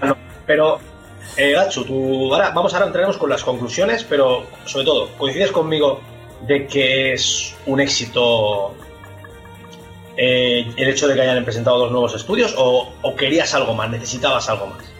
[0.00, 0.16] No.
[0.46, 0.78] Pero,
[1.36, 5.52] eh, Gatsu, tú, ahora, vamos ahora a entrarnos con las conclusiones, pero sobre todo, ¿coincides
[5.52, 6.00] conmigo
[6.46, 8.74] de que es un éxito
[10.16, 13.90] eh, el hecho de que hayan presentado dos nuevos estudios o, o querías algo más,
[13.90, 14.93] necesitabas algo más?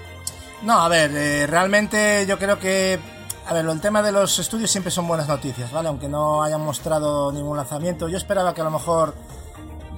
[0.62, 2.98] No, a ver, eh, realmente yo creo que
[3.46, 5.88] a ver, el tema de los estudios siempre son buenas noticias, ¿vale?
[5.88, 8.08] Aunque no hayan mostrado ningún lanzamiento.
[8.08, 9.14] Yo esperaba que a lo mejor...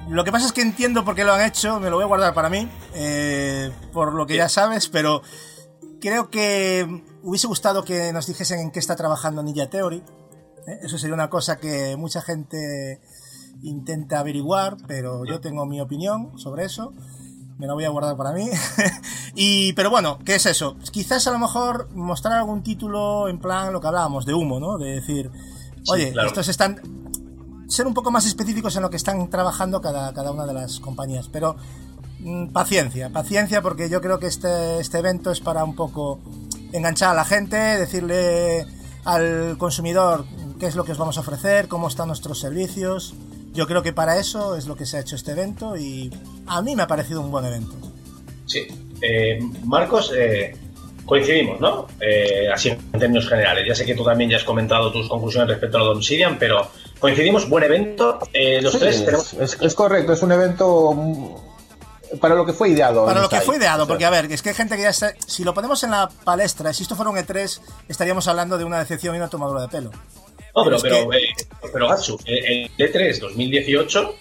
[0.08, 2.06] Lo que pasa es que entiendo por qué lo han hecho, me lo voy a
[2.06, 5.20] guardar para mí, eh, por lo que ya sabes, pero
[6.00, 6.86] creo que
[7.22, 10.04] hubiese gustado que nos dijesen en qué está trabajando Ninja Theory.
[10.68, 10.78] ¿eh?
[10.82, 13.00] Eso sería una cosa que mucha gente
[13.62, 16.92] intenta averiguar, pero yo tengo mi opinión sobre eso
[17.58, 18.48] me la voy a guardar para mí.
[19.34, 20.76] y, pero bueno, ¿qué es eso?
[20.90, 24.78] Quizás a lo mejor mostrar algún título en plan lo que hablábamos, de humo, ¿no?
[24.78, 25.30] De decir,
[25.88, 26.80] oye, estos están...
[27.68, 30.78] Ser un poco más específicos en lo que están trabajando cada, cada una de las
[30.78, 31.28] compañías.
[31.28, 31.56] Pero
[32.20, 36.20] mm, paciencia, paciencia porque yo creo que este, este evento es para un poco
[36.72, 38.66] enganchar a la gente, decirle
[39.04, 40.26] al consumidor
[40.60, 43.14] qué es lo que os vamos a ofrecer, cómo están nuestros servicios
[43.56, 46.12] yo creo que para eso es lo que se ha hecho este evento y
[46.46, 47.74] a mí me ha parecido un buen evento.
[48.44, 48.66] Sí.
[49.00, 50.54] Eh, Marcos, eh,
[51.04, 51.86] coincidimos, ¿no?
[52.00, 53.66] Eh, así en términos generales.
[53.66, 56.38] Ya sé que tú también ya has comentado tus conclusiones respecto a lo de Obsidian,
[56.38, 58.18] pero coincidimos, buen evento.
[58.60, 59.34] los tres tenemos...
[59.34, 63.06] es, correcto, es un evento mm, para lo que fue ideado.
[63.06, 65.14] Para lo que fue ideado, porque a ver, es que hay gente que ya está.
[65.26, 68.78] Si lo ponemos en la palestra, si esto fuera un E3, estaríamos hablando de una
[68.78, 69.90] decepción y una tomadura de pelo.
[70.56, 71.28] No, pero, pero, eh,
[71.70, 74.14] pero Gatsu, en E3 2018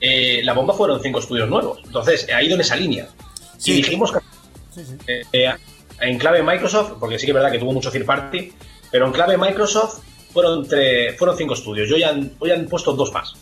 [0.00, 1.78] eh, la bomba fueron cinco estudios nuevos.
[1.84, 3.08] Entonces, ha ido en esa línea.
[3.64, 5.54] Y dijimos que eh,
[6.00, 8.52] en clave Microsoft, porque sí que es verdad que tuvo mucho third party,
[8.90, 10.00] pero en clave Microsoft
[10.32, 10.66] fueron,
[11.16, 11.88] fueron cinco estudios.
[11.88, 13.34] Yo ya hoy han puesto dos más.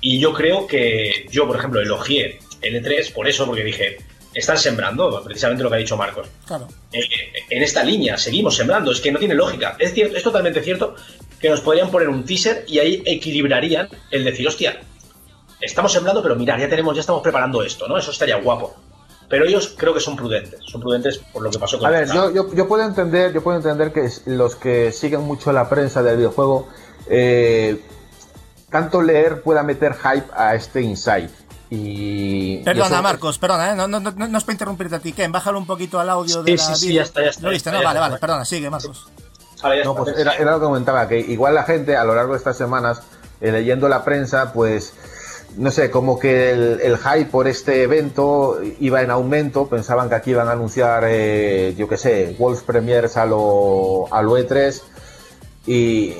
[0.00, 3.98] Y yo creo que yo, por ejemplo, elogié el E3 por eso, porque dije,
[4.32, 6.28] están sembrando, precisamente lo que ha dicho Marcos.
[6.46, 6.68] Claro.
[6.92, 9.76] en esta línea seguimos sembrando, es que no tiene lógica.
[9.78, 10.94] Es, cierto, es totalmente cierto
[11.40, 14.80] que nos podrían poner un teaser y ahí equilibrarían el decir, hostia,
[15.60, 17.96] estamos sembrando, pero mirar, ya tenemos, ya estamos preparando esto, ¿no?
[17.96, 18.74] Eso estaría guapo.
[19.28, 22.08] Pero ellos creo que son prudentes, son prudentes por lo que pasó con A ver,
[22.08, 26.16] yo, yo, puedo entender, yo puedo entender que los que siguen mucho la prensa del
[26.16, 26.68] videojuego,
[27.08, 27.80] eh,
[28.70, 31.30] tanto leer pueda meter hype a este insight.
[31.70, 33.76] Y, perdona, Marcos, perdona, ¿eh?
[33.76, 36.42] no, no, no, no, es para interrumpirte a ti, Ken, bájalo un poquito al audio
[36.42, 37.42] de sí, la Sí, ya está, ya está.
[37.42, 37.70] ¿Lo viste?
[37.70, 39.06] no, vale, vale, perdona, sigue, Marcos.
[39.84, 42.56] No, pues era, lo que comentaba, que igual la gente a lo largo de estas
[42.56, 43.02] semanas,
[43.40, 44.94] eh, leyendo la prensa, pues
[45.56, 50.30] no sé, como que el, hype por este evento iba en aumento, pensaban que aquí
[50.30, 54.82] iban a anunciar, eh, yo qué sé, Wolf Premiers a lo, a lo E3
[55.66, 56.16] y...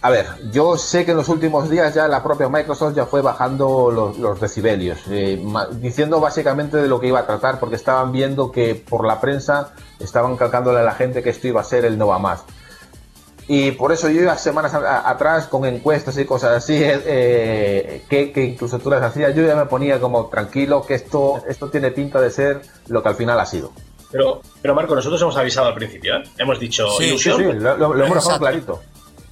[0.00, 3.20] A ver, yo sé que en los últimos días ya la propia Microsoft ya fue
[3.20, 8.52] bajando los, decibelios, eh, diciendo básicamente de lo que iba a tratar, porque estaban viendo
[8.52, 11.98] que por la prensa estaban calcándole a la gente que esto iba a ser el
[11.98, 12.44] Nova Más.
[13.48, 18.30] Y por eso yo iba semanas atrás con encuestas y cosas así, eh, eh, que,
[18.30, 21.90] que, incluso tú las hacías, yo ya me ponía como tranquilo que esto, esto tiene
[21.90, 23.72] pinta de ser lo que al final ha sido.
[24.10, 26.24] Pero, pero Marco, nosotros hemos avisado al principio, ¿eh?
[26.36, 27.38] Hemos dicho ilusión.
[27.38, 28.82] Sí, sí, lo, hemos dejado clarito.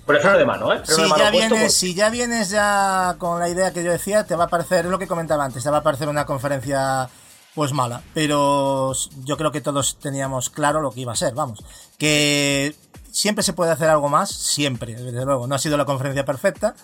[0.07, 0.81] Por el freno de mano, ¿eh?
[0.85, 4.45] Si, ya vienes, si ya vienes ya con la idea que yo decía, te va
[4.45, 7.09] a parecer, es lo que comentaba antes, te va a parecer una conferencia
[7.55, 8.03] pues mala.
[8.15, 8.93] Pero
[9.25, 11.65] yo creo que todos teníamos claro lo que iba a ser, vamos.
[11.99, 12.75] Que
[13.17, 15.47] Siempre se puede hacer algo más, siempre, desde luego.
[15.47, 16.77] No ha sido la conferencia perfecta,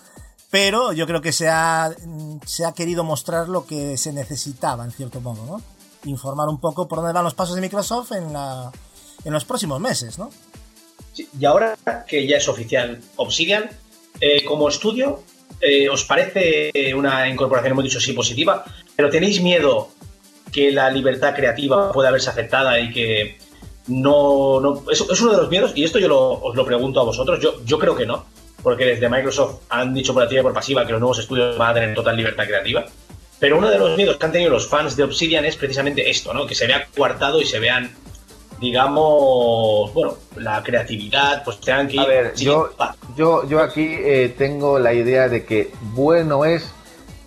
[0.50, 1.94] pero yo creo que se ha,
[2.46, 5.60] se ha querido mostrar lo que se necesitaba, en cierto modo, ¿no?
[6.10, 8.72] Informar un poco por dónde van los pasos de Microsoft en, la,
[9.26, 10.30] en los próximos meses, ¿no?
[11.38, 11.76] y ahora
[12.08, 13.68] que ya es oficial Obsidian,
[14.18, 15.22] eh, como estudio,
[15.60, 18.64] eh, ¿os parece una incorporación, hemos dicho sí, positiva?
[18.96, 19.90] ¿Pero tenéis miedo
[20.50, 23.36] que la libertad creativa pueda verse afectada y que
[23.88, 27.00] no, no es, es, uno de los miedos, y esto yo lo, os lo pregunto
[27.00, 28.24] a vosotros, yo, yo creo que no,
[28.62, 31.70] porque desde Microsoft han dicho por activa y por pasiva que los nuevos estudios van
[31.70, 32.84] a tener total libertad creativa.
[33.38, 36.32] Pero uno de los miedos que han tenido los fans de Obsidian es precisamente esto,
[36.32, 36.46] ¿no?
[36.46, 37.90] Que se vea coartado y se vean,
[38.60, 41.98] digamos, bueno, la creatividad, pues tengan que.
[41.98, 42.70] A ver, yo,
[43.16, 46.70] yo, yo aquí eh, tengo la idea de que bueno es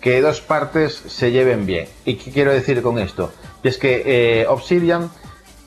[0.00, 1.86] que dos partes se lleven bien.
[2.06, 3.30] ¿Y qué quiero decir con esto?
[3.62, 5.10] es que eh, Obsidian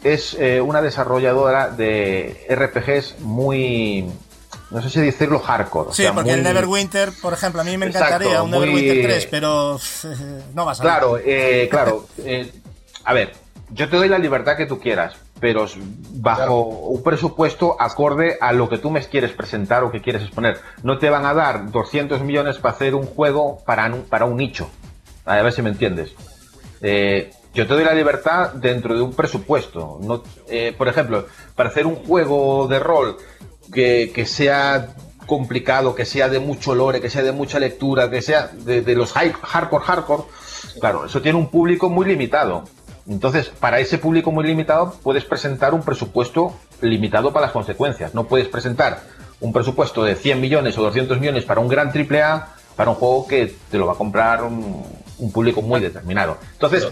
[0.03, 4.05] es eh, una desarrolladora de RPGs muy,
[4.71, 5.93] no sé si decirlo hardcore.
[5.93, 9.79] Sí, porque el Neverwinter, por ejemplo, a mí me encantaría un Neverwinter 3, pero
[10.53, 12.07] no vas a Claro, eh, claro.
[12.19, 12.51] Eh,
[13.03, 13.33] a ver,
[13.71, 15.65] yo te doy la libertad que tú quieras, pero
[16.13, 20.59] bajo un presupuesto acorde a lo que tú me quieres presentar o que quieres exponer.
[20.83, 24.69] No te van a dar 200 millones para hacer un juego para, para un nicho.
[25.25, 26.13] A ver si me entiendes.
[26.81, 29.99] Eh, yo te doy la libertad dentro de un presupuesto.
[30.01, 33.17] No, eh, por ejemplo, para hacer un juego de rol
[33.73, 34.89] que, sea
[35.25, 39.13] complicado, que sea de mucho lore, que sea de mucha lectura, que sea de, los
[39.13, 40.23] hardcore hardcore,
[40.79, 42.63] claro, eso tiene un público muy limitado.
[43.07, 48.13] Entonces, para ese público muy limitado, puedes presentar un presupuesto limitado para las consecuencias.
[48.13, 49.01] No puedes presentar
[49.39, 53.27] un presupuesto de 100 millones o 200 millones para un gran AAA, para un juego
[53.27, 54.85] que te lo va a comprar un,
[55.17, 56.37] un público muy determinado.
[56.53, 56.87] Entonces,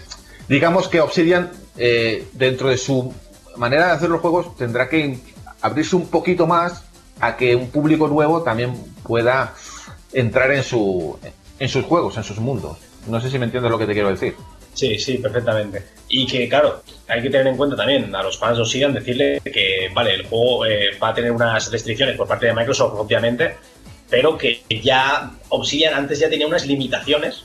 [0.47, 3.13] digamos que Obsidian, eh, dentro de su
[3.55, 5.19] manera de hacer los juegos, tendrá que
[5.61, 6.83] abrirse un poquito más
[7.19, 9.53] a que un público nuevo también pueda
[10.13, 11.17] entrar en, su,
[11.59, 12.77] en sus juegos, en sus mundos.
[13.07, 14.35] No sé si me entiendes lo que te quiero decir.
[14.73, 15.83] Sí, sí, perfectamente.
[16.07, 19.41] Y que, claro, hay que tener en cuenta también a los fans de Obsidian decirle
[19.43, 23.55] que, vale, el juego eh, va a tener unas restricciones por parte de Microsoft, obviamente,
[24.07, 27.43] pero que ya Obsidian antes ya tenía unas limitaciones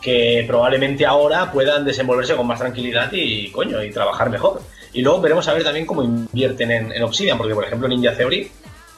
[0.00, 4.62] que probablemente ahora puedan desenvolverse con más tranquilidad y, coño, y trabajar mejor.
[4.92, 8.50] Y luego veremos a ver también cómo invierten en, Obsidian, porque, por ejemplo, Ninja Theory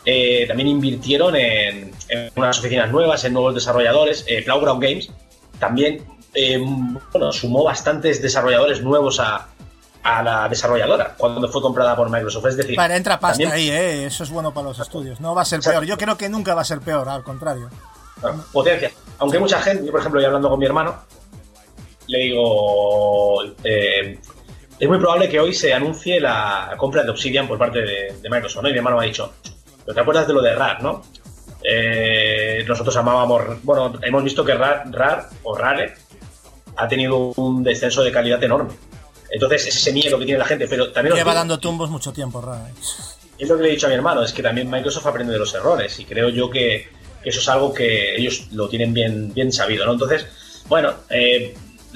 [0.05, 1.93] eh, también invirtieron en,
[2.37, 4.25] unas oficinas nuevas, en nuevos desarrolladores.
[4.27, 5.11] Eh, Playground Games
[5.59, 6.05] también
[6.35, 6.59] eh,
[7.13, 9.49] bueno, sumó bastantes desarrolladores nuevos a,
[10.03, 12.47] la desarrolladora cuando fue comprada por Microsoft.
[12.47, 14.07] Es decir, para entra pasta ahí, ¿eh?
[14.07, 15.21] eso es bueno para los estudios.
[15.21, 15.85] No va a ser peor.
[15.85, 17.69] Yo creo que nunca va a ser peor, al contrario.
[18.53, 18.91] Potencia.
[19.21, 20.97] Aunque mucha gente, yo por ejemplo, yo hablando con mi hermano,
[22.07, 24.19] le digo, eh,
[24.79, 28.63] es muy probable que hoy se anuncie la compra de Obsidian por parte de, Microsoft,
[28.63, 28.69] ¿no?
[28.71, 29.33] Y mi hermano me ha dicho,
[29.85, 31.03] ¿te acuerdas de lo de RAR, no?
[31.63, 35.95] Eh, nosotros amábamos, bueno, hemos visto que RAR, RAR o RARE
[36.77, 38.73] ha tenido un descenso de calidad enorme.
[39.31, 41.15] Entonces, es ese miedo que tiene la gente, pero también...
[41.15, 42.71] Lleva dando tumbos mucho tiempo, RAR.
[43.39, 45.39] Es lo que le he dicho a mi hermano, es que también Microsoft aprende de
[45.39, 46.89] los errores y creo yo que,
[47.25, 49.93] eso es algo que ellos lo tienen bien, bien sabido, ¿no?
[49.93, 50.27] Entonces,
[50.69, 51.55] bueno, eh,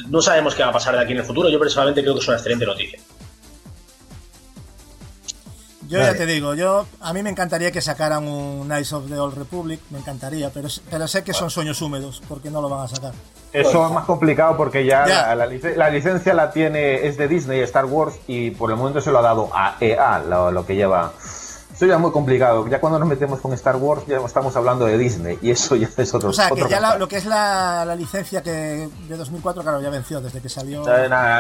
[0.09, 2.21] no sabemos qué va a pasar de aquí en el futuro, yo personalmente creo que
[2.21, 2.99] es una excelente noticia.
[5.89, 9.19] Yo ya te digo, yo a mí me encantaría que sacaran un Knights of the
[9.19, 12.87] Old Republic, me encantaría, pero, pero sé que son sueños húmedos, porque no lo van
[12.87, 13.13] a sacar.
[13.55, 18.17] Eso es más complicado porque ya, La, licencia la tiene, es de Disney, Star Wars,
[18.27, 21.13] y por el momento se lo ha dado a EA, lo, que lleva.
[21.85, 22.67] Eso ya es muy complicado.
[22.67, 25.87] Ya cuando nos metemos con Star Wars ya estamos hablando de Disney y eso ya
[25.95, 26.31] es otro.
[26.31, 30.23] O sea, que ya lo que es la, licencia que de 2004, claro, ya venció
[30.23, 30.83] desde que salió.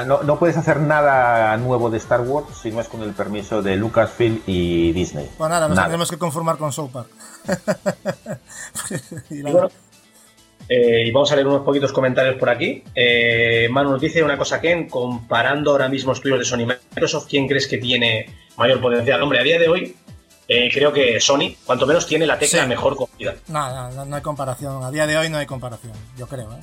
[0.06, 3.62] no, no, puedes hacer nada nuevo de Star Wars si no es con el permiso
[3.62, 5.30] de Lucasfilm y Disney.
[5.38, 7.08] Pues nada, nos tendremos que conformar con South Park.
[9.30, 9.42] y
[10.68, 12.82] eh, y vamos a leer unos poquitos comentarios por aquí.
[12.94, 17.28] Eh, Manu nos dice una cosa, Ken, comparando ahora mismo estudios de Sony y Microsoft,
[17.30, 18.26] ¿quién crees que tiene
[18.58, 19.22] mayor potencial?
[19.22, 19.96] Hombre, a día de hoy
[20.48, 23.34] eh, creo que Sony, cuanto menos, tiene la tecla mejor cogida.
[23.48, 24.82] No, no, no, hay comparación.
[24.82, 26.52] A día de hoy no hay comparación, yo creo.
[26.52, 26.60] ¿eh?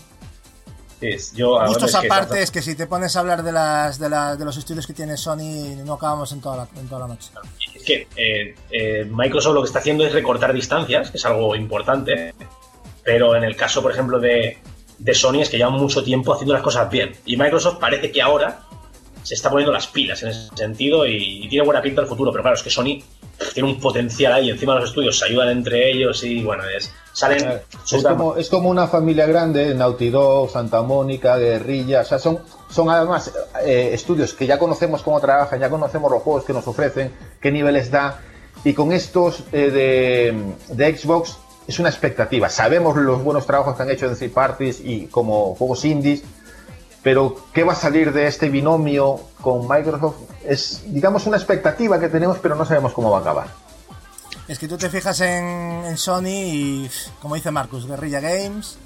[1.33, 4.55] Yo, Justos aparte, es que si te pones a hablar de, las, de, de, los
[4.57, 7.31] estudios que tiene Sony, no acabamos en toda la, en toda la noche.
[7.75, 12.35] Es que eh, Microsoft lo que está haciendo es recortar distancias, que es algo importante.
[13.03, 14.59] Pero en el caso, por ejemplo, de,
[15.13, 17.13] Sony es que llevan mucho tiempo haciendo las cosas bien.
[17.25, 18.61] Y Microsoft parece que ahora
[19.23, 22.31] se está poniendo las pilas en ese sentido y, tiene buena pinta el futuro.
[22.31, 23.01] Pero claro, es que Sony
[23.53, 24.49] tiene un potencial ahí.
[24.49, 27.61] Encima los estudios se ayudan entre ellos y bueno, es, salen.
[28.37, 32.01] Es como, una familia grande: Naughty Dog, Santa Mónica, Guerrilla.
[32.01, 32.39] O sea, son,
[32.69, 36.67] son además eh, estudios que ya conocemos cómo trabajan, ya conocemos los juegos que nos
[36.67, 38.19] ofrecen, qué niveles da.
[38.63, 41.37] Y con estos eh, de, de Xbox
[41.67, 42.49] es una expectativa.
[42.49, 46.23] Sabemos los buenos trabajos que han hecho en C Parties y como juegos indies,
[47.03, 50.17] pero ¿qué va a salir de este binomio con Microsoft?
[50.43, 53.47] Es, digamos, una expectativa que tenemos, pero no sabemos cómo va a acabar.
[54.47, 58.77] Es que tú te fijas en, Sony y, como dice Marcus, Guerrilla Games,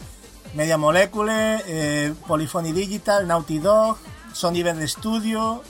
[0.54, 3.98] Media Molecule, eh, Polyphony Digital, Naughty Dog,
[4.34, 5.62] Sony Bend Studio,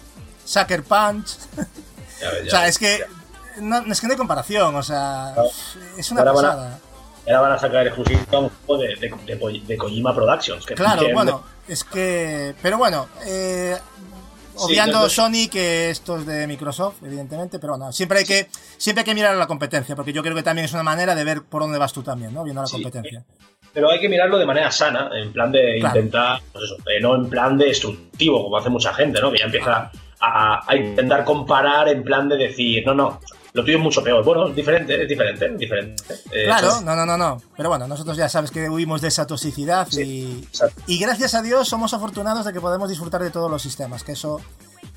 [0.43, 1.37] Sucker Punch.
[2.45, 3.05] o sea, es que
[3.61, 5.33] no, es que no hay comparación, o sea,
[5.97, 6.79] es una pasada
[7.27, 10.65] ahora van a sacar exclusivo un juego de, de, Kojima Productions.
[10.65, 12.53] claro, bueno, es que.
[12.61, 13.75] Pero bueno, eh,
[14.57, 18.47] obviando Sony, que esto es de Microsoft, evidentemente, pero bueno, siempre hay que
[18.77, 21.15] siempre hay que mirar a la competencia, porque yo creo que también es una manera
[21.15, 22.43] de ver por dónde vas tú también, ¿no?
[22.43, 23.23] Viendo la competencia.
[23.73, 27.15] Pero hay que mirarlo de manera sana, en plan de intentar, pues eso, eh, no
[27.15, 29.31] en plan de destructivo, como hace mucha gente, ¿no?
[29.31, 33.19] Que ya empieza a, a, intentar comparar en plan de decir, no, no,
[33.55, 34.21] lo tuyo es mucho peor.
[34.23, 36.03] Bueno, es diferente, es diferente, es diferente.
[36.29, 37.41] Eh, claro, no, no, no, no.
[37.55, 40.45] Pero bueno, nosotros ya sabes que huimos de esa toxicidad y,
[40.87, 44.11] y gracias a Dios somos afortunados de que podemos disfrutar de todos los sistemas, que
[44.11, 44.41] eso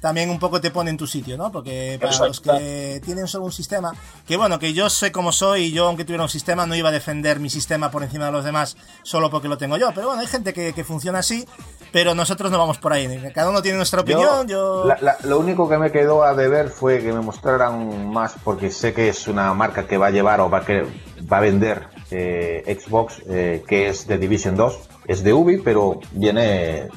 [0.00, 1.50] también un poco te pone en tu sitio, ¿no?
[1.50, 3.92] Porque para los que tienen solo un sistema,
[4.26, 6.89] que bueno, que yo soy como soy y yo aunque tuviera un sistema no iba
[6.89, 10.08] a defender mi sistema por encima de los demás solo porque lo tengo yo, pero
[10.08, 11.44] bueno, hay gente que, funciona así,
[11.92, 14.84] pero nosotros no vamos por ahí, cada uno tiene nuestra opinión, yo...
[15.25, 19.08] lo único que me quedó a deber fue que me mostraran más, porque sé que
[19.08, 20.86] es una marca que va a llevar o va a, que,
[21.31, 26.00] va a vender eh, Xbox, eh, que es de Division 2, es de Ubi, pero
[26.12, 26.89] viene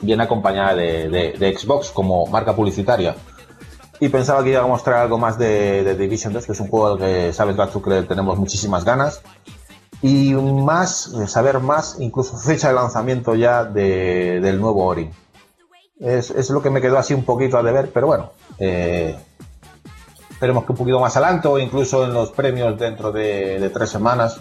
[0.00, 3.14] viene acompañada de, de- Xbox como marca publicitaria.
[4.00, 6.68] Y pensaba que iba a mostrar algo más de, de Division 2, que es un
[6.68, 9.20] juego al que sabes, Gatsu, que tenemos muchísimas ganas.
[10.02, 15.10] Y más, saber más, incluso fecha de lanzamiento ya de- del nuevo Ori.
[15.98, 18.30] Es, es lo que me quedó así un poquito a deber, pero bueno.
[18.58, 19.16] eh,
[20.30, 23.90] esperemos que un poquito más adelante o incluso en los premios dentro de, de tres
[23.90, 24.40] semanas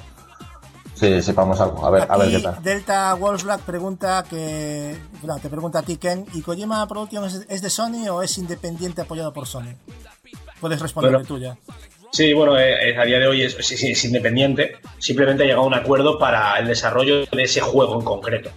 [1.00, 1.86] se- sepamos algo.
[1.86, 2.64] A ver, a ver Aquí qué tal.
[2.64, 4.98] Delta Wolf Black pregunta que.
[5.24, 6.26] no, te pregunta a ti, Ken.
[6.34, 9.74] ¿Y Kojima Productions es, de Sony o es independiente apoyado por Sony?
[10.60, 11.28] Puedes responderle Bueno.
[11.28, 11.58] tú ya.
[12.11, 14.78] Sí, bueno, eh, eh, a día de hoy es, sí, sí, es independiente.
[14.98, 18.50] Simplemente ha llegado a un acuerdo para el desarrollo de ese juego en concreto.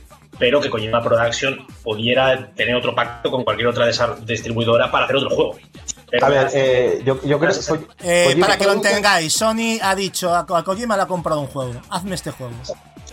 [0.43, 3.87] Pero que Kojima Production pudiera tener otro pacto con cualquier otra
[4.27, 5.57] distribuidora para hacer otro juego.
[6.11, 7.87] Pero A ver, eh, yo, yo creo que.
[8.03, 11.41] Eh, para que lo entengáis, Sony ha dicho a, Ko- a Kojima le ha comprado
[11.41, 11.75] un juego.
[11.91, 12.55] Hazme este juego.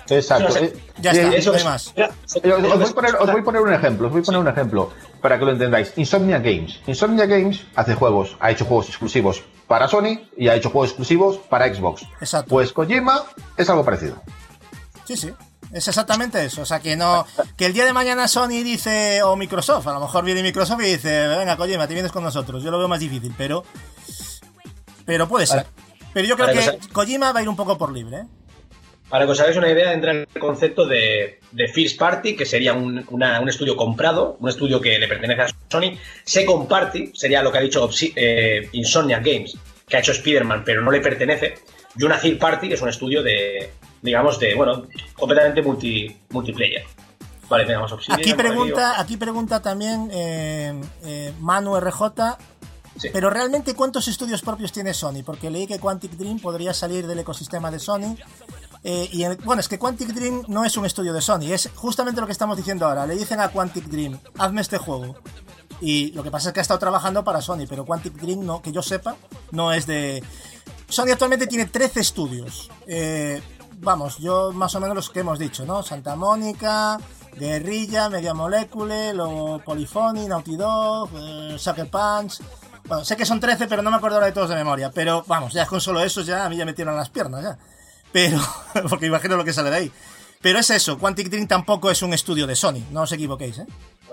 [0.09, 0.45] Exacto.
[0.45, 0.73] No sé.
[0.97, 1.93] Ya eh, está, eso no hay es- más.
[1.95, 2.41] Os, os
[2.79, 4.91] voy a poner, os voy a poner un ejemplo, os voy a poner un ejemplo
[5.21, 5.93] para que lo entendáis.
[5.97, 6.79] Insomnia Games.
[6.87, 11.37] Insomnia Games hace juegos, ha hecho juegos exclusivos para Sony y ha hecho juegos exclusivos
[11.47, 12.01] para Xbox.
[12.21, 12.49] Exacto.
[12.49, 13.21] Pues Kojima
[13.55, 14.15] es algo parecido.
[15.05, 15.31] Sí, sí.
[15.71, 16.61] Es exactamente eso.
[16.63, 17.25] O sea, que no.
[17.57, 19.21] Que el día de mañana Sony dice.
[19.23, 19.85] O Microsoft.
[19.87, 21.27] A lo mejor viene Microsoft y dice.
[21.27, 22.63] Venga, Kojima, te vienes con nosotros.
[22.63, 23.63] Yo lo veo más difícil, pero.
[25.05, 25.65] Pero puede ser.
[26.13, 28.23] Pero yo creo que que se- Kojima va a ir un poco por libre, ¿eh?
[29.09, 32.45] Para que os hagáis una idea, entra en el concepto de, de First Party, que
[32.45, 35.97] sería un, una- un estudio comprado, un estudio que le pertenece a Sony.
[36.23, 39.57] Second Party sería lo que ha dicho Obsi- eh, Insomnia Games,
[39.87, 41.55] que ha hecho Spider-Man, pero no le pertenece.
[41.97, 46.83] Y una Third Party, que es un estudio de, digamos, de, bueno, completamente multi, multiplayer.
[47.49, 48.19] Vale, tenemos Obsidian.
[48.19, 52.37] Aquí pregunta, aquí pregunta también eh, eh, Manu RJ.
[52.97, 53.09] Sí.
[53.13, 55.23] Pero realmente, ¿cuántos estudios propios tiene Sony?
[55.25, 58.15] Porque leí que Quantic Dream podría salir del ecosistema de Sony.
[58.83, 61.69] Eh, y en- bueno, es que Quantic Dream no es un estudio de Sony, es
[61.75, 63.05] justamente lo que estamos diciendo ahora.
[63.07, 65.15] Le dicen a Quantic Dream, hazme este juego.
[65.81, 68.61] Y lo que pasa es que ha estado trabajando para Sony, pero Quantic Dream, no,
[68.61, 69.15] que yo sepa,
[69.51, 70.21] no es de.
[70.89, 72.69] Sony actualmente tiene 13 estudios.
[72.85, 73.41] Eh,
[73.81, 75.83] vamos, yo más o menos los que hemos dicho, ¿no?
[75.83, 76.97] Santa Mónica,
[77.35, 82.41] Guerrilla, Media Molecule, luego Polyphony, Naughty Dog, eh, Sucker Punch.
[82.85, 84.91] Bueno, sé que son 13, pero no me acuerdo ahora de todos de memoria.
[84.93, 87.57] Pero vamos, ya con solo eso ya a mí ya me tiran las piernas ya.
[88.11, 88.39] Pero,
[88.89, 89.91] porque imagino lo que sale de ahí.
[90.41, 93.67] Pero es eso, Quantic Dream tampoco es un estudio de Sony, no os equivoquéis, ¿eh?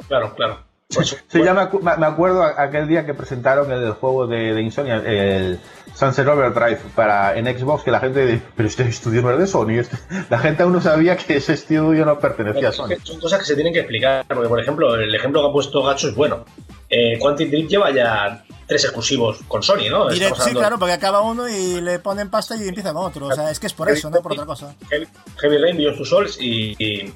[0.09, 0.66] Claro, claro.
[0.95, 4.63] Pues, Sí, ya me, acu- me- acuerdo aquel día que presentaron el juego de, de
[4.63, 5.59] Insomnia, el
[5.97, 9.47] Sunset Overdrive para en Xbox, que la gente dice, pero este estudio no es de
[9.49, 9.71] Sony.
[9.81, 9.97] este-".
[10.31, 12.99] La gente aún no sabía que ese estudio no pertenecía a Son Sony.
[13.03, 15.83] son cosas que se tienen que explicar, porque por ejemplo, el ejemplo que ha puesto
[15.83, 16.45] Gacho es bueno.
[16.89, 20.09] Eh, Quantic Dream lleva ya tres exclusivos con Sony, ¿no?
[20.09, 23.27] Direct, sí, hablando- claro, porque acaba uno y le ponen pasta y empieza con otro.
[23.27, 24.73] O sea, es que es por eso, no por otra cosa.
[24.89, 25.09] Heavy,
[25.39, 26.77] Heavy Rain, Beyond Two Souls y.
[26.79, 27.13] y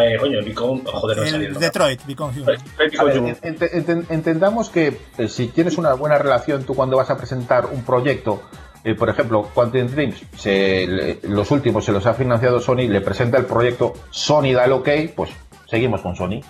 [0.00, 0.84] eh, coño, Beacon.
[0.84, 1.60] Joder, no me El saliendo.
[1.60, 2.56] Detroit, Become Human.
[2.98, 7.10] A ver, ent- ent- entendamos que eh, si tienes una buena relación tú cuando vas
[7.10, 8.42] a presentar un proyecto,
[8.82, 13.00] eh, por ejemplo, Quantum Dreams, se- le- los últimos se los ha financiado Sony, le
[13.00, 15.30] presenta el proyecto, Sony da el ok, pues
[15.70, 16.40] seguimos con Sony.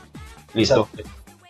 [0.55, 0.89] Listo.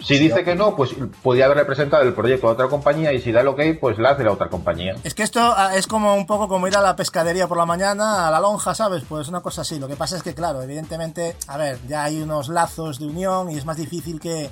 [0.05, 3.33] Si dice que no, pues podría haberle presentado el proyecto a otra compañía y si
[3.33, 4.95] da el ok, pues la hace la otra compañía.
[5.03, 7.65] Es que esto ah, es como un poco como ir a la pescadería por la
[7.65, 9.03] mañana, a la lonja, ¿sabes?
[9.09, 9.79] Pues una cosa así.
[9.79, 13.51] Lo que pasa es que, claro, evidentemente, a ver, ya hay unos lazos de unión
[13.51, 14.51] y es más difícil que,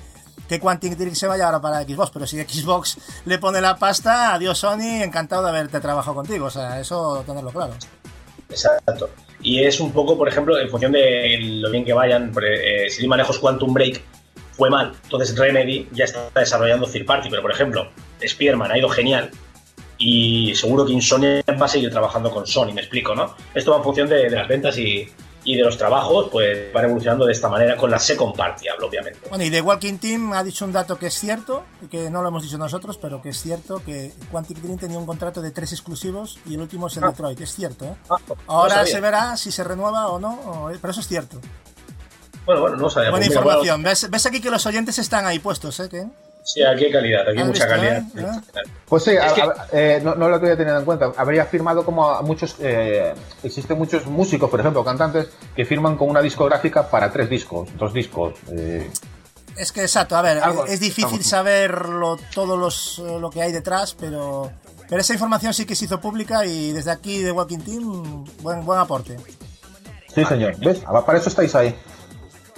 [0.49, 2.09] que Quantic Dream se vaya ahora para Xbox.
[2.11, 6.47] Pero si Xbox le pone la pasta, adiós Sony, encantado de haberte trabajado contigo.
[6.47, 7.73] O sea, eso tenerlo claro.
[8.49, 9.07] Exacto.
[9.43, 13.07] Y es un poco, por ejemplo, en función de lo bien que vayan, eh, si
[13.07, 14.01] manejos Quantum Break
[14.55, 17.89] fue mal, entonces Remedy ya está desarrollando Third Party, pero por ejemplo,
[18.25, 19.31] Spearman ha ido genial
[19.97, 23.35] y seguro que Insomnia va a seguir trabajando con Sony, me explico, ¿no?
[23.53, 25.07] Esto va en función de, de las ventas y,
[25.45, 28.87] y de los trabajos, pues van evolucionando de esta manera con la Second Party, hablo,
[28.87, 29.19] obviamente.
[29.29, 32.27] Bueno, y The Walking Team ha dicho un dato que es cierto, que no lo
[32.29, 35.71] hemos dicho nosotros, pero que es cierto que Quantic Dream tenía un contrato de tres
[35.71, 37.39] exclusivos y el último es el Detroit.
[37.41, 37.95] Es cierto, ¿eh?
[38.09, 38.15] Ah,
[38.47, 41.39] Ahora se verá si se renueva o no, o- pero eso es cierto.
[42.45, 43.09] Bueno, bueno, no sabía.
[43.11, 43.83] Buena Pues información.
[43.83, 45.87] ¿Ves, ves aquí que los oyentes están ahí puestos, ¿eh?
[45.89, 46.05] ¿Qué?
[46.45, 48.03] Sí, aquí hay calidad, aquí hay ¿Has mucha visto, calidad.
[48.17, 48.69] eh?
[48.85, 51.13] Pues sí, Es a- que- a- eh, no, no lo había tenido en cuenta.
[51.15, 53.13] Habría firmado como a muchos, eh,
[53.43, 57.93] existen muchos músicos, por ejemplo, cantantes, que firman con una discográfica para tres discos, dos
[57.93, 58.33] discos.
[58.51, 58.91] eh,
[59.55, 63.29] Es que exacto, a ver, Algo- es difícil estamos- saber lo, todo los, eh, lo
[63.29, 64.51] que hay detrás, pero,
[64.89, 68.65] pero esa información sí que se hizo pública y desde aquí de Walking Team, buen,
[68.65, 69.15] buen aporte.
[70.13, 70.57] Sí, señor.
[70.59, 70.81] ¿Ves?
[70.85, 71.73] Ah, Para eso estáis ahí.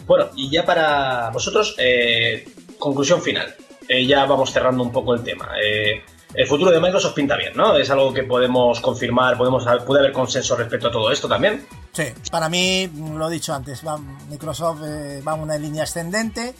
[0.05, 3.55] Bueno, y ya para vosotros, eh, conclusión final.
[3.87, 5.49] Eh, ya vamos cerrando un poco el tema.
[5.61, 6.03] Eh,
[6.33, 7.75] el futuro de Microsoft pinta bien, ¿no?
[7.77, 11.65] Es algo que podemos confirmar, podemos puede haber consenso respecto a todo esto también.
[11.93, 13.83] Sí, para mí, lo he dicho antes,
[14.29, 14.81] Microsoft
[15.25, 16.53] va una línea ascendente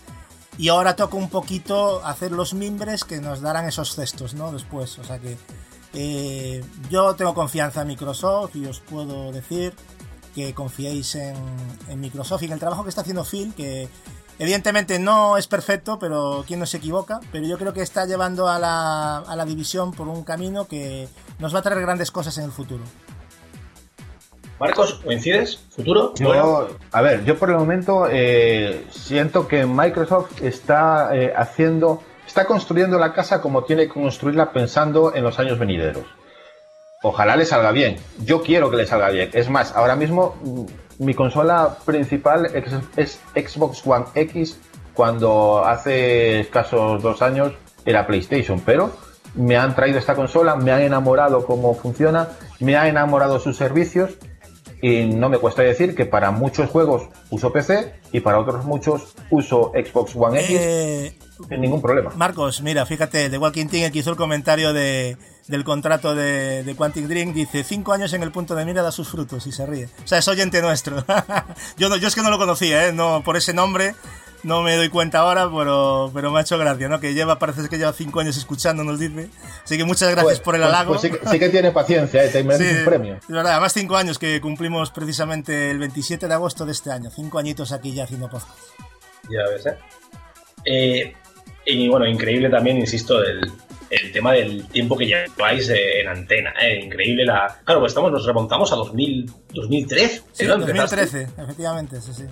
[0.58, 4.52] y ahora toca un poquito hacer los mimbres que nos darán esos cestos, ¿no?
[4.54, 5.36] Después, o sea que
[6.90, 9.74] yo tengo confianza en Microsoft y os puedo decir
[10.36, 11.36] que confiéis en,
[11.90, 13.88] en, Microsoft y en el trabajo que está haciendo Phil, que
[14.38, 18.50] evidentemente no es perfecto, pero quien no se equivoca, pero yo creo que está llevando
[18.50, 21.08] a la, a la división por un camino que
[21.40, 22.84] nos va a traer grandes cosas en el futuro.
[24.60, 25.58] Marcos, ¿coincides?
[25.70, 26.14] ¿Futuro?
[26.16, 32.46] Yo, a ver, yo por el momento eh, siento que Microsoft está eh, haciendo, está
[32.46, 36.06] construyendo la casa como tiene que construirla pensando en los años venideros.
[37.08, 37.98] Ojalá le salga bien.
[38.24, 39.30] Yo quiero que le salga bien.
[39.34, 42.50] Es más, ahora mismo mm, mi consola principal
[42.96, 44.58] es, Xbox One X
[44.96, 47.54] cuando hace escasos dos años
[47.86, 48.92] era PlayStation, pero
[49.36, 54.16] me han traído esta consola, me han enamorado cómo funciona, me ha enamorado sus servicios
[54.82, 59.14] y no me cuesta decir que para muchos juegos uso PC y para otros muchos
[59.30, 61.20] uso Xbox One X eh,
[61.50, 62.14] sin ningún problema.
[62.16, 65.18] Marcos, mira, fíjate, The Walking Team que hizo el comentario de,
[65.48, 68.92] del contrato de, de Quantic Dream, dice, cinco años en el punto de mira da
[68.92, 69.90] sus frutos y se ríe.
[70.04, 71.06] O sea, es oyente nuestro.
[71.78, 72.94] yo, no, yo es que no lo conocía, ¿eh?
[72.94, 73.96] no, por ese nombre
[74.46, 77.00] no me doy cuenta ahora, pero, pero me ha hecho gracia, ¿no?
[77.00, 79.30] Que lleva, parece que lleva cinco años escuchando, nos dice.
[79.64, 80.98] Así que muchas gracias pues, por el pues, halago.
[81.00, 82.30] Pues sí, que tiene paciencia, ¿eh?
[82.30, 83.16] te mereces un premio.
[83.16, 87.10] Es verdad, además cinco años que cumplimos precisamente el 27 de agosto de este año.
[87.10, 88.56] Cinco añitos aquí ya haciendo podcast.
[89.24, 89.78] Ya ves, ¿eh?
[90.66, 91.14] eh
[91.66, 93.52] y bueno, increíble también, insisto, el,
[93.90, 96.54] el tema del tiempo que lleváis eh, en antena.
[96.62, 96.82] ¿eh?
[96.84, 97.60] Increíble la.
[97.64, 100.24] Claro, pues estamos, nos remontamos a 2000, 2003.
[100.32, 102.24] Sí, 2013, efectivamente, sí, sí.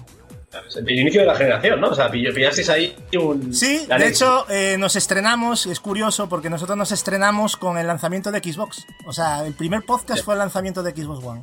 [0.75, 1.89] El inicio de la generación, ¿no?
[1.89, 3.53] O sea, pillasteis ahí un...
[3.53, 8.31] Sí, de hecho, eh, nos estrenamos, es curioso, porque nosotros nos estrenamos con el lanzamiento
[8.31, 8.85] de Xbox.
[9.07, 11.41] O sea, el primer podcast fue el lanzamiento de Xbox One.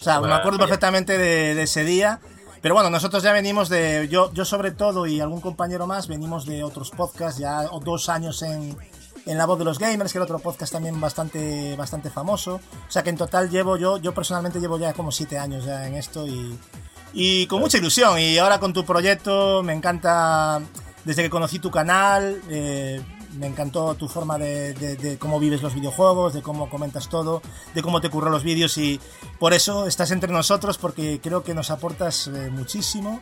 [0.00, 2.20] O sea, me acuerdo perfectamente de, ese día.
[2.60, 4.08] Pero bueno, nosotros ya venimos de...
[4.10, 8.42] Yo, yo sobre todo y algún compañero más venimos de otros podcasts, ya dos años
[8.42, 8.76] en,
[9.26, 12.56] en La Voz de los Gamers, que era otro podcast también bastante, bastante famoso.
[12.56, 15.86] O sea que en total llevo yo, yo personalmente llevo ya como siete años ya
[15.86, 16.58] en esto y,
[17.12, 18.18] y con mucha ilusión.
[18.18, 20.60] Y ahora con tu proyecto me encanta,
[21.04, 23.00] desde que conocí tu canal, eh,
[23.38, 27.40] me encantó tu forma de, cómo vives los videojuegos, de cómo comentas todo,
[27.74, 29.00] de cómo te curro los vídeos y
[29.38, 33.20] por eso estás entre nosotros porque creo que nos aportas eh, muchísimo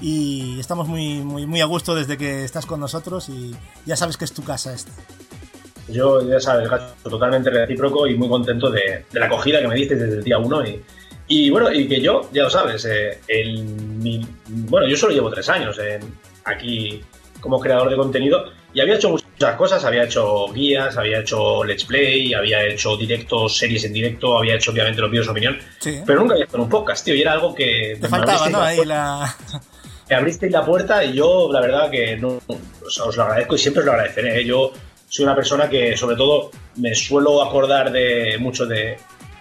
[0.00, 3.54] y estamos muy, muy, muy a gusto desde que estás con nosotros y
[3.84, 4.92] ya sabes que es tu casa esta.
[5.88, 6.68] Yo, ya sabes,
[7.02, 10.64] totalmente recíproco y muy contento de, la acogida que me diste desde el día uno
[10.66, 10.82] y,
[11.28, 15.48] y bueno, y que yo, ya lo sabes, eh, el, bueno, yo solo llevo tres
[15.48, 15.78] años
[16.44, 17.02] aquí
[17.40, 19.25] como creador de contenido y había hecho muchas
[19.56, 24.56] cosas, había hecho guías, había hecho let's play, había hecho directos, series en directo, había
[24.56, 25.58] hecho obviamente los vídeos de opinión,
[26.06, 27.98] pero nunca había hecho un podcast, tío, y era algo que...
[28.00, 28.60] Te faltaba, ¿no?
[28.60, 29.34] Ahí la...
[30.08, 33.80] Me abristeis la puerta y yo, la verdad, que no, os lo agradezco y siempre
[33.80, 34.40] os lo agradeceré.
[34.40, 34.44] ¿eh?
[34.44, 34.72] Yo
[35.08, 38.96] soy una persona que, sobre todo, me suelo acordar de mucho de,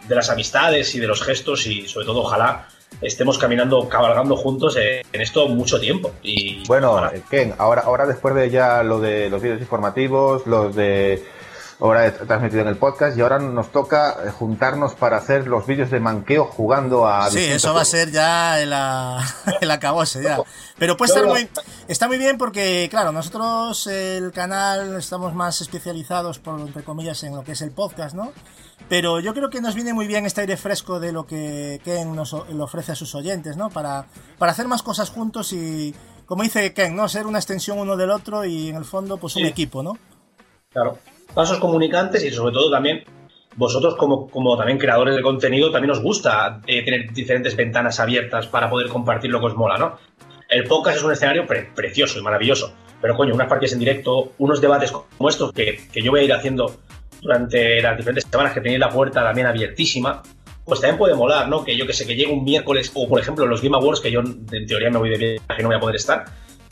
[0.07, 2.67] de las amistades y de los gestos y sobre todo ojalá
[3.01, 6.11] estemos caminando, cabalgando juntos en esto mucho tiempo.
[6.24, 11.24] Y bueno, Ken, ahora, ahora después de ya lo de los vídeos informativos, los de
[11.80, 15.65] ahora he transmitido en el podcast y ahora nos toca eh, juntarnos para hacer los
[15.65, 17.30] vídeos de manqueo jugando a...
[17.30, 18.74] Sí, eso va a ser ya el,
[19.61, 20.40] el acabose ya.
[20.77, 21.49] Pero puede estar muy,
[21.88, 27.35] está muy bien porque, claro, nosotros el canal estamos más especializados, por entre comillas, en
[27.35, 28.32] lo que es el podcast, ¿no?
[28.87, 32.15] Pero yo creo que nos viene muy bien este aire fresco de lo que Ken
[32.15, 33.69] nos le ofrece a sus oyentes, ¿no?
[33.69, 34.05] Para,
[34.37, 35.93] para hacer más cosas juntos y,
[36.25, 37.09] como dice Ken, ¿no?
[37.09, 39.97] Ser una extensión uno del otro y en el fondo, pues un equipo, ¿no?
[40.71, 40.99] Claro.
[41.33, 43.03] Pasos comunicantes y sobre todo también
[43.55, 48.47] vosotros como, como también creadores de contenido también os gusta eh, tener diferentes ventanas abiertas
[48.47, 49.97] para poder compartir lo que os mola, ¿no?
[50.49, 54.61] El podcast es un escenario precioso y maravilloso, pero coño, unas partidas en directo, unos
[54.61, 56.75] debates como estos que, que yo voy a ir haciendo
[57.25, 60.21] durante las diferentes semanas que tenéis la puerta también abiertísima,
[60.63, 61.63] pues también puede molar, ¿no?
[61.63, 64.11] Que yo que sé, que llegue un miércoles, o por ejemplo los Game Awards, que
[64.11, 66.25] yo en teoría me voy de viaje y no voy a poder estar,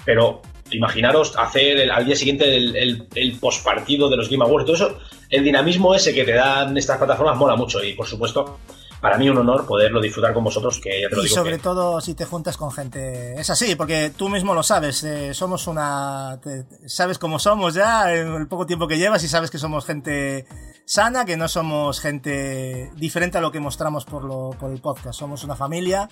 [0.06, 0.42] pero
[0.72, 5.00] imaginaros hacer al día siguiente el, el, el postpartido de los Game Awards, todo eso,
[5.30, 8.60] el dinamismo ese que te dan estas plataformas mola mucho y por supuesto
[9.04, 12.00] para mí un honor poderlo disfrutar con vosotros, que ya te lo y sobre todo
[12.00, 13.34] si te juntas con gente.
[13.34, 15.04] Es así, porque tú mismo lo sabes.
[15.04, 16.40] Eh, somos una.
[16.86, 20.46] sabes cómo somos ya en el poco tiempo que llevas y sabes que somos gente
[20.86, 25.20] sana, que no somos gente diferente a lo que mostramos por, lo, por el podcast.
[25.20, 26.08] Somos una familia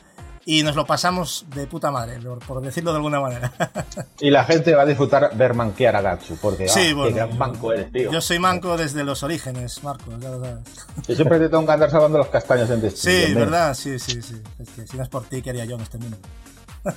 [0.45, 3.51] y nos lo pasamos de puta madre, por, por decirlo de alguna manera.
[4.19, 7.15] Y la gente va a disfrutar ver manquear a Gatsu, porque Sí, ah, bueno, qué
[7.15, 8.11] gran manco eres, tío.
[8.11, 10.63] Yo soy manco desde los orígenes, Marcos, ya lo sabes.
[11.07, 13.13] Yo siempre te tengo que andar salvando los castaños en Destiny.
[13.13, 13.33] Sí.
[13.33, 13.73] ¿verdad?
[13.73, 14.41] Sí, sí, sí.
[14.59, 16.17] Es que si no es por ti, ¿qué haría yo en este mundo?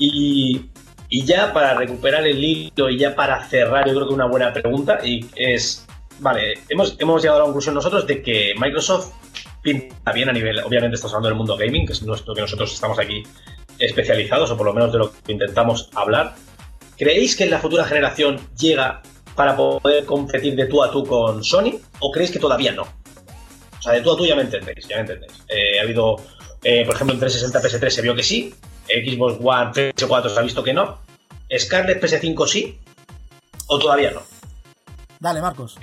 [0.00, 0.70] Y,
[1.08, 4.52] y ya para recuperar el hilo y ya para cerrar, yo creo que una buena
[4.52, 5.87] pregunta y es,
[6.20, 9.12] vale, hemos, hemos llegado a la conclusión nosotros de que Microsoft
[9.62, 12.72] pinta bien a nivel, obviamente estamos hablando del mundo gaming, que es nuestro que nosotros
[12.72, 13.22] estamos aquí
[13.78, 16.34] especializados, o por lo menos de lo que intentamos hablar.
[16.96, 19.02] ¿Creéis que en la futura generación llega
[19.34, 21.78] para poder competir de tú a tú con Sony?
[22.00, 22.82] ¿O creéis que todavía no?
[22.82, 25.32] O sea, de tú a tú ya me entendéis, ya me entendéis.
[25.48, 26.16] Eh, ha habido,
[26.64, 28.52] eh, por ejemplo, en 360 PS3 se vio que sí,
[28.88, 30.98] Xbox One, PS4 se ha visto que no.
[31.56, 32.78] Scarlett PS5 sí,
[33.68, 34.22] o todavía no.
[35.20, 35.76] Dale, Marcos.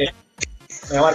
[0.89, 1.11] Venga,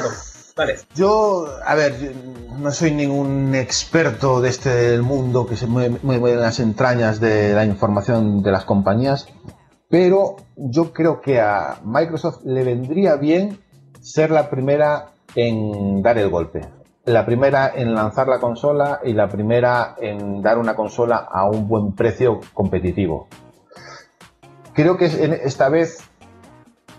[0.56, 0.76] dale.
[0.94, 2.14] Yo, a ver,
[2.58, 7.54] no soy ningún experto de este mundo que se mueve, mueve en las entrañas de
[7.54, 9.28] la información de las compañías,
[9.88, 13.58] pero yo creo que a Microsoft le vendría bien
[14.00, 16.60] ser la primera en dar el golpe.
[17.04, 21.66] La primera en lanzar la consola y la primera en dar una consola a un
[21.66, 23.26] buen precio competitivo.
[24.74, 25.06] Creo que
[25.44, 25.98] esta vez,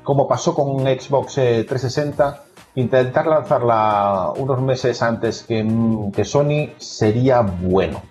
[0.03, 2.43] como pasó con Xbox eh, 360,
[2.75, 5.65] intentar lanzarla unos meses antes que,
[6.13, 8.01] que Sony sería bueno.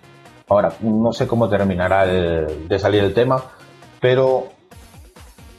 [0.49, 3.43] Ahora, no sé cómo terminará de salir el tema,
[4.01, 4.49] pero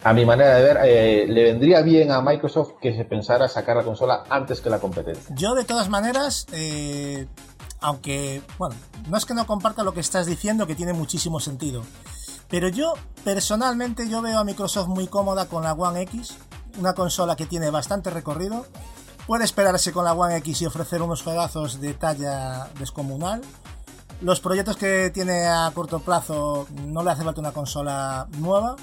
[0.03, 3.77] a mi manera de ver, eh, le vendría bien a Microsoft que se pensara sacar
[3.77, 5.35] la consola antes que la competencia.
[5.35, 7.27] Yo, de todas maneras, eh,
[7.81, 8.75] aunque, bueno,
[9.09, 11.83] no es que no comparta lo que estás diciendo, que tiene muchísimo sentido.
[12.49, 16.35] Pero yo, personalmente, yo veo a Microsoft muy cómoda con la One X,
[16.79, 18.65] una consola que tiene bastante recorrido.
[19.31, 23.39] Puede esperarse con la One X y ofrecer unos juegazos de talla descomunal.
[24.19, 28.75] Los proyectos que tiene a corto plazo no le hace falta una consola nueva.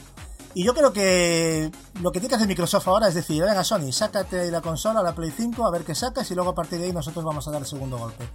[0.54, 1.70] Y yo creo que
[2.00, 5.02] lo que tiene que hacer Microsoft ahora es decir, venga Sony, sácate ahí la consola,
[5.02, 7.46] la Play 5, a ver qué sacas y luego a partir de ahí nosotros vamos
[7.46, 8.26] a dar el segundo golpe.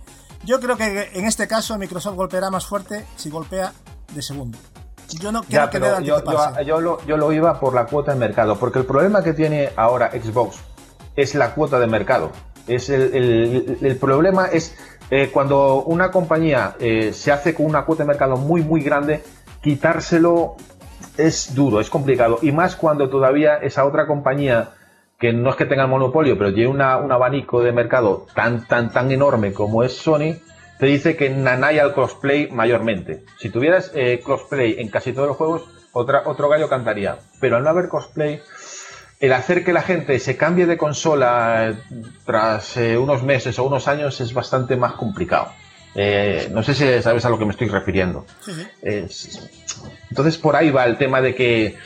[0.45, 3.73] Yo creo que en este caso Microsoft golpeará más fuerte si golpea
[4.13, 4.59] de segundo.
[5.19, 8.13] Yo no creo Ya, que yo, yo- yo lo, yo lo iba por la cuota
[8.13, 10.57] de mercado, porque el problema que tiene ahora Xbox
[11.15, 12.31] es la cuota de mercado.
[12.67, 14.75] Es el, el- el problema es
[15.11, 19.21] eh, cuando una compañía eh, se hace con una cuota de mercado muy muy grande,
[19.61, 20.55] quitárselo
[21.17, 22.39] es duro, es complicado.
[22.41, 24.69] Y más cuando todavía esa otra compañía,
[25.19, 28.65] que no es que tenga el monopolio, pero tiene una- un abanico de mercado tan,
[28.67, 30.35] tan, tan enorme como es Sony,
[30.79, 33.23] te dice que nanaya al crossplay mayormente.
[33.37, 37.17] Si tuvieras eh, crossplay en casi todos los juegos, otra, otro gallo cantaría.
[37.39, 38.41] Pero al no haber crossplay,
[39.23, 41.75] el hacer que la gente se cambie de consola eh,
[42.25, 45.53] tras eh, unos meses o unos años es bastante más complicado.
[45.95, 48.25] Eh, no sé si sabes a lo que me estoy refiriendo.
[50.09, 51.77] Entonces por ahí va el tema de que,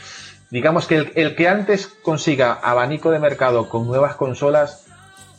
[0.50, 4.86] digamos que el, el que antes consiga abanico de mercado con nuevas consolas,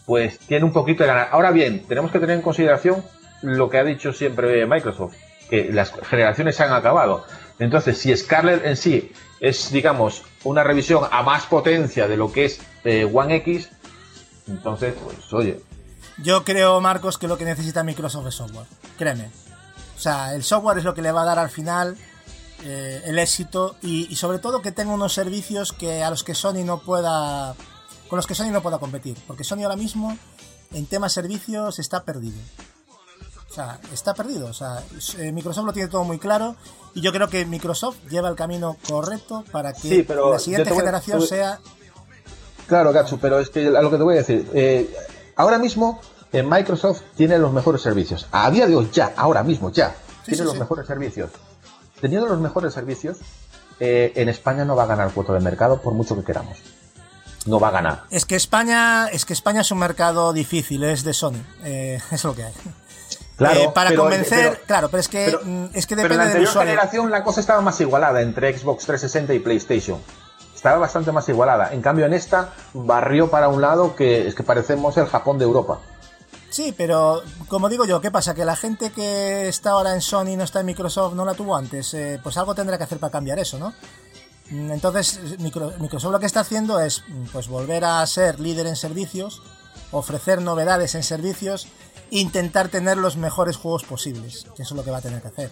[0.06, 1.28] pues tiene un poquito de ganar.
[1.34, 3.04] Ahora bien, tenemos que tener en consideración
[3.42, 5.16] lo que ha dicho siempre Microsoft,
[5.50, 7.26] que las generaciones se han acabado.
[7.60, 12.46] Entonces, si Scarlett en sí es, digamos, una revisión a más potencia de lo que
[12.46, 13.70] es eh, One X,
[14.48, 15.62] entonces, pues oye,
[16.18, 18.66] Yo creo, Marcos, que lo que necesita Microsoft es software.
[18.98, 19.30] Créeme.
[19.96, 21.98] O sea, el software es lo que le va a dar al final
[22.64, 26.36] eh, el éxito y, y sobre todo que tenga unos servicios que a los que
[26.36, 27.56] Sony no pueda
[28.10, 30.18] con los que Sony no pueda competir, porque Sony ahora mismo
[30.74, 32.38] en temas servicios está perdido.
[33.50, 34.48] O sea, está perdido.
[34.48, 34.84] O sea,
[35.18, 36.56] eh, Microsoft lo tiene todo muy claro
[36.94, 40.70] y yo creo que Microsoft lleva el camino correcto para que Sí, pero la siguiente
[40.72, 41.60] voy generación voy- sea
[42.68, 44.94] Claro, Gatsu, pero es que a lo que te voy a decir, eh,
[45.36, 46.00] ahora mismo
[46.32, 48.28] eh, Microsoft tiene los mejores servicios.
[48.32, 51.32] A día de hoy, ya, ahora mismo, ya, tiene sí, los mejores servicios.
[52.00, 53.18] Teniendo los mejores servicios,
[53.80, 56.60] eh, en España no va a ganar cuota de mercado por mucho que queramos.
[57.48, 58.04] No va a ganar.
[58.12, 62.24] Es que España, es que España es un mercado difícil, es de Sony, eh, es
[62.24, 62.54] lo que hay.
[63.40, 66.10] Claro, Eh, para convencer, pero- claro, pero es que pero- mm, es que Pero en
[66.10, 66.72] depende la del anterior usuario.
[66.72, 70.00] generación la cosa estaba más igualada entre Xbox 360 y PlayStation.
[70.54, 71.74] Estaba bastante más igualada.
[71.74, 75.46] En cambio, en esta barrió para un lado que es que parecemos el Japón de
[75.46, 75.80] Europa.
[76.50, 78.34] Sí, pero como digo yo, ¿qué pasa?
[78.34, 81.56] Que la gente que está ahora en Sony no está en Microsoft, no la tuvo
[81.56, 83.74] antes, eh, pues algo tendrá que hacer para cambiar eso, ¿no?
[84.50, 88.76] Mm, Entonces, Micro- Microsoft lo que está haciendo es pues volver a ser líder en
[88.76, 89.42] servicios,
[89.92, 91.68] ofrecer novedades en servicios,
[92.12, 95.28] intentar tener los mejores juegos posibles, que eso es lo que va a tener que
[95.28, 95.52] hacer.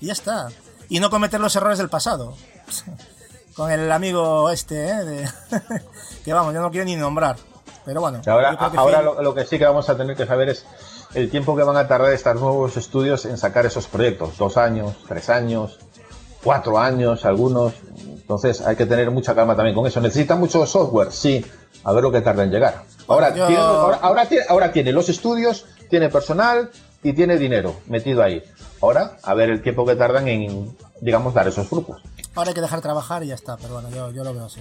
[0.00, 0.48] Y ya está.
[0.88, 2.34] Y no cometer los errores del pasado.
[3.56, 5.04] Con el amigo este, ¿eh?
[5.04, 5.28] de-
[6.24, 7.36] que vamos, yo no quiero ni nombrar.
[7.84, 8.20] Pero bueno.
[8.26, 10.64] Ahora, ahora lo, lo que sí que vamos a tener que saber es
[11.14, 14.36] el tiempo que van a tardar estos nuevos estudios en sacar esos proyectos.
[14.38, 15.78] Dos años, tres años,
[16.42, 17.74] cuatro años, algunos.
[17.98, 20.00] Entonces hay que tener mucha calma también con eso.
[20.00, 21.12] ¿Necesita mucho software?
[21.12, 21.44] Sí.
[21.84, 22.84] A ver lo que tarda en llegar.
[23.06, 26.70] Ahora, tiene, ahora, tiene, ahora tiene los estudios, tiene personal
[27.02, 28.42] y tiene dinero metido ahí.
[28.80, 32.02] Ahora, a ver el tiempo que tardan en, digamos, dar esos grupos.
[32.34, 34.60] Ahora hay que dejar trabajar y ya está, pero bueno, yo, yo lo veo así.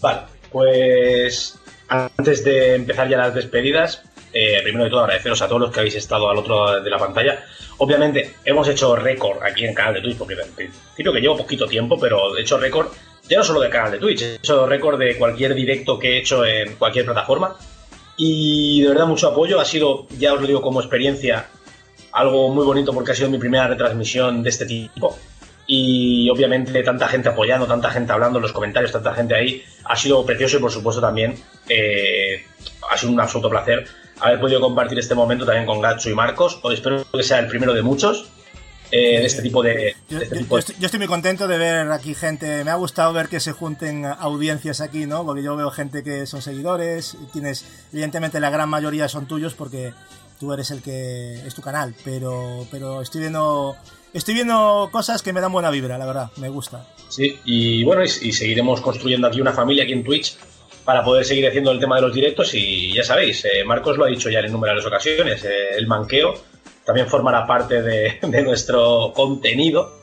[0.00, 5.60] Vale, pues antes de empezar ya las despedidas, eh, primero de todo agradeceros a todos
[5.60, 7.44] los que habéis estado al otro lado de la pantalla.
[7.78, 11.66] Obviamente hemos hecho récord aquí en el canal de Twitch, porque principio que llevo poquito
[11.66, 12.88] tiempo, pero he hecho récord
[13.28, 16.18] ya no solo del canal de Twitch, he hecho récord de cualquier directo que he
[16.18, 17.56] hecho en cualquier plataforma.
[18.16, 21.46] Y de verdad mucho apoyo, ha sido, ya os lo digo como experiencia,
[22.12, 25.16] algo muy bonito porque ha sido mi primera retransmisión de este tipo.
[25.66, 29.96] Y obviamente tanta gente apoyando, tanta gente hablando en los comentarios, tanta gente ahí, ha
[29.96, 31.36] sido precioso y por supuesto también
[31.68, 32.44] eh,
[32.90, 33.86] ha sido un absoluto placer
[34.20, 36.58] haber podido compartir este momento también con Gacho y Marcos.
[36.62, 38.30] Os espero que sea el primero de muchos.
[38.96, 39.96] Eh, de este tipo de.
[40.08, 42.62] Yo, este yo- tipo yo de- estoy, yo estoy muy contento de ver aquí gente.
[42.64, 45.24] Me ha gustado ver que se junten audiencias aquí, ¿no?
[45.24, 47.14] Porque yo veo gente que son seguidores.
[47.20, 49.92] y Tienes, evidentemente, la gran mayoría son tuyos porque
[50.38, 51.94] tú eres el que es tu canal.
[52.04, 53.74] Pero, pero estoy viendo,
[54.12, 56.30] estoy viendo cosas que me dan buena vibra, la verdad.
[56.36, 56.86] Me gusta.
[57.08, 60.36] Sí, y bueno, y, y seguiremos construyendo aquí una familia aquí en Twitch
[60.84, 64.04] para poder seguir haciendo el tema de los directos y ya sabéis, eh, Marcos lo
[64.04, 66.34] ha dicho ya en innumerables ocasiones, eh, el manqueo
[66.84, 70.02] también formará parte de, de nuestro contenido,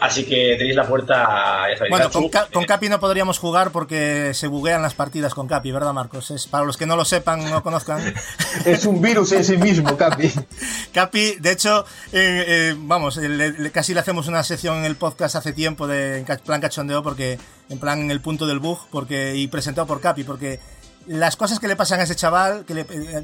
[0.00, 3.38] así que tenéis la puerta, ya sabéis, Bueno, con, Ca- con eh, Capi no podríamos
[3.38, 6.30] jugar porque se buguean las partidas con Capi, ¿verdad, Marcos?
[6.32, 8.12] Es, para los que no lo sepan, no conozcan.
[8.64, 10.32] Es un virus en sí mismo, Capi.
[10.92, 14.96] Capi, de hecho, eh, eh, vamos, le- le- casi le hacemos una sección en el
[14.96, 17.38] podcast hace tiempo de en plan cachondeo, porque
[17.68, 20.58] en plan en el punto del bug, porque y presentado por Capi, porque
[21.06, 23.22] las cosas que le pasan a ese chaval, que le, eh,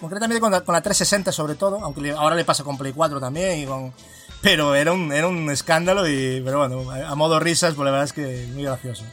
[0.00, 2.92] concretamente con la, con la 360 sobre todo, aunque le- ahora le pasa con Play
[2.92, 3.92] 4 también y con
[4.42, 7.90] pero era un, era un escándalo y pero bueno, a, a modo risas, pues la
[7.90, 9.04] verdad es que muy gracioso.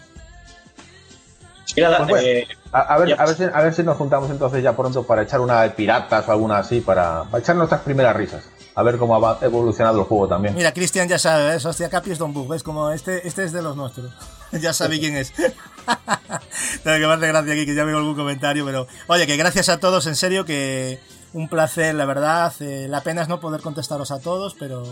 [1.75, 3.97] y nada, Pues bueno, eh, A, a ver, a, ver si, a ver si nos
[3.97, 7.55] juntamos entonces ya pronto para echar una de piratas o alguna así, para, para echar
[7.55, 8.43] nuestras primeras risas.
[8.75, 10.53] A ver cómo ha evolucionado el juego también.
[10.53, 11.65] Mira, Cristian ya sabe, ¿ves?
[11.65, 12.61] Hostia, Capi es Don Bug, ¿ves?
[12.63, 14.11] Como este, este es de los nuestros.
[14.61, 15.33] ya sabe quién es.
[16.83, 19.69] Tengo que me hace gracia aquí que ya veo algún comentario, pero oye, que gracias
[19.69, 20.99] a todos, en serio, que
[21.33, 22.53] un placer, la verdad.
[22.59, 24.83] Eh, la pena es no poder contestaros a todos, pero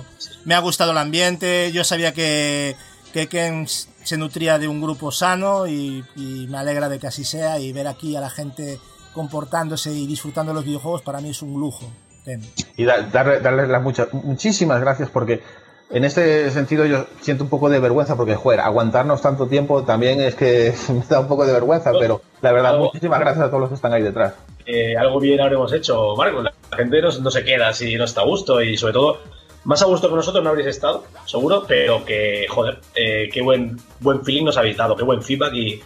[0.45, 1.71] me ha gustado el ambiente.
[1.71, 2.75] Yo sabía que,
[3.13, 7.23] que Ken se nutría de un grupo sano y, y me alegra de que así
[7.25, 8.79] sea y ver aquí a la gente
[9.13, 11.89] comportándose y disfrutando los videojuegos para mí es un lujo.
[12.23, 12.41] Ken.
[12.77, 15.41] Y da- darle, darle las muchas, muchísimas gracias porque
[15.89, 20.19] en este sentido yo siento un poco de vergüenza porque, joder, aguantarnos tanto tiempo también
[20.21, 23.47] es que me da un poco de vergüenza, pero la verdad, Algo- muchísimas gracias a
[23.49, 24.33] todos los que están ahí detrás.
[24.65, 26.43] eh, algo bien habremos hecho, Marcos.
[26.43, 29.19] La gente no, no se queda si no está a gusto y sobre todo,
[29.63, 33.77] más a gusto que nosotros no habréis estado, seguro, pero que, joder, eh, qué buen,
[33.99, 35.81] buen feeling nos habéis dado, qué buen feedback y,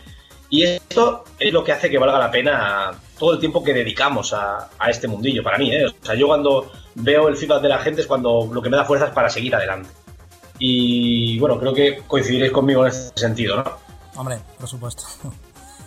[0.50, 4.34] y esto es lo que hace que valga la pena todo el tiempo que dedicamos
[4.34, 5.86] a, a este mundillo, para mí, ¿eh?
[5.86, 8.78] O sea, yo cuando veo el feedback de la gente es cuando lo que me
[8.78, 9.90] da fuerzas para seguir adelante.
[10.58, 13.64] Y bueno, creo que coincidiréis conmigo en este sentido, ¿no?
[14.16, 15.04] Hombre, por supuesto.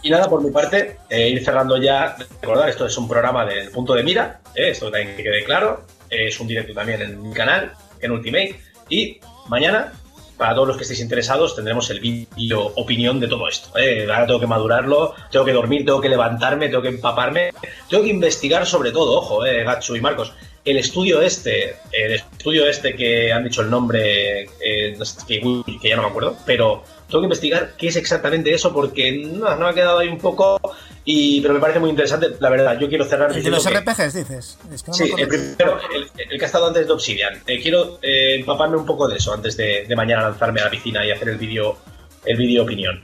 [0.02, 2.16] Y nada, por mi parte, eh, ir cerrando ya.
[2.40, 5.84] Recordar, esto es un programa del punto de mira, eh, esto también que quede claro.
[6.10, 8.60] es un directo también en mi canal, en Ultimate.
[8.88, 9.92] Y mañana,
[10.36, 13.76] para todos los que estéis interesados, tendremos el vídeo opinión de todo esto.
[13.78, 14.06] eh.
[14.10, 17.52] Ahora tengo que madurarlo, tengo que dormir, tengo que levantarme, tengo que empaparme,
[17.88, 20.32] tengo que investigar sobre todo, ojo, eh, Gatsu y Marcos.
[20.64, 24.96] El estudio este, el estudio este que han dicho el nombre, eh,
[25.26, 29.56] que, ya no me acuerdo, pero tengo que investigar qué es exactamente eso porque no,
[29.56, 30.60] no ha quedado ahí un poco
[31.04, 33.74] y pero me parece muy interesante la verdad yo quiero cerrar El de los que-
[33.80, 34.58] RPGs, dices.
[34.72, 37.60] Es que no sí el primero el, el que ha estado antes de Obsidian Eh,
[37.60, 41.04] quiero eh, empaparme un poco de eso antes de, de mañana lanzarme a la piscina
[41.04, 41.76] y hacer el vídeo
[42.24, 43.02] el vídeo opinión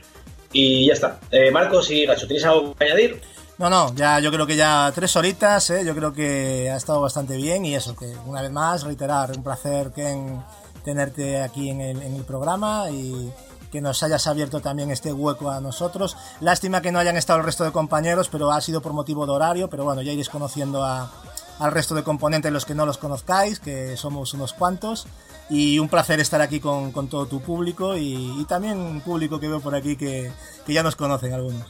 [0.53, 3.21] y ya está Eh, Marcos y Gacho ¿tenéis algo que añadir?
[3.57, 5.83] No, no, ya yo creo que ya tres horitas, ¿eh?
[5.85, 9.43] yo creo que ha estado bastante bien y eso, que una vez más reiterar, un
[9.43, 10.41] placer Ken
[10.85, 13.29] tenerte aquí en el, en el programa y
[13.71, 16.17] que nos hayas abierto también este hueco a nosotros.
[16.41, 19.31] Lástima que no hayan estado el resto de compañeros, pero ha sido por motivo de
[19.31, 21.11] horario, pero bueno, ya iréis conociendo a,
[21.59, 25.07] al resto de componentes los que no los conozcáis, que somos unos cuantos.
[25.51, 29.59] Y un placer estar aquí con, todo tu público y, también un público que veo
[29.59, 30.31] por aquí que,
[30.67, 31.65] ya nos conocen algunos.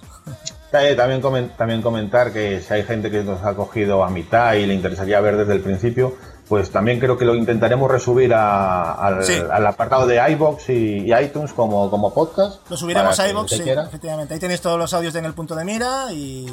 [0.70, 4.74] También, también comentar que si hay gente que nos ha cogido a mitad y le
[4.74, 6.16] interesaría ver desde el principio,
[6.50, 12.12] pues también creo que lo intentaremos resubir al, apartado de iBox y, iTunes como, como
[12.12, 12.68] podcast.
[12.72, 14.34] Lo subiremos a iBox, sí, efectivamente.
[14.34, 16.48] Ahí tenéis todos los audios en el punto de mira y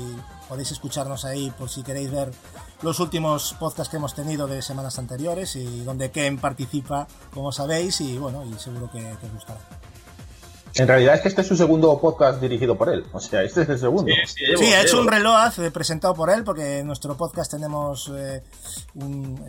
[0.50, 2.30] podéis escucharnos ahí por si queréis ver
[2.82, 8.02] los últimos podcasts que hemos tenido de semanas anteriores y donde Ken participa, como sabéis,
[8.02, 9.60] y bueno, y seguro que, que os gustará.
[10.78, 13.04] En realidad es que este es su segundo podcast dirigido por él.
[13.12, 14.12] O sea, este es el segundo.
[14.26, 18.42] Sí, ha hecho un reloj eh, presentado por él, porque en nuestro podcast tenemos eh,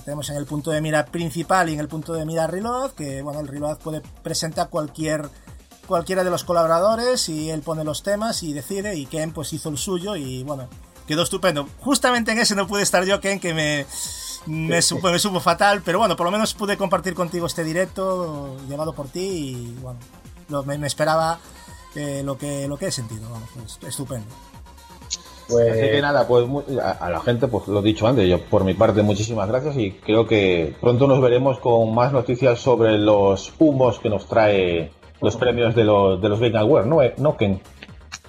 [0.06, 3.22] tenemos en el punto de mira principal y en el punto de mira reloj, que
[3.22, 5.30] bueno, el reloj puede presentar cualquier
[5.86, 9.70] cualquiera de los colaboradores y él pone los temas y decide y Ken pues hizo
[9.70, 10.70] el suyo y bueno,
[11.08, 11.68] quedó estupendo.
[11.80, 13.86] Justamente en ese no pude estar yo, Ken, que me
[14.46, 18.56] me supo, me supo fatal, pero bueno, por lo menos pude compartir contigo este directo
[18.70, 20.00] llevado por ti y bueno,
[20.50, 21.40] me, esperaba
[21.95, 23.30] eh, lo, que, lo que he sentido.
[23.30, 24.27] Vamos, pues, estupendo.
[25.48, 25.72] Pues...
[25.72, 26.45] Así que nada, pues
[26.82, 29.92] a, la gente, pues lo he dicho antes, yo por mi parte muchísimas gracias y
[29.92, 35.38] creo que pronto nos veremos con más noticias sobre los humos que nos trae los
[35.38, 37.61] premios de los, de los Game Awards, ¿no, eh, ¿no Ken?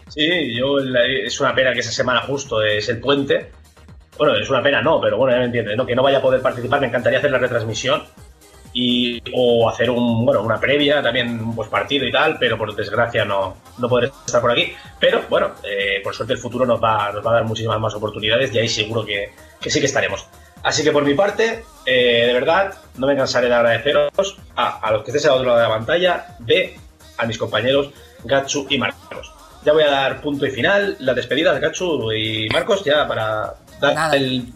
[0.09, 3.51] Sí, yo es una pena que esa semana justo es el puente.
[4.17, 5.85] Bueno, es una pena no, pero bueno, ya me entiendes, ¿no?
[5.85, 8.03] Que no vaya a poder participar, me encantaría hacer la retransmisión
[8.81, 13.25] y, o hacer un, bueno, una previa, también pues partido y tal, pero por desgracia
[13.25, 14.73] no, no podré estar por aquí.
[15.01, 17.93] Pero bueno, eh, por suerte el futuro nos va, nos va a dar muchísimas más
[17.95, 20.27] oportunidades y ahí seguro que, que sí que estaremos.
[20.63, 24.93] Así que por mi parte, eh, de verdad, no me cansaré de agradeceros a, a
[24.93, 26.77] los que estéis al otro lado de la pantalla, B,
[27.17, 27.91] a mis compañeros
[28.23, 29.33] Gatsu y Marcos.
[29.65, 34.15] Ya voy a dar punto y final, las despedidas, Gatsu y Marcos, ya para dar
[34.15, 34.53] el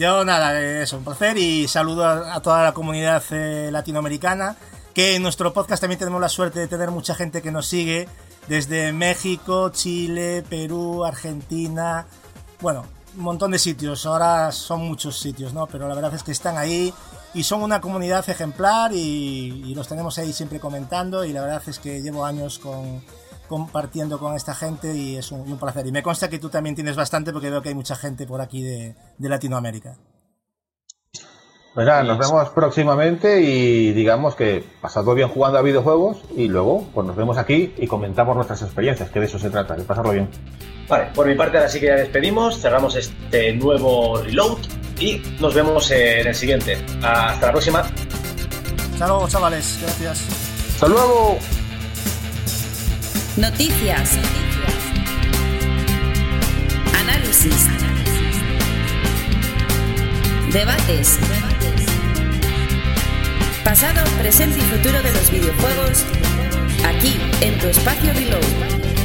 [0.00, 4.56] yo nada, eso, un placer y saludo a, toda la comunidad eh, latinoamericana,
[4.94, 8.08] que en nuestro podcast también tenemos la suerte de tener mucha gente que nos sigue
[8.48, 12.06] desde México, Chile, Perú, Argentina,
[12.62, 15.66] bueno, un montón de sitios, ahora son muchos sitios, ¿no?
[15.66, 16.94] Pero la verdad es que están ahí
[17.34, 21.78] y son una comunidad ejemplar y los tenemos ahí siempre comentando y la verdad es
[21.78, 23.02] que llevo años con
[23.50, 25.84] compartiendo con esta gente y es un, placer.
[25.84, 28.40] Y me consta que tú también tienes bastante porque veo que hay mucha gente por
[28.40, 29.96] aquí de, Latinoamérica.
[31.74, 36.86] Pues nada, nos vemos próximamente y digamos que pasado bien jugando a videojuegos y luego
[36.94, 40.12] pues nos vemos aquí y comentamos nuestras experiencias, que de eso se trata, de pasarlo
[40.12, 40.28] bien.
[40.88, 44.58] Vale, por mi parte ahora sí que ya despedimos, cerramos este nuevo reload
[45.00, 46.78] y nos vemos en el siguiente.
[47.02, 47.80] Hasta la próxima.
[48.92, 49.78] Hasta luego, chavales.
[49.82, 50.28] Gracias.
[50.74, 51.36] Hasta luego.
[53.36, 54.18] Noticias.
[57.00, 57.68] Análisis.
[60.52, 61.18] Debates.
[63.64, 66.04] Pasado, presente y futuro de los videojuegos.
[66.84, 68.99] Aquí, en tu espacio Reload.